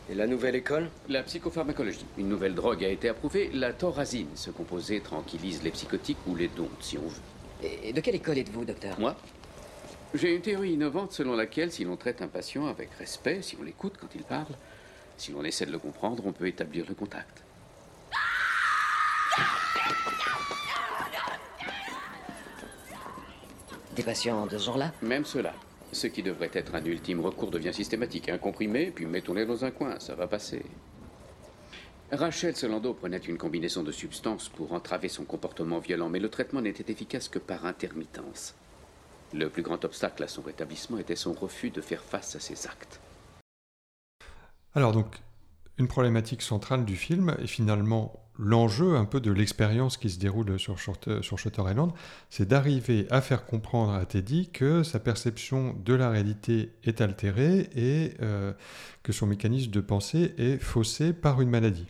Et 0.10 0.16
la 0.16 0.28
nouvelle 0.28 0.56
école? 0.56 0.90
La 1.08 1.24
psychopharmacologie. 1.24 2.06
Une 2.18 2.30
nouvelle 2.30 2.56
drogue 2.56 2.84
a 2.84 2.90
été 2.90 3.10
approuvée, 3.10 3.50
la 3.54 3.74
thorazine. 3.74 4.30
Ce 4.36 4.52
composé 4.52 5.02
tranquillise 5.02 5.64
les 5.64 5.72
psychotiques 5.72 6.18
ou 6.28 6.36
les 6.36 6.48
dons, 6.48 6.70
si 6.80 6.98
on 6.98 7.08
veut. 7.08 7.22
Et 7.84 7.94
de 7.94 8.02
quelle 8.02 8.16
école 8.16 8.38
êtes-vous, 8.38 8.66
docteur? 8.66 9.00
Moi? 9.00 9.16
J'ai 10.14 10.36
une 10.36 10.42
théorie 10.42 10.74
innovante 10.74 11.12
selon 11.12 11.36
laquelle 11.36 11.72
si 11.72 11.84
l'on 11.84 11.96
traite 11.96 12.22
un 12.22 12.28
patient 12.28 12.66
avec 12.66 12.92
respect, 12.94 13.42
si 13.42 13.56
on 13.60 13.64
l'écoute 13.64 13.94
quand 14.00 14.08
il 14.16 14.24
parle, 14.24 14.56
si 15.18 15.32
l'on 15.32 15.44
essaie 15.44 15.68
de 15.68 15.72
le 15.72 15.78
comprendre, 15.78 16.24
on 16.26 16.32
peut 16.32 16.48
établir 16.48 16.86
le 16.88 16.96
contact. 16.96 17.44
Des 24.00 24.06
patients 24.06 24.46
de 24.46 24.58
ce 24.58 24.64
genre-là 24.64 24.94
Même 25.02 25.26
cela. 25.26 25.54
Ce 25.92 26.08
qui 26.08 26.24
devrait 26.24 26.52
être 26.54 26.74
un 26.74 26.86
ultime 26.86 27.20
recours 27.20 27.52
devient 27.52 27.74
systématique. 27.74 28.30
Un 28.30 28.38
comprimé, 28.38 28.92
puis 28.96 29.06
mettons-les 29.06 29.46
dans 29.46 29.66
un 29.66 29.72
coin, 29.72 30.00
ça 30.00 30.16
va 30.16 30.26
passer. 30.26 30.64
Rachel 32.10 32.56
Solando 32.56 32.94
prenait 32.94 33.18
une 33.18 33.38
combinaison 33.38 33.84
de 33.84 33.92
substances 33.92 34.48
pour 34.48 34.72
entraver 34.72 35.10
son 35.10 35.26
comportement 35.26 35.80
violent, 35.80 36.08
mais 36.08 36.20
le 36.20 36.30
traitement 36.30 36.62
n'était 36.62 36.90
efficace 36.90 37.28
que 37.28 37.40
par 37.40 37.66
intermittence. 37.66 38.56
Le 39.34 39.50
plus 39.50 39.64
grand 39.64 39.84
obstacle 39.84 40.24
à 40.24 40.30
son 40.30 40.44
rétablissement 40.44 40.98
était 40.98 41.18
son 41.18 41.34
refus 41.34 41.70
de 41.70 41.82
faire 41.82 42.02
face 42.02 42.38
à 42.38 42.40
ses 42.40 42.68
actes. 42.68 43.02
Alors 44.76 44.94
donc, 44.94 45.18
une 45.78 45.90
problématique 45.90 46.42
centrale 46.42 46.86
du 46.86 46.96
film 46.96 47.36
est 47.38 47.48
finalement 47.48 48.14
l'enjeu 48.40 48.96
un 48.96 49.06
peu 49.06 49.20
de 49.20 49.32
l'expérience 49.32 49.98
qui 49.98 50.10
se 50.10 50.18
déroule 50.18 50.58
sur, 50.58 50.78
sur 50.80 51.38
Shutter 51.38 51.62
Island, 51.70 51.92
c'est 52.30 52.48
d'arriver 52.48 53.06
à 53.12 53.22
faire 53.22 53.46
comprendre 53.46 53.94
à 53.94 54.06
Teddy 54.06 54.50
que 54.50 54.82
sa 54.84 55.00
perception 55.00 55.76
de 55.84 55.94
la 55.94 56.10
réalité 56.10 56.72
est 56.86 57.02
altérée 57.02 57.70
et 57.76 58.14
euh, 58.22 58.54
que 59.04 59.12
son 59.12 59.28
mécanisme 59.28 59.72
de 59.72 59.82
pensée 59.82 60.34
est 60.38 60.58
faussé 60.58 61.12
par 61.12 61.42
une 61.42 61.50
maladie. 61.50 61.88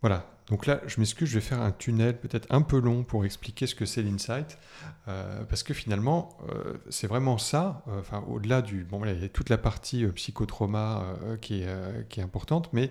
Voilà, 0.00 0.26
donc 0.48 0.66
là, 0.66 0.80
je 0.86 0.98
m'excuse, 0.98 1.28
je 1.28 1.34
vais 1.34 1.40
faire 1.40 1.60
un 1.60 1.70
tunnel 1.70 2.18
peut-être 2.18 2.46
un 2.50 2.62
peu 2.62 2.78
long 2.78 3.04
pour 3.04 3.24
expliquer 3.24 3.66
ce 3.66 3.74
que 3.74 3.86
c'est 3.86 4.02
l'insight, 4.02 4.58
euh, 5.06 5.44
parce 5.44 5.62
que 5.62 5.72
finalement, 5.72 6.36
euh, 6.48 6.74
c'est 6.90 7.06
vraiment 7.06 7.38
ça, 7.38 7.82
euh, 7.88 8.00
enfin, 8.00 8.24
au-delà 8.28 8.60
du... 8.60 8.84
Bon, 8.84 9.04
il 9.04 9.22
y 9.22 9.24
a 9.24 9.28
toute 9.28 9.48
la 9.48 9.58
partie 9.58 10.04
psychotrauma 10.06 11.04
qui, 11.40 11.62
est, 11.62 12.08
qui 12.08 12.20
est 12.20 12.22
importante, 12.22 12.70
mais 12.72 12.90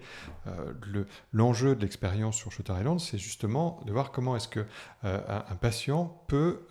l'enjeu 1.33 1.75
de 1.75 1.81
l'expérience 1.81 2.35
sur 2.35 2.51
Shutter 2.51 2.73
Island, 2.79 2.99
c'est 2.99 3.17
justement 3.17 3.81
de 3.85 3.91
voir 3.91 4.11
comment 4.11 4.35
est-ce 4.35 4.47
que 4.47 4.65
un, 5.03 5.55
patient 5.59 6.23
peut 6.27 6.61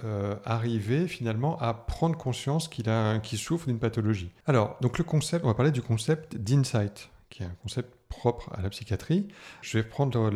arriver 0.44 1.08
finalement 1.08 1.58
à 1.60 1.74
prendre 1.74 2.16
conscience 2.16 2.68
qu'il 2.68 3.38
souffre 3.38 3.66
d'une 3.66 3.78
pathologie. 3.78 4.32
Alors, 4.46 4.76
donc 4.80 4.98
le 4.98 5.04
concept, 5.04 5.44
on 5.44 5.48
va 5.48 5.54
parler 5.54 5.72
du 5.72 5.82
concept 5.82 6.36
d'insight, 6.36 7.09
qui 7.30 7.44
est 7.44 7.46
un 7.46 7.56
concept 7.62 7.94
propre 8.08 8.50
à 8.52 8.60
la 8.60 8.68
psychiatrie. 8.68 9.28
Je 9.62 9.78
vais 9.78 9.84
prendre 9.84 10.32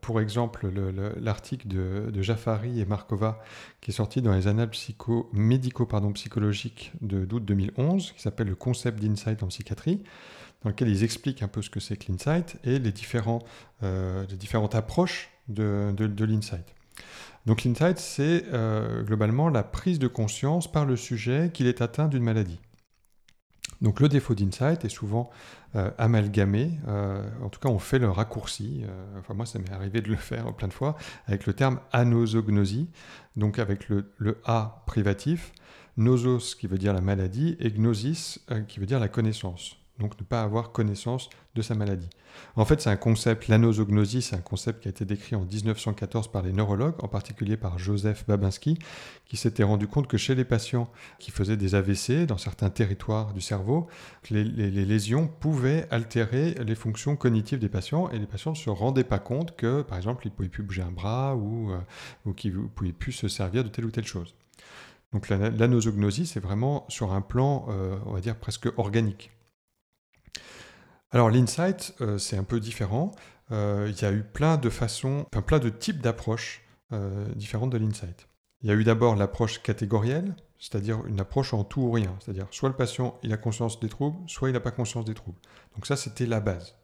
pour 0.00 0.20
exemple 0.20 0.68
l'article 1.20 1.68
de, 1.68 2.10
de, 2.10 2.80
et 2.80 2.84
Markova 2.84 3.40
qui 3.80 3.92
est 3.92 3.94
sorti 3.94 4.20
dans 4.20 4.34
les 4.34 4.48
annales 4.48 4.70
psycho, 4.70 5.30
médico 5.32 5.88
psychologiques 6.12 6.92
d'août 7.00 7.44
2011, 7.44 8.12
qui 8.12 8.20
s'appelle 8.20 8.48
le 8.48 8.56
concept 8.56 9.00
d'insight 9.00 9.42
en 9.42 9.46
psychiatrie, 9.46 10.02
dans 10.62 10.70
lequel 10.70 10.88
ils 10.88 11.04
expliquent 11.04 11.42
un 11.42 11.48
peu 11.48 11.62
ce 11.62 11.70
que 11.70 11.80
c'est 11.80 11.96
que 11.96 12.10
l'insight 12.10 12.56
et 12.64 12.78
les, 12.78 12.92
euh, 13.82 14.26
différentes 14.26 14.74
approches 14.74 15.30
de, 15.48 15.94
de, 15.96 16.24
l'insight. 16.24 16.74
Donc 17.46 17.64
l'insight, 17.64 17.98
c'est 17.98 18.44
euh, 18.52 19.02
globalement 19.02 19.50
la 19.50 19.62
prise 19.62 19.98
de 19.98 20.08
conscience 20.08 20.70
par 20.70 20.86
le 20.86 20.96
sujet 20.96 21.50
qu'il 21.52 21.66
est 21.66 21.82
atteint 21.82 22.08
d'une 22.08 22.22
maladie. 22.22 22.58
Donc 23.80 24.00
le 24.00 24.08
défaut 24.08 24.34
d'insight 24.34 24.84
est 24.84 24.88
souvent 24.88 25.30
euh, 25.76 25.90
amalgamé, 25.98 26.78
euh, 26.86 27.28
en 27.42 27.48
tout 27.48 27.60
cas 27.60 27.68
on 27.68 27.78
fait 27.78 27.98
le 27.98 28.08
raccourci, 28.08 28.84
euh, 28.84 29.18
enfin 29.18 29.34
moi 29.34 29.44
ça 29.44 29.58
m'est 29.58 29.72
arrivé 29.72 30.00
de 30.00 30.08
le 30.08 30.16
faire 30.16 30.52
plein 30.54 30.68
de 30.68 30.72
fois, 30.72 30.96
avec 31.26 31.46
le 31.46 31.52
terme 31.52 31.80
anosognosie, 31.92 32.88
donc 33.36 33.58
avec 33.58 33.88
le, 33.88 34.12
le 34.18 34.40
A 34.44 34.84
privatif, 34.86 35.52
nosos 35.96 36.54
qui 36.54 36.66
veut 36.66 36.78
dire 36.78 36.92
la 36.92 37.00
maladie 37.00 37.56
et 37.60 37.70
gnosis 37.70 38.44
qui 38.68 38.80
veut 38.80 38.86
dire 38.86 39.00
la 39.00 39.08
connaissance 39.08 39.76
donc 39.98 40.18
ne 40.18 40.24
pas 40.24 40.42
avoir 40.42 40.72
connaissance 40.72 41.30
de 41.54 41.62
sa 41.62 41.74
maladie. 41.74 42.08
En 42.56 42.64
fait, 42.64 42.80
c'est 42.80 42.90
un 42.90 42.96
concept, 42.96 43.46
l'anosognosie, 43.46 44.22
c'est 44.22 44.34
un 44.34 44.40
concept 44.40 44.82
qui 44.82 44.88
a 44.88 44.90
été 44.90 45.04
décrit 45.04 45.36
en 45.36 45.44
1914 45.44 46.28
par 46.28 46.42
les 46.42 46.52
neurologues, 46.52 46.96
en 46.98 47.06
particulier 47.06 47.56
par 47.56 47.78
Joseph 47.78 48.26
Babinski, 48.26 48.78
qui 49.24 49.36
s'était 49.36 49.62
rendu 49.62 49.86
compte 49.86 50.08
que 50.08 50.16
chez 50.16 50.34
les 50.34 50.44
patients 50.44 50.90
qui 51.20 51.30
faisaient 51.30 51.56
des 51.56 51.76
AVC 51.76 52.26
dans 52.26 52.38
certains 52.38 52.70
territoires 52.70 53.32
du 53.32 53.40
cerveau, 53.40 53.86
les, 54.30 54.44
lésions 54.44 55.28
pouvaient 55.28 55.86
altérer 55.90 56.54
les 56.54 56.74
fonctions 56.74 57.14
cognitives 57.14 57.60
des 57.60 57.68
patients 57.68 58.10
et 58.10 58.18
les 58.18 58.26
patients 58.26 58.52
ne 58.52 58.56
se 58.56 58.70
rendaient 58.70 59.04
pas 59.04 59.20
compte 59.20 59.56
que, 59.56 59.82
par 59.82 59.96
exemple, 59.96 60.26
ils 60.26 60.30
ne 60.30 60.34
pouvaient 60.34 60.48
plus 60.48 60.64
bouger 60.64 60.82
un 60.82 60.90
bras 60.90 61.36
ou, 61.36 61.70
euh, 61.70 62.32
qu'ils 62.34 62.56
ne 62.56 62.66
pouvaient 62.66 62.92
plus 62.92 63.12
se 63.12 63.28
servir 63.28 63.62
de 63.62 63.68
telle 63.68 63.84
ou 63.84 63.90
telle 63.90 64.06
chose. 64.06 64.34
Donc 65.12 65.28
l'anosognosie, 65.28 66.26
c'est 66.26 66.40
vraiment 66.40 66.84
sur 66.88 67.12
un 67.12 67.20
plan, 67.20 67.66
euh, 67.68 67.96
on 68.06 68.14
va 68.14 68.20
dire, 68.20 68.34
presque 68.34 68.68
organique. 68.76 69.30
Alors 71.14 71.30
l'insight, 71.30 71.94
euh, 72.00 72.18
c'est 72.18 72.36
un 72.36 72.42
peu 72.42 72.58
différent. 72.58 73.12
Euh, 73.52 73.86
il 73.88 74.02
y 74.02 74.04
a 74.04 74.10
eu 74.10 74.24
plein 74.24 74.56
de 74.56 74.68
façons, 74.68 75.26
enfin, 75.32 75.42
plein 75.42 75.60
de 75.60 75.68
types 75.68 76.00
d'approches 76.00 76.64
euh, 76.92 77.28
différentes 77.36 77.70
de 77.70 77.78
l'insight. 77.78 78.26
Il 78.62 78.68
y 78.68 78.72
a 78.72 78.74
eu 78.74 78.82
d'abord 78.82 79.14
l'approche 79.14 79.62
catégorielle, 79.62 80.34
c'est-à-dire 80.58 81.06
une 81.06 81.20
approche 81.20 81.54
en 81.54 81.62
tout 81.62 81.82
ou 81.82 81.92
rien. 81.92 82.16
C'est-à-dire 82.18 82.48
soit 82.50 82.68
le 82.68 82.74
patient 82.74 83.16
il 83.22 83.32
a 83.32 83.36
conscience 83.36 83.78
des 83.78 83.88
troubles, 83.88 84.18
soit 84.28 84.48
il 84.48 84.54
n'a 84.54 84.60
pas 84.60 84.72
conscience 84.72 85.04
des 85.04 85.14
troubles. 85.14 85.38
Donc 85.76 85.86
ça, 85.86 85.94
c'était 85.94 86.26
la 86.26 86.40
base. 86.40 86.74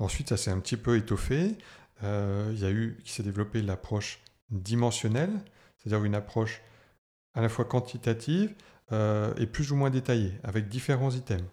Ensuite, 0.00 0.30
ça 0.30 0.36
s'est 0.36 0.50
un 0.50 0.58
petit 0.58 0.76
peu 0.76 0.96
étoffé. 0.96 1.56
il 2.02 2.58
y 2.58 2.64
a 2.64 2.70
eu, 2.70 2.98
qui 3.04 3.12
s'est 3.12 3.22
développé 3.22 3.62
l'approche 3.62 4.18
dimensionnelle, 4.50 5.32
c'est-à-dire 5.78 6.04
une 6.04 6.16
approche 6.16 6.62
à 7.34 7.40
la 7.40 7.48
fois 7.48 7.64
quantitative 7.64 8.54
et 8.90 9.46
plus 9.46 9.70
ou 9.70 9.76
moins 9.76 9.90
détaillée, 9.90 10.32
avec 10.42 10.68
différents 10.68 11.12
items 11.12 11.46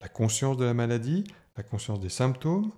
la 0.00 0.08
conscience 0.08 0.56
de 0.56 0.64
la 0.64 0.74
maladie, 0.74 1.24
la 1.56 1.62
conscience 1.62 2.00
des 2.00 2.08
symptômes, 2.08 2.70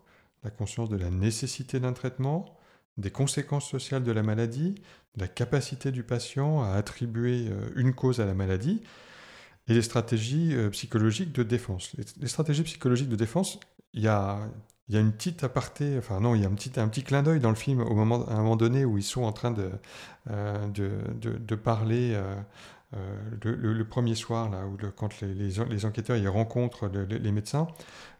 la 0.45 0.51
conscience 0.51 0.89
de 0.89 0.97
la 0.97 1.11
nécessité 1.11 1.81
d'un 1.81 1.93
traitement, 1.93 2.57
des 2.97 3.11
conséquences 3.11 3.69
sociales 3.69 4.03
de 4.03 4.13
la 4.13 4.23
maladie, 4.23 4.75
la 5.17 5.29
capacité 5.29 5.91
du 5.93 6.03
patient 6.03 6.63
à 6.63 6.73
attribuer 6.73 7.49
euh, 7.49 7.71
une 7.77 7.95
cause 7.95 8.21
à 8.21 8.27
la 8.27 8.35
maladie, 8.35 8.83
et 9.69 9.75
les 9.75 9.83
stratégies 9.83 10.55
euh, 10.55 10.71
psychologiques 10.71 11.33
de 11.33 11.43
défense. 11.43 11.93
Les, 12.19 12.29
stratégies 12.29 12.63
psychologiques 12.63 13.09
de 13.09 13.17
défense, 13.17 13.61
il 13.93 14.03
y 14.03 14.09
a, 14.09 14.39
une 14.89 15.13
petite 15.13 15.45
aparté, 15.45 15.97
enfin 15.99 16.21
non, 16.21 16.35
il 16.35 16.43
y 16.43 16.45
a 16.45 16.49
un 16.49 16.55
petit, 16.89 17.03
clin 17.03 17.23
d'œil 17.23 17.41
dans 17.41 17.51
le 17.51 17.57
film 17.57 17.81
au 17.81 17.95
moment, 17.95 18.27
à 18.27 18.35
un 18.35 18.39
moment 18.39 18.57
donné 18.57 18.85
où 18.85 18.97
ils 18.97 19.05
sont 19.05 19.23
en 19.23 19.33
train 19.33 19.51
de, 19.51 19.71
euh, 20.31 21.57
parler 21.63 22.19
le, 23.43 23.83
premier 23.85 24.15
soir, 24.15 24.51
quand 24.97 25.21
les, 25.21 25.35
les, 25.35 25.85
enquêteurs 25.85 26.17
ils 26.17 26.29
rencontrent 26.29 26.89
les 26.89 27.33
médecins, 27.33 27.69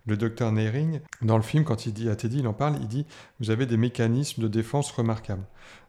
le 0.09 0.17
docteur 0.17 0.51
Nehring, 0.53 1.01
dans 1.23 1.37
le 1.37 1.43
film, 1.43 1.65
quand 1.65 1.87
il 1.87 1.93
dit 1.93 2.09
à 2.09 2.17
Teddy, 2.17 2.39
il 2.39 2.49
en 2.49 2.55
parle, 2.55 2.77
il 2.81 2.89
dit 2.89 3.07
Vous 3.41 3.51
avez 3.51 3.67
des 3.67 3.77
mécanismes 3.77 4.43
de 4.43 4.49
défense 4.49 4.91
remarquables. 4.91 5.47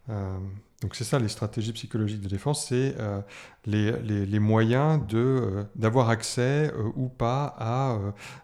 Euh, 0.10 0.38
donc 0.82 0.96
c'est 0.96 1.04
ça 1.04 1.20
les 1.20 1.28
stratégies 1.28 1.74
psychologiques 1.74 2.22
de 2.22 2.30
défense, 2.30 2.68
c'est 2.68 2.96
euh, 3.00 3.22
les, 3.66 4.40
moyens 4.40 5.02
euh, 5.14 5.66
d'avoir 5.76 6.10
accès 6.10 6.72
ou 6.96 7.10
pas 7.10 7.54
à 7.58 8.00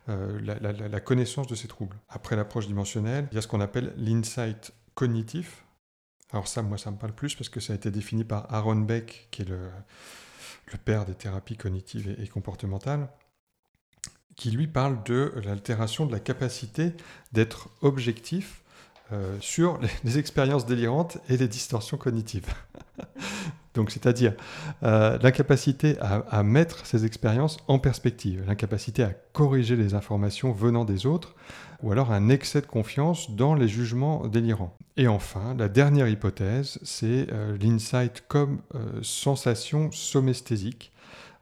la, 0.07 0.99
connaissance 0.99 1.47
de 1.47 1.55
ces 1.55 1.67
troubles. 1.67 1.97
Après 2.09 2.35
l'approche 2.35 2.67
dimensionnelle, 2.67 3.27
il 3.31 3.35
y 3.35 3.37
a 3.37 3.41
ce 3.41 3.47
qu'on 3.47 3.61
appelle 3.61 3.93
l'insight 3.97 4.73
cognitif. 4.95 5.65
Alors 6.31 6.47
ça, 6.47 6.61
moi, 6.61 6.77
ça 6.77 6.91
me 6.91 6.97
parle 6.97 7.13
plus 7.13 7.35
parce 7.35 7.49
que 7.49 7.59
ça 7.59 7.73
a 7.73 7.75
été 7.75 7.91
défini 7.91 8.23
par 8.23 8.53
Aaron 8.53 8.75
Beck, 8.75 9.29
qui 9.31 9.43
est 9.43 9.49
le 9.49 10.77
père 10.83 11.05
des 11.05 11.15
thérapies 11.15 11.55
cognitives 11.55 12.15
et 12.19 12.27
comportementales 12.27 13.07
qui 14.35 14.51
lui 14.51 14.67
parle 14.67 15.03
de 15.03 15.33
l'altération 15.43 16.05
de 16.05 16.11
la 16.11 16.19
capacité 16.19 16.93
d'être 17.31 17.69
objectif 17.81 18.61
euh, 19.13 19.37
sur 19.39 19.79
les, 20.03 20.17
expériences 20.17 20.65
délirantes 20.65 21.19
et 21.29 21.37
les 21.37 21.47
distorsions 21.47 21.97
cognitives. 21.97 22.47
Donc, 23.75 23.91
c'est-à-dire 23.91 24.33
euh, 24.83 25.19
l'incapacité 25.21 25.97
à, 25.99 26.41
mettre 26.43 26.85
ces 26.85 27.05
expériences 27.05 27.57
en 27.67 27.77
perspective, 27.77 28.43
l'incapacité 28.47 29.03
à 29.03 29.11
corriger 29.33 29.75
les 29.75 29.93
informations 29.93 30.53
venant 30.53 30.85
des 30.85 31.05
autres, 31.05 31.35
ou 31.83 31.91
alors 31.91 32.13
un 32.13 32.29
excès 32.29 32.61
de 32.61 32.65
confiance 32.65 33.31
dans 33.31 33.53
les 33.53 33.67
jugements 33.67 34.27
délirants. 34.27 34.75
Et 34.95 35.09
enfin, 35.09 35.55
la 35.59 35.67
dernière 35.67 36.07
hypothèse, 36.07 36.79
c'est 36.83 37.27
euh, 37.31 37.57
l'insight 37.57 38.23
comme 38.29 38.61
sensation 39.01 39.91
somesthésique, 39.91 40.93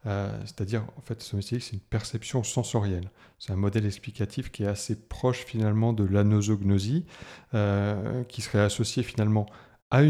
euh, 0.05 0.37
c'est-à-dire, 0.41 0.83
en 0.97 1.01
fait, 1.01 1.21
c'est 1.21 1.73
une 1.73 1.79
perception 1.79 2.43
sensorielle. 2.43 3.09
C'est 3.39 3.53
un 3.53 3.57
modèle 3.57 3.85
explicatif 3.85 4.51
qui 4.51 4.63
est 4.63 4.67
assez 4.67 4.95
proche 4.95 5.45
finalement 5.45 5.93
de 5.93 6.03
l'anosognosie, 6.03 7.05
euh, 7.53 8.23
qui 8.25 8.41
serait 8.41 8.61
associé 8.61 9.03
finalement 9.03 9.45
à 9.89 10.01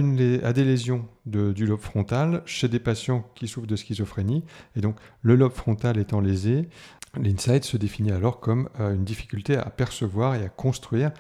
des 0.54 0.64
lésions 0.64 1.10
du 1.26 1.66
lobe 1.66 1.82
frontal 1.82 2.42
chez 2.46 2.70
des 2.70 2.80
patients 2.80 3.30
qui 3.36 3.50
souffrent 3.50 3.68
de 3.68 3.76
schizophrénie. 3.76 4.46
Et 4.78 4.82
donc, 4.82 4.98
le 5.22 5.36
lobe 5.36 5.52
frontal 5.52 5.98
étant 5.98 6.22
lésé, 6.22 6.70
l'insight 7.18 7.66
se 7.66 7.76
définit 7.76 8.12
alors 8.12 8.40
comme 8.40 8.70
euh, 8.80 8.96
une 8.96 9.04
difficulté 9.04 9.58
à 9.58 9.70
percevoir 9.70 10.36
et 10.36 10.46
à 10.46 10.50
construire 10.50 11.12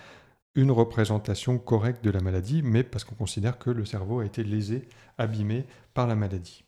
une 0.55 0.71
représentation 0.71 1.57
correcte 1.57 2.05
de 2.05 2.09
la 2.09 2.21
maladie, 2.21 2.61
mais 2.63 2.83
parce 2.83 3.03
qu'on 3.03 3.15
considère 3.15 3.57
que 3.57 3.69
le 3.69 3.83
cerveau 3.83 4.19
a 4.19 4.25
été 4.25 4.43
lésé, 4.43 4.87
abîmé 5.17 5.65
par 5.93 6.07
la 6.07 6.15
maladie. 6.15 6.63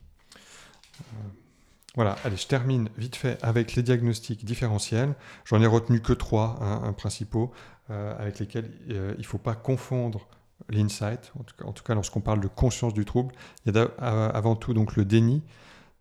Voilà, 1.95 2.17
allez, 2.25 2.35
je 2.35 2.47
termine 2.47 2.89
vite 2.97 3.15
fait 3.15 3.37
avec 3.41 3.75
les 3.75 3.83
diagnostics 3.83 4.43
différentiels. 4.43 5.15
J'en 5.45 5.61
ai 5.61 5.67
retenu 5.67 6.01
que 6.01 6.13
trois 6.13 6.59
hein, 6.61 6.93
principaux 6.93 7.51
euh, 7.89 8.13
avec 8.19 8.39
lesquels 8.39 8.69
euh, 8.91 9.13
il 9.17 9.21
ne 9.21 9.25
faut 9.25 9.37
pas 9.37 9.55
confondre 9.55 10.27
l'insight, 10.69 11.31
en 11.39 11.71
tout 11.71 11.83
cas, 11.83 11.93
lorsqu'on 11.93 12.21
parle 12.21 12.41
de 12.41 12.47
conscience 12.47 12.93
du 12.93 13.05
trouble. 13.05 13.33
Il 13.65 13.73
y 13.73 13.77
a 13.77 13.83
avant 14.27 14.55
tout 14.55 14.73
donc 14.73 14.95
le 14.95 15.05
déni. 15.05 15.41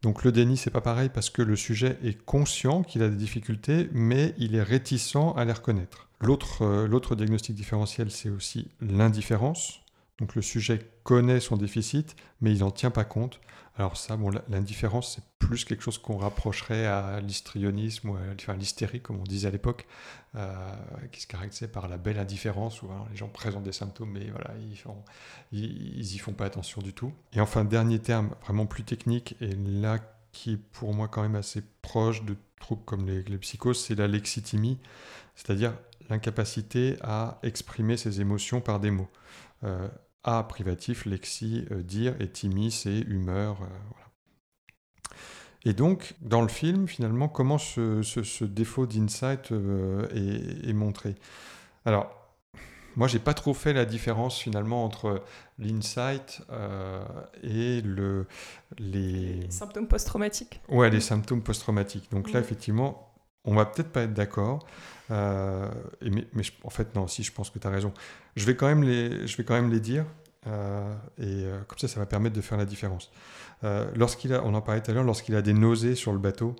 Donc 0.03 0.25
le 0.25 0.33
déni, 0.33 0.57
c'est 0.57 0.71
pas 0.71 0.81
pareil 0.81 1.11
parce 1.13 1.31
que 1.31 1.43
le 1.43 1.57
sujet 1.57 1.99
est 2.03 2.23
conscient 2.25 2.83
qu'il 2.83 3.03
a 3.03 3.09
des 3.09 3.17
difficultés, 3.17 3.89
mais 3.93 4.35
il 4.39 4.55
est 4.55 4.63
réticent 4.63 5.35
à 5.37 5.45
les 5.45 5.53
reconnaître. 5.53 6.09
L'autre 6.21 6.63
euh, 6.63 7.17
diagnostic 7.17 7.55
différentiel, 7.55 8.11
c'est 8.11 8.31
aussi 8.31 8.69
l'indifférence. 8.81 9.81
Donc 10.19 10.35
le 10.35 10.43
sujet 10.43 10.79
connaît 11.03 11.41
son 11.41 11.57
déficit, 11.57 12.15
mais 12.41 12.53
il 12.53 12.61
n'en 12.61 12.71
tient 12.71 12.91
pas 12.91 13.05
compte. 13.05 13.41
Alors 13.77 13.97
ça, 13.97 14.17
bon, 14.17 14.31
l'indifférence, 14.49 15.17
c'est 15.17 15.25
plus 15.41 15.65
quelque 15.65 15.83
chose 15.83 15.99
qu'on 15.99 16.17
rapprocherait 16.17 16.87
à 16.87 17.21
l'histrionisme 17.21 18.11
ou 18.11 18.17
à 18.17 18.55
l'hystérie, 18.55 19.01
comme 19.01 19.19
on 19.19 19.25
disait 19.25 19.49
à 19.49 19.51
l'époque, 19.51 19.87
euh, 20.37 20.55
qui 21.11 21.21
se 21.21 21.27
caractérisait 21.27 21.67
par 21.67 21.89
la 21.89 21.97
belle 21.97 22.21
indifférence, 22.21 22.83
où 22.83 22.89
les 23.11 23.17
gens 23.17 23.27
présentent 23.27 23.65
des 23.65 23.73
symptômes, 23.73 24.13
mais 24.13 24.31
voilà, 24.31 24.53
ils, 24.71 24.79
font, 24.79 25.03
ils, 25.51 26.15
y 26.15 26.19
font 26.19 26.33
pas 26.33 26.45
attention 26.45 26.83
du 26.83 26.93
tout. 26.93 27.13
Et 27.33 27.41
enfin, 27.41 27.65
dernier 27.65 27.99
terme, 27.99 28.31
vraiment 28.45 28.67
plus 28.67 28.85
technique, 28.85 29.35
et 29.41 29.51
là 29.51 29.99
qui 30.31 30.55
est 30.55 30.57
pour 30.57 30.95
moi 30.95 31.09
quand 31.09 31.23
même 31.23 31.37
assez 31.37 31.63
proche 31.83 32.25
de 32.25 32.37
troubles 32.61 32.85
comme 32.85 33.07
les, 33.07 33.23
psychoses, 33.39 33.85
c'est 33.85 33.95
la 33.95 34.07
lexitimie, 34.07 34.79
c'est-à-dire 35.35 35.75
l'incapacité 36.11 36.97
à 37.03 37.39
exprimer 37.43 37.97
ses 37.97 38.21
émotions 38.21 38.61
par 38.61 38.79
des 38.79 38.91
mots. 38.91 39.09
Euh, 39.65 39.89
a 40.25 40.43
privatif, 40.43 41.05
lexi, 41.05 41.67
euh, 41.71 41.83
dire, 41.83 42.15
et 42.21 42.29
timi, 42.29 42.71
c'est 42.71 43.01
humeur. 43.01 43.59
Euh, 43.63 45.15
et 45.67 45.73
donc, 45.73 46.15
dans 46.21 46.43
le 46.43 46.49
film, 46.49 46.89
finalement, 46.89 47.29
comment 47.29 47.59
ce, 47.59 48.45
défaut 48.45 48.87
d'insight 48.87 49.53
euh, 49.53 50.09
est, 50.67 50.73
montré? 50.73 51.15
Alors, 51.85 52.11
moi, 52.97 53.09
j'ai 53.09 53.19
pas 53.19 53.35
trop 53.35 53.55
fait 53.55 53.73
la 53.73 53.87
différence 53.87 54.39
finalement 54.39 54.85
entre 54.85 55.23
l'insight 55.59 56.43
et 57.43 57.81
le, 57.81 58.27
les... 58.79 59.35
les 59.41 59.51
symptômes 59.51 59.89
post-traumatiques. 59.89 60.61
Ouais, 60.69 60.91
les 60.91 61.01
symptômes 61.01 61.43
post-traumatiques. 61.43 62.11
Donc 62.13 62.31
là, 62.31 62.41
effectivement, 62.41 63.14
on 63.45 63.55
va 63.55 63.67
peut-être 63.67 63.91
pas 63.91 64.03
être 64.03 64.15
d'accord. 64.15 64.67
Euh, 65.11 65.69
mais, 66.03 66.27
en 66.63 66.71
fait, 66.71 66.95
non, 66.95 67.07
si, 67.07 67.23
je 67.23 67.33
pense 67.33 67.51
que 67.51 67.59
tu 67.59 67.67
as 67.67 67.71
raison. 67.71 67.93
Je 68.37 68.45
vais 68.47 68.57
quand 68.57 68.67
même 68.67 68.83
les, 68.83 69.27
je 69.27 69.37
vais 69.37 69.45
quand 69.45 69.55
même 69.55 69.71
les 69.71 69.81
dire. 69.81 70.05
Euh, 70.47 70.93
et 71.19 71.45
euh, 71.45 71.61
comme 71.67 71.79
ça, 71.79 71.89
ça 71.89 72.01
va 72.01 72.07
permettre 72.07 72.37
de 72.37 72.41
faire 72.41 72.59
la 72.59 72.67
différence. 72.67 73.11
lorsqu'il 73.95 74.35
a, 74.35 74.45
on 74.45 74.55
en 74.55 74.61
parlait 74.61 74.83
tout 74.83 74.91
à 74.91 74.95
l'heure, 74.95 75.05
lorsqu'il 75.05 75.35
a 75.37 75.43
des 75.43 75.55
nausées 75.55 75.95
sur 75.95 76.13
le 76.13 76.19
bateau 76.19 76.55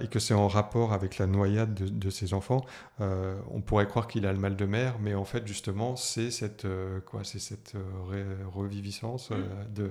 et 0.00 0.08
que 0.08 0.18
c'est 0.18 0.34
en 0.34 0.48
rapport 0.48 0.92
avec 0.92 1.18
la 1.18 1.28
noyade 1.28 1.74
de, 1.74 2.10
ses 2.10 2.34
enfants, 2.34 2.64
on 2.98 3.60
pourrait 3.60 3.86
croire 3.86 4.08
qu'il 4.08 4.26
a 4.26 4.32
le 4.32 4.38
mal 4.38 4.56
de 4.56 4.64
mer, 4.64 4.96
mais 5.00 5.14
en 5.14 5.24
fait, 5.24 5.46
justement, 5.46 5.94
c'est 5.94 6.32
cette, 6.32 6.66
quoi, 7.06 7.22
c'est 7.24 7.38
cette 7.38 7.74
reviviscence 8.52 9.30
mm. 9.30 9.72
de 9.74 9.90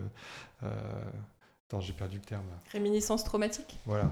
Attends, 1.70 1.82
j'ai 1.82 1.94
perdu 1.94 2.18
le 2.18 2.24
terme. 2.24 2.48
Réminiscence 2.72 3.24
traumatique 3.24 3.78
Voilà. 3.86 4.10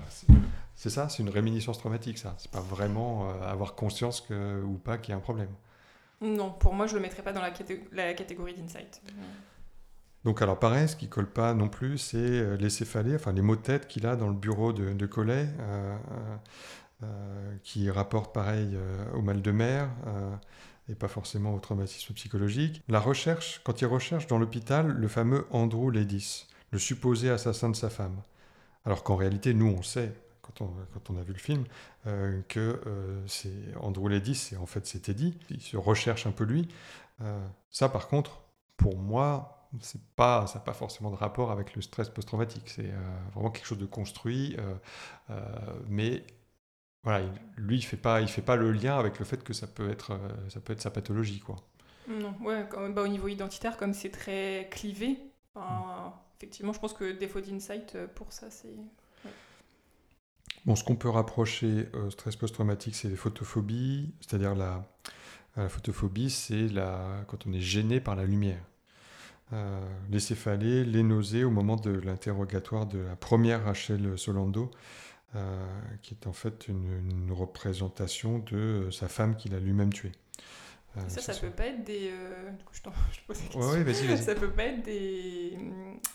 C'est 0.76 0.92
ça, 0.92 1.10
c'est 1.10 1.24
une 1.24 1.30
réminiscence 1.30 1.80
traumatique, 1.80 2.20
ça. 2.20 2.36
C'est 2.38 2.52
pas 2.52 2.62
vraiment 2.62 3.32
euh, 3.32 3.52
avoir 3.52 3.74
conscience 3.74 4.22
que, 4.22 4.62
ou 4.62 4.74
pas 4.76 5.00
qu'il 5.00 5.10
y 5.10 5.14
a 5.16 5.18
un 5.18 5.22
problème. 5.22 5.50
Non, 6.22 6.52
pour 6.52 6.76
moi, 6.76 6.86
je 6.86 6.94
le 6.94 7.02
mettrais 7.02 7.24
pas 7.24 7.34
dans 7.34 7.42
la, 7.42 7.52
la 7.94 8.14
catégorie 8.14 8.54
d'insight. 8.54 9.02
Donc, 10.24 10.44
alors 10.44 10.60
pareil, 10.60 10.88
ce 10.88 10.96
qui 10.96 11.10
colle 11.10 11.26
pas 11.26 11.56
non 11.56 11.68
plus, 11.68 11.98
c'est 11.98 12.18
euh, 12.18 12.58
les 12.58 12.70
céphalées, 12.70 13.16
enfin 13.16 13.34
les 13.34 13.42
maux 13.42 13.56
de 13.56 13.62
tête 13.62 13.88
qu'il 13.88 14.06
a 14.06 14.16
dans 14.16 14.28
le 14.28 14.36
bureau 14.36 14.72
de, 14.72 14.94
de 14.94 15.06
Collet, 15.08 15.50
euh, 15.60 15.98
qui 17.64 17.90
rapportent 17.90 18.36
pareil 18.36 18.78
au 19.16 19.22
mal 19.24 19.42
de 19.42 19.52
mer 19.52 19.90
et 20.90 20.96
pas 20.96 21.08
forcément 21.08 21.54
au 21.54 21.60
traumatisme 21.60 22.14
psychologique. 22.14 22.84
La 22.88 23.00
recherche, 23.00 23.62
quand 23.64 23.82
il 23.82 23.86
recherche 23.86 24.28
dans 24.28 24.38
l'hôpital 24.38 24.88
le 24.88 25.08
fameux 25.08 25.46
Andrew 25.52 25.92
Ledis 25.92 26.48
le 26.72 26.80
supposé 26.80 27.30
assassin 27.30 27.70
de 27.70 27.76
sa 27.76 27.90
femme. 27.90 28.22
Alors 28.86 29.04
qu'en 29.04 29.16
réalité, 29.16 29.54
nous, 29.54 29.68
on 29.68 29.82
sait, 29.82 30.14
quand 30.42 30.62
on, 30.62 30.72
quand 30.94 31.10
on 31.10 31.18
a 31.18 31.22
vu 31.22 31.34
le 31.34 31.40
film, 31.40 31.66
euh, 32.06 32.42
que 32.48 32.82
euh, 32.86 33.22
c'est 33.28 33.52
Andrew 33.82 34.08
Ledis, 34.08 34.52
et 34.54 34.58
en 34.58 34.66
fait 34.66 34.86
c'était 34.86 35.14
dit, 35.14 35.38
il 35.50 35.62
se 35.62 35.78
recherche 35.78 36.26
un 36.26 36.32
peu 36.32 36.46
lui. 36.46 36.68
Euh, 37.22 37.46
ça, 37.70 37.90
par 37.90 38.08
contre, 38.08 38.42
pour 38.78 38.98
moi, 38.98 39.68
c'est 39.82 40.02
pas, 40.16 40.48
ça 40.48 40.60
n'a 40.60 40.66
pas 40.66 40.74
forcément 40.74 41.12
de 41.12 41.16
rapport 41.16 41.52
avec 41.52 41.76
le 41.76 41.82
stress 41.82 42.10
post-traumatique. 42.10 42.70
C'est 42.70 42.94
vraiment 43.34 43.52
quelque 43.52 43.66
chose 43.66 43.78
de 43.78 43.86
construit, 43.86 44.56
mais 45.90 46.24
voilà, 47.04 47.26
lui, 47.58 47.78
il 47.78 47.82
fait 47.82 47.98
fait 48.28 48.42
pas 48.42 48.56
le 48.56 48.72
lien 48.72 48.98
avec 48.98 49.20
le 49.20 49.26
fait 49.26 49.44
que 49.44 49.52
ça 49.52 49.68
peut 49.68 49.90
être, 49.90 50.18
ça 50.48 50.62
peut 50.62 50.72
être 50.72 50.82
sa 50.82 50.92
pathologie, 50.92 51.40
quoi. 51.40 51.58
Non, 52.08 52.34
ouais, 52.42 52.66
bah, 52.92 53.02
au 53.02 53.08
niveau 53.08 53.28
identitaire, 53.28 53.76
comme 53.76 53.94
c'est 53.94 54.12
très 54.12 54.70
clivé, 54.72 55.20
effectivement, 56.38 56.74
je 56.74 56.80
pense 56.80 56.94
que 56.94 57.12
défaut 57.12 57.42
d'insight, 57.42 57.96
euh, 57.96 58.08
pour 58.08 58.32
ça, 58.32 58.50
c'est. 58.50 58.76
Bon, 60.66 60.76
ce 60.76 60.84
qu'on 60.84 60.96
peut 60.96 61.10
rapprocher 61.10 61.88
au 61.94 62.10
stress 62.10 62.36
post-traumatique, 62.36 62.96
c'est 62.96 63.08
les 63.08 63.16
photophobies, 63.16 64.14
c'est-à-dire 64.20 64.54
la, 64.54 64.86
la, 65.56 65.70
photophobie, 65.70 66.30
c'est 66.30 66.68
la, 66.68 67.24
quand 67.28 67.48
on 67.48 67.54
est 67.54 67.62
gêné 67.62 68.02
par 68.02 68.16
la 68.16 68.26
lumière. 68.26 68.62
Euh, 69.54 69.80
les 70.12 70.20
céphalées, 70.20 70.84
les 70.84 71.04
nausées 71.04 71.46
au 71.46 71.52
moment 71.52 71.78
de 71.78 71.92
l'interrogatoire 71.92 72.86
de 72.86 73.00
la 73.00 73.16
première 73.16 73.64
Rachel 73.64 74.18
Solando, 74.18 74.72
qui 76.02 76.16
est 76.16 76.26
en 76.26 76.34
fait 76.34 76.68
une, 76.68 77.32
représentation 77.32 78.40
de 78.40 78.90
sa 78.92 79.08
femme 79.08 79.36
qu'il 79.38 79.54
a 79.54 79.60
lui-même 79.60 79.94
tuée. 79.94 80.12
Ça, 81.08 81.22
ça, 81.22 81.34
peut 81.34 81.50
pas 81.50 81.68
être 81.68 81.84
des. 81.84 82.12
Du 82.58 82.64
coup, 82.64 82.74
je, 82.74 82.82
je 83.14 83.22
pose 83.26 83.40
question. 83.40 83.60
Ouais, 83.60 83.84
vas-y, 83.84 84.08
vas-y. 84.08 84.18
Ça 84.18 84.36
peut 84.36 84.52
pas 84.52 84.64
être 84.64 84.84
des. 84.84 85.58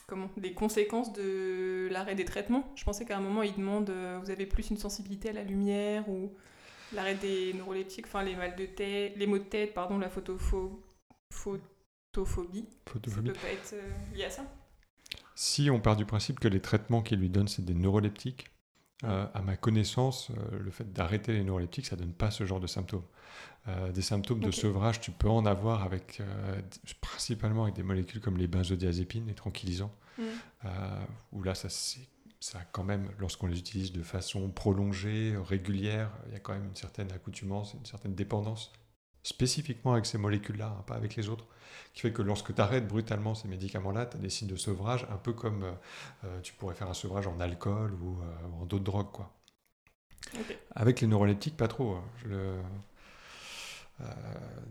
Comment 0.06 0.30
Des 0.36 0.54
conséquences 0.54 1.12
de 1.12 1.88
l'arrêt 1.90 2.14
des 2.14 2.24
traitements? 2.24 2.72
Je 2.76 2.84
pensais 2.84 3.04
qu'à 3.04 3.16
un 3.16 3.20
moment, 3.20 3.42
il 3.42 3.54
demande 3.54 3.90
vous 4.22 4.30
avez 4.30 4.46
plus 4.46 4.70
une 4.70 4.78
sensibilité 4.78 5.30
à 5.30 5.32
la 5.32 5.44
lumière 5.44 6.08
ou 6.08 6.32
l'arrêt 6.92 7.14
des 7.14 7.52
neuroleptiques, 7.54 8.06
enfin 8.06 8.22
les 8.22 8.36
mal 8.36 8.56
de 8.56 8.66
tête, 8.66 9.14
les 9.16 9.26
maux 9.26 9.38
de 9.38 9.44
tête, 9.44 9.74
pardon, 9.74 9.98
la 9.98 10.10
photophobie. 10.10 10.80
Photophobie. 11.30 12.68
Ça 12.86 13.22
peut 13.22 13.32
pas 13.32 13.52
être 13.52 13.74
lié 14.14 14.24
à 14.24 14.30
ça? 14.30 14.44
Si 15.34 15.70
on 15.70 15.80
part 15.80 15.96
du 15.96 16.04
principe 16.04 16.40
que 16.40 16.48
les 16.48 16.60
traitements 16.60 17.02
qu'il 17.02 17.18
lui 17.18 17.30
donne, 17.30 17.48
c'est 17.48 17.64
des 17.64 17.74
neuroleptiques, 17.74 18.50
euh, 19.04 19.26
à 19.34 19.42
ma 19.42 19.56
connaissance, 19.56 20.30
euh, 20.30 20.58
le 20.60 20.70
fait 20.70 20.92
d'arrêter 20.92 21.32
les 21.32 21.42
neuroleptiques, 21.42 21.86
ça 21.86 21.96
ne 21.96 22.02
donne 22.02 22.12
pas 22.12 22.30
ce 22.30 22.44
genre 22.44 22.60
de 22.60 22.66
symptômes. 22.66 23.04
Euh, 23.68 23.90
des 23.92 24.02
symptômes 24.02 24.40
de 24.40 24.50
sevrage, 24.50 25.00
tu 25.00 25.10
peux 25.10 25.28
en 25.28 25.46
avoir 25.46 25.82
avec, 25.82 26.20
principalement 27.00 27.64
avec 27.64 27.74
des 27.74 27.82
molécules 27.82 28.20
comme 28.20 28.36
les 28.36 28.46
benzodiazépines, 28.46 29.26
les 29.26 29.34
tranquillisants, 29.34 29.92
mm. 30.18 30.24
où 31.32 31.42
là, 31.42 31.54
ça, 31.54 31.68
ça 32.40 32.60
quand 32.72 32.84
même, 32.84 33.08
lorsqu'on 33.18 33.46
les 33.46 33.58
utilise 33.58 33.92
de 33.92 34.02
façon 34.02 34.50
prolongée, 34.50 35.36
régulière, 35.48 36.10
il 36.26 36.32
y 36.32 36.36
a 36.36 36.40
quand 36.40 36.52
même 36.52 36.66
une 36.66 36.76
certaine 36.76 37.10
accoutumance, 37.12 37.74
une 37.74 37.86
certaine 37.86 38.14
dépendance 38.14 38.72
spécifiquement 39.22 39.92
avec 39.92 40.06
ces 40.06 40.18
molécules-là, 40.18 40.76
hein, 40.78 40.84
pas 40.86 40.94
avec 40.94 41.16
les 41.16 41.28
autres, 41.28 41.46
qui 41.94 42.00
fait 42.00 42.12
que 42.12 42.22
lorsque 42.22 42.54
tu 42.54 42.60
arrêtes 42.60 42.88
brutalement 42.88 43.34
ces 43.34 43.48
médicaments-là, 43.48 44.06
tu 44.06 44.16
as 44.16 44.20
des 44.20 44.30
signes 44.30 44.48
de 44.48 44.56
sevrage, 44.56 45.06
un 45.10 45.16
peu 45.16 45.32
comme 45.32 45.64
euh, 45.64 45.72
euh, 46.24 46.40
tu 46.40 46.52
pourrais 46.54 46.74
faire 46.74 46.88
un 46.88 46.94
sevrage 46.94 47.26
en 47.26 47.38
alcool 47.40 47.94
ou, 47.94 48.20
euh, 48.22 48.60
en 48.60 48.66
d'autres 48.66 48.84
drogues. 48.84 49.10
Quoi. 49.12 49.32
Avec 50.74 51.00
les 51.00 51.06
neuroleptiques, 51.06 51.56
pas 51.56 51.68
trop. 51.68 51.94
Hein. 51.94 52.04
Je 52.18 52.28
le... 52.28 52.56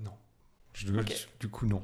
non. 0.03 0.13
Je, 0.73 0.87
du 1.39 1.49
coup, 1.49 1.65
non. 1.65 1.83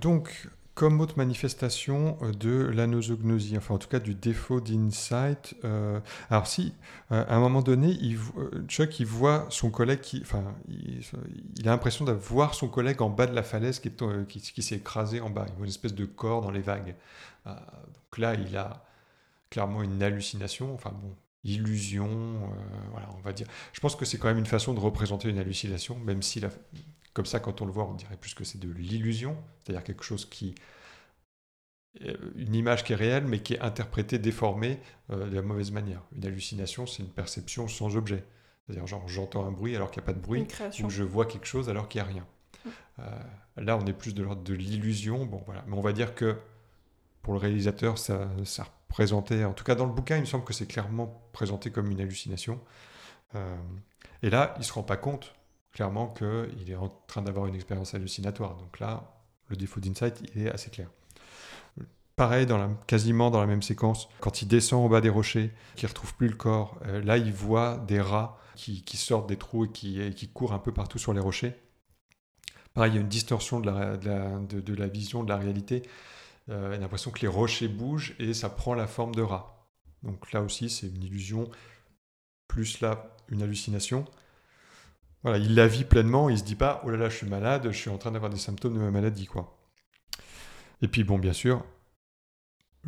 donc, 0.00 0.48
comme 0.76 1.00
autre 1.00 1.14
manifestation 1.16 2.18
euh, 2.20 2.32
de 2.32 2.70
l'anosognosie, 2.72 3.56
enfin 3.56 3.74
en 3.74 3.78
tout 3.78 3.88
cas 3.88 3.98
du 3.98 4.14
défaut 4.14 4.60
d'insight. 4.60 5.56
Euh, 5.64 5.98
alors 6.28 6.46
si, 6.46 6.74
euh, 7.10 7.24
à 7.26 7.34
un 7.34 7.40
moment 7.40 7.62
donné, 7.62 7.98
Chuck 8.68 9.00
il 9.00 9.06
voit 9.06 9.46
son 9.48 9.70
collègue, 9.70 10.00
enfin 10.20 10.44
il, 10.68 11.66
a 11.66 11.70
l'impression 11.70 12.04
de 12.04 12.12
voir 12.12 12.54
son 12.54 12.68
collègue 12.68 13.00
en 13.00 13.08
bas 13.08 13.26
de 13.26 13.34
la 13.34 13.42
falaise 13.42 13.80
qui, 13.80 13.90
qui, 14.28 14.62
s'est 14.62 14.76
écrasé 14.76 15.20
en 15.20 15.30
bas. 15.30 15.46
Il 15.48 15.54
voit 15.54 15.64
une 15.64 15.70
espèce 15.70 15.94
de 15.94 16.04
corps 16.04 16.42
dans 16.42 16.50
les 16.50 16.60
vagues. 16.60 16.94
donc 17.46 18.18
là, 18.18 18.34
il 18.34 18.54
a 18.56 18.84
clairement 19.48 19.82
une 19.82 20.02
hallucination, 20.02 20.74
enfin 20.74 20.90
bon, 20.90 21.16
illusion, 21.42 22.50
voilà, 22.90 23.08
on 23.16 23.22
va 23.22 23.32
dire. 23.32 23.46
Je 23.72 23.80
pense 23.80 23.96
que 23.96 24.04
c'est 24.04 24.18
quand 24.18 24.28
même 24.28 24.38
une 24.38 24.44
façon 24.44 24.74
de 24.74 24.80
représenter 24.80 25.30
une 25.30 25.38
hallucination, 25.38 25.98
même 26.04 26.20
si 26.20 26.38
la, 26.38 26.50
comme 27.16 27.24
ça, 27.24 27.40
quand 27.40 27.62
on 27.62 27.64
le 27.64 27.72
voit, 27.72 27.86
on 27.86 27.94
dirait 27.94 28.18
plus 28.18 28.34
que 28.34 28.44
c'est 28.44 28.60
de 28.60 28.70
l'illusion, 28.70 29.38
c'est-à-dire 29.64 29.82
quelque 29.82 30.04
chose 30.04 30.26
qui. 30.26 30.54
Euh, 32.02 32.14
une 32.34 32.54
image 32.54 32.84
qui 32.84 32.92
est 32.92 32.96
réelle, 32.96 33.24
mais 33.24 33.40
qui 33.40 33.54
est 33.54 33.60
interprétée, 33.60 34.18
déformée 34.18 34.78
euh, 35.08 35.26
de 35.30 35.34
la 35.34 35.40
mauvaise 35.40 35.70
manière. 35.70 36.02
Une 36.14 36.26
hallucination, 36.26 36.86
c'est 36.86 37.02
une 37.02 37.08
perception 37.08 37.68
sans 37.68 37.96
objet. 37.96 38.22
C'est-à-dire, 38.66 38.86
genre, 38.86 39.08
j'entends 39.08 39.46
un 39.46 39.50
bruit 39.50 39.74
alors 39.74 39.90
qu'il 39.90 40.02
n'y 40.02 40.04
a 40.04 40.08
pas 40.08 40.12
de 40.12 40.20
bruit, 40.20 40.46
ou 40.84 40.90
je 40.90 41.02
vois 41.04 41.24
quelque 41.24 41.46
chose 41.46 41.70
alors 41.70 41.88
qu'il 41.88 42.02
n'y 42.02 42.06
a 42.06 42.12
rien. 42.12 42.26
Euh, 42.98 43.04
là, 43.56 43.78
on 43.78 43.86
est 43.86 43.94
plus 43.94 44.12
de 44.12 44.22
l'ordre 44.22 44.42
de 44.42 44.52
l'illusion. 44.52 45.24
Bon, 45.24 45.42
voilà. 45.46 45.64
Mais 45.68 45.74
on 45.74 45.80
va 45.80 45.94
dire 45.94 46.14
que 46.14 46.36
pour 47.22 47.32
le 47.32 47.38
réalisateur, 47.38 47.96
ça, 47.96 48.28
ça 48.44 48.64
représentait, 48.64 49.42
en 49.44 49.54
tout 49.54 49.64
cas 49.64 49.74
dans 49.74 49.86
le 49.86 49.92
bouquin, 49.92 50.16
il 50.16 50.20
me 50.20 50.26
semble 50.26 50.44
que 50.44 50.52
c'est 50.52 50.66
clairement 50.66 51.26
présenté 51.32 51.70
comme 51.70 51.90
une 51.90 52.00
hallucination. 52.02 52.60
et 54.22 54.28
là, 54.28 54.52
il 54.56 54.60
ne 54.60 54.64
se 54.64 54.72
rend 54.74 54.82
pas 54.82 54.98
compte 54.98 55.35
clairement 55.76 56.08
qu'il 56.08 56.70
est 56.70 56.74
en 56.74 56.88
train 57.06 57.20
d'avoir 57.20 57.44
une 57.44 57.54
expérience 57.54 57.92
hallucinatoire. 57.92 58.56
Donc 58.56 58.80
là, 58.80 59.12
le 59.48 59.56
défaut 59.56 59.78
d'insight, 59.78 60.22
il 60.34 60.46
est 60.46 60.50
assez 60.50 60.70
clair. 60.70 60.88
Pareil, 62.16 62.46
dans 62.46 62.56
la, 62.56 62.70
quasiment 62.86 63.30
dans 63.30 63.40
la 63.40 63.46
même 63.46 63.60
séquence, 63.60 64.08
quand 64.20 64.40
il 64.40 64.48
descend 64.48 64.86
au 64.86 64.88
bas 64.88 65.02
des 65.02 65.10
rochers, 65.10 65.52
qu'il 65.74 65.84
ne 65.84 65.90
retrouve 65.90 66.14
plus 66.14 66.28
le 66.28 66.34
corps, 66.34 66.78
euh, 66.86 67.02
là 67.02 67.18
il 67.18 67.30
voit 67.30 67.76
des 67.76 68.00
rats 68.00 68.38
qui, 68.54 68.82
sortent 68.96 69.28
des 69.28 69.36
trous 69.36 69.66
et 69.66 69.70
qui, 69.70 70.14
qui, 70.14 70.28
courent 70.28 70.54
un 70.54 70.58
peu 70.58 70.72
partout 70.72 70.98
sur 70.98 71.12
les 71.12 71.20
rochers. 71.20 71.54
Pareil, 72.72 72.92
il 72.92 72.94
y 72.94 72.98
a 72.98 73.02
une 73.02 73.08
distorsion 73.08 73.60
de 73.60 73.66
la, 73.70 73.98
de 73.98 74.74
la, 74.74 74.86
vision, 74.86 75.24
de 75.24 75.28
la 75.28 75.36
réalité. 75.36 75.82
Euh, 76.48 76.70
il 76.72 76.76
a 76.76 76.80
l'impression 76.80 77.10
que 77.10 77.20
les 77.20 77.28
rochers 77.28 77.68
bougent 77.68 78.16
et 78.18 78.32
ça 78.32 78.48
prend 78.48 78.72
la 78.72 78.86
forme 78.86 79.14
de 79.14 79.20
rats. 79.20 79.68
Donc 80.02 80.32
là 80.32 80.40
aussi, 80.40 80.70
c'est 80.70 80.86
une 80.86 81.02
illusion, 81.02 81.50
plus 82.48 82.80
là, 82.80 83.14
une 83.28 83.42
hallucination 83.42 84.06
il 85.24 85.54
la 85.54 85.66
vit 85.66 85.84
pleinement, 85.84 86.28
il 86.28 86.38
se 86.38 86.44
dit 86.44 86.54
pas 86.54 86.82
oh 86.84 86.90
là 86.90 86.96
là, 86.96 87.08
je 87.08 87.16
suis 87.16 87.26
malade, 87.26 87.68
je 87.70 87.76
suis 87.76 87.90
en 87.90 87.98
train 87.98 88.12
d'avoir 88.12 88.30
des 88.30 88.38
symptômes 88.38 88.74
de 88.74 88.78
ma 88.78 88.90
maladie 88.90 89.26
quoi. 89.26 89.56
Et 90.82 90.88
puis 90.88 91.04
bon, 91.04 91.18
bien 91.18 91.32
sûr, 91.32 91.64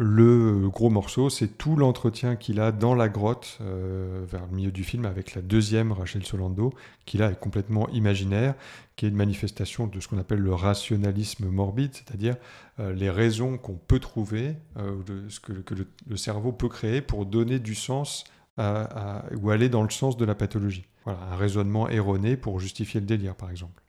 le 0.00 0.68
gros 0.68 0.90
morceau, 0.90 1.28
c'est 1.28 1.58
tout 1.58 1.74
l'entretien 1.74 2.36
qu'il 2.36 2.60
a 2.60 2.70
dans 2.70 2.94
la 2.94 3.08
grotte 3.08 3.58
euh, 3.60 4.24
vers 4.30 4.46
le 4.46 4.54
milieu 4.54 4.70
du 4.70 4.84
film 4.84 5.04
avec 5.04 5.34
la 5.34 5.42
deuxième 5.42 5.90
Rachel 5.90 6.24
Solando, 6.24 6.72
qui 7.04 7.18
là 7.18 7.32
est 7.32 7.40
complètement 7.40 7.88
imaginaire, 7.88 8.54
qui 8.94 9.06
est 9.06 9.08
une 9.08 9.16
manifestation 9.16 9.88
de 9.88 9.98
ce 9.98 10.06
qu'on 10.06 10.18
appelle 10.18 10.38
le 10.38 10.54
rationalisme 10.54 11.48
morbide, 11.48 11.90
c'est-à-dire 11.94 12.36
euh, 12.78 12.92
les 12.92 13.10
raisons 13.10 13.58
qu'on 13.58 13.74
peut 13.74 13.98
trouver, 13.98 14.54
euh, 14.76 14.94
ce 15.28 15.40
que, 15.40 15.52
le, 15.74 16.16
cerveau 16.16 16.52
peut 16.52 16.68
créer 16.68 17.00
pour 17.00 17.26
donner 17.26 17.58
du 17.58 17.74
sens 17.74 18.22
ou 18.59 19.50
aller 19.50 19.68
dans 19.68 19.82
le 19.82 19.90
sens 19.90 20.16
de 20.16 20.24
la 20.24 20.34
pathologie. 20.34 20.86
Voilà, 21.04 21.20
un 21.32 21.36
raisonnement 21.36 21.88
erroné 21.88 22.36
pour 22.36 22.61
justifier 22.61 23.00
le 23.00 23.06
délire, 23.06 23.34
par 23.34 23.50
exemple. 23.50 23.82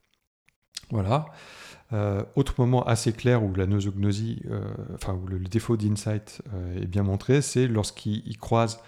Voilà. 0.91 1.26
Euh, 1.91 2.24
autre 2.36 2.53
moment 2.59 2.84
assez 2.84 3.13
clair 3.13 3.43
où 3.43 3.53
la 3.55 3.65
nosognosie, 3.65 4.43
euh, 4.49 4.61
enfin 4.93 5.13
où 5.13 5.26
le, 5.26 5.39
défaut 5.39 5.76
d'insight 5.76 6.41
euh, 6.53 6.82
est 6.82 6.86
bien 6.86 7.01
montré, 7.01 7.41
c'est 7.41 7.67
lorsqu'il 7.67 8.38
croise 8.38 8.80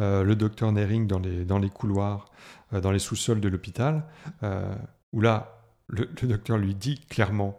le 0.00 0.34
docteur 0.34 0.70
Nering 0.70 1.08
dans 1.08 1.18
les, 1.58 1.70
couloirs, 1.70 2.26
dans 2.70 2.92
les 2.92 3.00
sous-sols 3.00 3.40
de 3.40 3.48
l'hôpital, 3.48 4.04
où 5.12 5.20
là, 5.20 5.60
le, 5.88 6.06
docteur 6.22 6.56
lui 6.56 6.76
dit 6.76 7.00
clairement 7.10 7.58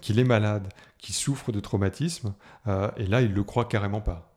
qu'il 0.00 0.20
est 0.20 0.24
malade, 0.24 0.68
qu'il 0.98 1.16
souffre 1.16 1.50
de 1.50 1.58
traumatisme, 1.58 2.32
et 2.68 3.08
là, 3.08 3.22
il 3.22 3.34
le 3.34 3.42
croit 3.42 3.64
carrément 3.64 4.00
pas. 4.00 4.33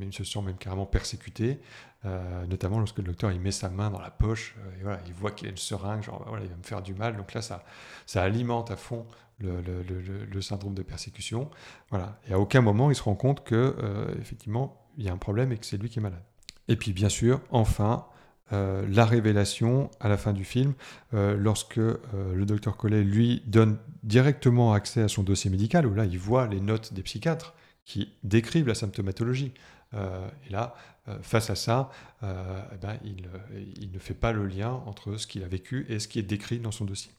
Il, 0.00 0.12
se 0.12 0.24
sent 0.24 0.40
même 0.42 0.56
carrément 0.56 0.86
persécuté, 0.86 1.60
euh, 2.04 2.46
notamment 2.46 2.78
lorsque 2.78 2.98
le 2.98 3.04
docteur 3.04 3.32
il 3.32 3.40
met 3.40 3.50
sa 3.50 3.68
main 3.68 3.90
dans 3.90 4.00
la 4.00 4.10
poche, 4.10 4.54
euh, 4.58 4.78
et 4.78 4.82
voilà, 4.82 5.00
il 5.06 5.12
voit 5.12 5.32
qu'il 5.32 5.48
a 5.48 5.50
une 5.50 5.56
seringue, 5.56 6.02
genre 6.02 6.24
voilà, 6.26 6.44
il 6.44 6.50
va 6.50 6.56
me 6.56 6.62
faire 6.62 6.82
du 6.82 6.94
mal. 6.94 7.16
Donc 7.16 7.34
là, 7.34 7.42
ça, 7.42 7.64
ça 8.06 8.22
alimente 8.22 8.70
à 8.70 8.76
fond 8.76 9.06
le, 9.40 10.40
syndrome 10.40 10.74
de 10.74 10.82
persécution. 10.82 11.50
Voilà. 11.90 12.18
Et 12.28 12.32
à 12.32 12.38
aucun 12.38 12.60
moment, 12.60 12.90
il 12.90 12.94
se 12.94 13.02
rend 13.02 13.14
compte 13.14 13.44
que 13.44 13.76
euh, 13.78 14.14
effectivement, 14.20 14.80
il 14.96 15.04
y 15.04 15.08
a 15.08 15.12
un 15.12 15.18
problème 15.18 15.52
et 15.52 15.58
que 15.58 15.66
c'est 15.66 15.76
lui 15.76 15.88
qui 15.88 15.98
est 15.98 16.02
malade. 16.02 16.22
Et 16.68 16.76
puis, 16.76 16.92
bien 16.92 17.08
sûr, 17.08 17.40
enfin, 17.50 18.06
la 18.50 19.04
révélation 19.04 19.90
à 20.00 20.08
la 20.08 20.16
fin 20.16 20.32
du 20.32 20.44
film, 20.44 20.74
lorsque 21.12 21.76
le 21.76 22.44
docteur 22.44 22.76
Collet 22.76 23.02
lui 23.02 23.42
donne 23.46 23.78
directement 24.02 24.72
accès 24.72 25.02
à 25.02 25.08
son 25.08 25.22
dossier 25.22 25.50
médical, 25.50 25.86
où 25.86 25.94
là, 25.94 26.04
il 26.04 26.18
voit 26.18 26.46
les 26.46 26.60
notes 26.60 26.92
des 26.92 27.02
psychiatres 27.02 27.54
qui 27.88 28.12
décrivent 28.22 28.68
la 28.68 28.76
symptomatologie. 28.76 29.52
et 29.94 30.50
là, 30.50 30.76
euh, 31.08 31.18
face 31.22 31.48
à 31.48 31.54
ça, 31.54 31.90
euh, 32.22 32.62
eh 32.72 32.76
ben, 32.76 32.98
euh, 33.04 33.64
il, 33.76 33.90
ne 33.90 33.98
fait 33.98 34.14
pas 34.14 34.32
le 34.32 34.46
lien 34.46 34.72
entre 34.86 35.16
ce 35.16 35.26
qu'il 35.26 35.42
a 35.42 35.48
vécu 35.48 35.86
et 35.88 36.00
ce 36.00 36.08
qui 36.08 36.18
est 36.18 36.22
décrit 36.22 36.58
dans 36.58 36.72
son 36.72 36.84
dossier. 36.84 37.12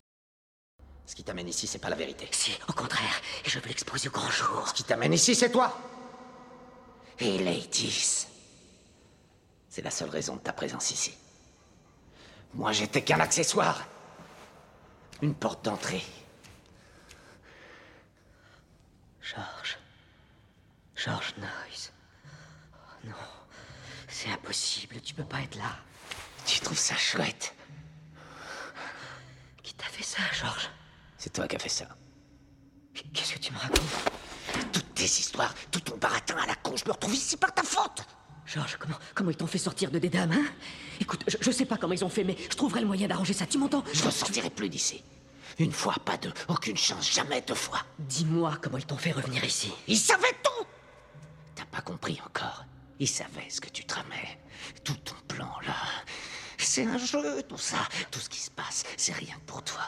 Ce 1.05 1.15
qui 1.15 1.24
t'amène 1.24 1.47
ici, 1.47 1.65
c'est 1.65 1.80
pas 1.80 1.89
la 1.89 1.95
vérité. 1.95 2.28
Si, 2.32 2.51
au 2.67 2.74
contraire, 2.74 3.22
et 3.43 3.49
je 3.49 3.57
veux 3.59 3.67
l'exposer 3.67 4.09
au 4.09 4.11
grand 4.11 4.30
jour. 4.30 4.67
Ce 4.67 4.74
qui 4.74 4.84
t'amène 4.84 5.13
ici, 5.13 5.34
c'est 5.34 5.51
toi 5.51 5.76
Et 7.20 7.39
Ladies. 7.39 8.28
C'est 9.70 9.82
la 9.82 9.91
seule 9.91 10.09
raison 10.09 10.36
de 10.36 10.41
ta 10.41 10.53
présence 10.53 10.91
ici. 10.91 11.15
Moi, 12.53 12.72
j'étais 12.74 13.01
qu'un 13.01 13.20
accessoire. 13.20 13.88
Une 15.24 15.34
porte 15.34 15.65
d'entrée. 15.65 16.03
George. 19.22 19.78
George 21.04 21.34
Noyce. 21.38 21.93
Oh, 22.74 23.08
non. 23.08 23.14
C'est 24.10 24.30
impossible, 24.30 25.00
tu 25.02 25.14
peux 25.14 25.24
pas 25.24 25.41
être 25.41 25.56
là. 25.56 25.78
Tu 26.45 26.60
trouves 26.60 26.78
ça 26.78 26.95
chouette 26.95 27.56
Qui 29.64 29.74
t'a 29.76 29.86
fait 29.86 30.04
ça, 30.04 30.22
Georges 30.34 30.70
C'est 31.18 31.32
toi 31.32 31.47
qui 31.47 31.56
as 31.56 31.60
fait 31.60 31.70
ça. 31.70 31.86
Qu'est-ce 33.14 33.34
que 33.34 33.39
tu 33.39 33.54
me 33.54 33.58
racontes? 33.58 33.80
Toutes 34.74 34.93
tes 34.93 35.06
histoires, 35.06 35.54
tout 35.72 35.80
ton 35.80 35.95
baratin 35.97 36.36
à 36.36 36.47
la 36.47 36.56
con, 36.56 36.76
je 36.76 36.84
me 36.86 36.91
retrouve 36.91 37.14
ici 37.14 37.38
par 37.38 37.54
ta 37.54 37.64
faute 37.64 38.06
Georges, 38.45 38.78
comment, 38.78 38.97
comment 39.14 39.30
ils 39.30 39.38
t'ont 39.38 39.47
fait 39.47 39.60
sortir 39.60 39.91
de 39.91 40.00
Dédame, 40.00 40.34
hein? 40.34 40.45
Écoute, 41.00 41.24
je, 41.28 41.52
sais 41.52 41.66
pas 41.66 41.78
comment 41.78 41.93
ils 41.93 42.04
ont 42.04 42.10
fait, 42.10 42.24
mais 42.24 42.36
je 42.50 42.58
trouverai 42.58 42.82
le 42.82 42.88
moyen 42.88 43.08
d'arranger 43.08 43.34
ça, 43.34 43.45
tu 43.45 43.58
m'entends? 43.58 43.84
Je 43.93 44.04
ne 44.04 44.12
sortirai 44.12 44.50
plus 44.50 44.70
d'ici. 44.70 45.04
Une 45.60 45.72
fois, 45.72 45.95
pas 46.04 46.18
deux, 46.18 46.34
aucune 46.47 46.78
chance, 46.78 47.12
jamais 47.12 47.41
deux 47.41 47.54
fois. 47.54 47.80
Dis-moi 48.00 48.58
comment 48.62 48.78
ils 48.78 48.86
t'ont 48.86 48.97
fait 48.97 49.12
revenir 49.12 49.43
ici. 49.43 49.72
Ils 49.88 49.97
savaient 49.97 50.36
tout 50.43 50.49
pas 51.72 51.82
compris 51.82 52.20
encore 52.26 52.65
Il 52.99 53.07
savait 53.07 53.49
ce 53.49 53.61
que 53.61 53.70
tu 53.70 53.86
tramais. 53.86 54.39
Tout 54.84 54.97
ton 55.05 55.15
plan, 55.28 55.51
là. 55.65 55.76
C'est 56.57 56.86
un 56.86 56.97
jeu, 56.97 57.41
tout 57.43 57.57
ça. 57.57 57.78
Tout 58.11 58.20
ce 58.20 58.30
qui 58.30 58.39
se 58.39 58.51
passe, 58.51 58.84
c'est 58.97 59.13
rien 59.13 59.36
pour 59.45 59.63
toi. 59.63 59.82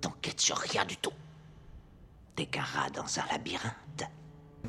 T'enquêtes 0.00 0.40
sur 0.40 0.56
rien 0.56 0.84
du 0.84 0.96
tout. 0.96 1.12
T'es 2.36 2.48
dans 2.94 3.18
un 3.18 3.26
labyrinthe. 3.30 3.74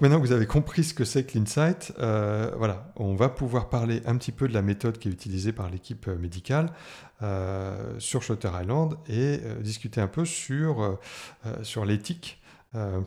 Maintenant 0.01 0.19
que 0.19 0.25
vous 0.27 0.33
avez 0.33 0.45
compris 0.45 0.83
ce 0.83 0.93
que 0.93 1.05
c'est 1.05 1.23
que 1.23 1.37
l'Insight, 1.37 1.93
euh, 1.99 2.51
voilà, 2.57 2.91
on 2.97 3.15
va 3.15 3.29
pouvoir 3.29 3.69
parler 3.69 4.01
un 4.05 4.17
petit 4.17 4.33
peu 4.33 4.47
de 4.49 4.53
la 4.53 4.61
méthode 4.61 4.97
qui 4.97 5.07
est 5.07 5.11
utilisée 5.11 5.53
par 5.53 5.69
l'équipe 5.69 6.09
euh, 6.09 6.17
médicale 6.17 6.73
euh, 7.21 7.97
sur 7.97 8.21
Shutter 8.21 8.49
Island 8.61 8.97
et 9.07 9.39
discuter 9.61 10.01
un 10.01 10.07
peu 10.07 10.25
sur, 10.25 10.99
sur 11.61 11.85
l'éthique 11.85 12.41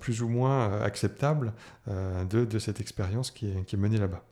plus 0.00 0.22
ou 0.22 0.28
moins 0.28 0.80
acceptable 0.82 1.52
de, 1.86 2.44
de, 2.44 2.58
cette 2.58 2.80
expérience 2.80 3.30
qui 3.30 3.46
est, 3.48 3.76
menée 3.76 3.98
là-bas. 3.98 4.22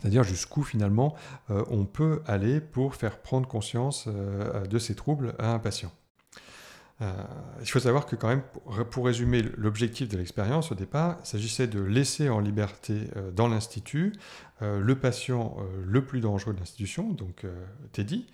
C'est-à-dire 0.00 0.22
jusqu'où 0.22 0.62
finalement 0.62 1.14
on 1.48 1.84
peut 1.84 2.22
aller 2.26 2.60
pour 2.60 2.94
faire 2.94 3.18
prendre 3.18 3.48
conscience 3.48 4.08
de 4.08 4.78
ces 4.78 4.94
troubles 4.94 5.34
à 5.38 5.52
un 5.52 5.58
patient. 5.58 5.92
Euh, 7.00 7.12
il 7.60 7.68
faut 7.68 7.78
savoir 7.78 8.06
que 8.06 8.16
quand 8.16 8.28
même, 8.28 8.42
pour, 8.90 9.06
résumer 9.06 9.42
l'objectif 9.56 10.08
de 10.08 10.16
l'expérience 10.16 10.72
au 10.72 10.74
départ, 10.74 11.16
il 11.22 11.26
s'agissait 11.26 11.68
de 11.68 11.80
laisser 11.80 12.28
en 12.28 12.40
liberté 12.40 13.08
euh, 13.16 13.30
dans 13.30 13.46
l'institut 13.46 14.12
euh, 14.62 14.80
le 14.80 14.96
patient 14.96 15.56
le 15.84 16.04
plus 16.04 16.20
dangereux 16.20 16.54
de 16.54 16.58
l'institution, 16.58 17.12
donc 17.12 17.46
Teddy, 17.92 18.26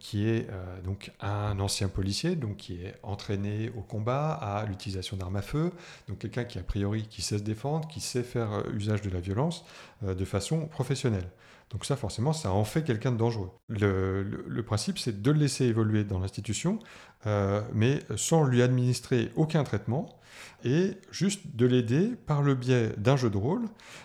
qui 0.00 0.28
est 0.28 0.48
donc 0.82 1.12
un 1.20 1.60
ancien 1.60 1.88
policier, 1.88 2.34
donc 2.34 2.56
qui 2.56 2.82
est 2.82 2.96
entraîné 3.02 3.70
au 3.76 3.80
combat, 3.80 4.32
à 4.32 4.64
l'utilisation 4.66 5.16
d'armes 5.16 5.36
à 5.36 5.42
feu, 5.42 5.72
donc 6.08 6.18
quelqu'un 6.18 6.44
qui 6.44 6.58
a 6.58 6.62
priori 6.62 7.06
qui 7.08 7.22
sait 7.22 7.38
se 7.38 7.44
défendre, 7.44 7.86
qui 7.86 8.00
sait 8.00 8.24
faire 8.24 8.64
usage 8.74 9.02
de 9.02 9.10
la 9.10 9.20
violence 9.20 9.64
de 10.02 10.24
façon 10.24 10.66
professionnelle. 10.66 11.28
Donc 11.72 11.86
ça, 11.86 11.96
forcément, 11.96 12.34
ça 12.34 12.52
en 12.52 12.64
fait 12.64 12.82
quelqu'un 12.82 13.12
de 13.12 13.16
dangereux. 13.16 13.50
Le, 13.68 14.60
principe, 14.62 14.98
c'est 14.98 15.22
de 15.22 15.30
le 15.30 15.38
laisser 15.38 15.64
évoluer 15.64 16.04
dans 16.04 16.18
l'institution, 16.18 16.78
euh, 17.26 17.62
mais 17.72 18.00
sans 18.16 18.44
lui 18.44 18.60
administrer 18.60 19.32
aucun 19.36 19.64
traitement, 19.64 20.20
et 20.64 20.98
juste 21.10 21.56
de 21.56 21.64
l'aider 21.64 22.10
par 22.26 22.42
le 22.42 22.54
biais 22.54 22.90
d'un 22.98 23.16
jeu 23.16 23.30
de 23.30 23.38
rôle 23.38 23.62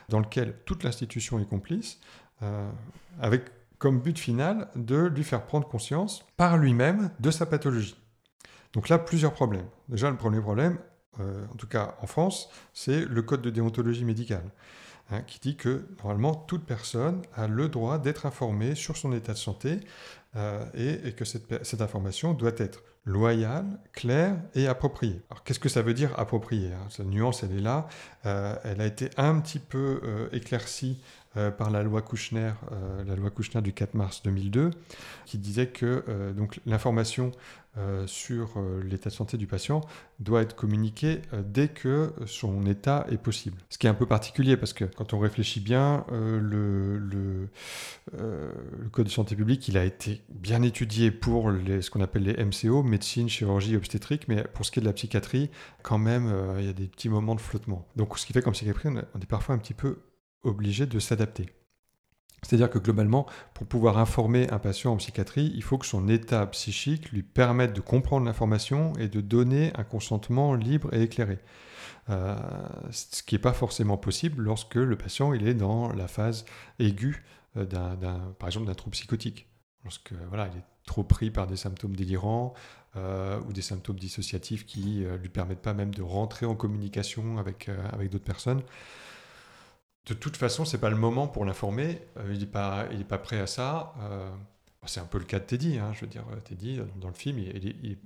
dans 0.07 0.19
lequel 0.19 0.55
toute 0.65 0.83
l'institution 0.83 1.39
est 1.39 1.45
complice, 1.45 1.99
euh, 2.41 2.69
avec 3.19 3.43
comme 3.79 3.99
but 3.99 4.17
final 4.17 4.69
de 4.75 4.97
lui 4.97 5.23
faire 5.23 5.45
prendre 5.45 5.67
conscience 5.67 6.25
par 6.35 6.57
lui-même 6.57 7.11
de 7.19 7.31
sa 7.31 7.45
pathologie. 7.45 7.95
Donc 8.73 8.89
là, 8.89 8.97
plusieurs 8.97 9.33
problèmes. 9.33 9.67
Déjà, 9.89 10.09
le 10.09 10.17
premier 10.17 10.41
problème, 10.41 10.77
euh, 11.19 11.45
en 11.51 11.55
tout 11.55 11.67
cas 11.67 11.95
en 12.01 12.07
France, 12.07 12.49
c'est 12.73 13.05
le 13.05 13.21
code 13.21 13.41
de 13.41 13.49
déontologie 13.49 14.05
médicale. 14.05 14.51
Hein, 15.09 15.21
qui 15.21 15.39
dit 15.39 15.55
que 15.55 15.85
normalement 16.03 16.35
toute 16.35 16.65
personne 16.65 17.21
a 17.33 17.47
le 17.47 17.69
droit 17.69 17.97
d'être 17.97 18.25
informée 18.25 18.75
sur 18.75 18.97
son 18.97 19.13
état 19.13 19.31
de 19.31 19.37
santé 19.37 19.79
euh, 20.35 20.65
et, 20.73 21.13
que 21.13 21.23
cette, 21.23 21.81
information 21.81 22.33
doit 22.33 22.51
être 22.57 22.83
loyale, 23.05 23.79
claire 23.93 24.35
et 24.53 24.67
appropriée. 24.67 25.21
Alors 25.29 25.45
qu'est-ce 25.45 25.61
que 25.61 25.69
ça 25.69 25.81
veut 25.81 25.93
dire 25.93 26.11
appropriée 26.19 26.73
hein? 26.73 26.87
Cette 26.89 27.05
nuance, 27.05 27.41
elle 27.43 27.57
est 27.57 27.61
là. 27.61 27.87
Euh, 28.25 28.57
elle 28.65 28.81
a 28.81 28.85
été 28.85 29.09
un 29.15 29.39
petit 29.39 29.59
peu 29.59 30.01
euh, 31.37 31.51
par 31.51 31.69
la 31.69 31.83
loi 31.83 32.01
Kouchner, 32.01 32.51
la 33.05 33.15
loi 33.15 33.29
Kouchner 33.29 33.61
du 33.61 33.73
4 33.73 33.93
mars 33.93 34.21
2002, 34.23 34.71
qui 35.25 35.37
disait 35.37 35.67
que 35.67 36.33
donc 36.35 36.59
l'information 36.65 37.31
euh, 37.77 38.07
sur 38.07 38.53
euh, 38.57 38.81
l'état 38.81 39.11
de 39.11 39.13
santé 39.13 39.37
du 39.37 39.45
patient 39.45 39.81
doit 40.19 40.41
être 40.41 40.55
communiqué 40.55 41.21
euh, 41.33 41.43
dès 41.45 41.67
que 41.67 42.11
son 42.25 42.65
état 42.65 43.05
est 43.11 43.19
possible. 43.19 43.57
Ce 43.69 43.77
qui 43.77 43.85
est 43.85 43.89
un 43.89 43.93
peu 43.93 44.07
particulier 44.07 44.57
parce 44.57 44.73
que 44.73 44.85
quand 44.85 45.13
on 45.13 45.19
réfléchit 45.19 45.59
bien, 45.59 46.03
le, 46.09 47.49
Code 48.91 49.05
de 49.05 49.11
santé 49.11 49.35
publique, 49.35 49.67
il 49.67 49.77
a 49.77 49.83
été 49.83 50.23
bien 50.29 50.63
étudié 50.63 51.11
pour 51.11 51.51
ce 51.51 51.89
qu'on 51.91 52.01
appelle 52.01 52.23
les 52.23 52.43
MCO, 52.43 52.81
médecine, 52.81 53.29
chirurgie, 53.29 53.75
obstétrique, 53.75 54.27
mais 54.27 54.43
pour 54.53 54.65
ce 54.65 54.71
qui 54.71 54.79
est 54.79 54.81
de 54.81 54.87
la 54.87 54.93
psychiatrie, 54.93 55.51
quand 55.83 55.99
même, 55.99 56.33
il 56.57 56.65
y 56.65 56.69
a 56.69 56.73
des 56.73 56.87
petits 56.87 57.09
moments 57.09 57.35
de 57.35 57.41
flottement. 57.41 57.85
Donc 57.95 58.17
ce 58.17 58.25
qui 58.25 58.33
fait 58.33 58.41
qu'en 58.41 58.53
psychiatrie, 58.53 58.89
on 58.89 59.19
est 59.19 59.25
parfois 59.27 59.53
un 59.53 59.59
petit 59.59 59.75
peu 59.75 59.99
obligé 60.43 60.85
de 60.85 60.99
s'adapter. 60.99 61.47
C'est-à-dire 62.43 62.69
que 62.69 62.77
globalement, 62.77 63.25
pour 63.53 63.65
pouvoir 63.65 63.97
informer 63.97 64.49
un 64.51 64.59
patient 64.59 64.93
en 64.93 64.97
psychiatrie, 64.97 65.51
il 65.55 65.63
faut 65.63 65.77
que 65.77 65.85
son 65.85 66.07
état 66.07 66.45
psychique 66.47 67.11
lui 67.11 67.23
permette 67.23 67.73
de 67.73 67.81
comprendre 67.81 68.25
l'information 68.25 68.93
et 68.99 69.07
de 69.07 69.21
donner 69.21 69.71
un 69.75 69.83
consentement 69.83 70.53
libre 70.53 70.93
et 70.93 71.01
éclairé. 71.01 71.39
Euh, 72.09 72.35
ce 72.91 73.23
qui 73.23 73.35
n'est 73.35 73.41
pas 73.41 73.53
forcément 73.53 73.97
possible 73.97 74.41
lorsque 74.43 74.75
le 74.75 74.95
patient 74.95 75.33
est 75.33 75.55
dans 75.55 75.91
la 75.91 76.07
phase 76.07 76.45
aiguë, 76.79 77.23
euh, 77.57 77.65
par 78.39 78.47
exemple 78.47 78.67
d'un 78.67 78.75
trouble 78.75 78.93
psychotique. 78.93 79.47
Lorsque 79.83 80.13
voilà, 80.29 80.47
il 80.53 80.59
est 80.59 80.65
trop 80.85 81.03
pris 81.03 81.31
par 81.31 81.47
des 81.47 81.57
symptômes 81.57 81.95
délirants 81.95 82.53
euh, 82.95 83.39
ou 83.47 83.53
des 83.53 83.61
symptômes 83.61 83.99
dissociatifs 83.99 84.65
qui 84.65 84.99
ne 84.99 85.15
lui 85.17 85.29
permettent 85.29 85.61
pas 85.61 85.73
même 85.73 85.93
de 85.93 86.03
rentrer 86.03 86.45
en 86.45 86.55
communication 86.55 87.37
avec 87.37 87.69
d'autres 88.09 88.23
personnes 88.23 88.61
de 90.07 90.13
toute 90.13 90.37
façon, 90.37 90.63
c'est 90.63 90.77
pas 90.77 90.89
le 90.89 90.95
moment 90.95 91.27
pour 91.27 91.43
l'informer. 91.43 92.01
Euh, 92.17 92.33
il 92.33 92.39
n'est 92.39 92.45
pas, 92.45 92.85
il 92.91 93.03
prêt 93.05 93.39
à 93.39 93.47
ça. 93.47 93.93
Euh, 94.01 94.29
c'est 94.85 95.01
un 95.01 95.05
peu 95.05 95.17
le 95.17 95.25
cas 95.25 95.39
de 95.39 95.43
Teddy. 95.43 95.79
Hein, 95.79 95.91
je 95.93 96.01
veux 96.01 96.07
dire, 96.07 96.23
euh, 96.31 96.39
Teddy, 96.39 96.79
dans 96.95 97.09
le 97.09 97.13
film, 97.13 97.39
il, 97.39 97.97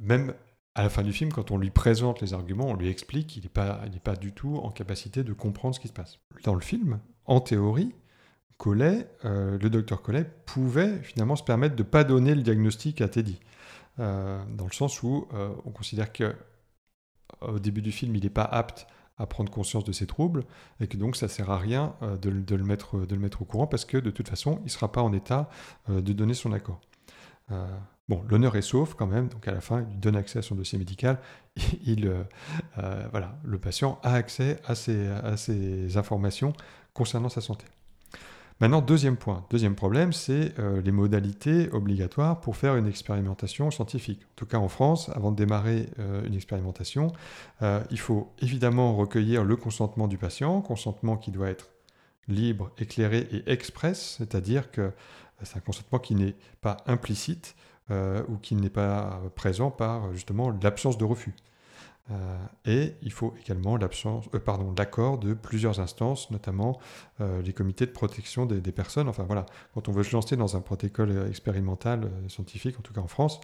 même 0.00 0.34
à 0.74 0.84
la 0.84 0.88
fin 0.88 1.02
du 1.02 1.12
film, 1.12 1.32
quand 1.32 1.50
on 1.50 1.58
lui 1.58 1.70
présente 1.70 2.20
les 2.20 2.32
arguments, 2.32 2.66
on 2.66 2.76
lui 2.76 2.88
explique 2.88 3.26
qu'il 3.26 3.42
n'est 3.42 3.48
pas, 3.48 3.80
pas 4.04 4.16
du 4.16 4.32
tout 4.32 4.56
en 4.56 4.70
capacité 4.70 5.24
de 5.24 5.32
comprendre 5.32 5.74
ce 5.74 5.80
qui 5.80 5.88
se 5.88 5.92
passe. 5.92 6.18
Dans 6.44 6.54
le 6.54 6.60
film, 6.60 7.00
en 7.26 7.40
théorie, 7.40 7.94
Collet, 8.56 9.08
le 9.24 9.68
docteur 9.68 10.02
Collet, 10.02 10.24
pouvait 10.46 11.02
finalement 11.02 11.36
se 11.36 11.42
permettre 11.42 11.74
de 11.74 11.82
ne 11.82 11.88
pas 11.88 12.04
donner 12.04 12.34
le 12.34 12.42
diagnostic 12.42 13.00
à 13.00 13.08
Teddy. 13.08 13.40
dans 13.98 14.66
le 14.66 14.72
sens 14.72 15.02
où 15.02 15.28
on 15.32 15.70
considère 15.70 16.12
que 16.12 16.34
au 17.40 17.58
début 17.58 17.82
du 17.82 17.92
film, 17.92 18.16
il 18.16 18.22
n'est 18.22 18.30
pas 18.30 18.44
apte 18.44 18.86
à 19.22 19.26
prendre 19.26 19.50
conscience 19.50 19.84
de 19.84 19.92
ses 19.92 20.06
troubles 20.06 20.44
et 20.80 20.88
que 20.88 20.96
donc 20.96 21.16
ça 21.16 21.28
sert 21.28 21.50
à 21.50 21.58
rien 21.58 21.94
euh, 22.02 22.16
de, 22.16 22.54
le 22.54 22.64
mettre, 22.64 23.06
de 23.06 23.14
le 23.14 23.20
mettre 23.20 23.42
au 23.42 23.44
courant 23.44 23.66
parce 23.66 23.84
que 23.84 23.96
de 23.96 24.10
toute 24.10 24.28
façon, 24.28 24.58
il 24.62 24.64
ne 24.64 24.70
sera 24.70 24.90
pas 24.90 25.00
en 25.00 25.12
état 25.12 25.48
euh, 25.88 26.02
de 26.02 26.12
donner 26.12 26.34
son 26.34 26.52
accord. 26.52 26.80
Euh, 27.52 27.66
bon, 28.08 28.24
l'honneur 28.28 28.56
est 28.56 28.62
sauf 28.62 28.94
quand 28.94 29.06
même, 29.06 29.28
donc 29.28 29.46
à 29.46 29.52
la 29.52 29.60
fin, 29.60 29.86
il 29.90 30.00
donne 30.00 30.16
accès 30.16 30.40
à 30.40 30.42
son 30.42 30.56
dossier 30.56 30.78
médical. 30.78 31.18
Il, 31.84 32.10
voilà, 33.10 33.38
le 33.44 33.58
patient 33.58 34.00
a 34.02 34.14
accès 34.14 34.58
à 34.66 34.72
à 34.72 35.36
ces 35.36 35.96
informations 35.96 36.52
concernant 36.94 37.28
sa 37.28 37.40
santé. 37.40 37.66
Maintenant, 38.60 38.80
deuxième 38.80 39.16
point, 39.16 39.44
deuxième 39.50 39.74
problème, 39.74 40.12
c'est 40.12 40.58
euh, 40.58 40.80
les 40.82 40.92
modalités 40.92 41.68
obligatoires 41.72 42.40
pour 42.40 42.56
faire 42.56 42.76
une 42.76 42.86
expérimentation 42.86 43.70
scientifique. 43.70 44.22
En 44.22 44.34
tout 44.36 44.46
cas, 44.46 44.58
en 44.58 44.68
France, 44.68 45.10
avant 45.14 45.32
de 45.32 45.36
démarrer 45.36 45.88
euh, 45.98 46.24
une 46.24 46.34
expérimentation, 46.34 47.12
euh, 47.62 47.82
il 47.90 47.98
faut 47.98 48.32
évidemment 48.40 48.94
recueillir 48.94 49.42
le 49.44 49.56
consentement 49.56 50.06
du 50.06 50.18
patient, 50.18 50.60
consentement 50.60 51.16
qui 51.16 51.30
doit 51.30 51.48
être 51.48 51.70
libre, 52.28 52.70
éclairé 52.78 53.26
et 53.32 53.50
express, 53.50 54.16
c'est-à-dire 54.18 54.70
que 54.70 54.92
c'est 55.42 55.56
un 55.56 55.60
consentement 55.60 55.98
qui 55.98 56.14
n'est 56.14 56.36
pas 56.60 56.76
implicite 56.86 57.56
ou 57.90 58.36
qui 58.40 58.54
n'est 58.54 58.70
pas 58.70 59.20
présent 59.34 59.70
par 59.70 60.14
justement 60.14 60.50
l'absence 60.62 60.96
de 60.96 61.04
refus. 61.04 61.34
Euh, 62.10 62.36
et 62.64 62.94
il 63.02 63.12
faut 63.12 63.32
également 63.40 63.76
l'absence, 63.76 64.26
euh, 64.34 64.40
pardon, 64.40 64.74
l'accord 64.76 65.18
de 65.18 65.34
plusieurs 65.34 65.78
instances, 65.78 66.30
notamment 66.30 66.80
euh, 67.20 67.40
les 67.42 67.52
comités 67.52 67.86
de 67.86 67.92
protection 67.92 68.44
des, 68.44 68.60
personnes. 68.72 69.08
Enfin 69.08 69.22
voilà, 69.22 69.46
quand 69.74 69.88
on 69.88 69.92
veut 69.92 70.02
se 70.02 70.12
lancer 70.12 70.36
dans 70.36 70.56
un 70.56 70.60
protocole 70.60 71.26
expérimental 71.28 72.10
scientifique, 72.28 72.78
en 72.78 72.82
tout 72.82 72.92
cas 72.92 73.00
en 73.00 73.06
France, 73.06 73.40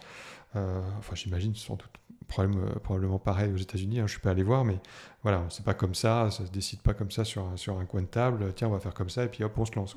enfin 0.53 1.15
j'imagine 1.15 1.55
sans 1.55 1.75
doute 1.75 1.89
problème, 2.27 2.75
probablement 2.83 3.19
pareil 3.19 3.51
aux 3.53 3.57
États-Unis. 3.57 3.99
Hein, 3.99 4.07
je 4.07 4.11
suis 4.11 4.21
pas 4.21 4.31
allé 4.31 4.43
voir, 4.43 4.65
mais 4.65 4.79
voilà, 5.23 5.45
c'est 5.49 5.63
pas 5.63 5.73
comme 5.73 5.95
ça, 5.95 6.29
ça 6.31 6.45
se 6.45 6.51
décide 6.51 6.81
pas 6.81 6.93
comme 6.93 7.11
ça 7.11 7.23
sur 7.23 7.43
un, 7.43 7.85
coin 7.85 8.01
de 8.01 8.07
table. 8.07 8.53
Tiens, 8.55 8.67
on 8.67 8.71
va 8.71 8.79
faire 8.79 8.93
comme 8.93 9.09
ça 9.09 9.23
et 9.23 9.29
puis 9.29 9.43
hop, 9.43 9.57
on 9.57 9.65
se 9.65 9.75
lance 9.75 9.95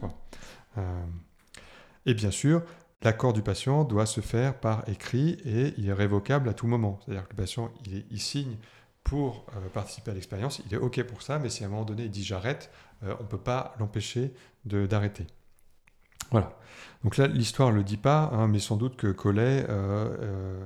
et 2.07 2.15
bien 2.15 2.31
sûr, 2.31 2.63
L'accord 3.05 3.33
du 3.33 3.43
patient 3.43 3.85
doit 3.85 4.07
se 4.07 4.21
faire 4.21 4.55
par 4.55 4.89
écrit 4.89 5.39
et 5.45 5.75
il 5.77 5.89
est 5.89 5.93
révocable 5.93 6.49
à 6.49 6.55
tout 6.55 6.69
moment. 6.69 7.01
C'est-à-dire 7.05 7.25
que 7.25 7.31
le 7.33 7.37
patient, 7.37 7.71
il, 8.11 8.21
signe 8.21 8.57
pour 9.03 9.45
euh, 9.57 9.69
participer 9.73 10.13
à 10.13 10.15
l'expérience, 10.15 10.63
il 10.67 10.75
est 10.75 10.79
OK 10.79 11.03
pour 11.03 11.23
ça, 11.23 11.41
mais 11.41 11.49
si 11.49 11.65
à 11.65 11.67
un 11.67 11.71
moment 11.71 11.85
donné 11.85 12.05
il 12.05 12.11
dit 12.11 12.23
j'arrête, 12.23 12.71
euh, 13.03 13.15
on 13.19 13.25
ne 13.25 13.29
peut 13.29 13.39
pas 13.39 13.75
l'empêcher 13.81 14.33
d'arrêter. 14.65 15.27
Voilà. 16.31 16.57
Donc 17.03 17.17
là, 17.17 17.27
l'histoire 17.27 17.71
ne 17.71 17.77
le 17.77 17.83
dit 17.83 17.97
pas, 17.97 18.31
hein, 18.33 18.47
mais 18.47 18.61
sans 18.61 18.77
doute 18.77 18.97
que 18.97 19.09
Collet 19.09 19.67
euh, 19.69 20.65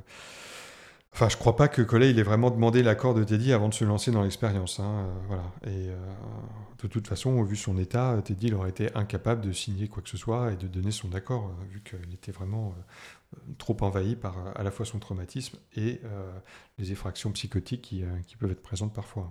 Enfin, 1.16 1.30
je 1.30 1.38
crois 1.38 1.56
pas 1.56 1.68
que 1.68 1.80
Collet 1.80 2.10
il 2.10 2.18
ait 2.18 2.22
vraiment 2.22 2.50
demandé 2.50 2.82
l'accord 2.82 3.14
de 3.14 3.24
Teddy 3.24 3.54
avant 3.54 3.70
de 3.70 3.74
se 3.74 3.86
lancer 3.86 4.10
dans 4.10 4.20
l'expérience. 4.20 4.80
Hein, 4.80 5.06
euh, 5.06 5.14
voilà. 5.28 5.44
Et 5.64 5.88
euh, 5.88 5.96
de 6.82 6.88
toute 6.88 7.08
façon, 7.08 7.42
vu 7.42 7.56
son 7.56 7.78
état, 7.78 8.20
Teddy 8.22 8.48
il 8.48 8.54
aurait 8.54 8.68
été 8.68 8.94
incapable 8.94 9.40
de 9.40 9.50
signer 9.50 9.88
quoi 9.88 10.02
que 10.02 10.10
ce 10.10 10.18
soit 10.18 10.52
et 10.52 10.56
de 10.56 10.66
donner 10.66 10.90
son 10.90 11.14
accord, 11.14 11.46
euh, 11.46 11.64
vu 11.70 11.82
qu'il 11.82 12.12
était 12.12 12.32
vraiment 12.32 12.74
trop 13.56 13.78
envahi 13.80 14.14
par 14.14 14.36
à 14.54 14.62
la 14.62 14.70
fois 14.70 14.84
son 14.84 14.98
traumatisme 14.98 15.56
et 15.74 16.02
les 16.76 16.92
effractions 16.92 17.32
psychotiques 17.32 17.80
qui, 17.80 18.04
peuvent 18.38 18.50
être 18.50 18.62
présentes 18.62 18.92
parfois. 18.92 19.30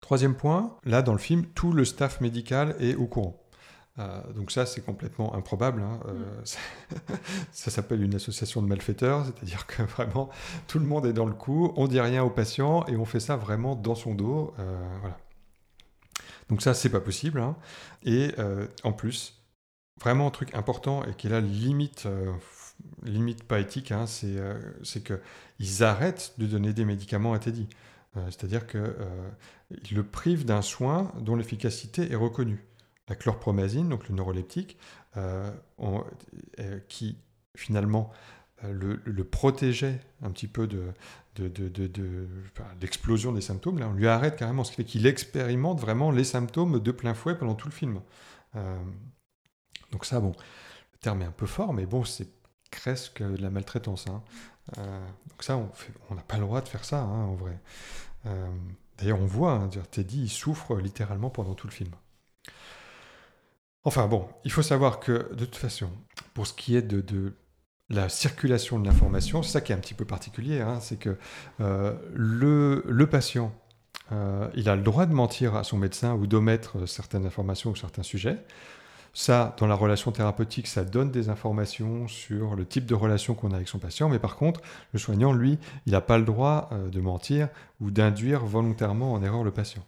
Troisième 0.00 0.34
point, 0.34 0.76
là 0.84 1.02
dans 1.02 1.12
le 1.12 1.18
film, 1.18 1.46
tout 1.46 1.72
le 1.72 1.84
staff 1.84 2.20
médical 2.20 2.74
est 2.80 2.96
au 2.96 3.06
courant. 3.06 3.43
Euh, 3.98 4.32
donc 4.32 4.50
ça, 4.50 4.66
c'est 4.66 4.80
complètement 4.84 5.34
improbable. 5.34 5.82
hein. 5.82 6.00
Euh, 6.06 6.12
Mm. 6.12 6.24
ça 6.44 6.58
ça 7.52 7.70
s'appelle 7.70 8.02
une 8.02 8.14
association 8.14 8.62
de 8.62 8.66
malfaiteurs, 8.68 9.24
c'est-à-dire 9.26 9.66
que 9.66 9.82
vraiment 9.82 10.30
tout 10.68 10.78
le 10.78 10.86
monde 10.86 11.06
est 11.06 11.12
dans 11.12 11.26
le 11.26 11.34
coup, 11.34 11.72
on 11.76 11.86
dit 11.88 12.00
rien 12.00 12.22
au 12.24 12.30
patient 12.30 12.84
et 12.86 12.96
on 12.96 13.04
fait 13.04 13.20
ça 13.20 13.36
vraiment 13.36 13.76
dans 13.76 13.94
son 13.94 14.14
dos. 14.14 14.54
euh, 14.58 14.98
voilà. 15.00 15.18
Donc 16.48 16.62
ça, 16.62 16.74
c'est 16.74 16.90
pas 16.90 17.00
possible. 17.00 17.40
hein. 17.40 17.56
Et 18.04 18.32
en 18.82 18.92
plus, 18.92 19.42
vraiment 20.00 20.28
un 20.28 20.30
truc 20.30 20.54
important 20.54 21.04
et 21.04 21.14
qui 21.14 21.28
est 21.28 21.30
là 21.30 21.40
limite, 21.40 22.08
limite 23.04 23.44
pas 23.44 23.60
éthique, 23.60 23.92
hein, 23.92 24.06
c'est 24.06 24.36
euh, 24.38 24.58
c'est 24.82 25.02
que 25.02 25.20
ils 25.58 25.82
arrêtent 25.84 26.34
de 26.38 26.46
donner 26.46 26.72
des 26.72 26.84
médicaments 26.84 27.32
à 27.34 27.38
Teddy. 27.38 27.68
C'est-à-dire 28.30 28.66
qu'ils 28.68 29.96
le 29.96 30.04
privent 30.04 30.44
d'un 30.44 30.62
soin 30.62 31.12
dont 31.20 31.36
l'efficacité 31.36 32.12
est 32.12 32.16
reconnue. 32.16 32.64
La 33.08 33.14
chlorpromazine, 33.14 33.88
donc 33.88 34.08
le 34.08 34.14
neuroleptique, 34.14 34.78
euh, 35.16 35.50
euh, 36.58 36.80
qui 36.88 37.18
finalement 37.54 38.10
euh, 38.64 38.96
le, 39.04 39.24
protégeait 39.24 40.00
un 40.22 40.30
petit 40.30 40.48
peu 40.48 40.66
de, 40.66 40.92
l'explosion 42.80 43.32
des 43.32 43.40
symptômes. 43.40 43.78
Là, 43.78 43.88
on 43.88 43.92
lui 43.92 44.08
arrête 44.08 44.36
carrément, 44.36 44.64
ce 44.64 44.70
qui 44.70 44.76
fait 44.76 44.84
qu'il 44.84 45.06
expérimente 45.06 45.80
vraiment 45.80 46.10
les 46.10 46.24
symptômes 46.24 46.80
de 46.80 46.90
plein 46.92 47.14
fouet 47.14 47.36
pendant 47.36 47.54
tout 47.54 47.68
le 47.68 47.74
film. 47.74 48.00
Donc 49.92 50.04
ça, 50.04 50.18
bon, 50.20 50.32
le 50.92 50.98
terme 50.98 51.22
est 51.22 51.26
un 51.26 51.32
peu 51.32 51.46
fort, 51.46 51.74
mais 51.74 51.86
bon, 51.86 52.04
c'est 52.04 52.28
presque 52.70 53.22
de 53.22 53.40
la 53.40 53.50
maltraitance. 53.50 54.06
hein. 54.08 54.22
Donc 55.28 55.42
ça, 55.42 55.56
on 56.10 56.14
n'a 56.14 56.22
pas 56.22 56.36
le 56.36 56.42
droit 56.42 56.60
de 56.60 56.68
faire 56.68 56.84
ça, 56.84 57.02
hein, 57.02 57.24
en 57.24 57.34
vrai. 57.34 57.60
D'ailleurs, 58.98 59.20
on 59.20 59.26
voit, 59.26 59.52
hein, 59.52 59.68
Teddy, 59.90 60.22
il 60.22 60.30
souffre 60.30 60.76
littéralement 60.76 61.30
pendant 61.30 61.54
tout 61.54 61.66
le 61.66 61.72
film. 61.72 61.90
Enfin 63.84 64.06
bon, 64.06 64.26
il 64.44 64.50
faut 64.50 64.62
savoir 64.62 64.98
que 64.98 65.32
de 65.34 65.44
toute 65.44 65.56
façon, 65.56 65.90
pour 66.32 66.46
ce 66.46 66.54
qui 66.54 66.74
est 66.74 66.82
de, 66.82 67.34
la 67.90 68.08
circulation 68.08 68.78
de 68.78 68.86
l'information, 68.86 69.42
c'est 69.42 69.52
ça 69.52 69.60
qui 69.60 69.72
est 69.72 69.74
un 69.74 69.78
petit 69.78 69.92
peu 69.92 70.06
particulier, 70.06 70.60
hein, 70.62 70.78
c'est 70.80 70.96
que 70.96 71.18
euh, 71.60 71.94
le, 72.14 73.06
patient, 73.06 73.52
euh, 74.10 74.48
il 74.54 74.70
a 74.70 74.76
le 74.76 74.82
droit 74.82 75.04
de 75.04 75.12
mentir 75.12 75.54
à 75.54 75.64
son 75.64 75.76
médecin 75.76 76.14
ou 76.14 76.26
d'omettre 76.26 76.86
certaines 76.86 77.26
informations 77.26 77.72
ou 77.72 77.76
certains 77.76 78.02
sujets. 78.02 78.38
Ça, 79.12 79.54
dans 79.58 79.66
la 79.66 79.76
relation 79.76 80.10
thérapeutique, 80.10 80.66
ça 80.66 80.82
donne 80.82 81.10
des 81.10 81.28
informations 81.28 82.08
sur 82.08 82.56
le 82.56 82.66
type 82.66 82.86
de 82.86 82.94
relation 82.94 83.34
qu'on 83.34 83.52
a 83.52 83.56
avec 83.56 83.68
son 83.68 83.78
patient, 83.78 84.08
mais 84.08 84.18
par 84.18 84.36
contre, 84.36 84.60
le 84.92 84.98
soignant, 84.98 85.32
lui, 85.32 85.58
il 85.86 85.92
n'a 85.92 86.00
pas 86.00 86.16
le 86.16 86.24
droit 86.24 86.70
euh, 86.72 86.88
de 86.88 87.00
mentir 87.00 87.48
ou 87.80 87.90
d'induire 87.90 88.46
volontairement 88.46 89.12
en 89.12 89.22
erreur 89.22 89.44
le 89.44 89.52
patient. 89.52 89.84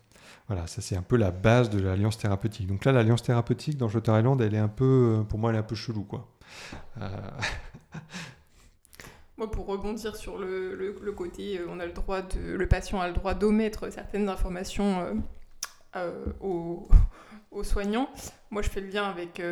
Voilà, 0.49 0.67
ça 0.69 0.81
c'est 0.81 0.97
un 0.97 1.03
peu 1.03 1.17
la 1.17 1.33
base 1.33 1.71
de 1.71 1.81
l'alliance 1.81 2.19
thérapeutique. 2.19 2.69
Donc 2.69 2.85
là, 2.85 2.93
l'alliance 2.93 3.23
thérapeutique 3.23 3.77
dans 3.77 3.89
Shutter 3.89 4.17
Island, 4.17 4.41
elle 4.41 4.55
est 4.55 4.59
un 4.59 4.69
peu, 4.69 5.19
euh, 5.19 5.25
pour 5.25 5.39
moi, 5.39 5.51
elle 5.51 5.57
est 5.57 5.61
un 5.61 5.65
peu 5.65 5.75
chelou, 5.75 6.05
quoi. 6.05 6.29
Euh, 7.01 7.09
Moi, 9.39 9.51
pour 9.51 9.67
rebondir 9.67 10.17
sur 10.17 10.39
le, 10.39 11.13
côté, 11.15 11.59
euh, 11.59 11.67
on 11.69 11.81
a 11.81 11.85
le 11.85 11.93
droit 11.93 12.23
de, 12.23 12.55
le 12.55 12.67
patient 12.67 13.01
a 13.01 13.09
le 13.09 13.13
droit 13.13 13.35
d'omettre 13.35 13.91
certaines 13.91 14.29
informations 14.29 15.23
aux, 16.41 16.89
soignants. 17.63 18.09
Moi, 18.51 18.63
je 18.63 18.71
fais 18.71 18.81
le 18.81 18.89
lien 18.89 19.05
avec, 19.05 19.43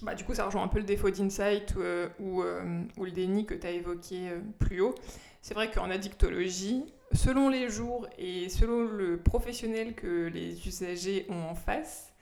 bah, 0.00 0.14
du 0.14 0.24
coup, 0.24 0.34
ça 0.34 0.46
rejoint 0.46 0.62
un 0.62 0.68
peu 0.68 0.78
le 0.78 0.84
défaut 0.84 1.10
d'insight 1.10 1.74
ou, 2.20 2.42
le 2.42 3.10
déni 3.10 3.44
que 3.44 3.54
tu 3.54 3.66
as 3.66 3.70
évoqué 3.72 4.30
plus 4.58 4.80
haut. 4.80 4.94
C'est 5.42 5.52
vrai 5.52 5.70
qu'en 5.70 5.90
addictologie, 5.90 6.84
selon 7.12 7.48
les 7.48 7.68
jours 7.68 8.06
et 8.18 8.48
selon 8.48 8.84
le 8.84 9.18
professionnel 9.18 9.94
que 9.94 10.26
les 10.26 10.66
usagers 10.66 11.26
ont 11.28 11.50
en 11.50 11.54
face, 11.54 12.14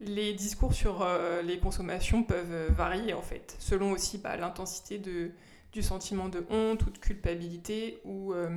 les 0.00 0.32
discours 0.32 0.72
sur 0.72 1.02
euh, 1.02 1.42
les 1.42 1.58
consommations 1.58 2.22
peuvent 2.22 2.52
euh, 2.52 2.68
varier 2.70 3.12
en 3.12 3.22
fait, 3.22 3.54
selon 3.58 3.92
aussi 3.92 4.18
bah, 4.18 4.36
l'intensité 4.36 4.98
du 4.98 5.82
sentiment 5.82 6.28
de 6.28 6.44
honte 6.50 6.86
ou 6.86 6.90
de 6.90 6.98
culpabilité, 6.98 8.00
ou 8.04 8.32
euh, 8.32 8.56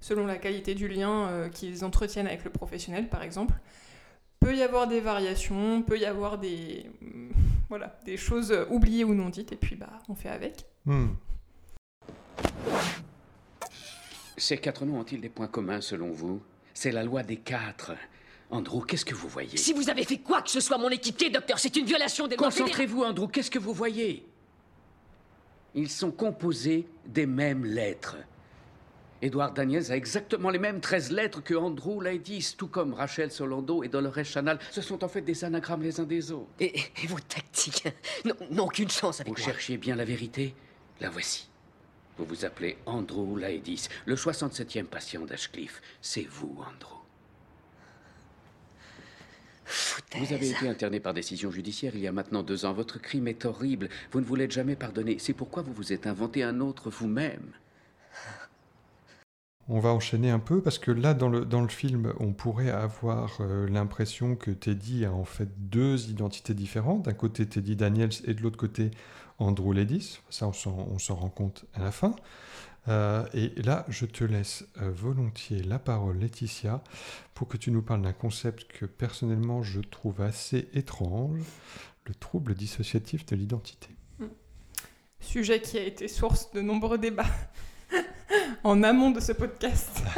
selon 0.00 0.26
la 0.26 0.36
qualité 0.36 0.74
du 0.74 0.88
lien 0.88 1.48
qu'ils 1.52 1.84
entretiennent 1.84 2.26
avec 2.26 2.44
le 2.44 2.50
professionnel 2.50 3.08
par 3.08 3.22
exemple. 3.22 3.54
Peut 4.40 4.54
y 4.54 4.62
avoir 4.62 4.86
des 4.86 5.00
variations, 5.00 5.82
peut 5.82 5.98
y 5.98 6.04
avoir 6.04 6.38
des, 6.38 6.86
voilà, 7.68 7.98
des 8.04 8.16
choses 8.16 8.56
oubliées 8.70 9.04
ou 9.04 9.14
non 9.14 9.28
dites, 9.28 9.52
et 9.52 9.56
puis 9.56 9.74
bah, 9.76 9.98
on 10.08 10.14
fait 10.14 10.28
avec. 10.28 10.64
hmm. 10.86 11.08
Ces 14.38 14.58
quatre 14.58 14.84
noms 14.84 15.00
ont-ils 15.00 15.20
des 15.20 15.28
points 15.28 15.48
communs 15.48 15.80
selon 15.80 16.10
vous? 16.10 16.40
C'est 16.74 16.92
la 16.92 17.02
loi 17.02 17.22
des 17.22 17.36
quatre. 17.36 17.92
Andrew, 18.50 18.82
qu'est-ce 18.84 19.04
que 19.04 19.14
vous 19.14 19.28
voyez? 19.28 19.56
Si 19.56 19.72
vous 19.72 19.90
avez 19.90 20.04
fait 20.04 20.18
quoi 20.18 20.40
que 20.42 20.50
ce 20.50 20.60
soit 20.60 20.78
mon 20.78 20.88
équipier, 20.88 21.28
docteur, 21.28 21.58
c'est 21.58 21.76
une 21.76 21.84
violation 21.84 22.26
des 22.26 22.36
lois. 22.36 22.46
Concentrez-vous, 22.46 23.02
Andrew, 23.02 23.28
qu'est-ce 23.28 23.50
que 23.50 23.58
vous 23.58 23.74
voyez? 23.74 24.24
Ils 25.74 25.90
sont 25.90 26.10
composés 26.10 26.86
des 27.04 27.26
mêmes 27.26 27.64
lettres. 27.64 28.16
Edward 29.20 29.54
Daniels 29.54 29.90
a 29.90 29.96
exactement 29.96 30.48
les 30.48 30.60
mêmes 30.60 30.80
13 30.80 31.10
lettres 31.10 31.42
que 31.42 31.54
Andrew 31.54 32.00
Ladies, 32.00 32.54
tout 32.56 32.68
comme 32.68 32.94
Rachel 32.94 33.32
Solando 33.32 33.82
et 33.82 33.88
Dolores 33.88 34.24
Chanal. 34.24 34.58
Ce 34.70 34.80
sont 34.80 35.02
en 35.02 35.08
fait 35.08 35.20
des 35.22 35.44
anagrammes 35.44 35.82
les 35.82 35.98
uns 36.00 36.04
des 36.04 36.30
autres. 36.30 36.48
Et, 36.60 36.78
et 37.02 37.06
vos 37.08 37.18
tactiques? 37.18 37.84
N'ont 38.50 38.64
aucune 38.64 38.88
chance 38.88 39.20
avec 39.20 39.32
Vous 39.32 39.38
moi. 39.42 39.44
cherchiez 39.52 39.76
bien 39.76 39.96
la 39.96 40.04
vérité? 40.04 40.54
La 41.00 41.10
voici. 41.10 41.48
Vous 42.18 42.24
vous 42.24 42.44
appelez 42.44 42.76
Andrew 42.84 43.38
Laedis, 43.38 43.88
le 44.04 44.16
67e 44.16 44.84
patient 44.84 45.24
d'Ashcliffe. 45.24 45.80
C'est 46.02 46.26
vous, 46.28 46.56
Andrew. 46.58 46.98
Vous 50.16 50.32
avez 50.32 50.50
été 50.50 50.68
interné 50.68 50.98
par 50.98 51.14
décision 51.14 51.50
judiciaire 51.50 51.92
il 51.94 52.00
y 52.00 52.08
a 52.08 52.12
maintenant 52.12 52.42
deux 52.42 52.64
ans. 52.64 52.72
Votre 52.72 53.00
crime 53.00 53.28
est 53.28 53.44
horrible. 53.44 53.88
Vous 54.10 54.20
ne 54.20 54.24
vous 54.24 54.34
l'êtes 54.34 54.50
jamais 54.50 54.76
pardonné. 54.76 55.18
C'est 55.18 55.34
pourquoi 55.34 55.62
vous 55.62 55.72
vous 55.72 55.92
êtes 55.92 56.06
inventé 56.06 56.42
un 56.42 56.60
autre 56.60 56.90
vous-même. 56.90 57.52
On 59.70 59.80
va 59.80 59.90
enchaîner 59.90 60.30
un 60.30 60.38
peu 60.38 60.62
parce 60.62 60.78
que 60.78 60.90
là, 60.90 61.12
dans 61.12 61.28
le, 61.28 61.44
dans 61.44 61.60
le 61.60 61.68
film, 61.68 62.14
on 62.20 62.32
pourrait 62.32 62.70
avoir 62.70 63.36
euh, 63.40 63.68
l'impression 63.68 64.34
que 64.34 64.50
Teddy 64.50 65.04
a 65.04 65.12
en 65.12 65.24
fait 65.24 65.50
deux 65.58 66.08
identités 66.08 66.54
différentes. 66.54 67.04
D'un 67.04 67.12
côté, 67.12 67.44
Teddy 67.44 67.76
Daniels 67.76 68.12
et 68.24 68.32
de 68.32 68.40
l'autre 68.40 68.56
côté, 68.56 68.90
Andrew 69.38 69.72
Ledis. 69.72 70.20
Ça, 70.30 70.48
on 70.48 70.98
s'en 70.98 71.14
rend 71.14 71.30
compte 71.30 71.64
à 71.74 71.80
la 71.80 71.90
fin. 71.90 72.14
Euh, 72.88 73.26
et 73.34 73.50
là, 73.62 73.84
je 73.88 74.06
te 74.06 74.24
laisse 74.24 74.64
euh, 74.80 74.90
volontiers 74.90 75.62
la 75.62 75.78
parole, 75.78 76.18
Laetitia, 76.18 76.82
pour 77.34 77.48
que 77.48 77.56
tu 77.56 77.70
nous 77.70 77.82
parles 77.82 78.02
d'un 78.02 78.12
concept 78.12 78.64
que 78.64 78.86
personnellement 78.86 79.62
je 79.62 79.80
trouve 79.80 80.22
assez 80.22 80.68
étrange, 80.72 81.40
le 82.06 82.14
trouble 82.14 82.54
dissociatif 82.54 83.26
de 83.26 83.36
l'identité. 83.36 83.88
Sujet 85.20 85.60
qui 85.60 85.76
a 85.76 85.82
été 85.82 86.08
source 86.08 86.52
de 86.52 86.62
nombreux 86.62 86.96
débats 86.96 87.26
en 88.64 88.82
amont 88.82 89.10
de 89.10 89.20
ce 89.20 89.32
podcast. 89.32 90.02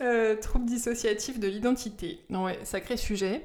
Euh, 0.00 0.36
trouble 0.36 0.64
dissociatif 0.64 1.40
de 1.40 1.48
l'identité. 1.48 2.20
Non, 2.30 2.44
ouais, 2.44 2.60
sacré 2.62 2.96
sujet. 2.96 3.44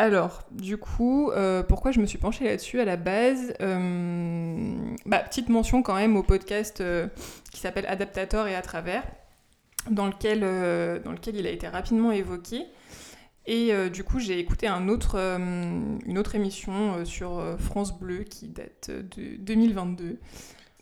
Alors, 0.00 0.44
du 0.52 0.76
coup, 0.76 1.32
euh, 1.32 1.64
pourquoi 1.64 1.90
je 1.90 1.98
me 1.98 2.06
suis 2.06 2.18
penchée 2.18 2.44
là-dessus 2.44 2.78
à 2.78 2.84
la 2.84 2.96
base 2.96 3.52
Euh, 3.60 4.76
bah, 5.06 5.18
Petite 5.18 5.48
mention 5.48 5.82
quand 5.82 5.96
même 5.96 6.16
au 6.16 6.22
podcast 6.22 6.80
euh, 6.80 7.08
qui 7.50 7.58
s'appelle 7.58 7.84
Adaptator 7.88 8.46
et 8.46 8.54
à 8.54 8.62
travers, 8.62 9.02
dans 9.90 10.06
lequel, 10.06 10.38
il 11.34 11.46
a 11.48 11.50
été 11.50 11.66
rapidement 11.66 12.12
évoqué. 12.12 12.66
Et 13.46 13.72
du 13.88 14.04
coup, 14.04 14.20
j'ai 14.20 14.38
écouté 14.38 14.68
une 14.68 14.90
autre 14.90 16.34
émission 16.34 17.04
sur 17.06 17.42
France 17.58 17.98
Bleu 17.98 18.24
qui 18.24 18.46
date 18.46 18.90
de 18.90 19.36
2022, 19.38 20.18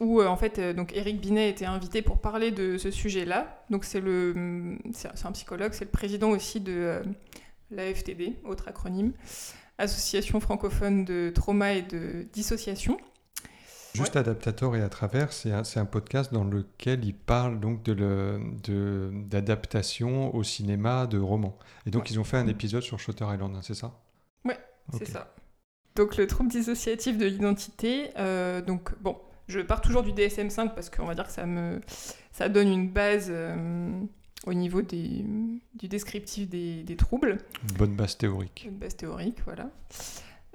où 0.00 0.20
en 0.20 0.36
fait, 0.36 0.58
donc 0.74 0.92
Eric 0.92 1.20
Binet 1.20 1.48
était 1.48 1.64
invité 1.64 2.02
pour 2.02 2.18
parler 2.18 2.50
de 2.50 2.76
ce 2.76 2.90
sujet-là. 2.90 3.62
Donc 3.70 3.84
c'est 3.84 4.02
un 4.02 5.32
psychologue, 5.32 5.74
c'est 5.74 5.84
le 5.84 5.92
président 5.92 6.30
aussi 6.30 6.58
de 6.60 7.02
l'AFTD, 7.70 8.36
autre 8.44 8.68
acronyme, 8.68 9.12
Association 9.78 10.40
francophone 10.40 11.04
de 11.04 11.30
trauma 11.34 11.74
et 11.74 11.82
de 11.82 12.26
dissociation. 12.32 12.96
Juste 13.94 14.16
Adaptator 14.16 14.76
et 14.76 14.82
à 14.82 14.88
travers, 14.88 15.32
c'est 15.32 15.52
un, 15.52 15.62
un 15.76 15.84
podcast 15.84 16.32
dans 16.32 16.44
lequel 16.44 17.04
il 17.04 17.14
parle 17.14 17.60
donc 17.60 17.82
de 17.82 18.40
d'adaptation 19.26 20.34
au 20.34 20.42
cinéma 20.42 21.06
de 21.06 21.18
romans. 21.18 21.58
Et 21.86 21.90
donc 21.90 22.10
ils 22.10 22.20
ont 22.20 22.24
fait 22.24 22.36
un 22.36 22.46
épisode 22.46 22.82
sur 22.82 22.98
Shutter 23.00 23.24
Island, 23.24 23.54
hein, 23.56 23.60
c'est 23.62 23.74
ça? 23.74 23.98
Ouais, 24.44 24.58
c'est 24.92 25.08
ça. 25.08 25.34
Donc 25.94 26.16
le 26.16 26.26
trouble 26.26 26.50
dissociatif 26.50 27.16
de 27.16 27.24
l'identité, 27.24 28.10
euh, 28.18 28.60
donc 28.60 28.90
bon, 29.00 29.18
je 29.48 29.60
pars 29.60 29.80
toujours 29.80 30.02
du 30.02 30.12
DSM-5 30.12 30.74
parce 30.74 30.90
qu'on 30.90 31.06
va 31.06 31.14
dire 31.14 31.26
que 31.26 31.32
ça 31.32 31.46
me 31.46 31.80
ça 32.32 32.48
donne 32.50 32.68
une 32.68 32.90
base 32.90 33.28
euh, 33.30 34.02
au 34.44 34.54
niveau 34.54 34.82
des, 34.82 35.24
du 35.74 35.88
descriptif 35.88 36.48
des, 36.48 36.82
des 36.82 36.96
troubles. 36.96 37.38
Une 37.68 37.76
bonne 37.76 37.96
base 37.96 38.16
théorique. 38.16 38.64
Une 38.66 38.76
base 38.76 38.96
théorique, 38.96 39.38
voilà. 39.44 39.70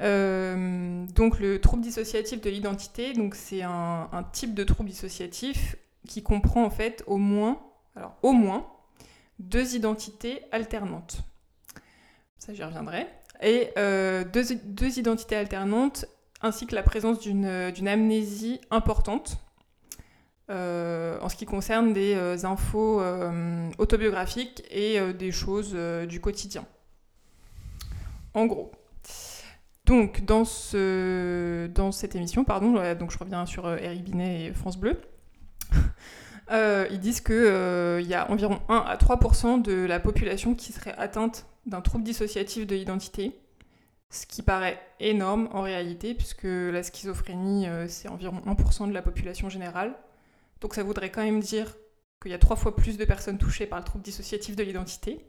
Euh, 0.01 1.05
donc 1.13 1.39
le 1.39 1.59
trouble 1.61 1.83
dissociatif 1.83 2.41
de 2.41 2.49
l'identité, 2.49 3.13
donc 3.13 3.35
c'est 3.35 3.61
un, 3.61 4.09
un 4.11 4.23
type 4.23 4.53
de 4.53 4.63
trouble 4.63 4.89
dissociatif 4.89 5.75
qui 6.07 6.23
comprend 6.23 6.63
en 6.63 6.69
fait 6.69 7.03
au 7.05 7.17
moins, 7.17 7.61
alors 7.95 8.15
au 8.23 8.31
moins 8.31 8.67
deux 9.39 9.75
identités 9.75 10.41
alternantes. 10.51 11.23
Ça, 12.37 12.53
j'y 12.53 12.63
reviendrai. 12.63 13.07
Et 13.41 13.69
euh, 13.77 14.23
deux, 14.23 14.55
deux, 14.63 14.99
identités 14.99 15.35
alternantes, 15.35 16.05
ainsi 16.41 16.65
que 16.67 16.75
la 16.75 16.83
présence 16.83 17.19
d'une 17.19 17.87
amnésie 17.87 18.59
importante 18.71 19.37
euh, 20.51 21.17
en 21.21 21.29
ce 21.29 21.35
qui 21.35 21.45
concerne 21.45 21.93
des 21.93 22.13
euh, 22.15 22.37
infos 22.43 23.01
autobiographiques 23.77 24.63
et 24.69 24.99
des 25.13 25.31
choses 25.31 25.75
du 26.07 26.19
quotidien. 26.21 26.65
En 28.33 28.45
gros. 28.45 28.71
Donc, 29.85 30.23
dans, 30.23 30.45
ce, 30.45 31.67
dans 31.67 31.91
cette 31.91 32.15
émission, 32.15 32.43
pardon, 32.43 32.73
donc 32.95 33.11
je 33.11 33.17
reviens 33.17 33.45
sur 33.45 33.67
Eric 33.67 34.03
Binet 34.03 34.45
et 34.45 34.53
France 34.53 34.77
Bleu, 34.77 35.01
euh, 36.51 36.87
ils 36.91 36.99
disent 36.99 37.21
qu'il 37.21 37.35
euh, 37.35 38.01
y 38.01 38.13
a 38.13 38.29
environ 38.29 38.59
1 38.69 38.77
à 38.77 38.95
3% 38.97 39.61
de 39.61 39.85
la 39.85 39.99
population 39.99 40.55
qui 40.55 40.73
serait 40.73 40.95
atteinte 40.97 41.45
d'un 41.65 41.81
trouble 41.81 42.03
dissociatif 42.03 42.65
de 42.67 42.75
l'identité, 42.75 43.39
ce 44.09 44.25
qui 44.25 44.41
paraît 44.41 44.79
énorme 44.99 45.47
en 45.53 45.61
réalité, 45.61 46.13
puisque 46.13 46.43
la 46.43 46.83
schizophrénie, 46.83 47.67
euh, 47.67 47.87
c'est 47.87 48.09
environ 48.09 48.41
1% 48.45 48.87
de 48.87 48.93
la 48.93 49.01
population 49.01 49.49
générale. 49.49 49.93
Donc 50.61 50.75
ça 50.75 50.83
voudrait 50.83 51.11
quand 51.11 51.23
même 51.23 51.39
dire 51.39 51.75
qu'il 52.21 52.31
y 52.31 52.35
a 52.35 52.39
trois 52.39 52.55
fois 52.55 52.75
plus 52.75 52.97
de 52.97 53.05
personnes 53.05 53.37
touchées 53.37 53.65
par 53.65 53.79
le 53.79 53.85
trouble 53.85 54.03
dissociatif 54.03 54.55
de 54.55 54.63
l'identité. 54.63 55.25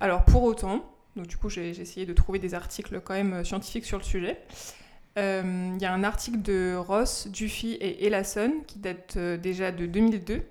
Alors 0.00 0.24
pour 0.24 0.42
autant, 0.42 0.94
donc 1.16 1.26
du 1.26 1.36
coup 1.36 1.48
j'ai 1.48 1.70
essayé 1.70 2.06
de 2.06 2.12
trouver 2.12 2.38
des 2.38 2.54
articles 2.54 3.00
quand 3.00 3.14
même 3.14 3.44
scientifiques 3.44 3.86
sur 3.86 3.98
le 3.98 4.04
sujet, 4.04 4.38
il 5.14 5.20
euh, 5.22 5.78
y 5.78 5.84
a 5.84 5.92
un 5.92 6.04
article 6.04 6.40
de 6.40 6.74
Ross, 6.74 7.28
Duffy 7.28 7.72
et 7.74 8.06
Ellison 8.06 8.62
qui 8.66 8.78
date 8.78 9.14
euh, 9.18 9.36
déjà 9.36 9.70
de 9.70 9.84
2002. 9.84 10.42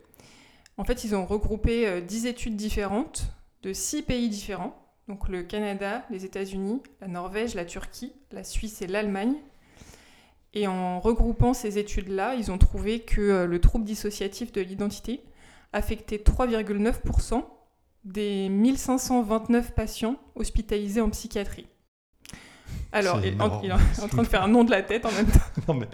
En 0.77 0.83
fait, 0.83 1.03
ils 1.03 1.15
ont 1.15 1.25
regroupé 1.25 2.01
10 2.01 2.25
euh, 2.25 2.29
études 2.29 2.55
différentes 2.55 3.23
de 3.63 3.73
6 3.73 4.03
pays 4.03 4.29
différents, 4.29 4.75
donc 5.07 5.29
le 5.29 5.41
Canada, 5.41 6.03
les 6.11 6.25
États-Unis, 6.25 6.81
la 6.99 7.07
Norvège, 7.07 7.55
la 7.55 7.65
Turquie, 7.65 8.13
la 8.31 8.43
Suisse 8.43 8.81
et 8.83 8.87
l'Allemagne. 8.87 9.33
Et 10.53 10.67
en 10.67 10.99
regroupant 10.99 11.53
ces 11.53 11.77
études-là, 11.77 12.35
ils 12.35 12.51
ont 12.51 12.57
trouvé 12.57 12.99
que 12.99 13.45
le 13.45 13.61
trouble 13.61 13.85
dissociatif 13.85 14.51
de 14.51 14.61
l'identité 14.61 15.21
affectait 15.73 16.17
3,9% 16.17 17.43
des 18.03 18.49
1529 18.49 19.73
patients 19.73 20.17
hospitalisés 20.35 21.01
en 21.01 21.09
psychiatrie. 21.09 21.67
Alors, 22.93 23.21
il, 23.23 23.35
est 23.35 23.41
en 23.41 24.07
train 24.07 24.21
de 24.21 24.27
faire 24.27 24.43
un 24.43 24.49
nom 24.49 24.63
de 24.63 24.71
la 24.71 24.81
tête 24.81 25.05
en 25.05 25.11
même 25.11 25.27
temps. 25.27 25.73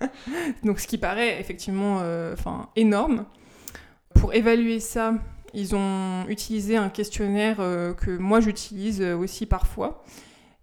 Donc, 0.64 0.80
ce 0.80 0.86
qui 0.86 0.98
paraît 0.98 1.40
effectivement 1.40 1.98
euh, 2.00 2.34
énorme. 2.74 3.26
Pour 4.14 4.32
évaluer 4.32 4.80
ça, 4.80 5.14
ils 5.52 5.74
ont 5.74 6.26
utilisé 6.28 6.76
un 6.76 6.88
questionnaire 6.88 7.56
euh, 7.60 7.92
que 7.92 8.16
moi 8.16 8.40
j'utilise 8.40 9.02
euh, 9.02 9.14
aussi 9.14 9.44
parfois, 9.44 10.04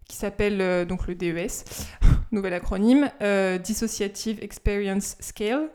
qui 0.08 0.16
s'appelle 0.16 0.86
donc 0.88 1.08
le 1.08 1.16
DES, 1.16 1.64
nouvel 2.34 2.54
acronyme, 2.54 3.10
Dissociative 3.64 4.40
Experience 4.42 5.16
Scale. 5.20 5.70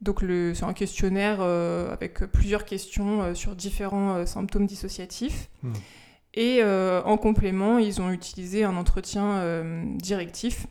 Donc 0.00 0.24
c'est 0.54 0.64
un 0.64 0.72
questionnaire 0.72 1.40
avec 1.40 2.24
plusieurs 2.32 2.64
questions 2.64 3.34
sur 3.34 3.54
différents 3.54 4.26
symptômes 4.26 4.66
dissociatifs. 4.66 5.48
Hmm. 5.62 5.72
Et 6.34 6.58
euh, 6.62 7.02
en 7.04 7.18
complément, 7.18 7.78
ils 7.78 8.00
ont 8.00 8.10
utilisé 8.10 8.64
un 8.64 8.76
entretien 8.76 9.32
euh, 9.36 9.84
directif, 9.96 10.66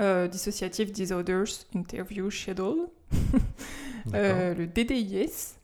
euh, 0.00 0.26
Dissociative 0.26 0.90
Disorders 0.90 1.66
Interview 1.74 2.30
Schedule, 2.30 2.88
le 4.12 4.66
DDIS. 4.66 5.54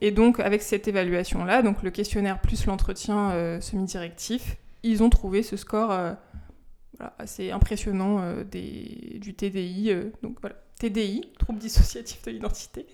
Et 0.00 0.10
donc, 0.10 0.40
avec 0.40 0.62
cette 0.62 0.88
évaluation-là, 0.88 1.62
donc 1.62 1.82
le 1.82 1.90
questionnaire 1.90 2.40
plus 2.40 2.66
l'entretien 2.66 3.60
semi-directif, 3.60 4.56
ils 4.84 5.02
ont 5.02 5.10
trouvé 5.10 5.42
ce 5.42 5.56
score 5.56 6.16
assez 7.18 7.50
impressionnant 7.50 8.42
des, 8.50 9.18
du 9.20 9.34
TDI. 9.34 9.92
donc 10.22 10.38
voilà, 10.40 10.56
TDI, 10.78 11.32
trouble 11.38 11.58
dissociatif 11.58 12.22
de 12.22 12.30
l'identité, 12.30 12.86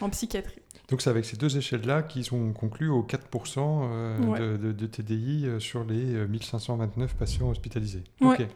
en 0.00 0.10
psychiatrie. 0.10 0.60
Donc 0.88 1.00
c'est 1.00 1.10
avec 1.10 1.24
ces 1.24 1.36
deux 1.36 1.56
échelles-là 1.56 2.02
qu'ils 2.02 2.34
ont 2.34 2.52
conclu 2.52 2.88
aux 2.88 3.02
4% 3.02 3.58
euh, 3.58 4.72
de, 4.72 4.86
TDI 4.86 5.46
euh, 5.46 5.60
sur 5.60 5.84
les 5.84 6.26
1529 6.26 7.10
euh, 7.10 7.18
patients 7.18 7.48
hospitalisés. 7.48 8.04
Ok. 8.20 8.46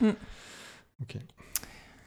Mm. 0.00 0.08
ok. 1.02 1.16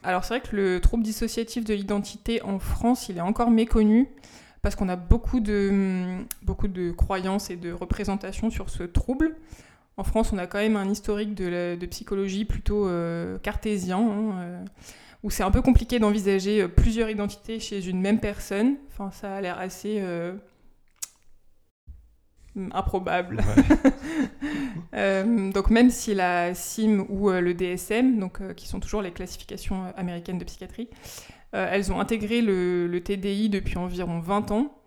Alors 0.04 0.24
c'est 0.24 0.38
vrai 0.38 0.48
que 0.48 0.56
le 0.56 0.82
trouble 0.82 1.04
dissociatif 1.04 1.64
de 1.64 1.74
l'identité 1.74 2.42
en 2.42 2.60
France, 2.60 3.08
il 3.10 3.18
est 3.18 3.22
encore 3.22 3.52
méconnu 3.52 4.10
parce 4.62 4.76
qu'on 4.76 4.90
a 4.90 4.98
beaucoup 4.98 5.40
de, 5.40 5.70
mm, 5.72 6.26
beaucoup 6.44 6.68
de 6.68 6.92
croyances 6.92 7.50
et 7.50 7.56
de 7.56 7.72
représentations 7.72 8.50
sur 8.50 8.70
ce 8.70 8.84
trouble. 8.84 9.36
En 10.00 10.04
France, 10.04 10.32
on 10.32 10.38
a 10.38 10.48
quand 10.48 10.60
même 10.60 10.78
un 10.78 10.90
historique 10.90 11.36
de, 11.36 11.76
de 11.76 11.86
psychologie 11.86 12.46
plutôt 12.46 12.90
cartésien. 13.44 14.00
Hein, 14.00 14.64
où 15.24 15.30
c'est 15.30 15.44
un 15.44 15.52
peu 15.52 15.62
compliqué 15.62 16.00
d'envisager 16.00 16.62
euh, 16.62 16.68
plusieurs 16.68 17.10
identités 17.10 17.60
chez 17.60 17.88
une 17.88 18.02
même 18.02 18.20
personne. 18.20 18.78
Enfin, 18.92 19.12
ça 19.12 19.36
a 19.36 19.42
l'air 19.42 19.60
assez 19.60 19.98
euh, 20.00 20.34
improbable. 22.72 23.42
Euh, 24.96 25.52
donc 25.52 25.70
même 25.70 25.92
si 25.92 26.16
la 26.16 26.56
CIM 26.56 27.06
ou 27.10 27.30
le 27.30 27.54
DSM, 27.54 28.18
donc, 28.18 28.40
qui 28.56 28.68
sont 28.68 28.80
toujours 28.80 29.04
les 29.04 29.12
classifications 29.12 29.94
américaines 29.96 30.40
de 30.40 30.44
psychiatrie, 30.44 30.90
elles 31.52 31.92
ont 31.92 32.00
intégré 32.00 32.42
le, 32.42 33.00
TDI 33.00 33.50
depuis 33.50 33.78
environ 33.78 34.20
20 34.20 34.52
ans, 34.52 34.82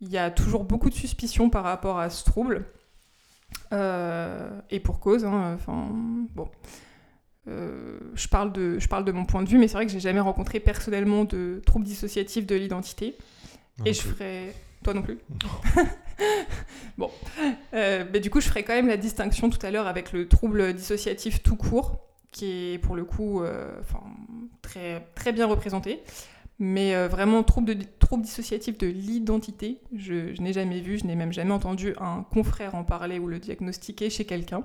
il 0.00 0.08
y 0.08 0.18
a 0.18 0.30
toujours 0.30 0.64
beaucoup 0.64 0.88
de 0.88 0.94
suspicions 0.94 1.50
par 1.50 1.64
rapport 1.64 1.98
à 1.98 2.10
ce 2.10 2.24
trouble. 2.24 2.64
Et 3.72 4.80
pour 4.80 5.00
cause, 5.00 5.24
hein, 5.24 5.54
enfin, 5.54 5.88
bon. 6.34 6.48
Euh, 7.48 7.98
je, 8.14 8.28
parle 8.28 8.52
de, 8.52 8.78
je 8.78 8.88
parle 8.88 9.04
de 9.04 9.12
mon 9.12 9.24
point 9.24 9.42
de 9.42 9.48
vue, 9.48 9.58
mais 9.58 9.66
c'est 9.66 9.74
vrai 9.74 9.86
que 9.86 9.92
j'ai 9.92 10.00
jamais 10.00 10.20
rencontré 10.20 10.60
personnellement 10.60 11.24
de 11.24 11.60
troubles 11.64 11.84
dissociatifs 11.84 12.46
de 12.46 12.54
l'identité. 12.54 13.16
Et 13.86 13.92
je 13.92 14.02
ferai. 14.02 14.54
Toi 14.82 14.94
non 14.94 15.02
plus 15.02 15.18
Bon. 16.98 17.10
Euh, 17.74 18.04
mais 18.12 18.20
du 18.20 18.30
coup, 18.30 18.40
je 18.40 18.48
ferai 18.48 18.62
quand 18.62 18.74
même 18.74 18.88
la 18.88 18.96
distinction 18.96 19.48
tout 19.50 19.64
à 19.64 19.70
l'heure 19.70 19.86
avec 19.86 20.12
le 20.12 20.28
trouble 20.28 20.74
dissociatif 20.74 21.42
tout 21.42 21.56
court, 21.56 22.00
qui 22.30 22.72
est 22.74 22.78
pour 22.78 22.96
le 22.96 23.04
coup 23.04 23.42
euh, 23.42 23.70
très, 24.62 25.06
très 25.14 25.32
bien 25.32 25.46
représenté. 25.46 26.02
Mais 26.62 27.08
vraiment, 27.08 27.42
trouble, 27.42 27.74
de, 27.74 27.84
trouble 27.98 28.22
dissociatif 28.22 28.76
de 28.76 28.86
l'identité, 28.86 29.80
je, 29.96 30.34
je 30.34 30.42
n'ai 30.42 30.52
jamais 30.52 30.80
vu, 30.80 30.98
je 30.98 31.06
n'ai 31.06 31.16
même 31.16 31.32
jamais 31.32 31.52
entendu 31.52 31.94
un 31.98 32.22
confrère 32.22 32.74
en 32.74 32.84
parler 32.84 33.18
ou 33.18 33.26
le 33.26 33.38
diagnostiquer 33.38 34.10
chez 34.10 34.26
quelqu'un. 34.26 34.64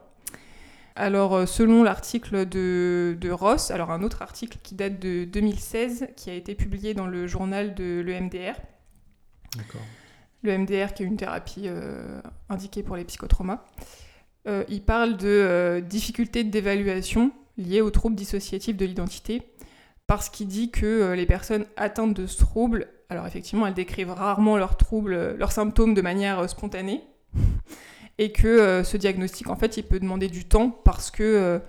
Alors, 0.98 1.34
euh, 1.36 1.46
selon 1.46 1.84
l'article 1.84 2.48
de, 2.48 3.30
Ross, 3.30 3.70
alors 3.70 3.92
un 3.92 4.02
autre 4.02 4.22
article 4.22 4.58
qui 4.64 4.76
date 4.76 5.00
de 5.00 5.26
2016, 5.26 6.08
qui 6.16 6.30
a 6.30 6.34
été 6.34 6.56
publié 6.56 6.94
dans 6.94 7.06
le 7.06 7.28
journal 7.28 7.76
de 7.76 8.02
l'EMDR. 8.06 8.56
D'accord. 9.58 9.82
Le 10.42 10.58
MDR, 10.58 10.94
qui 10.94 11.04
est 11.04 11.06
une 11.06 11.18
thérapie 11.18 11.64
euh, 11.66 12.22
indiquée 12.50 12.82
pour 12.82 12.96
les 12.96 13.04
psychotraumas. 13.04 13.66
Euh, 14.48 14.64
il 14.70 14.84
parle 14.84 15.18
de 15.18 15.84
difficultés 15.90 16.44
d'évaluation 16.44 17.32
liées 17.58 17.82
au 17.82 17.90
trouble 17.90 18.16
dissociatif 18.16 18.78
de 18.78 18.86
l'identité, 18.86 19.42
parce 20.08 20.30
qu'il 20.30 20.48
dit 20.48 20.72
que 20.72 21.14
les 21.14 21.26
personnes 21.26 21.66
atteintes 21.78 22.14
de 22.14 22.28
ce 22.28 22.38
trouble, 22.38 22.88
alors 23.10 23.28
effectivement, 23.28 23.68
elles 23.68 23.74
décrivent 23.74 24.12
rarement 24.12 24.58
leurs 24.58 24.78
troubles, 24.78 25.36
leurs 25.38 25.52
symptômes 25.52 25.94
de 25.94 26.02
manière 26.02 26.50
spontanée. 26.50 27.04
Et 28.18 28.32
que 28.32 28.48
euh, 28.48 28.84
ce 28.84 28.96
diagnostic, 28.96 29.50
en 29.50 29.56
fait, 29.56 29.78
il 29.78 29.84
peut 29.84 30.00
demander 30.00 30.30
du 30.30 30.46
temps 30.46 30.70
parce 30.70 31.12
que 31.12 31.24
euh, 31.24 31.60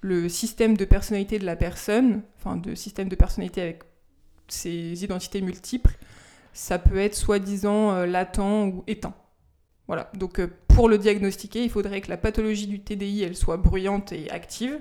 le 0.00 0.28
système 0.28 0.76
de 0.76 0.84
personnalité 0.84 1.38
de 1.38 1.44
la 1.44 1.56
personne, 1.56 2.22
enfin, 2.36 2.56
de 2.56 2.74
système 2.76 3.08
de 3.08 3.16
personnalité 3.16 3.60
avec 3.60 3.82
ses 4.46 5.02
identités 5.02 5.40
multiples, 5.40 5.98
ça 6.52 6.78
peut 6.78 6.98
être 6.98 7.16
soi-disant 7.16 7.90
euh, 7.90 8.06
latent 8.06 8.38
ou 8.38 8.84
éteint. 8.86 9.14
Voilà, 9.88 10.10
donc 10.14 10.40
pour 10.68 10.88
le 10.88 10.98
diagnostiquer, 10.98 11.62
il 11.62 11.70
faudrait 11.70 12.00
que 12.00 12.08
la 12.08 12.16
pathologie 12.16 12.66
du 12.66 12.80
TDI, 12.80 13.22
elle 13.22 13.36
soit 13.36 13.56
bruyante 13.56 14.12
et 14.12 14.30
active, 14.30 14.80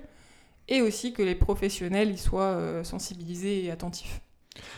et 0.68 0.82
aussi 0.82 1.14
que 1.14 1.22
les 1.22 1.36
professionnels 1.36 2.12
y 2.12 2.18
soient 2.18 2.84
sensibilisés 2.84 3.66
et 3.66 3.72
attentifs. 3.72 4.22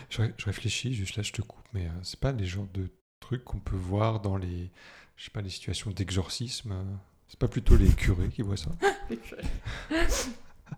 Je, 0.09 0.21
réfléchis, 0.45 0.93
juste 0.93 1.17
là 1.17 1.23
je 1.23 1.31
te 1.31 1.41
coupe, 1.41 1.65
mais 1.73 1.87
c'est 2.03 2.19
pas 2.19 2.31
les 2.31 2.45
genres 2.45 2.67
de 2.73 2.89
trucs 3.19 3.43
qu'on 3.43 3.59
peut 3.59 3.75
voir 3.75 4.21
dans 4.21 4.37
les 4.37 4.71
je 5.17 5.25
sais 5.25 5.31
pas, 5.31 5.41
les 5.41 5.49
situations 5.49 5.91
d'exorcisme 5.91 6.71
euh, 6.71 6.83
C'est 7.27 7.39
pas 7.39 7.47
plutôt 7.47 7.75
les 7.75 7.89
curés 7.89 8.29
qui 8.29 8.43
voient 8.43 8.55
ça? 8.55 8.69
Les 9.09 9.17
curés. 9.17 9.43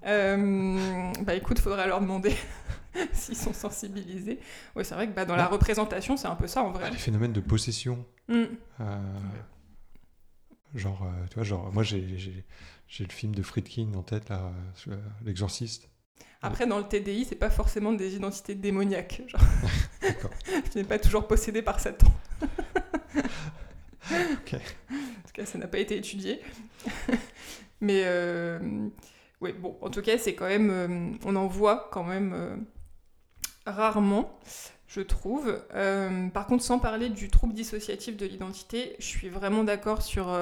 euh, 0.06 1.12
bah 1.22 1.36
écoute, 1.36 1.60
faudrait 1.60 1.88
leur 1.88 2.00
demander 2.00 2.34
s'ils 3.14 3.36
sont 3.36 3.54
sensibilisés. 3.54 4.40
Oui, 4.76 4.86
c'est 4.86 4.96
vrai 4.96 5.08
que 5.08 5.14
bah, 5.14 5.26
dans 5.26 5.36
la 5.36 5.48
représentation, 5.48 6.16
c'est 6.16 6.28
un 6.28 6.36
peu 6.36 6.48
ça 6.48 6.64
en 6.64 6.72
vrai. 6.72 6.90
les 6.90 6.98
phénomènes 6.98 7.34
de 7.34 7.42
possession. 7.42 8.06
Mm. 8.30 8.44
Euh, 8.80 9.20
genre, 10.74 11.04
euh, 11.04 11.26
tu 11.30 11.36
vois, 11.36 11.44
genre, 11.44 11.74
moi 11.74 11.84
j'ai, 11.84 12.46
j'ai, 12.90 13.06
le 13.06 13.12
film 13.12 13.34
de 13.34 13.42
Friedkin 13.42 13.94
en 13.96 14.04
tête, 14.04 14.28
là, 14.30 14.52
l'exorciste. 15.24 15.90
Après, 16.42 16.66
dans 16.66 16.78
le 16.78 16.86
TDI, 16.86 17.26
c'est 17.26 17.36
pas 17.36 17.50
forcément 17.50 17.94
des 17.94 18.16
identités 18.16 18.56
démoniaques. 18.56 19.22
Genre. 19.28 19.42
Je 20.74 20.80
n'ai 20.80 20.86
pas 20.86 21.00
toujours 21.00 21.28
possédé 21.28 21.62
par 21.62 21.80
Satan. 21.80 22.08
En 24.12 25.22
tout 25.28 25.34
cas, 25.34 25.46
ça 25.46 25.60
n'a 25.60 25.68
pas 25.68 25.78
été 25.78 25.96
étudié. 25.96 26.42
Mais 27.82 28.02
euh, 28.06 28.60
ouais, 29.42 29.54
bon, 29.54 29.78
en 29.82 29.90
tout 29.90 30.02
cas, 30.02 30.18
c'est 30.18 30.34
quand 30.34 30.48
même, 30.48 30.70
euh, 30.72 31.18
on 31.26 31.36
en 31.36 31.46
voit 31.46 31.90
quand 31.92 32.04
même 32.04 32.34
euh, 32.34 32.56
rarement, 33.68 34.40
je 34.88 35.02
trouve. 35.02 35.62
par 36.34 36.48
contre, 36.48 36.64
sans 36.64 36.80
parler 36.80 37.10
du 37.10 37.30
trouble 37.30 37.54
dissociatif 37.54 38.18
de 38.18 38.26
l'identité, 38.26 38.96
je 38.98 39.06
suis 39.06 39.30
vraiment 39.30 39.64
d'accord 39.64 40.02
sur 40.02 40.36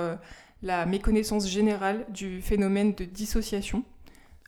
la 0.61 0.85
méconnaissance 0.85 1.47
générale 1.47 2.05
du 2.09 2.41
phénomène 2.41 2.93
de 2.93 3.05
dissociation. 3.05 3.83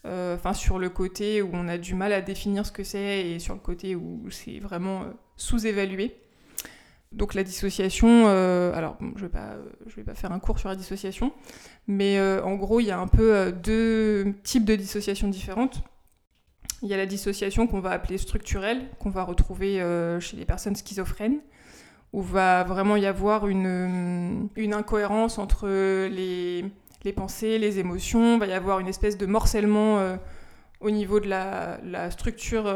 Enfin, 0.06 0.54
sur 0.54 0.80
le 0.80 0.90
côté 0.90 1.42
où 1.42 1.50
on 1.54 1.68
a 1.68 1.78
du 1.78 1.94
mal 1.94 2.14
à 2.14 2.22
définir 2.22 2.66
ce 2.66 2.72
que 2.72 2.84
c'est 2.84 3.28
et 3.28 3.40
sur 3.40 3.54
le 3.54 3.60
côté 3.60 3.96
où 3.96 4.24
c'est 4.32 4.60
vraiment 4.60 5.04
sous-évalué. 5.36 6.16
Donc 7.12 7.34
la 7.34 7.44
dissociation, 7.44 8.26
euh, 8.28 8.72
alors 8.74 8.98
je 9.16 9.26
ne 9.26 9.30
vais, 9.30 9.40
vais, 9.96 10.04
pas 10.04 10.14
faire 10.14 10.32
un 10.32 10.40
cours 10.40 10.60
sur 10.60 10.70
la 10.70 10.76
dissociation, 10.76 11.34
mais 11.88 12.20
euh, 12.20 12.44
en 12.44 12.54
gros 12.54 12.80
il 12.80 12.86
y 12.86 12.92
a 12.92 13.00
un 13.00 13.08
peu 13.08 13.36
euh, 13.36 13.52
deux 13.52 14.36
types 14.44 14.66
de 14.66 14.76
dissociation 14.76 15.28
différentes. 15.28 15.82
Il 16.84 16.88
y 16.88 16.94
a 16.94 16.98
la 16.98 17.08
dissociation 17.08 17.66
qu'on 17.66 17.80
va 17.80 17.90
appeler 17.90 18.20
structurelle, 18.20 18.90
qu'on 19.00 19.10
va 19.10 19.24
retrouver 19.24 19.84
chez 20.22 20.38
les 20.38 20.46
personnes 20.46 20.78
schizophrènes, 20.78 21.42
où 22.14 22.22
va 22.22 22.64
vraiment 22.64 22.96
y 22.96 23.06
avoir 23.06 23.48
une, 23.48 24.50
une 24.56 24.74
incohérence 24.74 25.38
entre 25.38 25.68
les, 25.68 26.66
les, 27.04 27.14
pensées, 27.14 27.60
les 27.60 27.80
émotions, 27.80 28.38
va 28.38 28.48
y 28.48 28.54
avoir 28.54 28.80
une 28.80 28.88
espèce 28.88 29.18
de 29.18 29.26
morcellement 29.26 30.18
au 30.80 30.90
niveau 30.90 31.20
de 31.20 31.28
la, 31.28 31.80
la 31.84 32.10
structure 32.10 32.74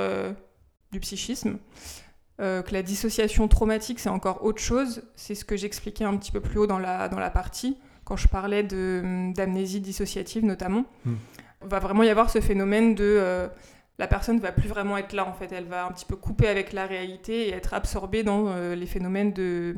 du 0.92 1.00
psychisme. 1.00 1.58
Euh, 2.42 2.64
que 2.64 2.74
la 2.74 2.82
dissociation 2.82 3.48
traumatique, 3.48 4.00
c'est 4.00 4.10
encore 4.10 4.44
autre 4.44 4.62
chose. 4.62 5.04
C'est 5.16 5.36
ce 5.36 5.46
que 5.46 5.56
j'expliquais 5.56 6.04
un 6.04 6.18
petit 6.18 6.32
peu 6.32 6.40
plus 6.40 6.58
haut 6.58 6.68
dans 6.68 6.80
la, 6.80 7.08
dans 7.08 7.20
la 7.20 7.30
partie, 7.30 7.78
quand 8.06 8.18
je 8.18 8.28
parlais 8.28 8.64
d'amnésie 8.64 9.82
dissociative 9.82 10.44
notamment. 10.44 10.86
Hmm. 11.06 11.16
Va 11.62 11.80
vraiment 11.80 12.04
y 12.04 12.10
avoir 12.10 12.30
ce 12.30 12.42
phénomène 12.42 12.96
de... 12.96 13.48
Euh, 14.00 14.00
la 14.00 14.08
personne 14.08 14.40
va 14.40 14.52
plus 14.52 14.68
vraiment 14.68 14.98
être 14.98 15.14
là, 15.14 15.28
en 15.28 15.34
fait. 15.34 15.52
Elle 15.52 15.66
va 15.66 15.86
un 15.86 15.92
petit 15.92 16.06
peu 16.06 16.16
couper 16.16 16.48
avec 16.48 16.74
la 16.74 16.86
réalité 16.86 17.50
et 17.50 17.52
être 17.52 17.74
absorbée 17.74 18.24
dans 18.24 18.48
euh, 18.48 18.76
les 18.76 18.86
phénomènes 18.86 19.34
de, 19.34 19.76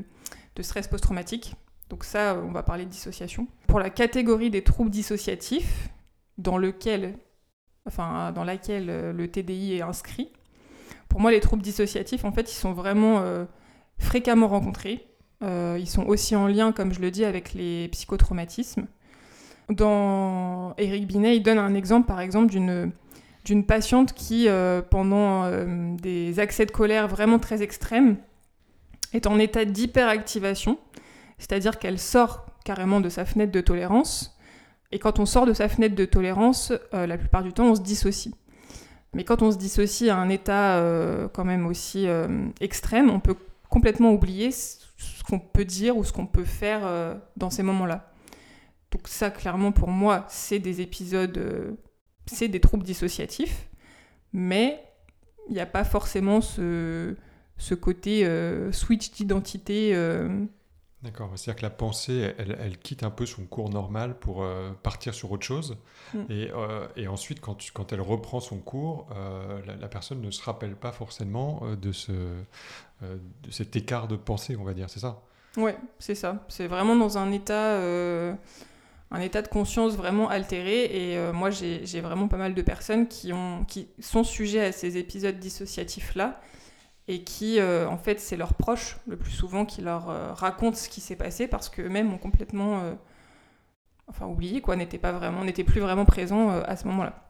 de 0.56 0.62
stress 0.64 0.88
post-traumatique. 0.88 1.56
Donc 1.90 2.04
ça, 2.04 2.38
on 2.44 2.52
va 2.52 2.64
parler 2.64 2.86
de 2.86 2.90
dissociation. 2.90 3.48
Pour 3.68 3.80
la 3.80 3.90
catégorie 3.90 4.50
des 4.50 4.64
troubles 4.64 4.90
dissociatifs, 4.90 5.90
dans, 6.38 6.58
lequel, 6.58 7.18
enfin, 7.86 8.32
dans 8.32 8.44
laquelle 8.44 9.12
le 9.12 9.28
TDI 9.28 9.78
est 9.78 9.82
inscrit, 9.82 10.32
pour 11.16 11.22
moi, 11.22 11.32
les 11.32 11.40
troubles 11.40 11.62
dissociatifs, 11.62 12.26
en 12.26 12.34
fait, 12.34 12.52
ils 12.52 12.56
sont 12.56 12.74
vraiment 12.74 13.20
euh, 13.20 13.46
fréquemment 13.98 14.50
rencontrés. 14.50 15.08
Euh, 15.44 15.78
ils 15.80 15.88
sont 15.88 16.06
aussi 16.06 16.36
en 16.36 16.46
lien, 16.48 16.74
comme 16.74 16.94
je 16.94 17.00
le 17.00 17.10
dis, 17.10 17.24
avec 17.24 17.54
les 17.54 17.88
psychotraumatismes. 17.88 18.88
Dans 19.70 20.76
Eric 20.78 21.08
Binet, 21.08 21.38
il 21.38 21.42
donne 21.42 21.58
un 21.58 21.74
exemple, 21.74 22.06
par 22.06 22.20
exemple, 22.20 22.52
d'une 22.52 22.92
d'une 23.46 23.66
patiente 23.66 24.14
qui, 24.14 24.50
euh, 24.50 24.82
pendant 24.82 25.50
des 25.96 26.40
accès 26.40 26.66
de 26.66 26.72
colère 26.72 27.08
vraiment 27.08 27.40
très 27.40 27.62
extrêmes, 27.62 28.18
est 29.14 29.28
en 29.28 29.40
état 29.40 29.64
d'hyperactivation, 29.64 30.78
c'est-à-dire 31.38 31.80
qu'elle 31.80 32.00
sort 32.00 32.46
carrément 32.66 33.00
de 33.00 33.08
sa 33.08 33.24
fenêtre 33.24 33.54
de 33.54 33.62
tolérance, 33.62 34.38
et 34.92 35.00
quand 35.00 35.20
on 35.20 35.26
sort 35.26 35.46
de 35.46 35.54
sa 35.54 35.70
fenêtre 35.70 35.96
de 35.96 36.06
tolérance, 36.06 36.74
la 36.92 37.18
plupart 37.18 37.44
du 37.44 37.54
temps, 37.54 37.66
on 37.66 37.76
se 37.76 37.82
dissocie. 37.82 38.34
Mais 39.16 39.24
quand 39.24 39.42
on 39.42 39.50
se 39.50 39.58
dissocie 39.58 40.10
à 40.10 40.18
un 40.18 40.28
état 40.28 40.76
euh, 40.76 41.30
quand 41.30 41.46
même 41.46 41.66
aussi 41.68 42.06
euh, 42.06 42.50
extrême, 42.60 43.10
on 43.10 43.22
peut 43.22 43.38
complètement 43.70 44.12
oublier 44.12 44.52
ce 44.52 45.24
qu'on 45.28 45.40
peut 45.40 45.64
dire 45.64 45.96
ou 45.96 46.04
ce 46.04 46.12
qu'on 46.12 46.28
peut 46.28 46.44
faire 46.44 46.82
euh, 46.84 47.16
dans 47.38 47.50
ces 47.50 47.64
moments-là. 47.64 48.12
Donc 48.92 49.08
ça, 49.08 49.30
clairement, 49.30 49.72
pour 49.72 49.88
moi, 49.88 50.26
c'est 50.28 50.60
des 50.60 50.82
épisodes, 50.82 51.78
c'est 52.26 52.48
des 52.48 52.60
troubles 52.60 52.84
dissociatifs, 52.84 53.68
mais 54.34 54.84
il 55.48 55.54
n'y 55.54 55.60
a 55.60 55.66
pas 55.66 55.84
forcément 55.84 56.42
ce, 56.42 57.16
ce 57.58 57.76
côté 57.76 58.28
switch 58.72 59.12
d'identité 59.12 59.94
D'accord, 61.06 61.30
c'est-à-dire 61.36 61.58
que 61.58 61.62
la 61.62 61.70
pensée, 61.70 62.34
elle, 62.40 62.80
quitte 62.80 63.04
un 63.04 63.12
peu 63.12 63.28
son 63.28 63.46
cours 63.46 63.70
normal 63.70 64.18
pour 64.18 64.44
euh, 64.44 64.72
partir 64.82 65.14
sur 65.14 65.32
autre 65.32 65.46
chose. 65.46 65.78
Mm. 66.16 66.20
Euh, 66.32 66.88
et, 66.96 67.08
ensuite, 67.08 67.42
quand, 67.42 67.56
quand, 67.76 67.94
elle 67.94 68.02
reprend 68.02 68.40
son 68.40 68.58
cours, 68.58 69.08
euh, 69.16 69.62
la, 69.80 69.88
personne 69.88 70.20
ne 70.20 70.32
se 70.32 70.42
rappelle 70.42 70.76
pas 70.76 70.92
forcément 70.92 71.62
de, 71.80 71.92
ce, 71.92 72.12
de 72.12 73.52
cet 73.52 73.76
écart 73.76 74.08
de 74.08 74.16
pensée, 74.16 74.56
on 74.56 74.64
va 74.64 74.74
dire, 74.74 74.90
c'est 74.90 75.00
ça? 75.00 75.22
Ouais, 75.58 75.78
c'est 76.00 76.16
ça. 76.16 76.44
C'est 76.48 76.66
vraiment 76.66 76.96
dans 76.96 77.20
un 77.20 77.32
état, 77.32 77.80
un 79.12 79.22
état 79.22 79.42
de 79.42 79.48
conscience 79.48 79.96
vraiment 79.96 80.30
altéré. 80.30 80.86
Et 80.86 81.32
moi, 81.32 81.50
j'ai 81.50 82.02
vraiment 82.02 82.28
pas 82.28 82.38
mal 82.38 82.54
de 82.54 82.62
personnes 82.62 83.08
qui, 83.08 83.34
ont, 83.34 83.64
qui 83.66 83.88
sont 84.00 84.24
sujets 84.24 84.66
à 84.66 84.72
ces 84.72 84.98
épisodes 84.98 85.40
dissociatifs-là 85.40 86.42
et 87.08 87.24
qui, 87.24 87.60
euh, 87.60 87.88
en 87.88 87.98
fait, 87.98 88.20
c'est 88.20 88.38
leurs 88.38 88.56
proches, 88.56 88.98
le 89.08 89.18
plus 89.18 89.32
souvent, 89.32 89.66
qui 89.66 89.82
leur 89.82 90.10
euh, 90.10 90.34
racontent 90.34 90.76
ce 90.76 90.90
qui 90.90 91.02
s'est 91.02 91.16
passé 91.16 91.48
parce 91.48 91.70
qu'eux-mêmes 91.70 92.12
ont 92.14 92.18
complètement, 92.18 92.82
euh, 92.82 92.94
enfin, 94.08 94.26
oublié, 94.26 94.62
quoi, 94.62 94.76
n'étaient 94.76 94.98
pas 94.98 95.12
vraiment, 95.12 95.46
plus 95.46 95.82
vraiment 95.82 96.06
présents 96.06 96.50
à 96.50 96.76
ce 96.76 96.88
moment-là. 96.88 97.22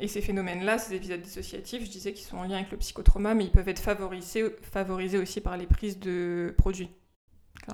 et 0.00 0.08
ces 0.08 0.20
phénomènes-là, 0.22 0.78
ces 0.78 0.94
épisodes 0.94 1.20
dissociatifs, 1.20 1.84
je 1.84 1.90
disais 1.90 2.12
qu'ils 2.12 2.26
sont 2.26 2.38
en 2.38 2.44
lien 2.44 2.56
avec 2.56 2.70
le 2.70 2.78
psychotrauma, 2.78 3.34
mais 3.34 3.44
ils 3.44 3.52
peuvent 3.52 3.68
être 3.68 3.82
favorisés 3.82 5.18
aussi 5.18 5.40
par 5.40 5.56
les 5.56 5.66
prises 5.66 5.98
de 6.00 6.54
produits. 6.56 6.90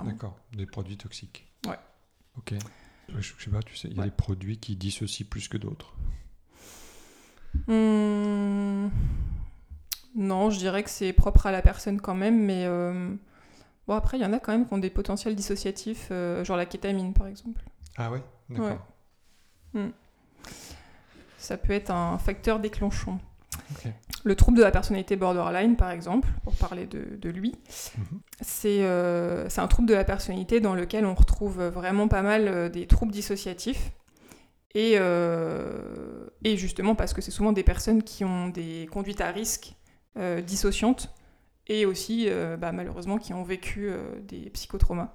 D'accord, 0.05 0.39
des 0.53 0.67
produits 0.67 0.97
toxiques. 0.97 1.47
Ouais. 1.67 1.79
Ok. 2.37 2.55
Je, 3.17 3.33
sais 3.39 3.51
pas, 3.51 3.63
tu 3.63 3.75
sais, 3.75 3.89
il 3.89 3.97
y 3.97 4.01
a 4.01 4.05
des 4.05 4.11
produits 4.11 4.59
qui 4.59 4.77
dissocient 4.77 5.27
plus 5.29 5.49
que 5.49 5.57
d'autres. 5.57 5.95
Hmm. 7.67 8.89
Non, 10.15 10.51
je 10.51 10.59
dirais 10.59 10.83
que 10.83 10.91
c'est 10.91 11.13
propre 11.13 11.47
à 11.47 11.53
la 11.53 11.63
personne 11.63 12.01
quand 12.01 12.15
même, 12.15 12.45
mais 12.45 12.65
euh, 12.67 13.15
bon 13.87 13.95
après 13.95 14.19
il 14.19 14.23
y 14.23 14.27
en 14.27 14.33
a 14.33 14.39
quand 14.39 14.53
même 14.53 14.67
qui 14.67 14.75
ont 14.75 14.79
des 14.79 14.91
potentiels 14.91 15.35
dissociatifs, 15.35 16.09
euh, 16.11 16.45
genre 16.45 16.57
la 16.57 16.67
kétamine 16.67 17.15
par 17.15 17.27
exemple. 17.27 17.63
Ah 17.97 18.11
ouais, 18.11 18.23
d'accord. 18.51 18.87
Hmm. 19.75 19.91
Ça 21.39 21.57
peut 21.57 21.73
être 21.73 21.91
un 21.91 22.19
facteur 22.19 22.61
déclenchant. 22.61 23.21
Le 24.25 24.35
trouble 24.35 24.59
de 24.59 24.63
la 24.63 24.71
personnalité 24.71 25.17
borderline, 25.17 25.77
par 25.77 25.91
exemple, 25.91 26.29
pour 26.43 26.55
parler 26.55 26.87
de, 26.87 27.29
lui, 27.29 27.55
mhm. 27.97 28.21
euh, 28.65 29.47
c'est 29.49 29.61
un 29.61 29.69
trouble 29.69 29.89
de 29.89 29.95
la 29.95 30.05
personnalité 30.05 30.61
dans 30.61 30.75
lequel 30.75 31.07
on 31.07 31.15
retrouve 31.15 31.63
vraiment 31.63 32.09
pas 32.09 32.23
mal 32.23 32.71
des 32.71 32.87
troubles 32.87 33.13
dissociatifs. 33.13 33.93
Et, 34.75 34.97
et 36.45 36.57
justement 36.57 36.95
parce 36.95 37.15
que 37.15 37.23
c'est 37.23 37.31
souvent 37.31 37.53
des 37.53 37.65
personnes 37.65 38.03
qui 38.03 38.25
ont 38.25 38.49
des 38.49 38.87
conduites 38.93 39.21
à 39.21 39.31
risque 39.31 39.75
euh, 40.19 40.41
dissociantes 40.41 41.15
et 41.69 41.87
aussi 41.87 42.27
euh, 42.29 42.57
bah, 42.57 42.73
malheureusement 42.73 43.19
qui 43.19 43.35
ont 43.35 43.45
vécu 43.45 43.89
euh, 43.89 44.19
des 44.23 44.51
psychotraumas. 44.51 45.15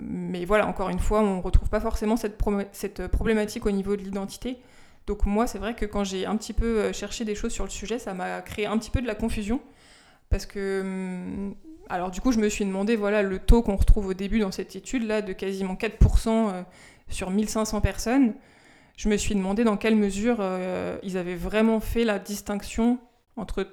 mais 0.00 0.44
voilà, 0.44 0.66
encore 0.66 0.90
une 0.90 1.00
fois, 1.00 1.20
on 1.20 1.36
ne 1.36 1.42
retrouve 1.42 1.68
pas 1.68 1.80
forcément 1.80 2.16
cette, 2.16 2.40
cette, 2.72 3.08
problématique 3.08 3.66
au 3.66 3.70
niveau 3.70 3.96
de 3.96 4.02
l'identité. 4.02 4.58
Donc 5.08 5.26
moi, 5.26 5.48
c'est 5.48 5.58
vrai 5.58 5.74
que 5.74 5.84
quand 5.84 6.04
j'ai 6.04 6.24
un 6.24 6.36
petit 6.36 6.52
peu 6.52 6.92
cherché 6.92 7.24
des 7.24 7.34
choses 7.34 7.52
sur 7.52 7.64
le 7.64 7.70
sujet, 7.70 7.98
ça 7.98 8.14
m'a 8.14 8.40
créé 8.42 8.66
un 8.66 8.78
petit 8.78 8.90
peu 8.90 9.02
de 9.02 9.06
la 9.06 9.16
confusion. 9.16 9.60
Parce 10.30 10.46
que... 10.46 10.82
Hum, 10.82 11.54
alors 11.90 12.10
du 12.10 12.20
coup, 12.20 12.32
je 12.32 12.38
me 12.38 12.48
suis 12.48 12.66
demandé, 12.66 12.94
voilà, 12.94 13.22
le 13.22 13.38
taux 13.38 13.62
qu'on 13.62 13.76
retrouve 13.76 14.08
au 14.08 14.14
début 14.14 14.38
dans 14.38 14.52
cette 14.52 14.76
étude-là, 14.76 15.22
de 15.22 15.32
quasiment 15.32 15.74
4% 15.74 16.64
sur 17.08 17.30
1500 17.30 17.80
personnes, 17.80 18.34
je 18.96 19.08
me 19.08 19.16
suis 19.16 19.34
demandé 19.34 19.64
dans 19.64 19.76
quelle 19.76 19.96
mesure 19.96 20.38
euh, 20.40 20.98
ils 21.02 21.16
avaient 21.16 21.36
vraiment 21.36 21.80
fait 21.80 22.04
la 22.04 22.18
distinction 22.18 22.98
entre 23.36 23.66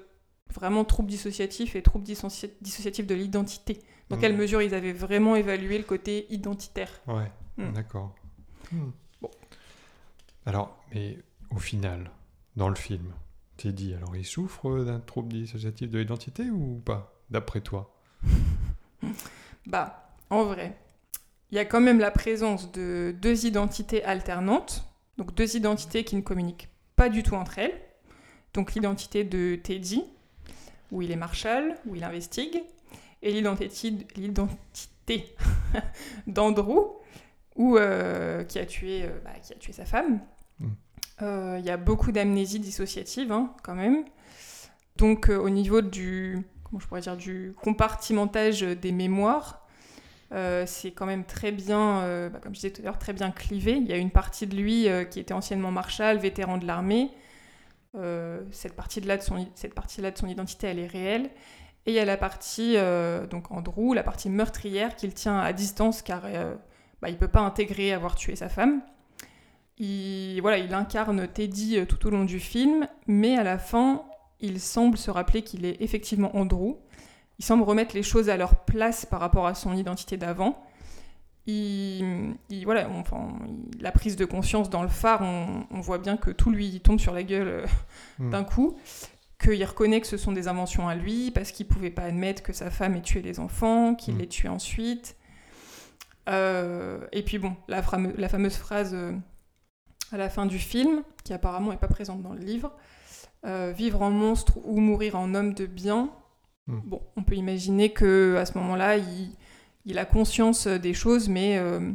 vraiment 0.54 0.84
troubles 0.84 1.08
dissociatifs 1.08 1.74
et 1.74 1.82
troubles 1.82 2.04
dissociatifs 2.04 3.06
de 3.06 3.14
l'identité. 3.14 3.80
Dans 4.08 4.16
quelle 4.16 4.36
mesure 4.36 4.62
ils 4.62 4.72
avaient 4.72 4.92
vraiment 4.92 5.34
évalué 5.34 5.78
le 5.78 5.84
côté 5.84 6.26
identitaire. 6.30 6.90
Ouais, 7.08 7.30
hmm. 7.56 7.72
d'accord. 7.72 8.14
Hmm. 8.70 8.90
Bon. 9.20 9.30
Alors, 10.46 10.78
mais 10.94 11.18
au 11.50 11.58
final, 11.58 12.10
dans 12.56 12.68
le 12.68 12.74
film, 12.74 13.12
t'es 13.56 13.72
dit, 13.72 13.94
alors 13.94 14.16
il 14.16 14.24
souffre 14.24 14.84
d'un 14.84 15.00
trouble 15.00 15.28
dissociatif 15.28 15.90
de 15.90 15.98
l'identité 15.98 16.50
ou 16.50 16.80
pas, 16.84 17.20
d'après 17.30 17.60
toi? 17.60 17.94
Bah, 19.66 20.14
en 20.30 20.44
vrai, 20.44 20.78
il 21.50 21.56
y 21.56 21.58
a 21.58 21.64
quand 21.64 21.80
même 21.80 21.98
la 21.98 22.12
présence 22.12 22.70
de 22.70 23.12
deux 23.20 23.46
identités 23.46 24.04
alternantes 24.04 24.86
donc 25.16 25.34
deux 25.34 25.56
identités 25.56 26.04
qui 26.04 26.16
ne 26.16 26.20
communiquent 26.20 26.68
pas 26.94 27.08
du 27.08 27.22
tout 27.22 27.34
entre 27.34 27.58
elles. 27.58 27.80
Donc 28.54 28.74
l'identité 28.74 29.24
de 29.24 29.56
Teddy, 29.56 30.04
où 30.90 31.02
il 31.02 31.10
est 31.10 31.16
Marshall, 31.16 31.76
où 31.86 31.94
il 31.94 32.04
investigue, 32.04 32.62
et 33.22 33.32
l'identité 33.32 35.34
d'Andrew, 36.26 37.00
euh, 37.58 37.78
euh, 37.78 38.44
bah, 38.44 38.44
qui 38.44 38.58
a 38.58 39.56
tué 39.56 39.72
sa 39.72 39.84
femme. 39.84 40.20
Hmm. 41.20 41.24
Euh, 41.24 41.56
il 41.58 41.64
y 41.64 41.70
a 41.70 41.76
beaucoup 41.76 42.12
d'amnésie 42.12 42.60
dissociative, 42.60 43.32
hein, 43.32 43.52
quand 43.62 43.74
même. 43.74 44.04
Donc 44.96 45.28
au 45.28 45.50
niveau 45.50 45.82
du, 45.82 46.38
comment 46.64 46.80
je 46.80 46.86
pourrais 46.86 47.02
dire, 47.02 47.16
du 47.16 47.54
compartimentage 47.62 48.62
des 48.62 48.92
mémoires. 48.92 49.66
c'est 50.30 50.92
quand 50.92 51.06
même 51.06 51.24
très 51.24 51.52
bien, 51.52 52.28
bah, 52.30 52.38
comme 52.42 52.54
je 52.54 52.60
disais 52.60 52.70
tout 52.70 52.80
à 52.82 52.86
l'heure, 52.86 52.98
très 52.98 53.12
bien 53.12 53.30
clivé. 53.30 53.72
Il 53.72 53.86
y 53.86 53.92
a 53.92 53.98
une 53.98 54.10
partie 54.10 54.46
de 54.46 54.56
lui 54.56 54.88
qui 55.10 55.20
était 55.20 55.34
anciennement 55.34 55.70
marshal, 55.70 56.18
vétéran 56.18 56.56
de 56.56 56.66
l'armée. 56.66 57.10
cette 58.52 58.74
partie-là 58.74 59.18
de, 59.18 59.22
son, 59.22 59.46
partie 59.74 60.00
de 60.00 60.12
son 60.14 60.28
identité, 60.28 60.66
elle 60.68 60.78
est 60.78 60.86
réelle. 60.86 61.30
Et 61.84 61.92
il 61.92 61.94
y 61.94 62.00
a 62.00 62.06
la 62.06 62.16
partie, 62.16 62.76
donc 63.30 63.50
Andrew, 63.50 63.92
la 63.94 64.02
partie 64.02 64.30
meurtrière 64.30 64.96
qu'il 64.96 65.12
tient 65.12 65.38
à 65.38 65.52
distance 65.52 66.00
car 66.00 66.22
bah, 67.02 67.10
il 67.10 67.12
ne 67.12 67.18
peut 67.18 67.28
pas 67.28 67.40
intégrer 67.40 67.92
avoir 67.92 68.14
tué 68.14 68.34
sa 68.34 68.48
femme. 68.48 68.80
Il, 69.78 70.40
voilà, 70.40 70.58
il 70.58 70.72
incarne 70.72 71.28
Teddy 71.28 71.78
euh, 71.78 71.84
tout 71.84 72.06
au 72.06 72.10
long 72.10 72.24
du 72.24 72.40
film, 72.40 72.88
mais 73.06 73.36
à 73.36 73.42
la 73.42 73.58
fin, 73.58 74.04
il 74.40 74.60
semble 74.60 74.96
se 74.96 75.10
rappeler 75.10 75.42
qu'il 75.42 75.64
est 75.64 75.76
effectivement 75.80 76.34
Andrew. 76.36 76.76
Il 77.38 77.44
semble 77.44 77.62
remettre 77.62 77.94
les 77.94 78.02
choses 78.02 78.30
à 78.30 78.36
leur 78.36 78.64
place 78.64 79.04
par 79.04 79.20
rapport 79.20 79.46
à 79.46 79.54
son 79.54 79.74
identité 79.74 80.16
d'avant. 80.16 80.62
Il, 81.48 82.34
voilà, 82.64 82.88
enfin, 82.90 83.38
la 83.78 83.92
prise 83.92 84.16
de 84.16 84.24
conscience 84.24 84.68
dans 84.68 84.82
le 84.82 84.88
phare, 84.88 85.22
on, 85.22 85.80
voit 85.80 85.98
bien 85.98 86.16
que 86.16 86.30
tout 86.30 86.50
lui 86.50 86.80
tombe 86.80 86.98
sur 86.98 87.12
la 87.12 87.22
gueule 87.22 87.48
euh, 87.48 87.66
hmm. 88.18 88.30
d'un 88.30 88.42
coup, 88.42 88.76
qu'il 89.38 89.62
reconnaît 89.64 90.00
que 90.00 90.08
ce 90.08 90.16
sont 90.16 90.32
des 90.32 90.48
inventions 90.48 90.88
à 90.88 90.96
lui, 90.96 91.30
parce 91.30 91.52
qu'il 91.52 91.68
pouvait 91.68 91.90
pas 91.90 92.02
admettre 92.02 92.42
que 92.42 92.52
sa 92.52 92.70
femme 92.70 92.96
ait 92.96 93.02
tué 93.02 93.22
les 93.22 93.38
enfants, 93.38 93.94
qu'il 93.94 94.14
hmm. 94.14 94.18
les 94.18 94.26
tue 94.26 94.48
ensuite. 94.48 95.16
Euh, 96.28 97.06
et 97.12 97.22
puis 97.22 97.38
bon, 97.38 97.54
la, 97.68 97.80
la 98.16 98.28
fameuse 98.28 98.56
phrase 98.56 98.96
à 100.12 100.16
la 100.16 100.28
fin 100.28 100.46
du 100.46 100.58
film, 100.58 101.02
qui 101.24 101.32
apparemment 101.32 101.70
n'est 101.70 101.76
pas 101.76 101.88
présente 101.88 102.22
dans 102.22 102.32
le 102.32 102.40
livre. 102.40 102.72
Euh, 103.44 103.72
vivre 103.76 104.02
en 104.02 104.10
monstre 104.10 104.58
ou 104.64 104.80
mourir 104.80 105.16
en 105.16 105.34
homme 105.34 105.54
de 105.54 105.66
bien. 105.66 106.10
Hmm. 106.66 106.80
Bon, 106.84 107.02
on 107.16 107.22
peut 107.22 107.36
imaginer 107.36 107.92
que 107.92 108.36
à 108.36 108.46
ce 108.46 108.58
moment-là, 108.58 108.96
il, 109.84 109.98
a 109.98 110.04
conscience 110.04 110.66
des 110.66 110.94
choses, 110.94 111.28
mais 111.28 111.58
euh, 111.58 111.92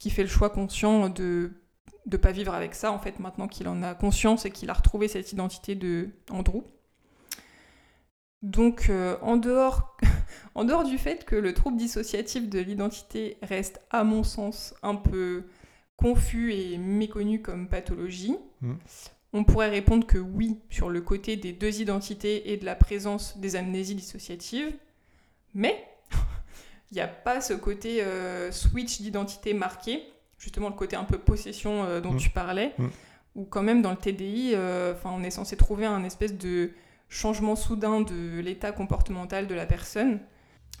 qui 0.00 0.10
fait 0.10 0.22
le 0.22 0.28
choix 0.28 0.50
conscient 0.50 1.10
de 1.10 1.52
ne 2.10 2.16
pas 2.16 2.32
vivre 2.32 2.54
avec 2.54 2.74
ça, 2.74 2.90
en 2.90 2.98
fait, 2.98 3.18
maintenant 3.18 3.48
qu'il 3.48 3.68
en 3.68 3.82
a 3.82 3.94
conscience 3.94 4.46
et 4.46 4.50
qu'il 4.50 4.70
a 4.70 4.72
retrouvé 4.72 5.08
cette 5.08 5.32
identité 5.32 5.74
de 5.74 6.10
Andrew. 6.30 6.62
Donc, 8.42 8.86
euh, 8.90 9.16
en, 9.22 9.36
dehors, 9.36 9.96
en 10.54 10.64
dehors 10.64 10.84
du 10.84 10.98
fait 10.98 11.24
que 11.24 11.34
le 11.36 11.54
trouble 11.54 11.76
dissociatif 11.76 12.48
de 12.48 12.60
l'identité 12.60 13.38
reste, 13.42 13.80
à 13.90 14.04
mon 14.04 14.22
sens, 14.22 14.74
un 14.82 14.94
peu 14.94 15.44
confus 15.96 16.52
et 16.52 16.78
méconnu 16.78 17.40
comme 17.42 17.68
pathologie. 17.68 18.36
Hmm. 18.60 18.74
On 19.32 19.44
pourrait 19.44 19.68
répondre 19.68 20.06
que 20.06 20.18
oui 20.18 20.60
sur 20.70 20.90
le 20.90 21.00
côté 21.00 21.36
des 21.36 21.52
deux 21.52 21.80
identités 21.80 22.52
et 22.52 22.56
de 22.56 22.64
la 22.64 22.76
présence 22.76 23.38
des 23.38 23.56
amnésies 23.56 23.96
dissociatives, 23.96 24.72
mais 25.54 25.84
il 26.90 26.94
n'y 26.94 27.00
a 27.00 27.08
pas 27.08 27.40
ce 27.40 27.54
côté 27.54 28.02
euh, 28.02 28.52
switch 28.52 29.00
d'identité 29.00 29.54
marqué, 29.54 30.04
justement 30.38 30.68
le 30.68 30.74
côté 30.74 30.94
un 30.94 31.04
peu 31.04 31.18
possession 31.18 31.84
euh, 31.84 32.00
dont 32.00 32.12
hmm. 32.12 32.18
tu 32.18 32.30
parlais, 32.30 32.74
hmm. 32.78 32.88
où 33.34 33.44
quand 33.44 33.62
même 33.62 33.82
dans 33.82 33.90
le 33.90 33.96
TDI, 33.96 34.52
euh, 34.54 34.94
on 35.04 35.22
est 35.22 35.30
censé 35.30 35.56
trouver 35.56 35.86
un 35.86 36.04
espèce 36.04 36.34
de 36.34 36.70
changement 37.08 37.56
soudain 37.56 38.00
de 38.00 38.40
l'état 38.40 38.72
comportemental 38.72 39.46
de 39.46 39.54
la 39.54 39.66
personne. 39.66 40.20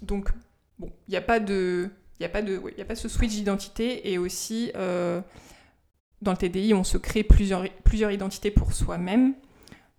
Donc, 0.02 0.30
bon, 0.78 0.92
il 1.08 1.12
n'y 1.12 1.16
a 1.16 1.22
pas 1.22 1.40
de 1.40 1.90
il 2.18 2.22
n'y 2.22 2.26
a, 2.26 2.28
pas 2.28 2.42
de, 2.42 2.60
a 2.80 2.84
pas 2.84 2.94
ce 2.94 3.08
switch 3.08 3.32
d'identité 3.32 4.12
et 4.12 4.18
aussi 4.18 4.70
euh, 4.76 5.20
dans 6.22 6.30
le 6.30 6.36
TDI, 6.36 6.72
on 6.72 6.84
se 6.84 6.96
crée 6.96 7.24
plusieurs, 7.24 7.64
plusieurs 7.82 8.12
identités 8.12 8.50
pour 8.50 8.72
soi-même, 8.72 9.34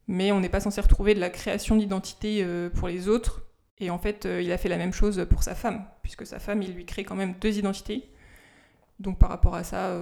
mais 0.08 0.32
on 0.32 0.40
n'est 0.40 0.50
pas 0.50 0.62
censé 0.62 0.80
retrouver 0.80 1.14
de 1.14 1.20
la 1.20 1.30
création 1.30 1.76
d'identité 1.76 2.42
euh, 2.44 2.70
pour 2.70 2.88
les 2.88 3.10
autres. 3.10 3.44
Et 3.80 3.90
en 3.90 3.98
fait, 3.98 4.26
euh, 4.26 4.42
il 4.42 4.52
a 4.54 4.58
fait 4.58 4.70
la 4.70 4.78
même 4.78 4.94
chose 4.94 5.26
pour 5.30 5.44
sa 5.44 5.56
femme, 5.56 5.86
puisque 6.04 6.26
sa 6.26 6.40
femme, 6.40 6.62
il 6.62 6.74
lui 6.74 6.86
crée 6.86 7.04
quand 7.04 7.16
même 7.16 7.34
deux 7.42 7.58
identités. 7.58 8.10
Donc 9.00 9.20
par 9.20 9.30
rapport 9.30 9.56
à 9.56 9.66
ça, 9.66 9.94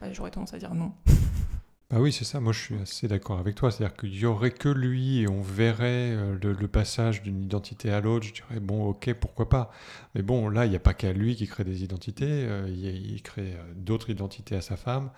bah, 0.00 0.10
j'aurais 0.10 0.30
tendance 0.30 0.54
à 0.54 0.58
dire 0.58 0.74
non. 0.74 0.92
Bah 1.92 1.98
oui, 2.00 2.10
c'est 2.10 2.24
ça. 2.24 2.40
Moi, 2.40 2.54
je 2.54 2.58
suis 2.58 2.74
assez 2.80 3.06
d'accord 3.06 3.38
avec 3.38 3.54
toi. 3.54 3.70
C'est-à-dire 3.70 3.94
qu'il 3.94 4.16
y 4.16 4.24
aurait 4.24 4.50
que 4.50 4.70
lui 4.70 5.20
et 5.20 5.28
on 5.28 5.42
verrait 5.42 6.12
euh, 6.14 6.38
le, 6.40 6.68
passage 6.68 7.22
d'une 7.22 7.42
identité 7.42 7.90
à 7.90 8.00
l'autre. 8.00 8.24
Je 8.26 8.32
dirais, 8.32 8.60
bon, 8.60 8.86
ok, 8.86 9.12
pourquoi 9.12 9.50
pas. 9.50 9.70
Mais 10.14 10.22
bon, 10.22 10.48
là, 10.48 10.64
il 10.64 10.70
n'y 10.70 10.76
a 10.76 10.80
pas 10.80 10.94
qu'à 10.94 11.12
lui 11.12 11.36
qui 11.36 11.46
crée 11.46 11.64
des 11.64 11.84
identités. 11.84 12.46
Euh, 12.48 12.66
il, 12.66 13.20
crée 13.22 13.56
euh, 13.56 13.74
d'autres 13.76 14.08
identités 14.08 14.56
à 14.56 14.62
sa 14.62 14.78
femme. 14.78 15.10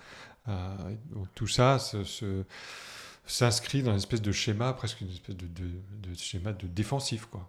tout 1.36 1.46
ça 1.46 1.78
s'inscrit 3.26 3.82
dans 3.82 3.92
une 3.92 3.98
espèce 3.98 4.20
de 4.20 4.32
schéma, 4.32 4.72
presque 4.72 5.00
une 5.00 5.10
espèce 5.10 5.36
de, 5.36 6.14
schéma 6.16 6.52
de 6.52 6.66
défensif, 6.66 7.26
quoi. 7.26 7.48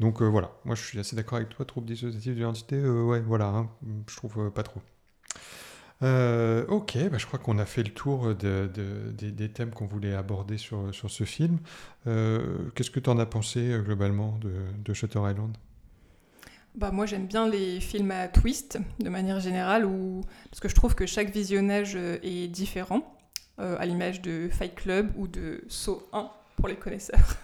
Donc 0.00 0.20
voilà, 0.20 0.50
moi 0.64 0.74
je 0.74 0.82
suis 0.82 0.98
assez 0.98 1.16
d'accord 1.16 1.36
avec 1.36 1.48
toi, 1.48 1.64
trouble 1.64 1.86
dissociatif 1.86 2.34
d'identité, 2.34 2.82
ouais, 2.84 3.20
voilà, 3.20 3.46
hein, 3.46 3.70
je 4.08 4.16
trouve 4.16 4.50
pas 4.50 4.62
trop. 4.62 4.82
Euh, 6.02 6.64
ok, 6.66 6.98
bah, 7.10 7.18
je 7.18 7.26
crois 7.26 7.38
qu'on 7.38 7.58
a 7.58 7.66
fait 7.66 7.82
le 7.82 7.90
tour 7.90 8.34
des 8.34 9.48
thèmes 9.52 9.70
qu'on 9.70 9.86
voulait 9.86 10.14
aborder 10.14 10.58
sur, 10.58 10.94
sur 10.94 11.10
ce 11.10 11.24
film. 11.24 11.58
Euh, 12.06 12.70
qu'est-ce 12.74 12.90
que 12.90 13.00
tu 13.00 13.08
en 13.08 13.18
as 13.18 13.26
pensé 13.26 13.60
euh, 13.60 13.82
globalement 13.82 14.38
de, 14.84 14.94
Shutter 14.94 15.20
Island? 15.20 15.56
Bah, 16.74 16.90
moi 16.90 17.06
j'aime 17.06 17.26
bien 17.26 17.48
les 17.48 17.80
films 17.80 18.10
à 18.10 18.28
twist 18.28 18.78
de 18.98 19.08
manière 19.10 19.40
générale 19.40 19.84
où... 19.84 20.22
parce 20.50 20.60
que 20.60 20.68
je 20.68 20.74
trouve 20.74 20.94
que 20.94 21.06
chaque 21.06 21.30
visionnage 21.30 21.96
est 21.96 22.48
différent, 22.48 23.14
à 23.58 23.84
l'image 23.84 24.22
de 24.22 24.48
Fight 24.50 24.74
Club 24.74 25.12
ou 25.16 25.28
de 25.28 25.62
Saw 25.68 26.02
1 26.12 26.30
pour 26.56 26.68
les 26.68 26.76
connaisseurs. 26.76 27.36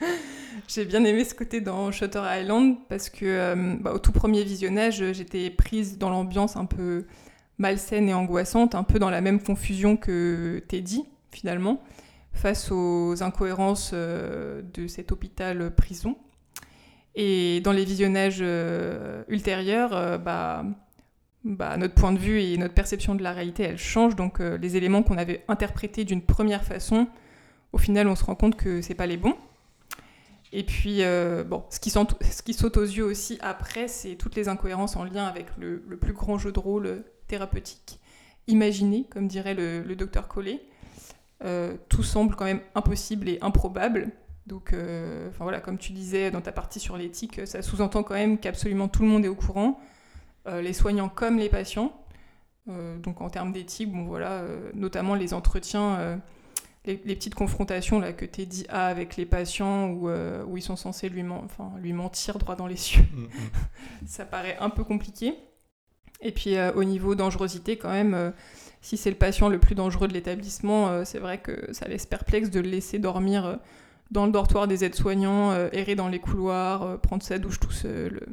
J'ai 0.68 0.84
bien 0.84 1.02
aimé 1.04 1.24
ce 1.24 1.34
côté 1.34 1.60
dans 1.60 1.90
Shutter 1.90 2.22
Island 2.22 2.76
parce 2.88 3.08
que 3.08 3.54
bah, 3.80 3.92
au 3.92 3.98
tout 3.98 4.12
premier 4.12 4.44
visionnage 4.44 5.12
j'étais 5.12 5.50
prise 5.50 5.96
dans 5.98 6.10
l'ambiance 6.10 6.56
un 6.56 6.66
peu 6.66 7.06
malsaine 7.58 8.08
et 8.08 8.14
angoissante, 8.14 8.74
un 8.74 8.84
peu 8.84 8.98
dans 8.98 9.10
la 9.10 9.20
même 9.20 9.42
confusion 9.42 9.96
que 9.96 10.62
Teddy, 10.68 11.04
finalement, 11.30 11.82
face 12.32 12.70
aux 12.70 13.22
incohérences 13.22 13.90
euh, 13.92 14.62
de 14.74 14.86
cet 14.86 15.12
hôpital-prison. 15.12 16.16
Et 17.14 17.60
dans 17.62 17.72
les 17.72 17.84
visionnages 17.84 18.38
euh, 18.40 19.24
ultérieurs, 19.28 19.92
euh, 19.92 20.18
bah, 20.18 20.64
bah, 21.44 21.76
notre 21.76 21.94
point 21.94 22.12
de 22.12 22.18
vue 22.18 22.40
et 22.40 22.56
notre 22.56 22.74
perception 22.74 23.16
de 23.16 23.22
la 23.22 23.32
réalité, 23.32 23.64
elle 23.64 23.78
change. 23.78 24.14
Donc 24.14 24.38
les 24.38 24.76
éléments 24.76 25.02
qu'on 25.02 25.18
avait 25.18 25.44
interprétés 25.48 26.04
d'une 26.04 26.22
première 26.22 26.64
façon, 26.64 27.08
au 27.72 27.78
final, 27.78 28.06
on 28.06 28.14
se 28.14 28.24
rend 28.24 28.36
compte 28.36 28.56
que 28.56 28.80
c'est 28.82 28.94
pas 28.94 29.06
les 29.06 29.16
bons. 29.16 29.34
Et 30.52 30.64
puis, 30.64 31.02
bon, 31.46 31.64
ce 31.70 31.80
qui, 31.80 31.90
saute 31.90 32.76
aux 32.76 32.82
yeux 32.82 33.04
aussi 33.04 33.38
après, 33.40 33.88
c'est 33.88 34.14
toutes 34.14 34.34
les 34.34 34.48
incohérences 34.48 34.96
en 34.96 35.04
lien 35.04 35.26
avec 35.26 35.46
le 35.58 35.96
plus 35.96 36.12
grand 36.12 36.38
jeu 36.38 36.52
de 36.52 36.58
rôle 36.58 37.04
thérapeutique 37.28 38.00
imaginé, 38.48 39.04
comme 39.10 39.28
dirait 39.28 39.54
le, 39.54 39.94
docteur 39.94 40.26
Collet. 40.26 40.60
Euh, 41.44 41.76
tout 41.88 42.02
semble 42.02 42.34
quand 42.34 42.46
même 42.46 42.62
impossible 42.74 43.28
et 43.28 43.38
improbable. 43.42 44.10
Donc, 44.46 44.72
euh, 44.72 45.28
enfin 45.28 45.44
voilà, 45.44 45.60
comme 45.60 45.78
tu 45.78 45.92
disais 45.92 46.30
dans 46.30 46.40
ta 46.40 46.50
partie 46.50 46.80
sur 46.80 46.96
l'éthique, 46.96 47.46
ça 47.46 47.62
sous-entend 47.62 48.02
quand 48.02 48.14
même 48.14 48.38
qu'absolument 48.38 48.88
tout 48.88 49.02
le 49.02 49.08
monde 49.08 49.24
est 49.24 49.28
au 49.28 49.36
courant, 49.36 49.78
euh, 50.48 50.62
les 50.62 50.72
soignants 50.72 51.10
comme 51.10 51.38
les 51.38 51.50
patients. 51.50 51.92
donc 52.66 53.20
en 53.20 53.30
termes 53.30 53.52
d'éthique, 53.52 53.92
bon 53.92 54.04
voilà, 54.04 54.42
notamment 54.74 55.14
les 55.14 55.32
entretiens, 55.32 56.20
les, 56.84 56.96
petites 56.96 57.34
confrontations 57.34 57.98
là 57.98 58.12
que 58.12 58.26
Teddy 58.26 58.66
a 58.68 58.86
avec 58.86 59.16
les 59.16 59.26
patients 59.26 59.88
où, 59.90 60.10
où 60.10 60.56
ils 60.56 60.62
sont 60.62 60.76
censés 60.76 61.08
lui, 61.08 61.24
enfin, 61.28 61.72
lui 61.78 61.92
mentir 61.92 62.38
droit 62.38 62.56
dans 62.56 62.66
les 62.66 62.76
cieux. 62.88 63.04
Mm, 63.12 63.22
mm. 63.22 63.28
ça 64.06 64.24
paraît 64.24 64.56
un 64.60 64.70
peu 64.70 64.84
compliqué. 64.84 65.34
Et 66.20 66.32
puis 66.32 66.56
euh, 66.56 66.72
au 66.72 66.84
niveau 66.84 67.14
dangerosité, 67.14 67.76
quand 67.76 67.90
même, 67.90 68.14
euh, 68.14 68.30
si 68.80 68.96
c'est 68.96 69.10
le 69.10 69.16
patient 69.16 69.48
le 69.48 69.58
plus 69.58 69.74
dangereux 69.74 70.08
de 70.08 70.12
l'établissement, 70.12 70.88
euh, 70.88 71.02
c'est 71.04 71.18
vrai 71.18 71.38
que 71.38 71.72
ça 71.72 71.86
laisse 71.86 72.06
perplexe 72.06 72.50
de 72.50 72.60
le 72.60 72.68
laisser 72.68 72.98
dormir 72.98 73.58
dans 74.10 74.26
le 74.26 74.32
dortoir 74.32 74.66
des 74.66 74.84
aides-soignants, 74.84 75.52
errer 75.70 75.94
dans 75.94 76.08
les 76.08 76.18
couloirs, 76.18 76.98
prendre 77.02 77.22
sa 77.22 77.38
douche 77.38 77.60
tout 77.60 77.70
seul. 77.70 78.26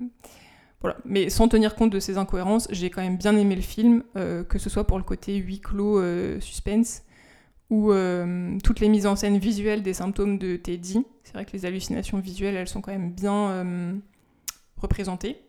Voilà. 0.79 0.95
Mais 1.03 1.29
sans 1.29 1.49
tenir 1.49 1.75
compte 1.75 1.91
de 1.91 1.99
ces 1.99 2.17
incohérences, 2.17 2.69
j'ai 2.71 2.89
quand 2.89 3.01
même 3.01 3.17
bien 3.17 3.35
aimé 3.35 3.57
le 3.57 3.61
film, 3.61 4.01
que 4.13 4.57
ce 4.57 4.69
soit 4.69 4.85
pour 4.85 4.97
le 4.97 5.03
côté 5.03 5.35
huis 5.35 5.59
clos 5.59 6.01
suspense 6.39 7.03
ou 7.69 7.91
toutes 8.63 8.79
les 8.79 8.87
mises 8.87 9.05
en 9.05 9.17
scène 9.17 9.37
visuelles 9.37 9.83
des 9.83 9.93
symptômes 9.93 10.37
de 10.37 10.55
Teddy. 10.55 11.03
C'est 11.25 11.33
vrai 11.33 11.43
que 11.43 11.51
les 11.51 11.65
hallucinations 11.65 12.19
visuelles, 12.19 12.55
elles 12.55 12.69
sont 12.69 12.79
quand 12.79 12.93
même 12.93 13.11
bien 13.11 13.99
représentées. 14.77 15.44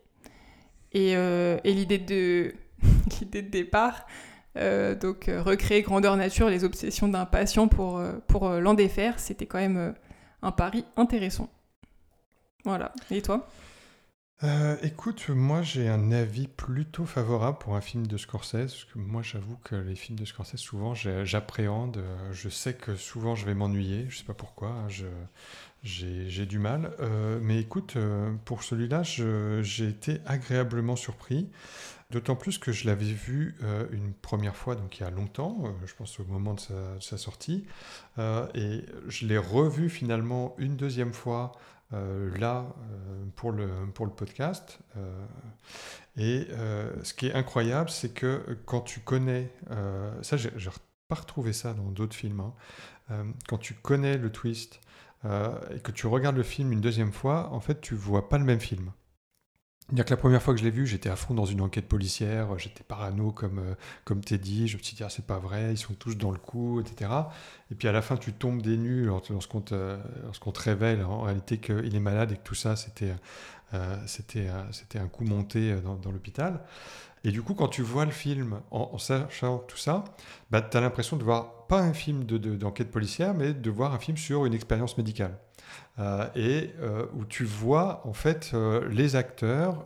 Euh, 0.97 1.59
et, 1.65 1.73
l'idée 1.73 1.99
de, 1.99 2.55
de 3.33 3.41
départ, 3.41 4.07
euh, 4.57 4.95
donc 4.95 5.29
euh, 5.29 5.43
recréer 5.43 5.83
grandeur 5.83 6.17
nature 6.17 6.49
les 6.49 6.65
obsessions 6.65 7.09
d'un 7.09 7.27
patient 7.27 7.69
pour, 7.69 8.03
pour 8.27 8.49
l'en 8.49 8.75
défaire, 8.75 9.19
c'était 9.19 9.47
quand 9.47 9.59
même 9.59 9.95
un 10.43 10.53
pari 10.53 10.85
intéressant. 10.97 11.51
Voilà. 12.65 12.93
Et 13.11 13.23
toi? 13.23 13.49
Écoute, 14.83 15.31
moi 15.31 15.63
j'ai 15.63 15.89
un 15.89 16.13
avis 16.13 16.47
plutôt 16.47 17.07
favorable 17.07 17.57
pour 17.57 17.75
un 17.75 17.81
film 17.81 18.07
de 18.07 18.19
Scorsese, 18.19 18.87
moi 18.95 19.23
j'avoue 19.23 19.57
que 19.65 19.75
les 19.75 19.95
films 19.95 20.19
de 20.19 20.27
Scorsese, 20.27 20.59
souvent 20.59 20.93
j'appréhende, 20.95 22.05
je 22.33 22.51
sais 22.51 22.75
que 22.75 22.97
souvent 22.97 23.35
je 23.35 23.47
vais 23.47 23.55
m'ennuyer, 23.55 24.05
je 24.11 24.19
sais 24.19 24.25
pas 24.25 24.35
pourquoi, 24.35 24.69
hein, 24.69 24.89
j'ai, 25.87 26.47
du 26.47 26.59
mal. 26.59 26.93
Euh, 27.01 27.39
mais 27.41 27.61
écoute, 27.61 27.95
euh, 27.97 28.35
pour 28.45 28.63
celui-là, 28.63 29.03
j'ai 29.05 29.89
été 29.89 30.21
agréablement 30.27 30.97
surpris, 30.97 31.49
d'autant 32.11 32.37
plus 32.37 32.59
que 32.59 32.73
je 32.73 32.87
l'avais 32.87 33.05
vu 33.05 33.55
euh, 33.63 33.87
une 33.93 34.13
première 34.13 34.57
fois, 34.57 34.75
donc 34.75 34.99
il 34.99 35.05
y 35.05 35.07
a 35.07 35.11
longtemps, 35.11 35.63
je 35.85 35.95
pense 35.95 36.19
au 36.19 36.25
moment 36.25 36.55
de 36.55 36.61
sa, 37.01 37.17
sortie, 37.17 37.65
et 38.19 38.85
je 39.07 39.27
l'ai 39.27 39.39
revu 39.39 39.89
finalement 39.89 40.55
une 40.59 40.77
deuxième 40.77 41.13
fois 41.13 41.53
là 41.93 42.67
pour, 43.37 43.53
le, 43.53 43.69
pour 43.95 44.07
le 44.07 44.13
podcast. 44.13 44.81
Et 46.17 46.49
ce 47.03 47.15
qui 47.15 47.29
est 47.29 47.35
incroyable, 47.35 47.91
c'est 47.91 48.13
que 48.13 48.59
quand 48.65 48.81
tu 48.81 49.01
connais, 49.01 49.53
ça 50.23 50.37
j'ai 50.37 50.51
pas 51.09 51.15
retrouvé 51.15 51.53
ça 51.53 51.75
dans 51.75 51.91
d'autres 51.91 52.17
films, 52.17 52.41
hein. 52.41 52.55
Quand 53.47 53.59
tu 53.59 53.75
connais 53.75 54.19
le 54.19 54.33
twist 54.33 54.81
euh, 55.27 55.59
et 55.75 55.81
que 55.81 55.93
tu 55.93 56.07
regardes 56.07 56.37
le 56.37 56.43
film 56.43 56.73
une 56.73 56.81
deuxième 56.81 57.13
fois, 57.13 57.53
en 57.53 57.61
fait 57.61 57.81
tu 57.81 57.95
vois 57.95 58.29
pas 58.29 58.39
le 58.39 58.45
même 58.45 58.61
film. 58.61 58.93
C'est-à-dire 59.87 60.05
que 60.05 60.11
la 60.11 60.17
première 60.17 60.43
fois 60.43 60.53
que 60.53 60.59
je 60.59 60.65
l'ai 60.65 60.73
vu, 60.73 60.85
j'étais 60.85 61.09
à 61.09 61.15
fond 61.15 61.33
dans 61.33 61.45
une 61.45 61.61
enquête 61.61 61.87
policière, 61.87 62.59
j'étais 62.59 62.83
parano 62.83 63.31
comme, 63.31 63.61
euh, 63.61 63.75
comme 64.05 64.21
t'es 64.21 64.37
dit, 64.37 64.67
je 64.67 64.77
me 64.77 64.83
suis 64.83 64.97
dit, 64.97 65.05
ah, 65.05 65.09
c'est 65.09 65.25
pas 65.27 65.39
vrai, 65.39 65.73
ils 65.73 65.79
sont 65.79 65.95
tous 65.95 66.17
dans 66.17 66.33
le 66.33 66.39
coup, 66.39 66.81
etc. 66.81 67.09
Et 67.71 67.77
puis 67.77 67.87
à 67.87 67.93
la 67.93 68.03
fin, 68.03 68.17
tu 68.17 68.33
tombes 68.33 68.63
des 68.63 68.77
nues 68.77 69.05
lors- 69.05 69.23
lorsqu'on 69.31 69.61
te, 69.61 69.97
révèle 70.59 71.05
en 71.05 71.21
réalité 71.23 71.59
qu'il 71.59 71.95
est 71.95 72.01
malade 72.01 72.33
et 72.33 72.37
que 72.37 72.43
tout 72.43 72.57
ça, 72.57 72.75
c'était 72.75 73.15
euh, 73.75 73.97
c'était 74.07 74.49
euh, 74.49 75.03
un 75.03 75.09
coup 75.09 75.25
monté 75.25 75.73
euh, 75.73 75.81
dans, 75.81 76.11
l'hôpital. 76.13 76.61
Et 77.25 77.31
du 77.31 77.43
coup, 77.43 77.55
quand 77.55 77.69
tu 77.69 77.83
vois 77.83 78.05
le 78.05 78.13
film 78.13 78.61
en, 78.71 78.99
sachant 78.99 79.59
tout 79.59 79.77
ça, 79.77 80.05
bah, 80.51 80.63
tu 80.63 80.77
as 80.77 80.81
l'impression 80.81 81.17
de 81.17 81.25
voir 81.25 81.67
pas 81.67 81.81
un 81.81 81.93
film 81.93 82.25
de- 82.25 82.39
de- 82.39 82.57
d'enquête 82.57 82.91
policière, 82.91 83.35
mais 83.35 83.53
de 83.55 83.71
voir 83.71 83.93
un 83.95 83.99
film 83.99 84.17
sur 84.17 84.47
une 84.47 84.55
expérience 84.55 84.97
médicale. 84.99 85.37
Euh, 85.99 86.27
et 86.35 86.75
euh, 86.83 87.07
où 87.15 87.25
tu 87.25 87.45
vois 87.45 88.03
en 88.07 88.13
fait 88.13 88.51
euh, 88.53 88.87
les 88.91 89.17
acteurs. 89.17 89.85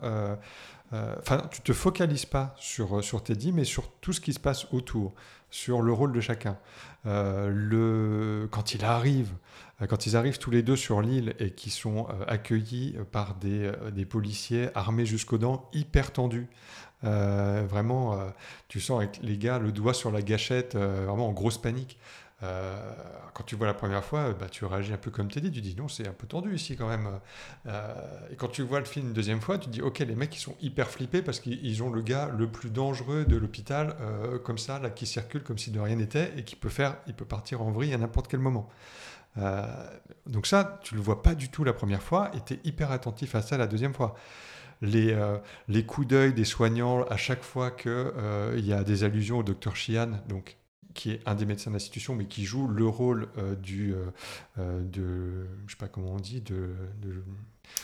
Enfin, 0.92 1.46
tu 1.52 1.60
te 1.60 1.72
focalises 1.72 2.26
pas 2.26 2.52
sur, 2.58 3.04
sur 3.04 3.22
Teddy, 3.22 3.52
mais 3.52 3.62
sur 3.62 3.92
tout 4.00 4.12
ce 4.12 4.20
qui 4.20 4.32
se 4.32 4.40
passe 4.40 4.66
autour, 4.72 5.14
sur 5.48 5.82
le 5.82 5.92
rôle 5.92 6.10
de 6.12 6.20
chacun. 6.20 6.58
Le... 7.04 8.48
Quand 8.50 8.74
quand 9.88 10.06
ils 10.06 10.16
arrivent 10.16 10.38
tous 10.38 10.50
les 10.50 10.62
deux 10.64 10.74
sur 10.74 11.00
l'île 11.00 11.34
et 11.38 11.52
qui 11.52 11.70
sont 11.70 12.08
accueillis 12.26 12.96
par 13.12 13.36
des, 13.36 13.70
des 13.92 14.04
policiers 14.04 14.68
armés 14.74 15.06
jusqu'aux 15.06 15.38
dents, 15.38 15.70
hyper 15.72 16.12
tendus. 16.12 16.48
Vraiment, 17.02 18.18
tu 18.66 18.80
sens 18.80 18.98
avec 18.98 19.20
les 19.22 19.38
gars 19.38 19.60
le 19.60 19.70
doigt 19.70 19.94
sur 19.94 20.10
la 20.10 20.22
gâchette, 20.22 20.74
vraiment 20.74 21.28
en 21.28 21.32
grosse 21.32 21.58
panique. 21.58 22.00
Euh, 22.42 22.74
quand 23.34 23.44
tu 23.44 23.54
vois 23.54 23.66
la 23.66 23.74
première 23.74 24.04
fois, 24.04 24.32
bah, 24.32 24.46
tu 24.50 24.64
réagis 24.64 24.92
un 24.92 24.96
peu 24.96 25.10
comme 25.10 25.30
Teddy, 25.30 25.50
tu 25.50 25.60
dis 25.60 25.74
non, 25.76 25.88
c'est 25.88 26.08
un 26.08 26.12
peu 26.12 26.26
tendu 26.26 26.54
ici 26.54 26.76
quand 26.76 26.88
même. 26.88 27.08
Euh, 27.66 27.94
et 28.30 28.36
quand 28.36 28.48
tu 28.48 28.62
vois 28.62 28.78
le 28.78 28.86
film 28.86 29.08
une 29.08 29.12
deuxième 29.12 29.40
fois, 29.40 29.58
tu 29.58 29.68
dis 29.68 29.82
ok, 29.82 29.98
les 30.00 30.14
mecs 30.14 30.34
ils 30.34 30.40
sont 30.40 30.56
hyper 30.60 30.88
flippés 30.88 31.22
parce 31.22 31.40
qu'ils 31.40 31.64
ils 31.64 31.82
ont 31.82 31.90
le 31.90 32.00
gars 32.00 32.30
le 32.36 32.48
plus 32.48 32.70
dangereux 32.70 33.24
de 33.24 33.36
l'hôpital, 33.36 33.94
euh, 34.00 34.38
comme 34.38 34.58
ça, 34.58 34.78
là, 34.78 34.90
qui 34.90 35.06
circule 35.06 35.42
comme 35.42 35.58
si 35.58 35.70
de 35.70 35.80
rien 35.80 35.96
n'était 35.96 36.32
et 36.36 36.44
qui 36.44 36.56
peut 36.56 36.68
faire, 36.68 36.96
il 37.06 37.14
peut 37.14 37.24
partir 37.26 37.62
en 37.62 37.70
vrille 37.70 37.92
à 37.92 37.98
n'importe 37.98 38.28
quel 38.28 38.40
moment. 38.40 38.68
Euh, 39.38 39.64
donc 40.26 40.46
ça, 40.46 40.80
tu 40.82 40.94
le 40.94 41.00
vois 41.00 41.22
pas 41.22 41.34
du 41.34 41.50
tout 41.50 41.62
la 41.62 41.72
première 41.72 42.02
fois 42.02 42.30
et 42.34 42.40
tu 42.44 42.54
es 42.54 42.60
hyper 42.64 42.90
attentif 42.90 43.34
à 43.34 43.42
ça 43.42 43.58
la 43.58 43.66
deuxième 43.66 43.94
fois. 43.94 44.14
Les, 44.82 45.12
euh, 45.12 45.36
les 45.68 45.84
coups 45.84 46.06
d'œil 46.06 46.32
des 46.32 46.46
soignants 46.46 47.02
à 47.04 47.18
chaque 47.18 47.42
fois 47.42 47.70
qu'il 47.70 48.12
il 48.56 48.66
y 48.66 48.72
a 48.72 48.82
des 48.82 49.04
allusions 49.04 49.38
au 49.38 49.42
docteur 49.42 49.76
Sheehan, 49.76 50.22
donc 50.26 50.56
qui 50.94 51.12
est 51.12 51.20
un 51.26 51.34
des 51.34 51.46
médecins 51.46 51.70
de 51.70 51.74
l'institution, 51.76 52.14
mais 52.14 52.26
qui 52.26 52.44
joue 52.44 52.66
le 52.68 52.86
rôle 52.86 53.28
euh, 53.38 53.54
du, 53.54 53.94
euh, 53.94 54.06
euh, 54.58 54.82
de, 54.82 55.46
je 55.66 55.72
sais 55.72 55.78
pas 55.78 55.88
comment 55.88 56.12
on 56.12 56.20
dit, 56.20 56.40
de, 56.40 56.70
de- 57.02 57.22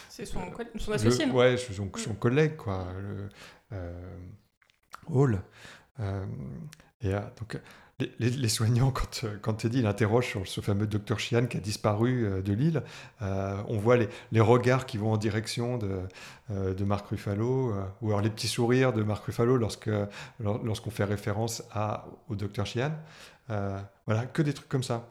C'est 0.09 0.27
son, 0.27 0.41
le- 0.91 0.95
associé, 0.95 1.27
non? 1.27 1.35
ouais, 1.35 1.57
son, 1.57 1.91
son 1.97 2.15
collègue, 2.15 2.57
quoi, 2.57 2.89
le, 3.01 3.29
euh, 3.73 4.17
Hall. 5.09 5.43
Euh, 6.01 6.27
et 7.01 7.15
euh, 7.15 7.21
donc, 7.39 7.61
les, 7.99 8.49
soignants, 8.49 8.91
quand, 8.91 9.25
euh, 9.25 9.39
quand 9.41 9.55
Teddy 9.55 9.79
il 9.79 9.87
interroge 9.87 10.27
sur 10.27 10.47
ce 10.47 10.61
fameux 10.61 10.87
docteur 10.87 11.19
Sheehan 11.19 11.47
qui 11.47 11.57
a 11.57 11.61
disparu 11.61 12.25
euh, 12.25 12.43
de 12.43 12.53
l'île, 12.53 12.83
euh, 13.23 13.57
on 13.69 13.79
voit 13.79 13.97
les, 13.97 14.41
regards 14.41 14.85
qui 14.87 14.99
vont 14.99 15.13
en 15.13 15.17
direction 15.17 15.79
de, 15.79 16.85
Marc 16.85 17.07
Ruffalo, 17.09 17.75
ou 18.03 18.09
alors 18.09 18.21
les 18.21 18.31
petits 18.31 18.49
sourires 18.49 18.93
de 18.93 19.03
Marc 19.03 19.25
Ruffalo 19.25 19.57
lorsque, 19.57 19.91
lor- 20.41 20.63
lorsqu'on 20.63 20.91
fait 20.91 21.05
référence 21.05 21.63
au 22.29 22.35
docteur. 22.35 22.67
Euh, 23.51 23.81
voilà, 24.07 24.27
que 24.27 24.43
des 24.43 24.53
trucs 24.53 24.69
comme 24.69 24.83
ça. 24.83 25.09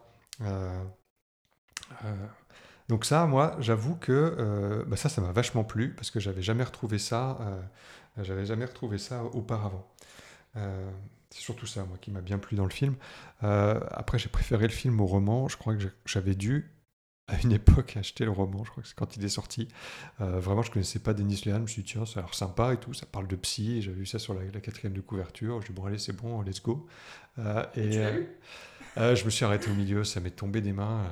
Donc 2.88 3.04
ça, 3.04 3.26
moi, 3.26 3.56
j'avoue 3.60 3.96
que 3.96 4.84
bah 4.86 4.96
ça, 4.96 5.08
ça 5.08 5.20
m'a 5.20 5.32
vachement 5.32 5.64
plu 5.64 5.92
parce 5.94 6.10
que 6.10 6.20
j'avais 6.20 6.42
jamais 6.42 6.64
retrouvé 6.64 6.98
ça, 6.98 7.38
j'avais 8.18 8.46
jamais 8.46 8.64
retrouvé 8.64 8.98
ça 8.98 9.24
auparavant. 9.24 9.86
C'est 11.36 11.42
surtout 11.42 11.66
ça, 11.66 11.84
moi, 11.84 11.98
qui 12.00 12.10
m'a 12.10 12.22
bien 12.22 12.38
plu 12.38 12.56
dans 12.56 12.64
le 12.64 12.70
film. 12.70 12.96
Euh, 13.42 13.78
après, 13.90 14.18
j'ai 14.18 14.30
préféré 14.30 14.62
le 14.66 14.72
film 14.72 14.98
au 15.02 15.06
roman. 15.06 15.48
Je 15.48 15.58
crois 15.58 15.76
que 15.76 15.82
j'avais 16.06 16.34
dû, 16.34 16.72
à 17.28 17.38
une 17.42 17.52
époque, 17.52 17.94
acheter 17.98 18.24
le 18.24 18.30
roman. 18.30 18.64
Je 18.64 18.70
crois 18.70 18.82
que 18.82 18.88
c'est 18.88 18.94
quand 18.96 19.16
il 19.18 19.24
est 19.24 19.28
sorti. 19.28 19.68
Euh, 20.22 20.40
vraiment, 20.40 20.62
je 20.62 20.70
connaissais 20.70 20.98
pas 20.98 21.12
Denis 21.12 21.42
Lehan. 21.44 21.56
Je 21.56 21.60
me 21.62 21.66
suis 21.66 21.82
dit, 21.82 21.92
tiens, 21.92 22.06
ça 22.06 22.20
a 22.20 22.22
l'air 22.22 22.34
sympa 22.34 22.72
et 22.72 22.78
tout. 22.78 22.94
Ça 22.94 23.04
parle 23.04 23.26
de 23.26 23.36
psy. 23.36 23.82
J'avais 23.82 23.98
vu 23.98 24.06
ça 24.06 24.18
sur 24.18 24.32
la, 24.32 24.40
la 24.50 24.60
quatrième 24.60 24.94
de 24.94 25.00
couverture. 25.02 25.60
Je 25.60 25.66
dis, 25.66 25.72
bon, 25.74 25.84
allez, 25.84 25.98
c'est 25.98 26.14
bon, 26.16 26.40
let's 26.40 26.62
go. 26.62 26.86
Euh, 27.38 27.64
et 27.76 27.90
tu 27.90 27.98
euh, 28.98 29.14
je 29.14 29.26
me 29.26 29.30
suis 29.30 29.44
arrêté 29.44 29.70
au 29.70 29.74
milieu. 29.74 30.04
Ça 30.04 30.20
m'est 30.20 30.30
tombé 30.30 30.62
des 30.62 30.72
mains. 30.72 31.02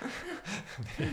mais, 0.98 1.08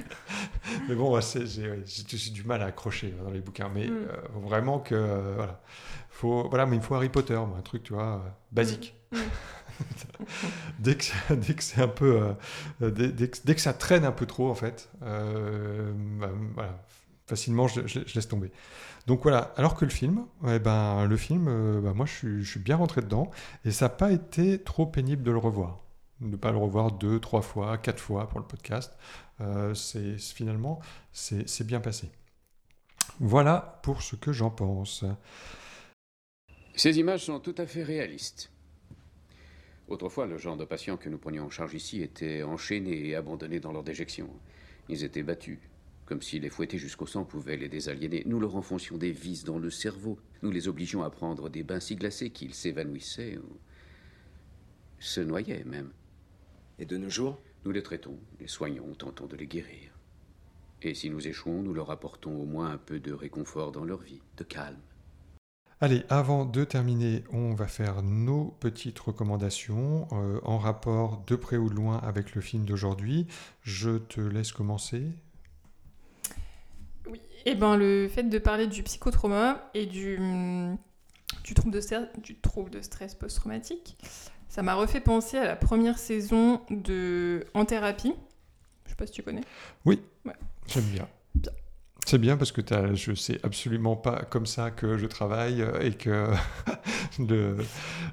mais 0.90 0.96
bon, 0.96 1.20
j'ai 1.22 2.32
du 2.32 2.44
mal 2.44 2.62
à 2.62 2.66
accrocher 2.66 3.12
dans 3.24 3.32
les 3.32 3.40
bouquins. 3.42 3.70
Mais 3.70 3.88
Mm. 3.88 3.94
euh, 4.10 4.18
vraiment 4.36 4.80
que, 4.80 4.96
voilà. 5.36 5.62
Faut, 6.14 6.48
voilà, 6.50 6.66
mais 6.66 6.78
il 6.78 6.80
me 6.80 6.84
faut 6.86 6.96
Harry 6.96 7.10
Potter, 7.10 7.36
moi, 7.36 7.58
un 7.60 7.62
truc, 7.62 7.84
tu 7.84 7.94
vois, 7.94 8.16
euh, 8.26 8.30
basique. 8.52 8.96
Mm. 9.12 9.18
dès 10.80 10.96
que 10.96 11.34
dès 11.34 11.54
que 11.56 11.64
c'est 11.64 11.82
un 11.82 11.88
peu 11.88 12.36
euh, 12.82 12.92
dès, 12.92 13.10
dès 13.10 13.28
que, 13.30 13.38
dès 13.44 13.56
que 13.56 13.62
ça 13.62 13.74
traîne 13.74 14.06
un 14.06 14.12
peu 14.12 14.26
trop 14.26 14.50
en 14.50 14.56
fait 14.56 14.90
euh, 15.04 15.92
bah, 16.20 16.30
voilà, 16.56 16.80
facilement 17.28 17.68
je, 17.68 17.86
je- 17.88 18.02
je 18.06 18.16
laisse 18.16 18.28
tomber. 18.28 18.52
Donc 19.08 19.24
voilà 19.24 19.52
alors 19.58 19.76
que 19.76 19.86
le 19.86 19.92
film 19.92 20.26
ouais, 20.44 20.60
ben 20.60 21.06
le 21.06 21.18
film 21.18 21.82
bah, 21.82 21.94
moi 21.94 22.06
je 22.06 22.12
suis, 22.14 22.44
je 22.44 22.50
suis 22.52 22.60
bien 22.60 22.76
rentré 22.78 23.02
dedans 23.02 23.32
et 23.66 23.72
ça 23.72 23.86
n'a 23.86 23.90
pas 23.90 24.12
été 24.12 24.62
trop 24.62 24.86
pénible 24.86 25.24
de 25.24 25.32
le 25.32 25.38
revoir. 25.40 25.80
De 26.22 26.28
ne 26.28 26.36
pas 26.36 26.52
le 26.52 26.58
revoir 26.58 26.92
deux 26.92 27.20
trois 27.20 27.42
fois 27.42 27.78
quatre 27.78 28.00
fois 28.00 28.30
pour 28.30 28.40
le 28.40 28.46
podcast 28.46 28.94
Euh, 29.42 29.74
c'est 29.74 30.18
finalement 30.20 30.80
c'est 31.12 31.50
c'est 31.50 31.66
bien 31.66 31.80
passé. 31.82 32.12
Voilà 33.20 33.80
pour 33.84 34.02
ce 34.02 34.16
que 34.16 34.32
j'en 34.32 34.50
pense 34.50 35.04
Ces 36.76 36.98
images 36.98 37.26
sont 37.26 37.40
tout 37.40 37.54
à 37.58 37.68
fait 37.68 37.84
réalistes. 37.84 38.52
Autrefois, 39.88 40.26
le 40.26 40.38
genre 40.38 40.58
de 40.58 40.66
patients 40.66 40.98
que 40.98 41.08
nous 41.08 41.20
prenions 41.20 41.46
en 41.46 41.50
charge 41.50 41.76
ici 41.76 42.02
étaient 42.02 42.42
enchaînés 42.42 43.10
et 43.10 43.16
abandonnés 43.16 43.60
dans 43.60 43.72
leur 43.72 43.84
déjection. 43.84 44.28
Ils 44.90 45.04
étaient 45.04 45.22
battus, 45.22 45.60
comme 46.06 46.22
si 46.24 46.40
les 46.40 46.50
fouetter 46.50 46.80
jusqu'au 46.80 47.06
sang 47.06 47.26
pouvait 47.26 47.58
les 47.58 47.70
désaliéner. 47.70 48.24
Nous 48.26 48.40
leur 48.40 48.56
enfoncions 48.56 48.98
des 48.98 49.12
vis 49.12 49.44
dans 49.44 49.60
le 49.60 49.70
cerveau. 49.70 50.18
Nous 50.42 50.50
les 50.50 50.68
obligeons 50.68 51.04
à 51.04 51.12
prendre 51.12 51.48
des 51.50 51.64
bains 51.64 51.80
si 51.80 51.96
glacés 51.96 52.32
qu'ils 52.32 52.56
s'évanouissaient 52.56 53.38
ou 53.38 53.58
se 55.00 55.22
noyaient 55.22 55.66
même. 55.66 55.92
Et 56.80 56.86
de 56.86 56.98
nos 56.98 57.10
jours? 57.10 57.40
Nous 57.66 57.72
les 57.72 57.84
traitons, 57.84 58.18
les 58.40 58.48
soignons, 58.48 58.94
tentons 58.96 59.28
de 59.28 59.38
les 59.38 59.48
guérir. 59.48 59.92
Et 60.82 60.96
si 60.96 61.10
nous 61.10 61.28
échouons, 61.28 61.62
nous 61.62 61.74
leur 61.74 61.92
apportons 61.92 62.36
au 62.36 62.46
moins 62.46 62.72
un 62.72 62.78
peu 62.78 63.00
de 63.00 63.14
réconfort 63.14 63.72
dans 63.72 63.86
leur 63.86 64.02
vie, 64.02 64.22
de 64.38 64.44
calme. 64.44 64.82
Allez, 65.84 66.06
avant 66.08 66.46
de 66.46 66.64
terminer, 66.64 67.26
on 67.34 67.56
va 67.56 67.68
faire 67.68 68.04
nos 68.04 68.56
petites 68.62 68.98
recommandations 69.00 70.08
euh, 70.14 70.40
en 70.46 70.58
rapport 70.58 71.22
de 71.28 71.36
près 71.36 71.58
ou 71.58 71.70
de 71.70 71.76
loin 71.76 71.98
avec 71.98 72.36
le 72.36 72.42
film 72.42 72.64
d'aujourd'hui. 72.64 73.28
Je 73.64 73.98
te 73.98 74.22
laisse 74.22 74.54
commencer. 74.54 75.04
Et 77.46 77.56
ben 77.56 77.76
le 77.76 78.08
fait 78.08 78.24
de 78.24 78.38
parler 78.38 78.68
du 78.68 78.82
psychotrauma 78.82 79.70
et 79.74 79.86
du, 79.86 80.18
du, 81.44 81.54
trouble, 81.54 81.72
de 81.74 81.82
stress, 81.82 82.08
du 82.18 82.40
trouble 82.40 82.70
de 82.70 82.82
stress 82.82 83.14
post-traumatique, 83.14 83.98
ça 84.48 84.64
m'a 84.64 84.76
refait 84.76 85.02
penser 85.02 85.36
à 85.38 85.44
la 85.44 85.58
première 85.58 86.00
saison 86.00 86.62
de 86.70 87.46
En 87.54 87.66
thérapie. 87.66 88.14
Je 88.86 88.92
sais 88.92 88.96
pas 88.96 89.06
si 89.06 89.12
tu 89.12 89.22
connais. 89.22 89.44
Oui, 89.84 90.02
Ouais. 90.24 90.32
j'aime 90.66 90.86
bien. 90.86 91.10
C'est 92.06 92.18
bien 92.18 92.38
parce 92.38 92.52
que 92.52 92.62
t'as- 92.62 92.94
je 92.94 93.14
sais 93.14 93.40
absolument 93.44 93.96
pas 93.96 94.24
comme 94.30 94.46
ça 94.46 94.72
que 94.72 94.98
je 94.98 95.06
travaille 95.06 95.62
euh, 95.62 95.80
et 95.82 95.94
que 95.94 96.28
le, 97.20 97.58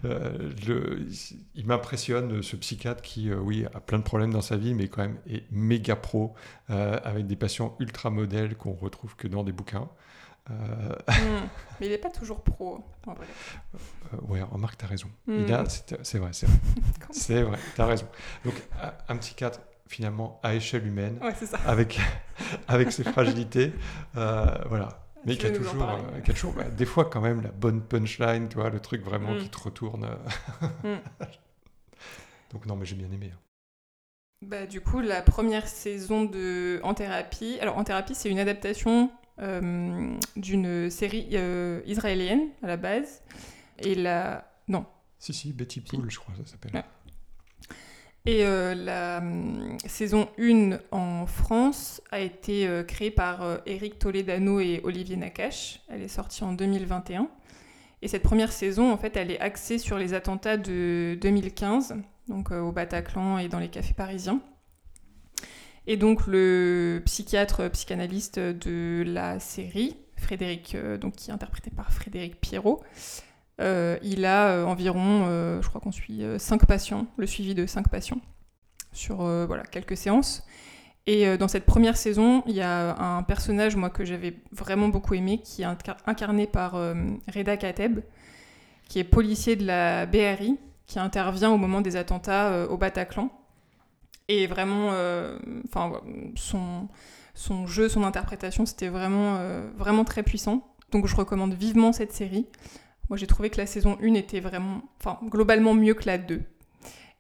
euh, 0.05 0.51
le- 0.67 1.07
il 1.55 1.67
m'impressionne 1.67 2.43
ce 2.43 2.57
psychiatre 2.57 3.03
qui, 3.03 3.31
euh, 3.31 3.37
oui, 3.37 3.67
a 3.75 3.81
plein 3.81 3.99
de 3.99 4.05
problèmes 4.05 4.33
dans 4.33 4.41
sa 4.43 4.57
vie, 4.57 4.75
mais 4.75 4.89
quand 4.89 5.03
même 5.03 5.19
est 5.29 5.43
méga 5.51 5.97
pro 5.97 6.35
euh, 6.71 6.99
avec 7.05 7.27
des 7.27 7.37
patients 7.37 7.77
ultra 7.81 8.11
modèles 8.11 8.57
qu'on 8.57 8.73
retrouve 8.75 9.17
que 9.17 9.29
dans 9.29 9.43
des 9.45 9.53
bouquins. 9.53 9.89
Euh, 10.51 10.95
Hmm. 11.09 11.47
Mais 11.81 11.87
il 11.87 11.91
n'est 11.91 11.99
pas 11.99 12.11
toujours 12.11 12.43
pro, 12.43 12.85
en 13.07 13.15
vrai. 13.15 13.27
Euh, 13.75 14.17
ouais, 14.29 14.43
remarque, 14.43 14.77
t'as 14.79 14.87
raison. 14.87 15.09
Mm. 15.27 15.35
Il 15.47 15.53
a- 15.53 15.65
c'est 15.69 16.19
vrai, 16.19 16.31
c'est 16.33 16.47
vrai. 16.47 16.57
c'est 17.11 17.43
vrai, 17.43 17.59
t'as 17.77 17.87
raison. 17.87 18.07
Donc, 18.45 18.55
un- 19.09 19.17
4, 19.19 19.61
finalement, 19.91 20.41
à 20.43 20.55
échelle 20.55 20.87
humaine, 20.87 21.19
Ouais, 21.21 21.35
c'est 21.39 21.47
ça. 21.47 21.59
avec, 21.67 22.01
avec 22.69 22.93
ses 22.93 23.05
fragilités. 23.05 23.73
euh, 24.17 24.47
voilà. 24.69 25.07
Mais 25.27 25.37
qui 25.37 25.45
a 25.47 25.51
nous 25.51 25.57
en 25.57 25.71
toujours, 25.73 25.91
euh, 25.91 26.21
qui 26.21 26.31
a 26.31 26.35
toujours 26.35 26.53
bah, 26.55 26.65
des 26.65 26.87
fois, 26.87 27.05
quand 27.05 27.21
même, 27.21 27.43
la 27.43 27.51
bonne 27.51 27.83
punchline, 27.83 28.49
tu 28.49 28.55
vois, 28.57 28.71
le 28.71 28.81
truc 28.81 29.03
vraiment 29.03 29.35
Mm. 29.35 29.39
qui 29.39 29.49
te 29.51 29.59
retourne. 29.59 30.05
euh. 30.05 30.97
Mm. 30.97 31.01
Donc, 32.53 32.67
non, 32.67 32.77
mais 32.77 32.87
j'ai 32.87 32.97
bien 32.97 33.11
aimé. 33.13 33.31
hein. 33.35 33.39
Bah, 34.47 34.65
du 34.67 34.81
coup, 34.81 35.01
la 35.01 35.21
première 35.21 35.69
saison 35.69 36.25
de 36.25 36.81
En 36.83 36.95
Thérapie. 36.95 37.59
Alors, 37.61 37.77
En 37.77 37.85
Thérapie, 37.85 38.15
c'est 38.15 38.31
une 38.31 38.39
adaptation 38.39 39.11
euh, 39.41 40.17
d'une 40.37 40.89
série 40.91 41.29
euh, 41.35 41.83
israélienne 41.85 42.49
à 42.63 42.67
la 42.69 42.77
base. 42.79 43.23
Et 43.79 43.95
la. 43.95 44.51
Non. 44.69 44.87
Si, 45.19 45.35
si, 45.35 45.53
Betty 45.53 45.81
Pool, 45.83 46.11
je 46.11 46.19
crois, 46.19 46.35
ça 46.37 46.47
s'appelle. 46.53 46.83
Et 48.27 48.45
euh, 48.45 48.75
la 48.75 49.19
hum, 49.19 49.79
saison 49.87 50.29
1 50.39 50.79
en 50.91 51.27
France 51.27 52.03
a 52.11 52.21
été 52.21 52.67
euh, 52.67 52.83
créée 52.83 53.11
par 53.11 53.43
euh, 53.43 53.57
Eric 53.65 53.99
Toledano 53.99 54.61
et 54.61 54.81
Olivier 54.85 55.17
Nakache. 55.17 55.81
Elle 55.89 56.03
est 56.03 56.09
sortie 56.09 56.45
en 56.45 56.53
2021. 56.53 57.29
Et 58.03 58.09
cette 58.09 58.23
première 58.23 58.53
saison, 58.53 58.93
en 58.93 58.99
fait, 58.99 59.17
elle 59.17 59.31
est 59.31 59.41
axée 59.41 59.79
sur 59.79 59.97
les 59.97 60.15
attentats 60.15 60.57
de 60.57 61.19
2015, 61.21 61.97
donc 62.29 62.51
au 62.51 62.73
Bataclan 62.73 63.37
et 63.39 63.49
dans 63.49 63.59
les 63.59 63.69
cafés 63.69 63.93
parisiens. 63.93 64.41
Et 65.87 65.99
donc 65.99 66.27
le 66.27 67.03
psychiatre 67.05 67.69
psychanalyste 67.69 68.39
de 68.39 69.05
la 69.07 69.39
série, 69.39 69.99
Frédéric, 70.17 70.79
donc 70.99 71.17
qui 71.17 71.31
est 71.31 71.35
interprété 71.35 71.71
par 71.71 71.93
Frédéric 71.93 72.41
Pierrot, 72.41 72.83
il 73.61 74.25
a 74.25 74.49
euh, 74.49 74.65
environ, 74.65 75.27
euh, 75.29 75.63
je 75.63 75.69
crois 75.69 75.81
qu'on 75.81 75.93
suit 75.93 76.23
5 76.39 76.67
patients, 76.67 77.07
le 77.17 77.27
suivi 77.27 77.55
de 77.55 77.67
5 77.67 77.89
patients 77.89 78.21
sur 78.93 79.23
euh, 79.23 79.47
voilà, 79.47 79.65
quelques 79.65 79.97
séances. 79.97 80.45
Et 81.07 81.27
euh, 81.27 81.37
dans 81.37 81.49
cette 81.49 81.65
première 81.67 81.97
saison, 81.97 82.43
il 82.47 82.55
y 82.55 82.61
a 82.61 82.97
un 82.97 83.23
personnage 83.23 83.77
moi 83.77 83.91
que 83.91 84.05
j'avais 84.05 84.37
vraiment 84.53 84.89
beaucoup 84.89 85.15
aimé, 85.15 85.41
qui 85.43 85.63
est 85.63 85.67
incar- 85.67 85.97
incarné 86.07 86.47
par 86.47 86.75
euh, 86.75 86.95
Reda 87.35 87.57
Kateb, 87.57 88.01
qui 88.89 88.99
est 88.99 89.05
policier 89.05 89.57
de 89.57 89.65
la 89.65 90.07
BRI, 90.07 90.59
qui 90.87 90.99
intervient 90.99 91.51
au 91.51 91.57
moment 91.57 91.81
des 91.81 91.97
attentats 91.97 92.49
euh, 92.49 92.69
au 92.69 92.77
Bataclan. 92.77 93.31
Et 94.29 94.47
vraiment, 94.47 94.91
euh, 94.93 95.39
son, 96.37 96.89
son 97.35 97.67
jeu, 97.67 97.89
son 97.89 98.05
interprétation, 98.05 98.67
c'était 98.67 98.89
vraiment, 98.89 99.37
euh, 99.39 99.69
vraiment 99.77 100.05
très 100.05 100.23
puissant. 100.23 100.67
Donc 100.93 101.07
je 101.07 101.17
recommande 101.17 101.55
vivement 101.55 101.93
cette 101.93 102.13
série. 102.13 102.47
Moi 103.11 103.17
j'ai 103.19 103.27
trouvé 103.27 103.51
que 103.51 103.59
la 103.59 103.67
saison 103.67 103.99
1 104.03 104.15
était 104.15 104.41
vraiment, 104.41 104.83
enfin, 104.99 105.19
globalement 105.29 105.75
mieux 105.75 105.93
que 105.95 106.07
la 106.07 106.17
2. 106.17 106.43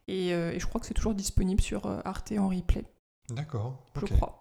Et, 0.09 0.33
euh, 0.33 0.53
et 0.53 0.59
je 0.59 0.67
crois 0.67 0.81
que 0.81 0.87
c'est 0.87 0.95
toujours 0.95 1.15
disponible 1.15 1.61
sur 1.61 1.85
euh, 1.87 2.01
Arte 2.05 2.33
en 2.39 2.49
replay. 2.49 2.85
D'accord. 3.29 3.85
Je 4.01 4.07
crois. 4.07 4.37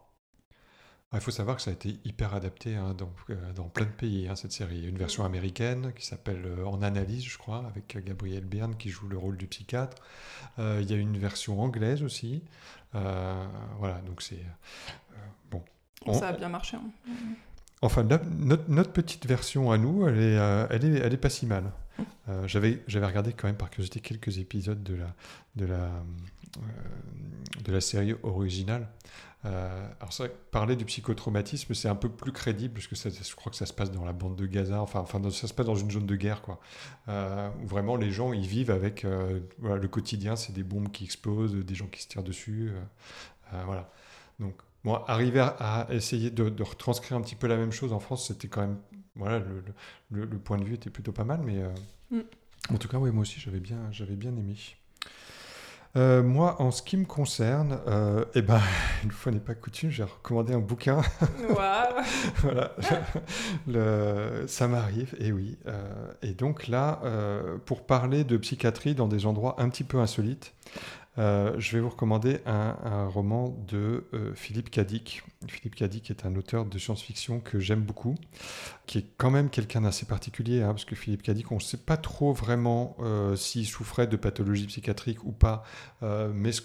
Ah, 1.11 1.17
Il 1.17 1.21
faut 1.21 1.31
savoir 1.31 1.55
que 1.55 1.61
ça 1.63 1.71
a 1.71 1.73
été 1.73 1.99
hyper 2.05 2.33
adapté 2.35 2.75
hein, 2.75 2.93
dans, 2.95 3.11
euh, 3.31 3.51
dans 3.53 3.63
plein 3.67 3.85
de 3.85 3.91
pays, 3.91 4.27
hein, 4.27 4.35
cette 4.35 4.51
série. 4.51 4.77
Il 4.77 4.83
y 4.83 4.85
a 4.85 4.89
une 4.89 4.97
version 4.97 5.25
américaine 5.25 5.91
qui 5.95 6.05
s'appelle 6.05 6.43
euh, 6.45 6.65
En 6.67 6.81
analyse, 6.83 7.23
je 7.25 7.37
crois, 7.39 7.65
avec 7.67 7.97
Gabriel 8.05 8.45
Byrne 8.45 8.75
qui 8.77 8.89
joue 8.89 9.07
le 9.07 9.17
rôle 9.17 9.35
du 9.37 9.47
psychiatre. 9.47 9.97
Euh, 10.59 10.79
il 10.83 10.89
y 10.89 10.93
a 10.93 10.97
une 10.97 11.17
version 11.17 11.59
anglaise 11.61 12.03
aussi. 12.03 12.43
Euh, 12.95 13.47
voilà, 13.79 13.99
donc 14.01 14.21
c'est... 14.21 14.43
bon. 15.49 15.63
On- 16.05 16.13
Ça 16.13 16.29
a 16.29 16.33
bien 16.33 16.49
marché. 16.49 16.77
hein. 16.77 17.11
Enfin, 17.81 18.03
notre, 18.03 18.91
petite 18.91 19.25
version 19.25 19.71
à 19.71 19.77
nous, 19.77 20.05
elle 20.05 20.17
est, 20.17 20.37
euh, 20.37 20.67
elle 20.69 20.83
est, 20.83 20.99
elle 20.99 21.13
est 21.13 21.17
pas 21.17 21.29
si 21.29 21.45
mal. 21.45 21.71
Euh, 22.27 22.45
j'avais, 22.47 22.83
regardé 22.87 23.33
quand 23.33 23.47
même 23.47 23.55
par 23.55 23.69
curiosité 23.69 24.01
quelques 24.01 24.37
épisodes 24.37 24.83
de 24.83 24.95
la, 24.95 25.15
de 25.55 25.65
la, 25.65 25.85
euh, 25.85 26.61
de 27.63 27.71
la 27.71 27.81
série 27.81 28.15
originale. 28.23 28.89
Alors 29.45 30.09
que 30.09 30.27
parler 30.51 30.75
du 30.75 30.83
psychotraumatisme, 30.83 31.73
c'est 31.73 31.87
un 31.87 31.95
peu 31.95 32.09
plus 32.09 32.33
crédible, 32.33 32.73
parce 32.73 32.87
que 32.87 32.95
ça- 32.97 33.09
je 33.09 33.35
crois 33.35 33.49
que 33.49 33.57
ça 33.57 33.65
se 33.65 33.71
passe 33.71 33.89
dans 33.89 34.03
la 34.03 34.11
bande 34.11 34.35
de 34.35 34.45
Gaza, 34.45 34.81
enfin, 34.81 34.99
enfin 34.99 35.21
ça 35.29 35.47
se 35.47 35.53
passe 35.53 35.65
dans 35.65 35.75
une 35.75 35.89
zone 35.89 36.05
de 36.05 36.15
guerre, 36.17 36.41
quoi. 36.41 36.59
Où 37.07 37.65
vraiment 37.65 37.95
les 37.95 38.11
gens, 38.11 38.33
ils 38.33 38.45
vivent 38.45 38.71
avec 38.71 39.03
le 39.03 39.87
quotidien, 39.87 40.35
c'est 40.35 40.51
des 40.51 40.63
bombes 40.63 40.91
qui 40.91 41.05
explosent, 41.05 41.55
des 41.55 41.75
gens 41.75 41.87
qui 41.87 42.01
se 42.01 42.09
tirent 42.09 42.23
dessus. 42.23 42.73
voilà. 43.65 43.89
Donc, 44.41 44.55
bon, 44.89 45.03
arriver 45.07 45.39
à, 45.39 45.47
à 45.47 45.93
essayer 45.93 46.29
de, 46.31 46.49
de 46.49 46.63
retranscrire 46.63 47.17
un 47.17 47.21
petit 47.21 47.35
peu 47.35 47.47
la 47.47 47.57
même 47.57 47.71
chose 47.71 47.93
en 47.93 47.99
France, 47.99 48.27
c'était 48.27 48.47
quand 48.47 48.61
même. 48.61 48.77
Voilà, 49.15 49.39
le, 49.39 49.63
le- 50.11 50.25
le 50.25 50.37
point 50.37 50.57
de 50.57 50.63
vue 50.63 50.75
était 50.75 50.89
plutôt 50.89 51.11
pas 51.11 51.23
mal, 51.25 51.41
mais. 51.43 51.57
euh, 51.61 51.69
Mm. 52.11 52.21
En 52.73 52.77
tout 52.77 52.87
cas, 52.87 52.97
oui, 52.97 53.11
moi 53.11 53.21
aussi, 53.21 53.39
j'avais 53.39 53.59
bien, 53.59 53.77
j'avais 53.91 54.15
bien 54.15 54.31
aimé. 54.31 54.55
Euh, 55.95 56.21
moi, 56.21 56.61
en 56.61 56.69
ce 56.71 56.81
qui 56.83 56.97
me 56.97 57.05
concerne, 57.05 57.79
euh, 57.87 58.25
eh 58.35 58.41
ben, 58.43 58.61
une 59.03 59.11
fois 59.11 59.31
n'est 59.31 59.39
pas 59.39 59.55
coutume, 59.55 59.89
j'ai 59.89 60.03
recommandé 60.03 60.53
un 60.53 60.59
bouquin. 60.59 61.01
Waouh. 61.49 62.03
voilà, 62.41 62.75
Le- 63.67 64.45
ça 64.47 64.67
m'arrive, 64.67 65.15
et 65.19 65.31
oui. 65.31 65.57
Euh, 65.67 66.11
et 66.21 66.33
donc 66.33 66.67
là, 66.67 66.99
pour 67.65 67.85
parler 67.85 68.23
de 68.23 68.37
psychiatrie 68.37 68.93
dans 68.95 69.07
des 69.07 69.25
endroits 69.25 69.55
un 69.59 69.69
petit 69.69 69.83
peu 69.83 69.99
insolites, 69.99 70.53
euh, 71.19 71.53
je 71.57 71.75
vais 71.75 71.81
vous 71.81 71.89
recommander 71.89 72.39
un, 72.45 73.07
roman 73.07 73.49
de 73.67 74.05
euh, 74.13 74.33
Philippe 74.33 74.69
Cadic. 74.69 75.23
Philippe 75.47 75.75
Cadic 75.75 76.09
est 76.09 76.25
un 76.25 76.35
auteur 76.35 76.65
de 76.65 76.79
science-fiction 76.79 77.41
que 77.41 77.59
j'aime 77.59 77.81
beaucoup, 77.81 78.15
qui 78.85 78.99
est 78.99 79.05
quand 79.17 79.29
même 79.29 79.49
quelqu'un 79.49 79.81
d'assez 79.81 80.05
particulier, 80.05 80.61
hein, 80.61 80.69
parce 80.69 80.85
que 80.85 80.95
Philippe 80.95 81.23
Cadic, 81.23 81.51
on 81.51 81.55
ne 81.55 81.59
sait 81.59 81.77
pas 81.77 81.97
trop 81.97 82.31
vraiment 82.31 82.95
euh, 82.99 83.35
s'il 83.35 83.67
souffrait 83.67 84.07
de 84.07 84.15
pathologie 84.15 84.67
psychiatrique 84.67 85.23
ou 85.25 85.31
pas, 85.31 85.63
mais 86.01 86.51
ce, 86.51 86.61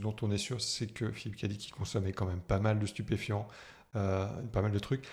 dont 0.00 0.14
on 0.22 0.30
est 0.30 0.38
sûr, 0.38 0.60
c'est 0.60 0.86
que 0.86 1.10
Philippe 1.10 1.38
Cadic, 1.38 1.72
consommait 1.76 2.12
quand 2.12 2.26
même 2.26 2.40
pas 2.40 2.60
mal 2.60 2.78
de 2.78 2.86
stupéfiants, 2.86 3.48
pas 3.92 4.62
mal 4.62 4.70
de 4.70 4.78
trucs 4.78 5.04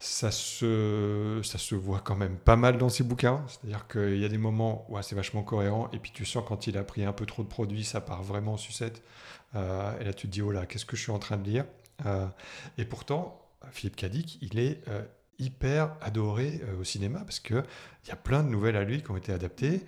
ça 0.00 0.30
se, 0.30 1.40
ça 1.42 1.58
se 1.58 1.74
voit 1.74 2.00
quand 2.00 2.16
même 2.16 2.36
pas 2.36 2.56
mal 2.56 2.78
dans 2.78 2.88
ses 2.88 3.02
bouquins. 3.04 3.44
C'est-à-dire 3.48 3.88
qu'il 3.88 4.18
y 4.18 4.24
a 4.24 4.28
des 4.28 4.38
moments 4.38 4.86
où 4.88 4.96
ah, 4.96 5.02
c'est 5.02 5.16
vachement 5.16 5.42
cohérent, 5.42 5.88
et 5.92 5.98
puis 5.98 6.12
tu 6.12 6.24
sens 6.24 6.44
quand 6.46 6.66
il 6.66 6.78
a 6.78 6.84
pris 6.84 7.04
un 7.04 7.12
peu 7.12 7.26
trop 7.26 7.42
de 7.42 7.48
produits, 7.48 7.84
ça 7.84 8.00
part 8.00 8.22
vraiment 8.22 8.54
en 8.54 8.56
sucette. 8.56 9.02
Euh, 9.54 9.98
et 10.00 10.04
là, 10.04 10.12
tu 10.12 10.26
te 10.26 10.32
dis, 10.32 10.42
oh 10.42 10.50
là, 10.50 10.66
qu'est-ce 10.66 10.86
que 10.86 10.96
je 10.96 11.02
suis 11.02 11.12
en 11.12 11.18
train 11.18 11.36
de 11.36 11.48
lire? 11.48 11.64
Euh, 12.06 12.26
Et 12.76 12.84
pourtant, 12.84 13.40
Philippe 13.72 13.96
Cadic, 13.96 14.38
il 14.40 14.58
est 14.58 14.86
euh, 14.88 15.02
hyper 15.38 15.96
adoré 16.00 16.60
au 16.80 16.84
cinéma, 16.84 17.20
parce 17.20 17.40
qu'il 17.40 17.64
y 18.06 18.10
a 18.10 18.16
plein 18.16 18.42
de 18.42 18.48
nouvelles 18.48 18.76
à 18.76 18.84
lui 18.84 19.02
qui 19.02 19.10
ont 19.10 19.16
été 19.16 19.32
adaptées, 19.32 19.84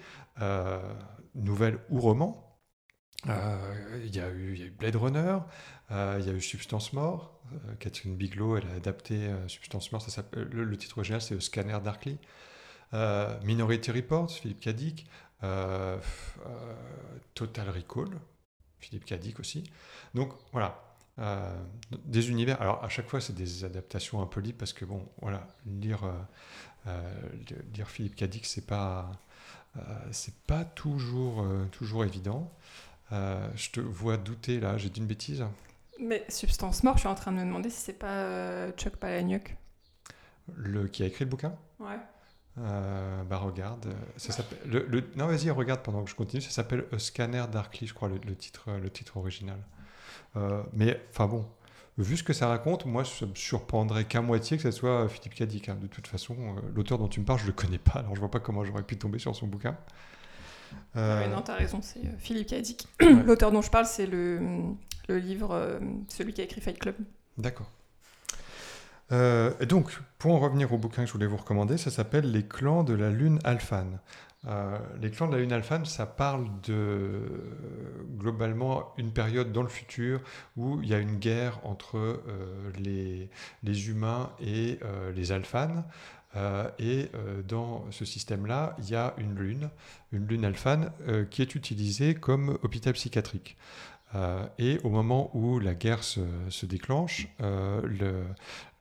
nouvelles 1.35 1.79
ou 1.91 2.01
romans. 2.01 2.47
Euh, 3.29 3.80
Il 4.05 4.15
y, 4.15 4.21
a 4.21 4.29
eu- 4.31 4.55
il 4.55 4.61
y 4.61 4.63
a 4.63 4.67
eu 4.67 4.71
Blade 4.71 4.97
Runner, 4.97 5.39
euh, 5.91 6.17
il 6.21 6.27
y 6.27 6.31
a 6.31 6.33
eu 6.33 6.41
Substance 6.41 6.93
Mort. 6.93 7.33
euh, 7.53 7.75
Catherine 7.81 8.15
Bigelow, 8.17 8.57
elle 8.57 8.67
a 8.69 8.75
adapté 8.77 9.15
euh, 9.29 9.49
Substance 9.49 9.91
Mort. 9.93 10.07
Le, 10.35 10.77
titre 10.77 10.99
original, 10.99 11.21
c'est 11.21 11.41
Scanner 11.41 11.79
Darkly. 11.83 12.19
Euh, 12.95 13.39
Minority 13.45 13.93
Report, 13.93 14.31
Philippe 14.31 14.67
euh, 15.45 15.99
euh, 16.47 16.75
Total 17.35 17.69
Recall, 17.71 18.09
Philippe 18.81 19.05
Cadic 19.07 19.41
aussi. 19.41 19.65
Donc 20.15 20.33
voilà. 20.53 20.83
euh, 21.21 21.57
des 22.07 22.31
univers. 22.31 22.61
Alors 22.63 22.85
à 22.85 22.89
chaque 22.89 23.09
fois, 23.09 23.21
c'est 23.21 23.35
des 23.35 23.65
adaptations 23.65 24.23
un 24.23 24.27
peu 24.27 24.41
libres 24.41 24.59
parce 24.59 24.73
que 24.75 24.85
bon, 24.85 25.07
voilà, 25.23 25.47
lire, 25.67 26.05
euh, 26.05 26.13
euh, 26.89 27.15
lire 27.75 27.89
Philippe 27.89 28.17
Cadic, 28.17 28.47
c'est 28.47 28.67
pas, 28.67 29.13
euh, 29.77 29.81
c'est 30.13 30.35
pas 30.47 30.65
toujours, 30.65 31.43
euh, 31.43 31.67
toujours 31.73 32.05
évident. 32.05 32.53
Euh, 33.13 33.49
je 33.57 33.71
te 33.71 33.81
vois 33.81 34.17
douter 34.17 34.61
là, 34.61 34.77
j'ai 34.79 34.89
dit 34.91 35.01
une 35.01 35.07
bêtise. 35.07 35.45
Mais 36.01 36.25
Substance 36.29 36.83
Mort, 36.85 36.95
je 36.95 37.01
suis 37.01 37.09
en 37.09 37.15
train 37.15 37.33
de 37.33 37.37
me 37.39 37.45
demander 37.45 37.69
si 37.71 37.81
c'est 37.81 37.93
pas 37.99 38.07
euh, 38.25 38.73
Chuck 38.73 38.97
Palahniuk. 38.97 39.57
Le, 40.55 40.89
qui 40.89 41.03
a 41.03 41.07
écrit 41.07 41.25
le 41.25 41.31
bouquin? 41.31 41.55
Ouais. 41.79 41.99
Euh, 42.59 43.23
bah 43.25 43.39
regarde, 43.39 43.87
ça 44.17 44.33
s'appelle. 44.33 44.59
Le, 44.67 44.85
le- 44.87 45.05
non 45.17 45.27
vas-y 45.29 45.51
regarde 45.51 45.83
pendant 45.83 46.03
que 46.03 46.11
je 46.11 46.15
continue. 46.15 46.43
Ça 46.43 46.51
s'appelle 46.51 46.85
Scanner 46.99 47.45
Darkly, 47.51 47.87
je 47.87 47.95
crois 47.95 48.09
le, 48.09 48.19
le 48.27 48.35
titre, 48.37 48.71
le 48.73 48.91
titre 48.91 49.17
original. 49.17 49.59
Mais 50.73 51.01
enfin 51.11 51.27
bon, 51.27 51.47
vu 51.99 52.17
ce 52.17 52.23
que 52.23 52.33
ça 52.33 52.49
raconte, 52.49 52.87
moi 52.87 53.05
ça 53.05 53.27
me 53.27 53.35
surprendrait 53.35 54.05
qu'à 54.05 54.21
moitié 54.21 54.57
que 54.57 54.63
ce 54.63 54.71
soit 54.71 55.09
Philippe 55.09 55.35
Cadic. 55.35 55.69
hein. 55.69 55.77
De 55.81 55.87
toute 55.87 56.07
façon, 56.07 56.37
l'auteur 56.75 56.99
dont 56.99 57.09
tu 57.09 57.21
me 57.21 57.25
parles, 57.25 57.41
je 57.41 57.47
le 57.47 57.53
connais 57.53 57.79
pas, 57.79 58.01
alors 58.01 58.15
je 58.15 58.21
vois 58.21 58.31
pas 58.31 58.41
comment 58.41 58.65
j'aurais 58.65 58.83
pu 58.85 58.97
tomber 58.99 59.19
sur 59.19 59.35
son 59.35 59.47
bouquin. 59.47 59.77
Euh, 60.97 61.21
Ouais, 61.21 61.29
non, 61.29 61.43
t'as 61.43 61.55
raison, 61.55 61.81
c'est 61.83 62.01
euh, 62.01 62.19
Philippe 62.19 62.49
Cadic. 62.49 62.89
Ouais. 63.01 63.13
L'auteur 63.27 63.53
dont 63.53 63.63
je 63.63 63.71
parle, 63.71 63.87
c'est 63.87 64.07
le, 64.07 64.41
le 65.09 65.19
livre, 65.19 65.53
euh, 65.53 65.79
celui 66.09 66.33
qui 66.33 66.41
a 66.41 66.45
écrit 66.45 66.61
Fight 66.61 66.79
Club. 66.79 66.95
D'accord. 67.37 67.71
Euh, 69.13 69.53
et 69.61 69.67
donc, 69.67 69.99
pour 70.19 70.33
en 70.35 70.39
revenir 70.39 70.73
au 70.73 70.79
bouquin 70.79 71.03
que 71.03 71.09
je 71.09 71.13
voulais 71.13 71.27
vous 71.27 71.37
recommander, 71.37 71.77
ça 71.77 71.91
s'appelle 71.91 72.31
Les 72.31 72.45
clans 72.45 72.85
de 72.85 72.95
la 72.95 73.11
lune 73.11 73.39
alphane. 73.45 73.99
Euh, 74.47 74.79
les 75.03 75.11
clans 75.11 75.27
de 75.27 75.35
la 75.35 75.41
lune 75.43 75.53
alphane, 75.53 75.85
ça 75.85 76.07
parle 76.07 76.47
de 76.63 77.21
globalement 78.17 78.95
une 78.97 79.13
période 79.13 79.53
dans 79.53 79.63
le 79.63 79.69
futur 79.69 80.21
où 80.57 80.81
il 80.83 80.89
y 80.89 80.95
a 80.95 80.99
une 80.99 81.17
guerre 81.17 81.61
entre 81.65 82.23
les, 82.79 83.29
les, 83.63 83.89
humains 83.91 84.31
et 84.41 84.79
les 85.15 85.33
alphanes. 85.33 85.85
Et 86.79 87.11
dans 87.49 87.85
ce 87.91 88.05
système-là, 88.05 88.77
il 88.79 88.91
y 88.91 88.95
a 88.95 89.15
une 89.19 89.35
lune, 89.35 89.71
une 90.13 90.27
lune 90.27 90.45
alphane, 90.45 90.93
qui 91.31 91.43
est 91.43 91.55
utilisée 91.55 92.15
comme 92.15 92.59
hôpital 92.63 92.93
psychiatrique. 92.93 93.57
Euh, 94.17 94.45
et 94.59 94.81
au 94.83 94.89
moment 94.91 95.31
où 95.35 95.61
la 95.61 95.75
guerre 95.75 96.03
se, 96.03 96.67
déclenche, 96.67 97.29
euh, 97.41 97.81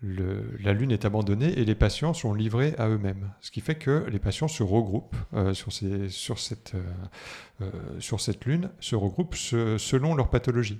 la 0.02 0.74
Lune 0.74 0.92
est 0.92 1.06
abandonnée 1.06 1.60
et 1.60 1.66
les 1.66 1.76
patients 1.76 2.14
sont 2.14 2.34
livrés 2.34 2.74
à 2.78 2.90
eux-mêmes. 2.90 3.32
Ce 3.42 3.52
qui 3.52 3.62
fait 3.62 3.76
que 3.76 4.06
les 4.10 4.20
patients 4.20 4.48
se 4.48 4.64
regroupent 4.64 5.16
euh, 5.34 5.54
sur, 5.54 5.72
cette, 6.40 6.74
Lune, 8.46 8.72
se 8.80 8.96
regroupent 8.96 9.36
selon 9.36 10.16
leur 10.16 10.30
pathologie. 10.30 10.80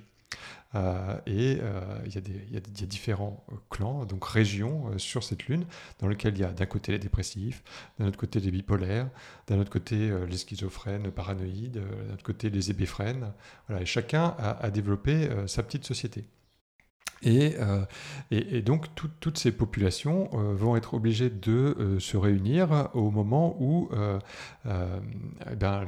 Euh, 0.74 1.18
et 1.26 1.58
euh, 1.60 1.80
il 2.06 2.14
y, 2.52 2.56
a 2.56 2.86
différents 2.86 3.44
euh, 3.50 3.56
clans, 3.70 4.04
donc 4.04 4.24
régions 4.24 4.96
sur 4.98 5.24
cette 5.24 5.46
lune, 5.46 5.64
dans 5.98 6.06
lesquelles 6.06 6.34
il 6.34 6.40
y 6.40 6.44
a 6.44 6.52
d'un 6.52 6.66
côté 6.66 6.92
les 6.92 6.98
dépressifs, 6.98 7.64
d'un 7.98 8.06
autre 8.06 8.18
côté 8.18 8.38
les 8.38 8.50
bipolaires, 8.50 9.08
d'un 9.48 9.58
autre 9.58 9.70
côté 9.70 10.10
les 10.26 10.36
schizophrènes, 10.36 11.10
paranoïdes, 11.10 11.82
d'un 12.06 12.14
autre 12.14 12.22
côté 12.22 12.50
les 12.50 12.70
ébéphrènes. 12.70 13.32
Voilà, 13.66 13.82
et 13.82 13.86
chacun 13.86 14.34
a, 14.38 14.70
développé 14.70 15.28
sa 15.46 15.62
petite 15.62 15.84
société. 15.84 16.24
Et, 17.22 17.56
donc 18.62 18.86
toutes 18.94 19.38
ces 19.38 19.52
populations 19.52 20.28
vont 20.32 20.76
être 20.76 20.94
obligées 20.94 21.30
de 21.30 21.96
se 21.98 22.16
réunir 22.16 22.90
au 22.94 23.10
moment 23.10 23.56
où 23.60 23.90
eh 24.64 25.56
ben, 25.56 25.86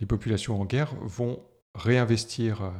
les 0.00 0.06
populations 0.06 0.60
en 0.60 0.64
guerre 0.64 0.94
vont 1.00 1.40
réinvestir, 1.74 2.72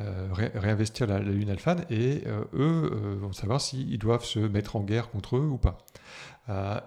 euh, 0.00 0.28
réinvestir 0.32 1.06
la, 1.06 1.20
Lune 1.20 1.50
alphane 1.50 1.84
et 1.88 2.22
euh, 2.26 2.44
eux 2.54 2.90
euh, 2.92 3.16
vont 3.20 3.32
savoir 3.32 3.60
s'ils 3.60 3.98
doivent 3.98 4.24
se 4.24 4.40
mettre 4.40 4.76
en 4.76 4.80
guerre 4.80 5.08
contre 5.08 5.36
eux 5.36 5.46
ou 5.46 5.56
pas. 5.56 5.78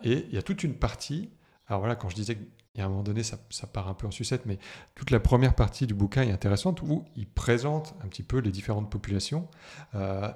et 0.04 0.26
il 0.28 0.36
y 0.36 0.38
a 0.38 0.42
toute 0.42 0.64
une 0.64 0.76
partie, 0.76 1.30
alors 1.68 1.80
voilà, 1.80 1.96
quand 1.96 2.10
je 2.10 2.16
disais 2.16 2.36
qu'il 2.36 2.46
y 2.76 2.82
a 2.82 2.86
un 2.86 2.90
moment 2.90 3.04
donné, 3.04 3.24
ça, 3.24 3.38
ça, 3.50 3.66
part 3.66 3.88
un 3.88 3.94
peu 3.94 4.08
en 4.08 4.12
sucette, 4.12 4.46
mais 4.46 4.60
toute 4.94 5.10
la 5.10 5.20
première 5.20 5.56
partie 5.56 5.88
du 5.88 5.94
bouquin 5.94 6.22
est 6.24 6.32
intéressante 6.32 6.82
où 6.82 7.06
il 7.16 7.28
présente 7.28 7.96
un 8.04 8.08
petit 8.08 8.24
peu 8.24 8.40
les 8.40 8.52
différentes 8.52 8.92
populations 8.92 9.48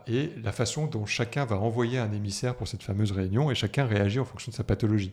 et 0.08 0.32
la 0.42 0.52
façon 0.52 0.88
dont 0.88 1.06
chacun 1.06 1.46
va 1.46 1.58
envoyer 1.58 2.00
un 2.00 2.12
émissaire 2.12 2.56
pour 2.56 2.68
cette 2.68 2.84
fameuse 2.84 3.12
réunion 3.12 3.52
et 3.52 3.56
chacun 3.56 3.86
réagit 3.86 4.20
en 4.20 4.26
fonction 4.26 4.50
de 4.50 4.56
sa 4.56 4.64
pathologie. 4.64 5.12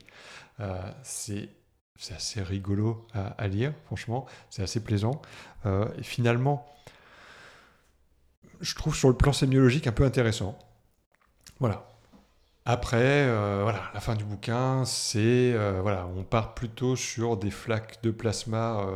c'est 1.02 1.50
c'est 1.98 2.14
assez 2.14 2.40
rigolo 2.40 3.04
à, 3.12 3.48
lire, 3.48 3.72
franchement, 3.86 4.26
c'est 4.50 4.62
assez 4.62 4.82
plaisant. 4.82 5.20
Euh, 5.66 5.88
et 5.98 6.04
finalement, 6.04 6.64
je 8.60 8.74
trouve 8.76 8.94
sur 8.94 9.08
le 9.08 9.16
plan 9.16 9.32
sémiologique 9.32 9.88
un 9.88 9.92
peu 9.92 10.04
intéressant. 10.04 10.56
Voilà. 11.58 11.88
Après, 12.64 13.26
euh, 13.26 13.60
voilà, 13.62 13.90
la 13.94 14.00
fin 14.00 14.14
du 14.14 14.24
bouquin, 14.24 14.84
c'est 14.84 15.52
euh, 15.54 15.80
voilà, 15.82 16.06
on 16.16 16.22
part 16.22 16.54
plutôt 16.54 16.94
sur 16.94 17.36
des 17.36 17.50
flaques 17.50 18.00
de 18.02 18.12
plasma 18.12 18.86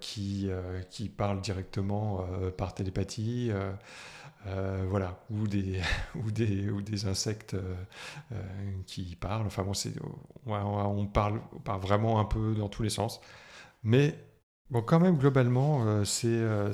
qui, 0.00 0.50
qui 0.90 1.08
parlent 1.08 1.40
directement 1.40 2.26
par 2.58 2.74
télépathie. 2.74 3.52
Euh, 4.46 4.86
voilà, 4.88 5.18
ou 5.30 5.46
des, 5.46 5.80
ou 6.14 6.30
des, 6.30 6.70
ou 6.70 6.80
des 6.80 7.06
insectes 7.06 7.54
euh, 7.54 7.74
euh, 8.32 8.42
qui 8.86 9.16
parlent. 9.16 9.46
Enfin 9.46 9.62
bon, 9.62 9.72
on, 10.46 11.06
parle, 11.06 11.40
parle 11.64 11.80
vraiment 11.80 12.20
un 12.20 12.24
peu 12.24 12.54
dans 12.54 12.68
tous 12.68 12.82
les 12.82 12.90
sens. 12.90 13.20
Mais 13.82 14.14
bon, 14.70 14.82
quand 14.82 14.98
même, 14.98 15.18
globalement, 15.18 16.04
c'est, 16.04 16.42
un, 16.42 16.70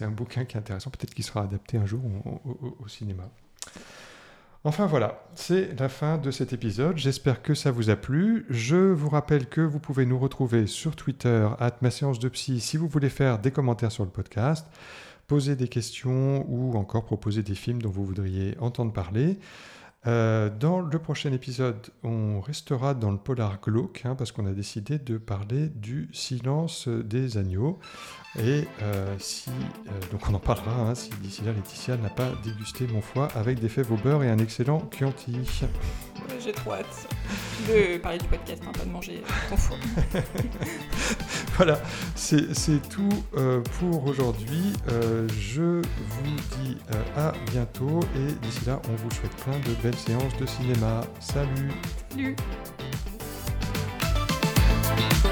un, 0.00 0.10
bouquin 0.10 0.44
qui 0.44 0.56
est 0.56 0.60
intéressant. 0.60 0.90
Peut-être 0.90 1.14
qu'il 1.14 1.24
sera 1.24 1.42
adapté 1.42 1.76
un 1.76 1.86
jour 1.86 2.00
au, 2.24 2.74
au, 2.80 2.88
cinéma. 2.88 3.24
Enfin 4.64 4.86
voilà, 4.86 5.22
c'est 5.36 5.78
la 5.78 5.88
fin 5.88 6.18
de 6.18 6.30
cet 6.30 6.52
épisode. 6.52 6.96
J'espère 6.96 7.40
que 7.40 7.54
ça 7.54 7.70
vous 7.70 7.88
a 7.88 7.96
plu. 7.96 8.46
Je 8.50 8.76
vous 8.76 9.08
rappelle 9.08 9.46
que 9.48 9.60
vous 9.60 9.78
pouvez 9.78 10.06
nous 10.06 10.18
retrouver 10.18 10.66
sur 10.66 10.96
Twitter, 10.96 11.48
at 11.60 11.76
ma 11.82 11.90
séance 11.90 12.18
de 12.18 12.28
psy, 12.28 12.58
si 12.60 12.76
vous 12.76 12.88
voulez 12.88 13.10
faire 13.10 13.38
des 13.38 13.52
commentaires 13.52 13.92
sur 13.92 14.04
le 14.04 14.10
podcast 14.10 14.66
poser 15.26 15.56
des 15.56 15.68
questions 15.68 16.44
ou 16.48 16.76
encore 16.76 17.04
proposer 17.04 17.42
des 17.42 17.54
films 17.54 17.82
dont 17.82 17.90
vous 17.90 18.04
voudriez 18.04 18.56
entendre 18.60 18.92
parler. 18.92 19.38
Euh, 20.06 20.50
dans 20.50 20.80
le 20.80 20.98
prochain 21.00 21.32
épisode, 21.32 21.88
on 22.04 22.40
restera 22.40 22.94
dans 22.94 23.10
le 23.10 23.18
polar 23.18 23.60
glauque, 23.60 24.02
hein, 24.04 24.14
parce 24.14 24.30
qu'on 24.30 24.46
a 24.46 24.52
décidé 24.52 24.98
de 24.98 25.18
parler 25.18 25.68
du 25.68 26.08
silence 26.12 26.86
des 26.86 27.38
agneaux. 27.38 27.80
Et 28.38 28.68
euh, 28.82 29.16
si, 29.18 29.48
euh, 29.50 29.90
donc 30.12 30.28
on 30.28 30.34
en 30.34 30.38
parlera, 30.38 30.72
hein, 30.72 30.94
si 30.94 31.10
d'ici 31.22 31.42
là 31.42 31.52
Laetitia 31.52 31.96
n'a 31.96 32.10
pas 32.10 32.30
dégusté 32.44 32.86
mon 32.86 33.00
foie 33.00 33.28
avec 33.34 33.60
des 33.60 33.68
fèves 33.68 33.90
au 33.90 33.96
beurre 33.96 34.22
et 34.24 34.30
un 34.30 34.38
excellent 34.38 34.90
Chianti. 34.96 35.38
J'ai 36.44 36.52
trop 36.52 36.74
hâte 36.74 37.08
de 37.66 37.96
parler 37.96 38.18
du 38.18 38.26
podcast, 38.26 38.62
hein, 38.66 38.72
pas 38.76 38.84
de 38.84 38.90
manger 38.90 39.22
ton 39.48 39.56
foie. 39.56 39.78
voilà, 41.56 41.80
c'est 42.14 42.88
tout 42.90 43.08
pour 43.78 44.06
aujourd'hui. 44.06 44.74
je 45.38 45.80
vous 45.82 46.36
dis 46.60 46.76
à 47.16 47.32
bientôt 47.50 48.00
et 48.16 48.32
d'ici 48.44 48.66
là, 48.66 48.82
on 48.90 48.96
vous 48.96 49.10
souhaite 49.12 49.34
plein 49.36 49.58
de 49.60 49.74
belles 49.82 49.96
séances 49.96 50.36
de 50.36 50.46
cinéma. 50.46 51.02
Salut 51.20 51.70
Salut 54.82 55.25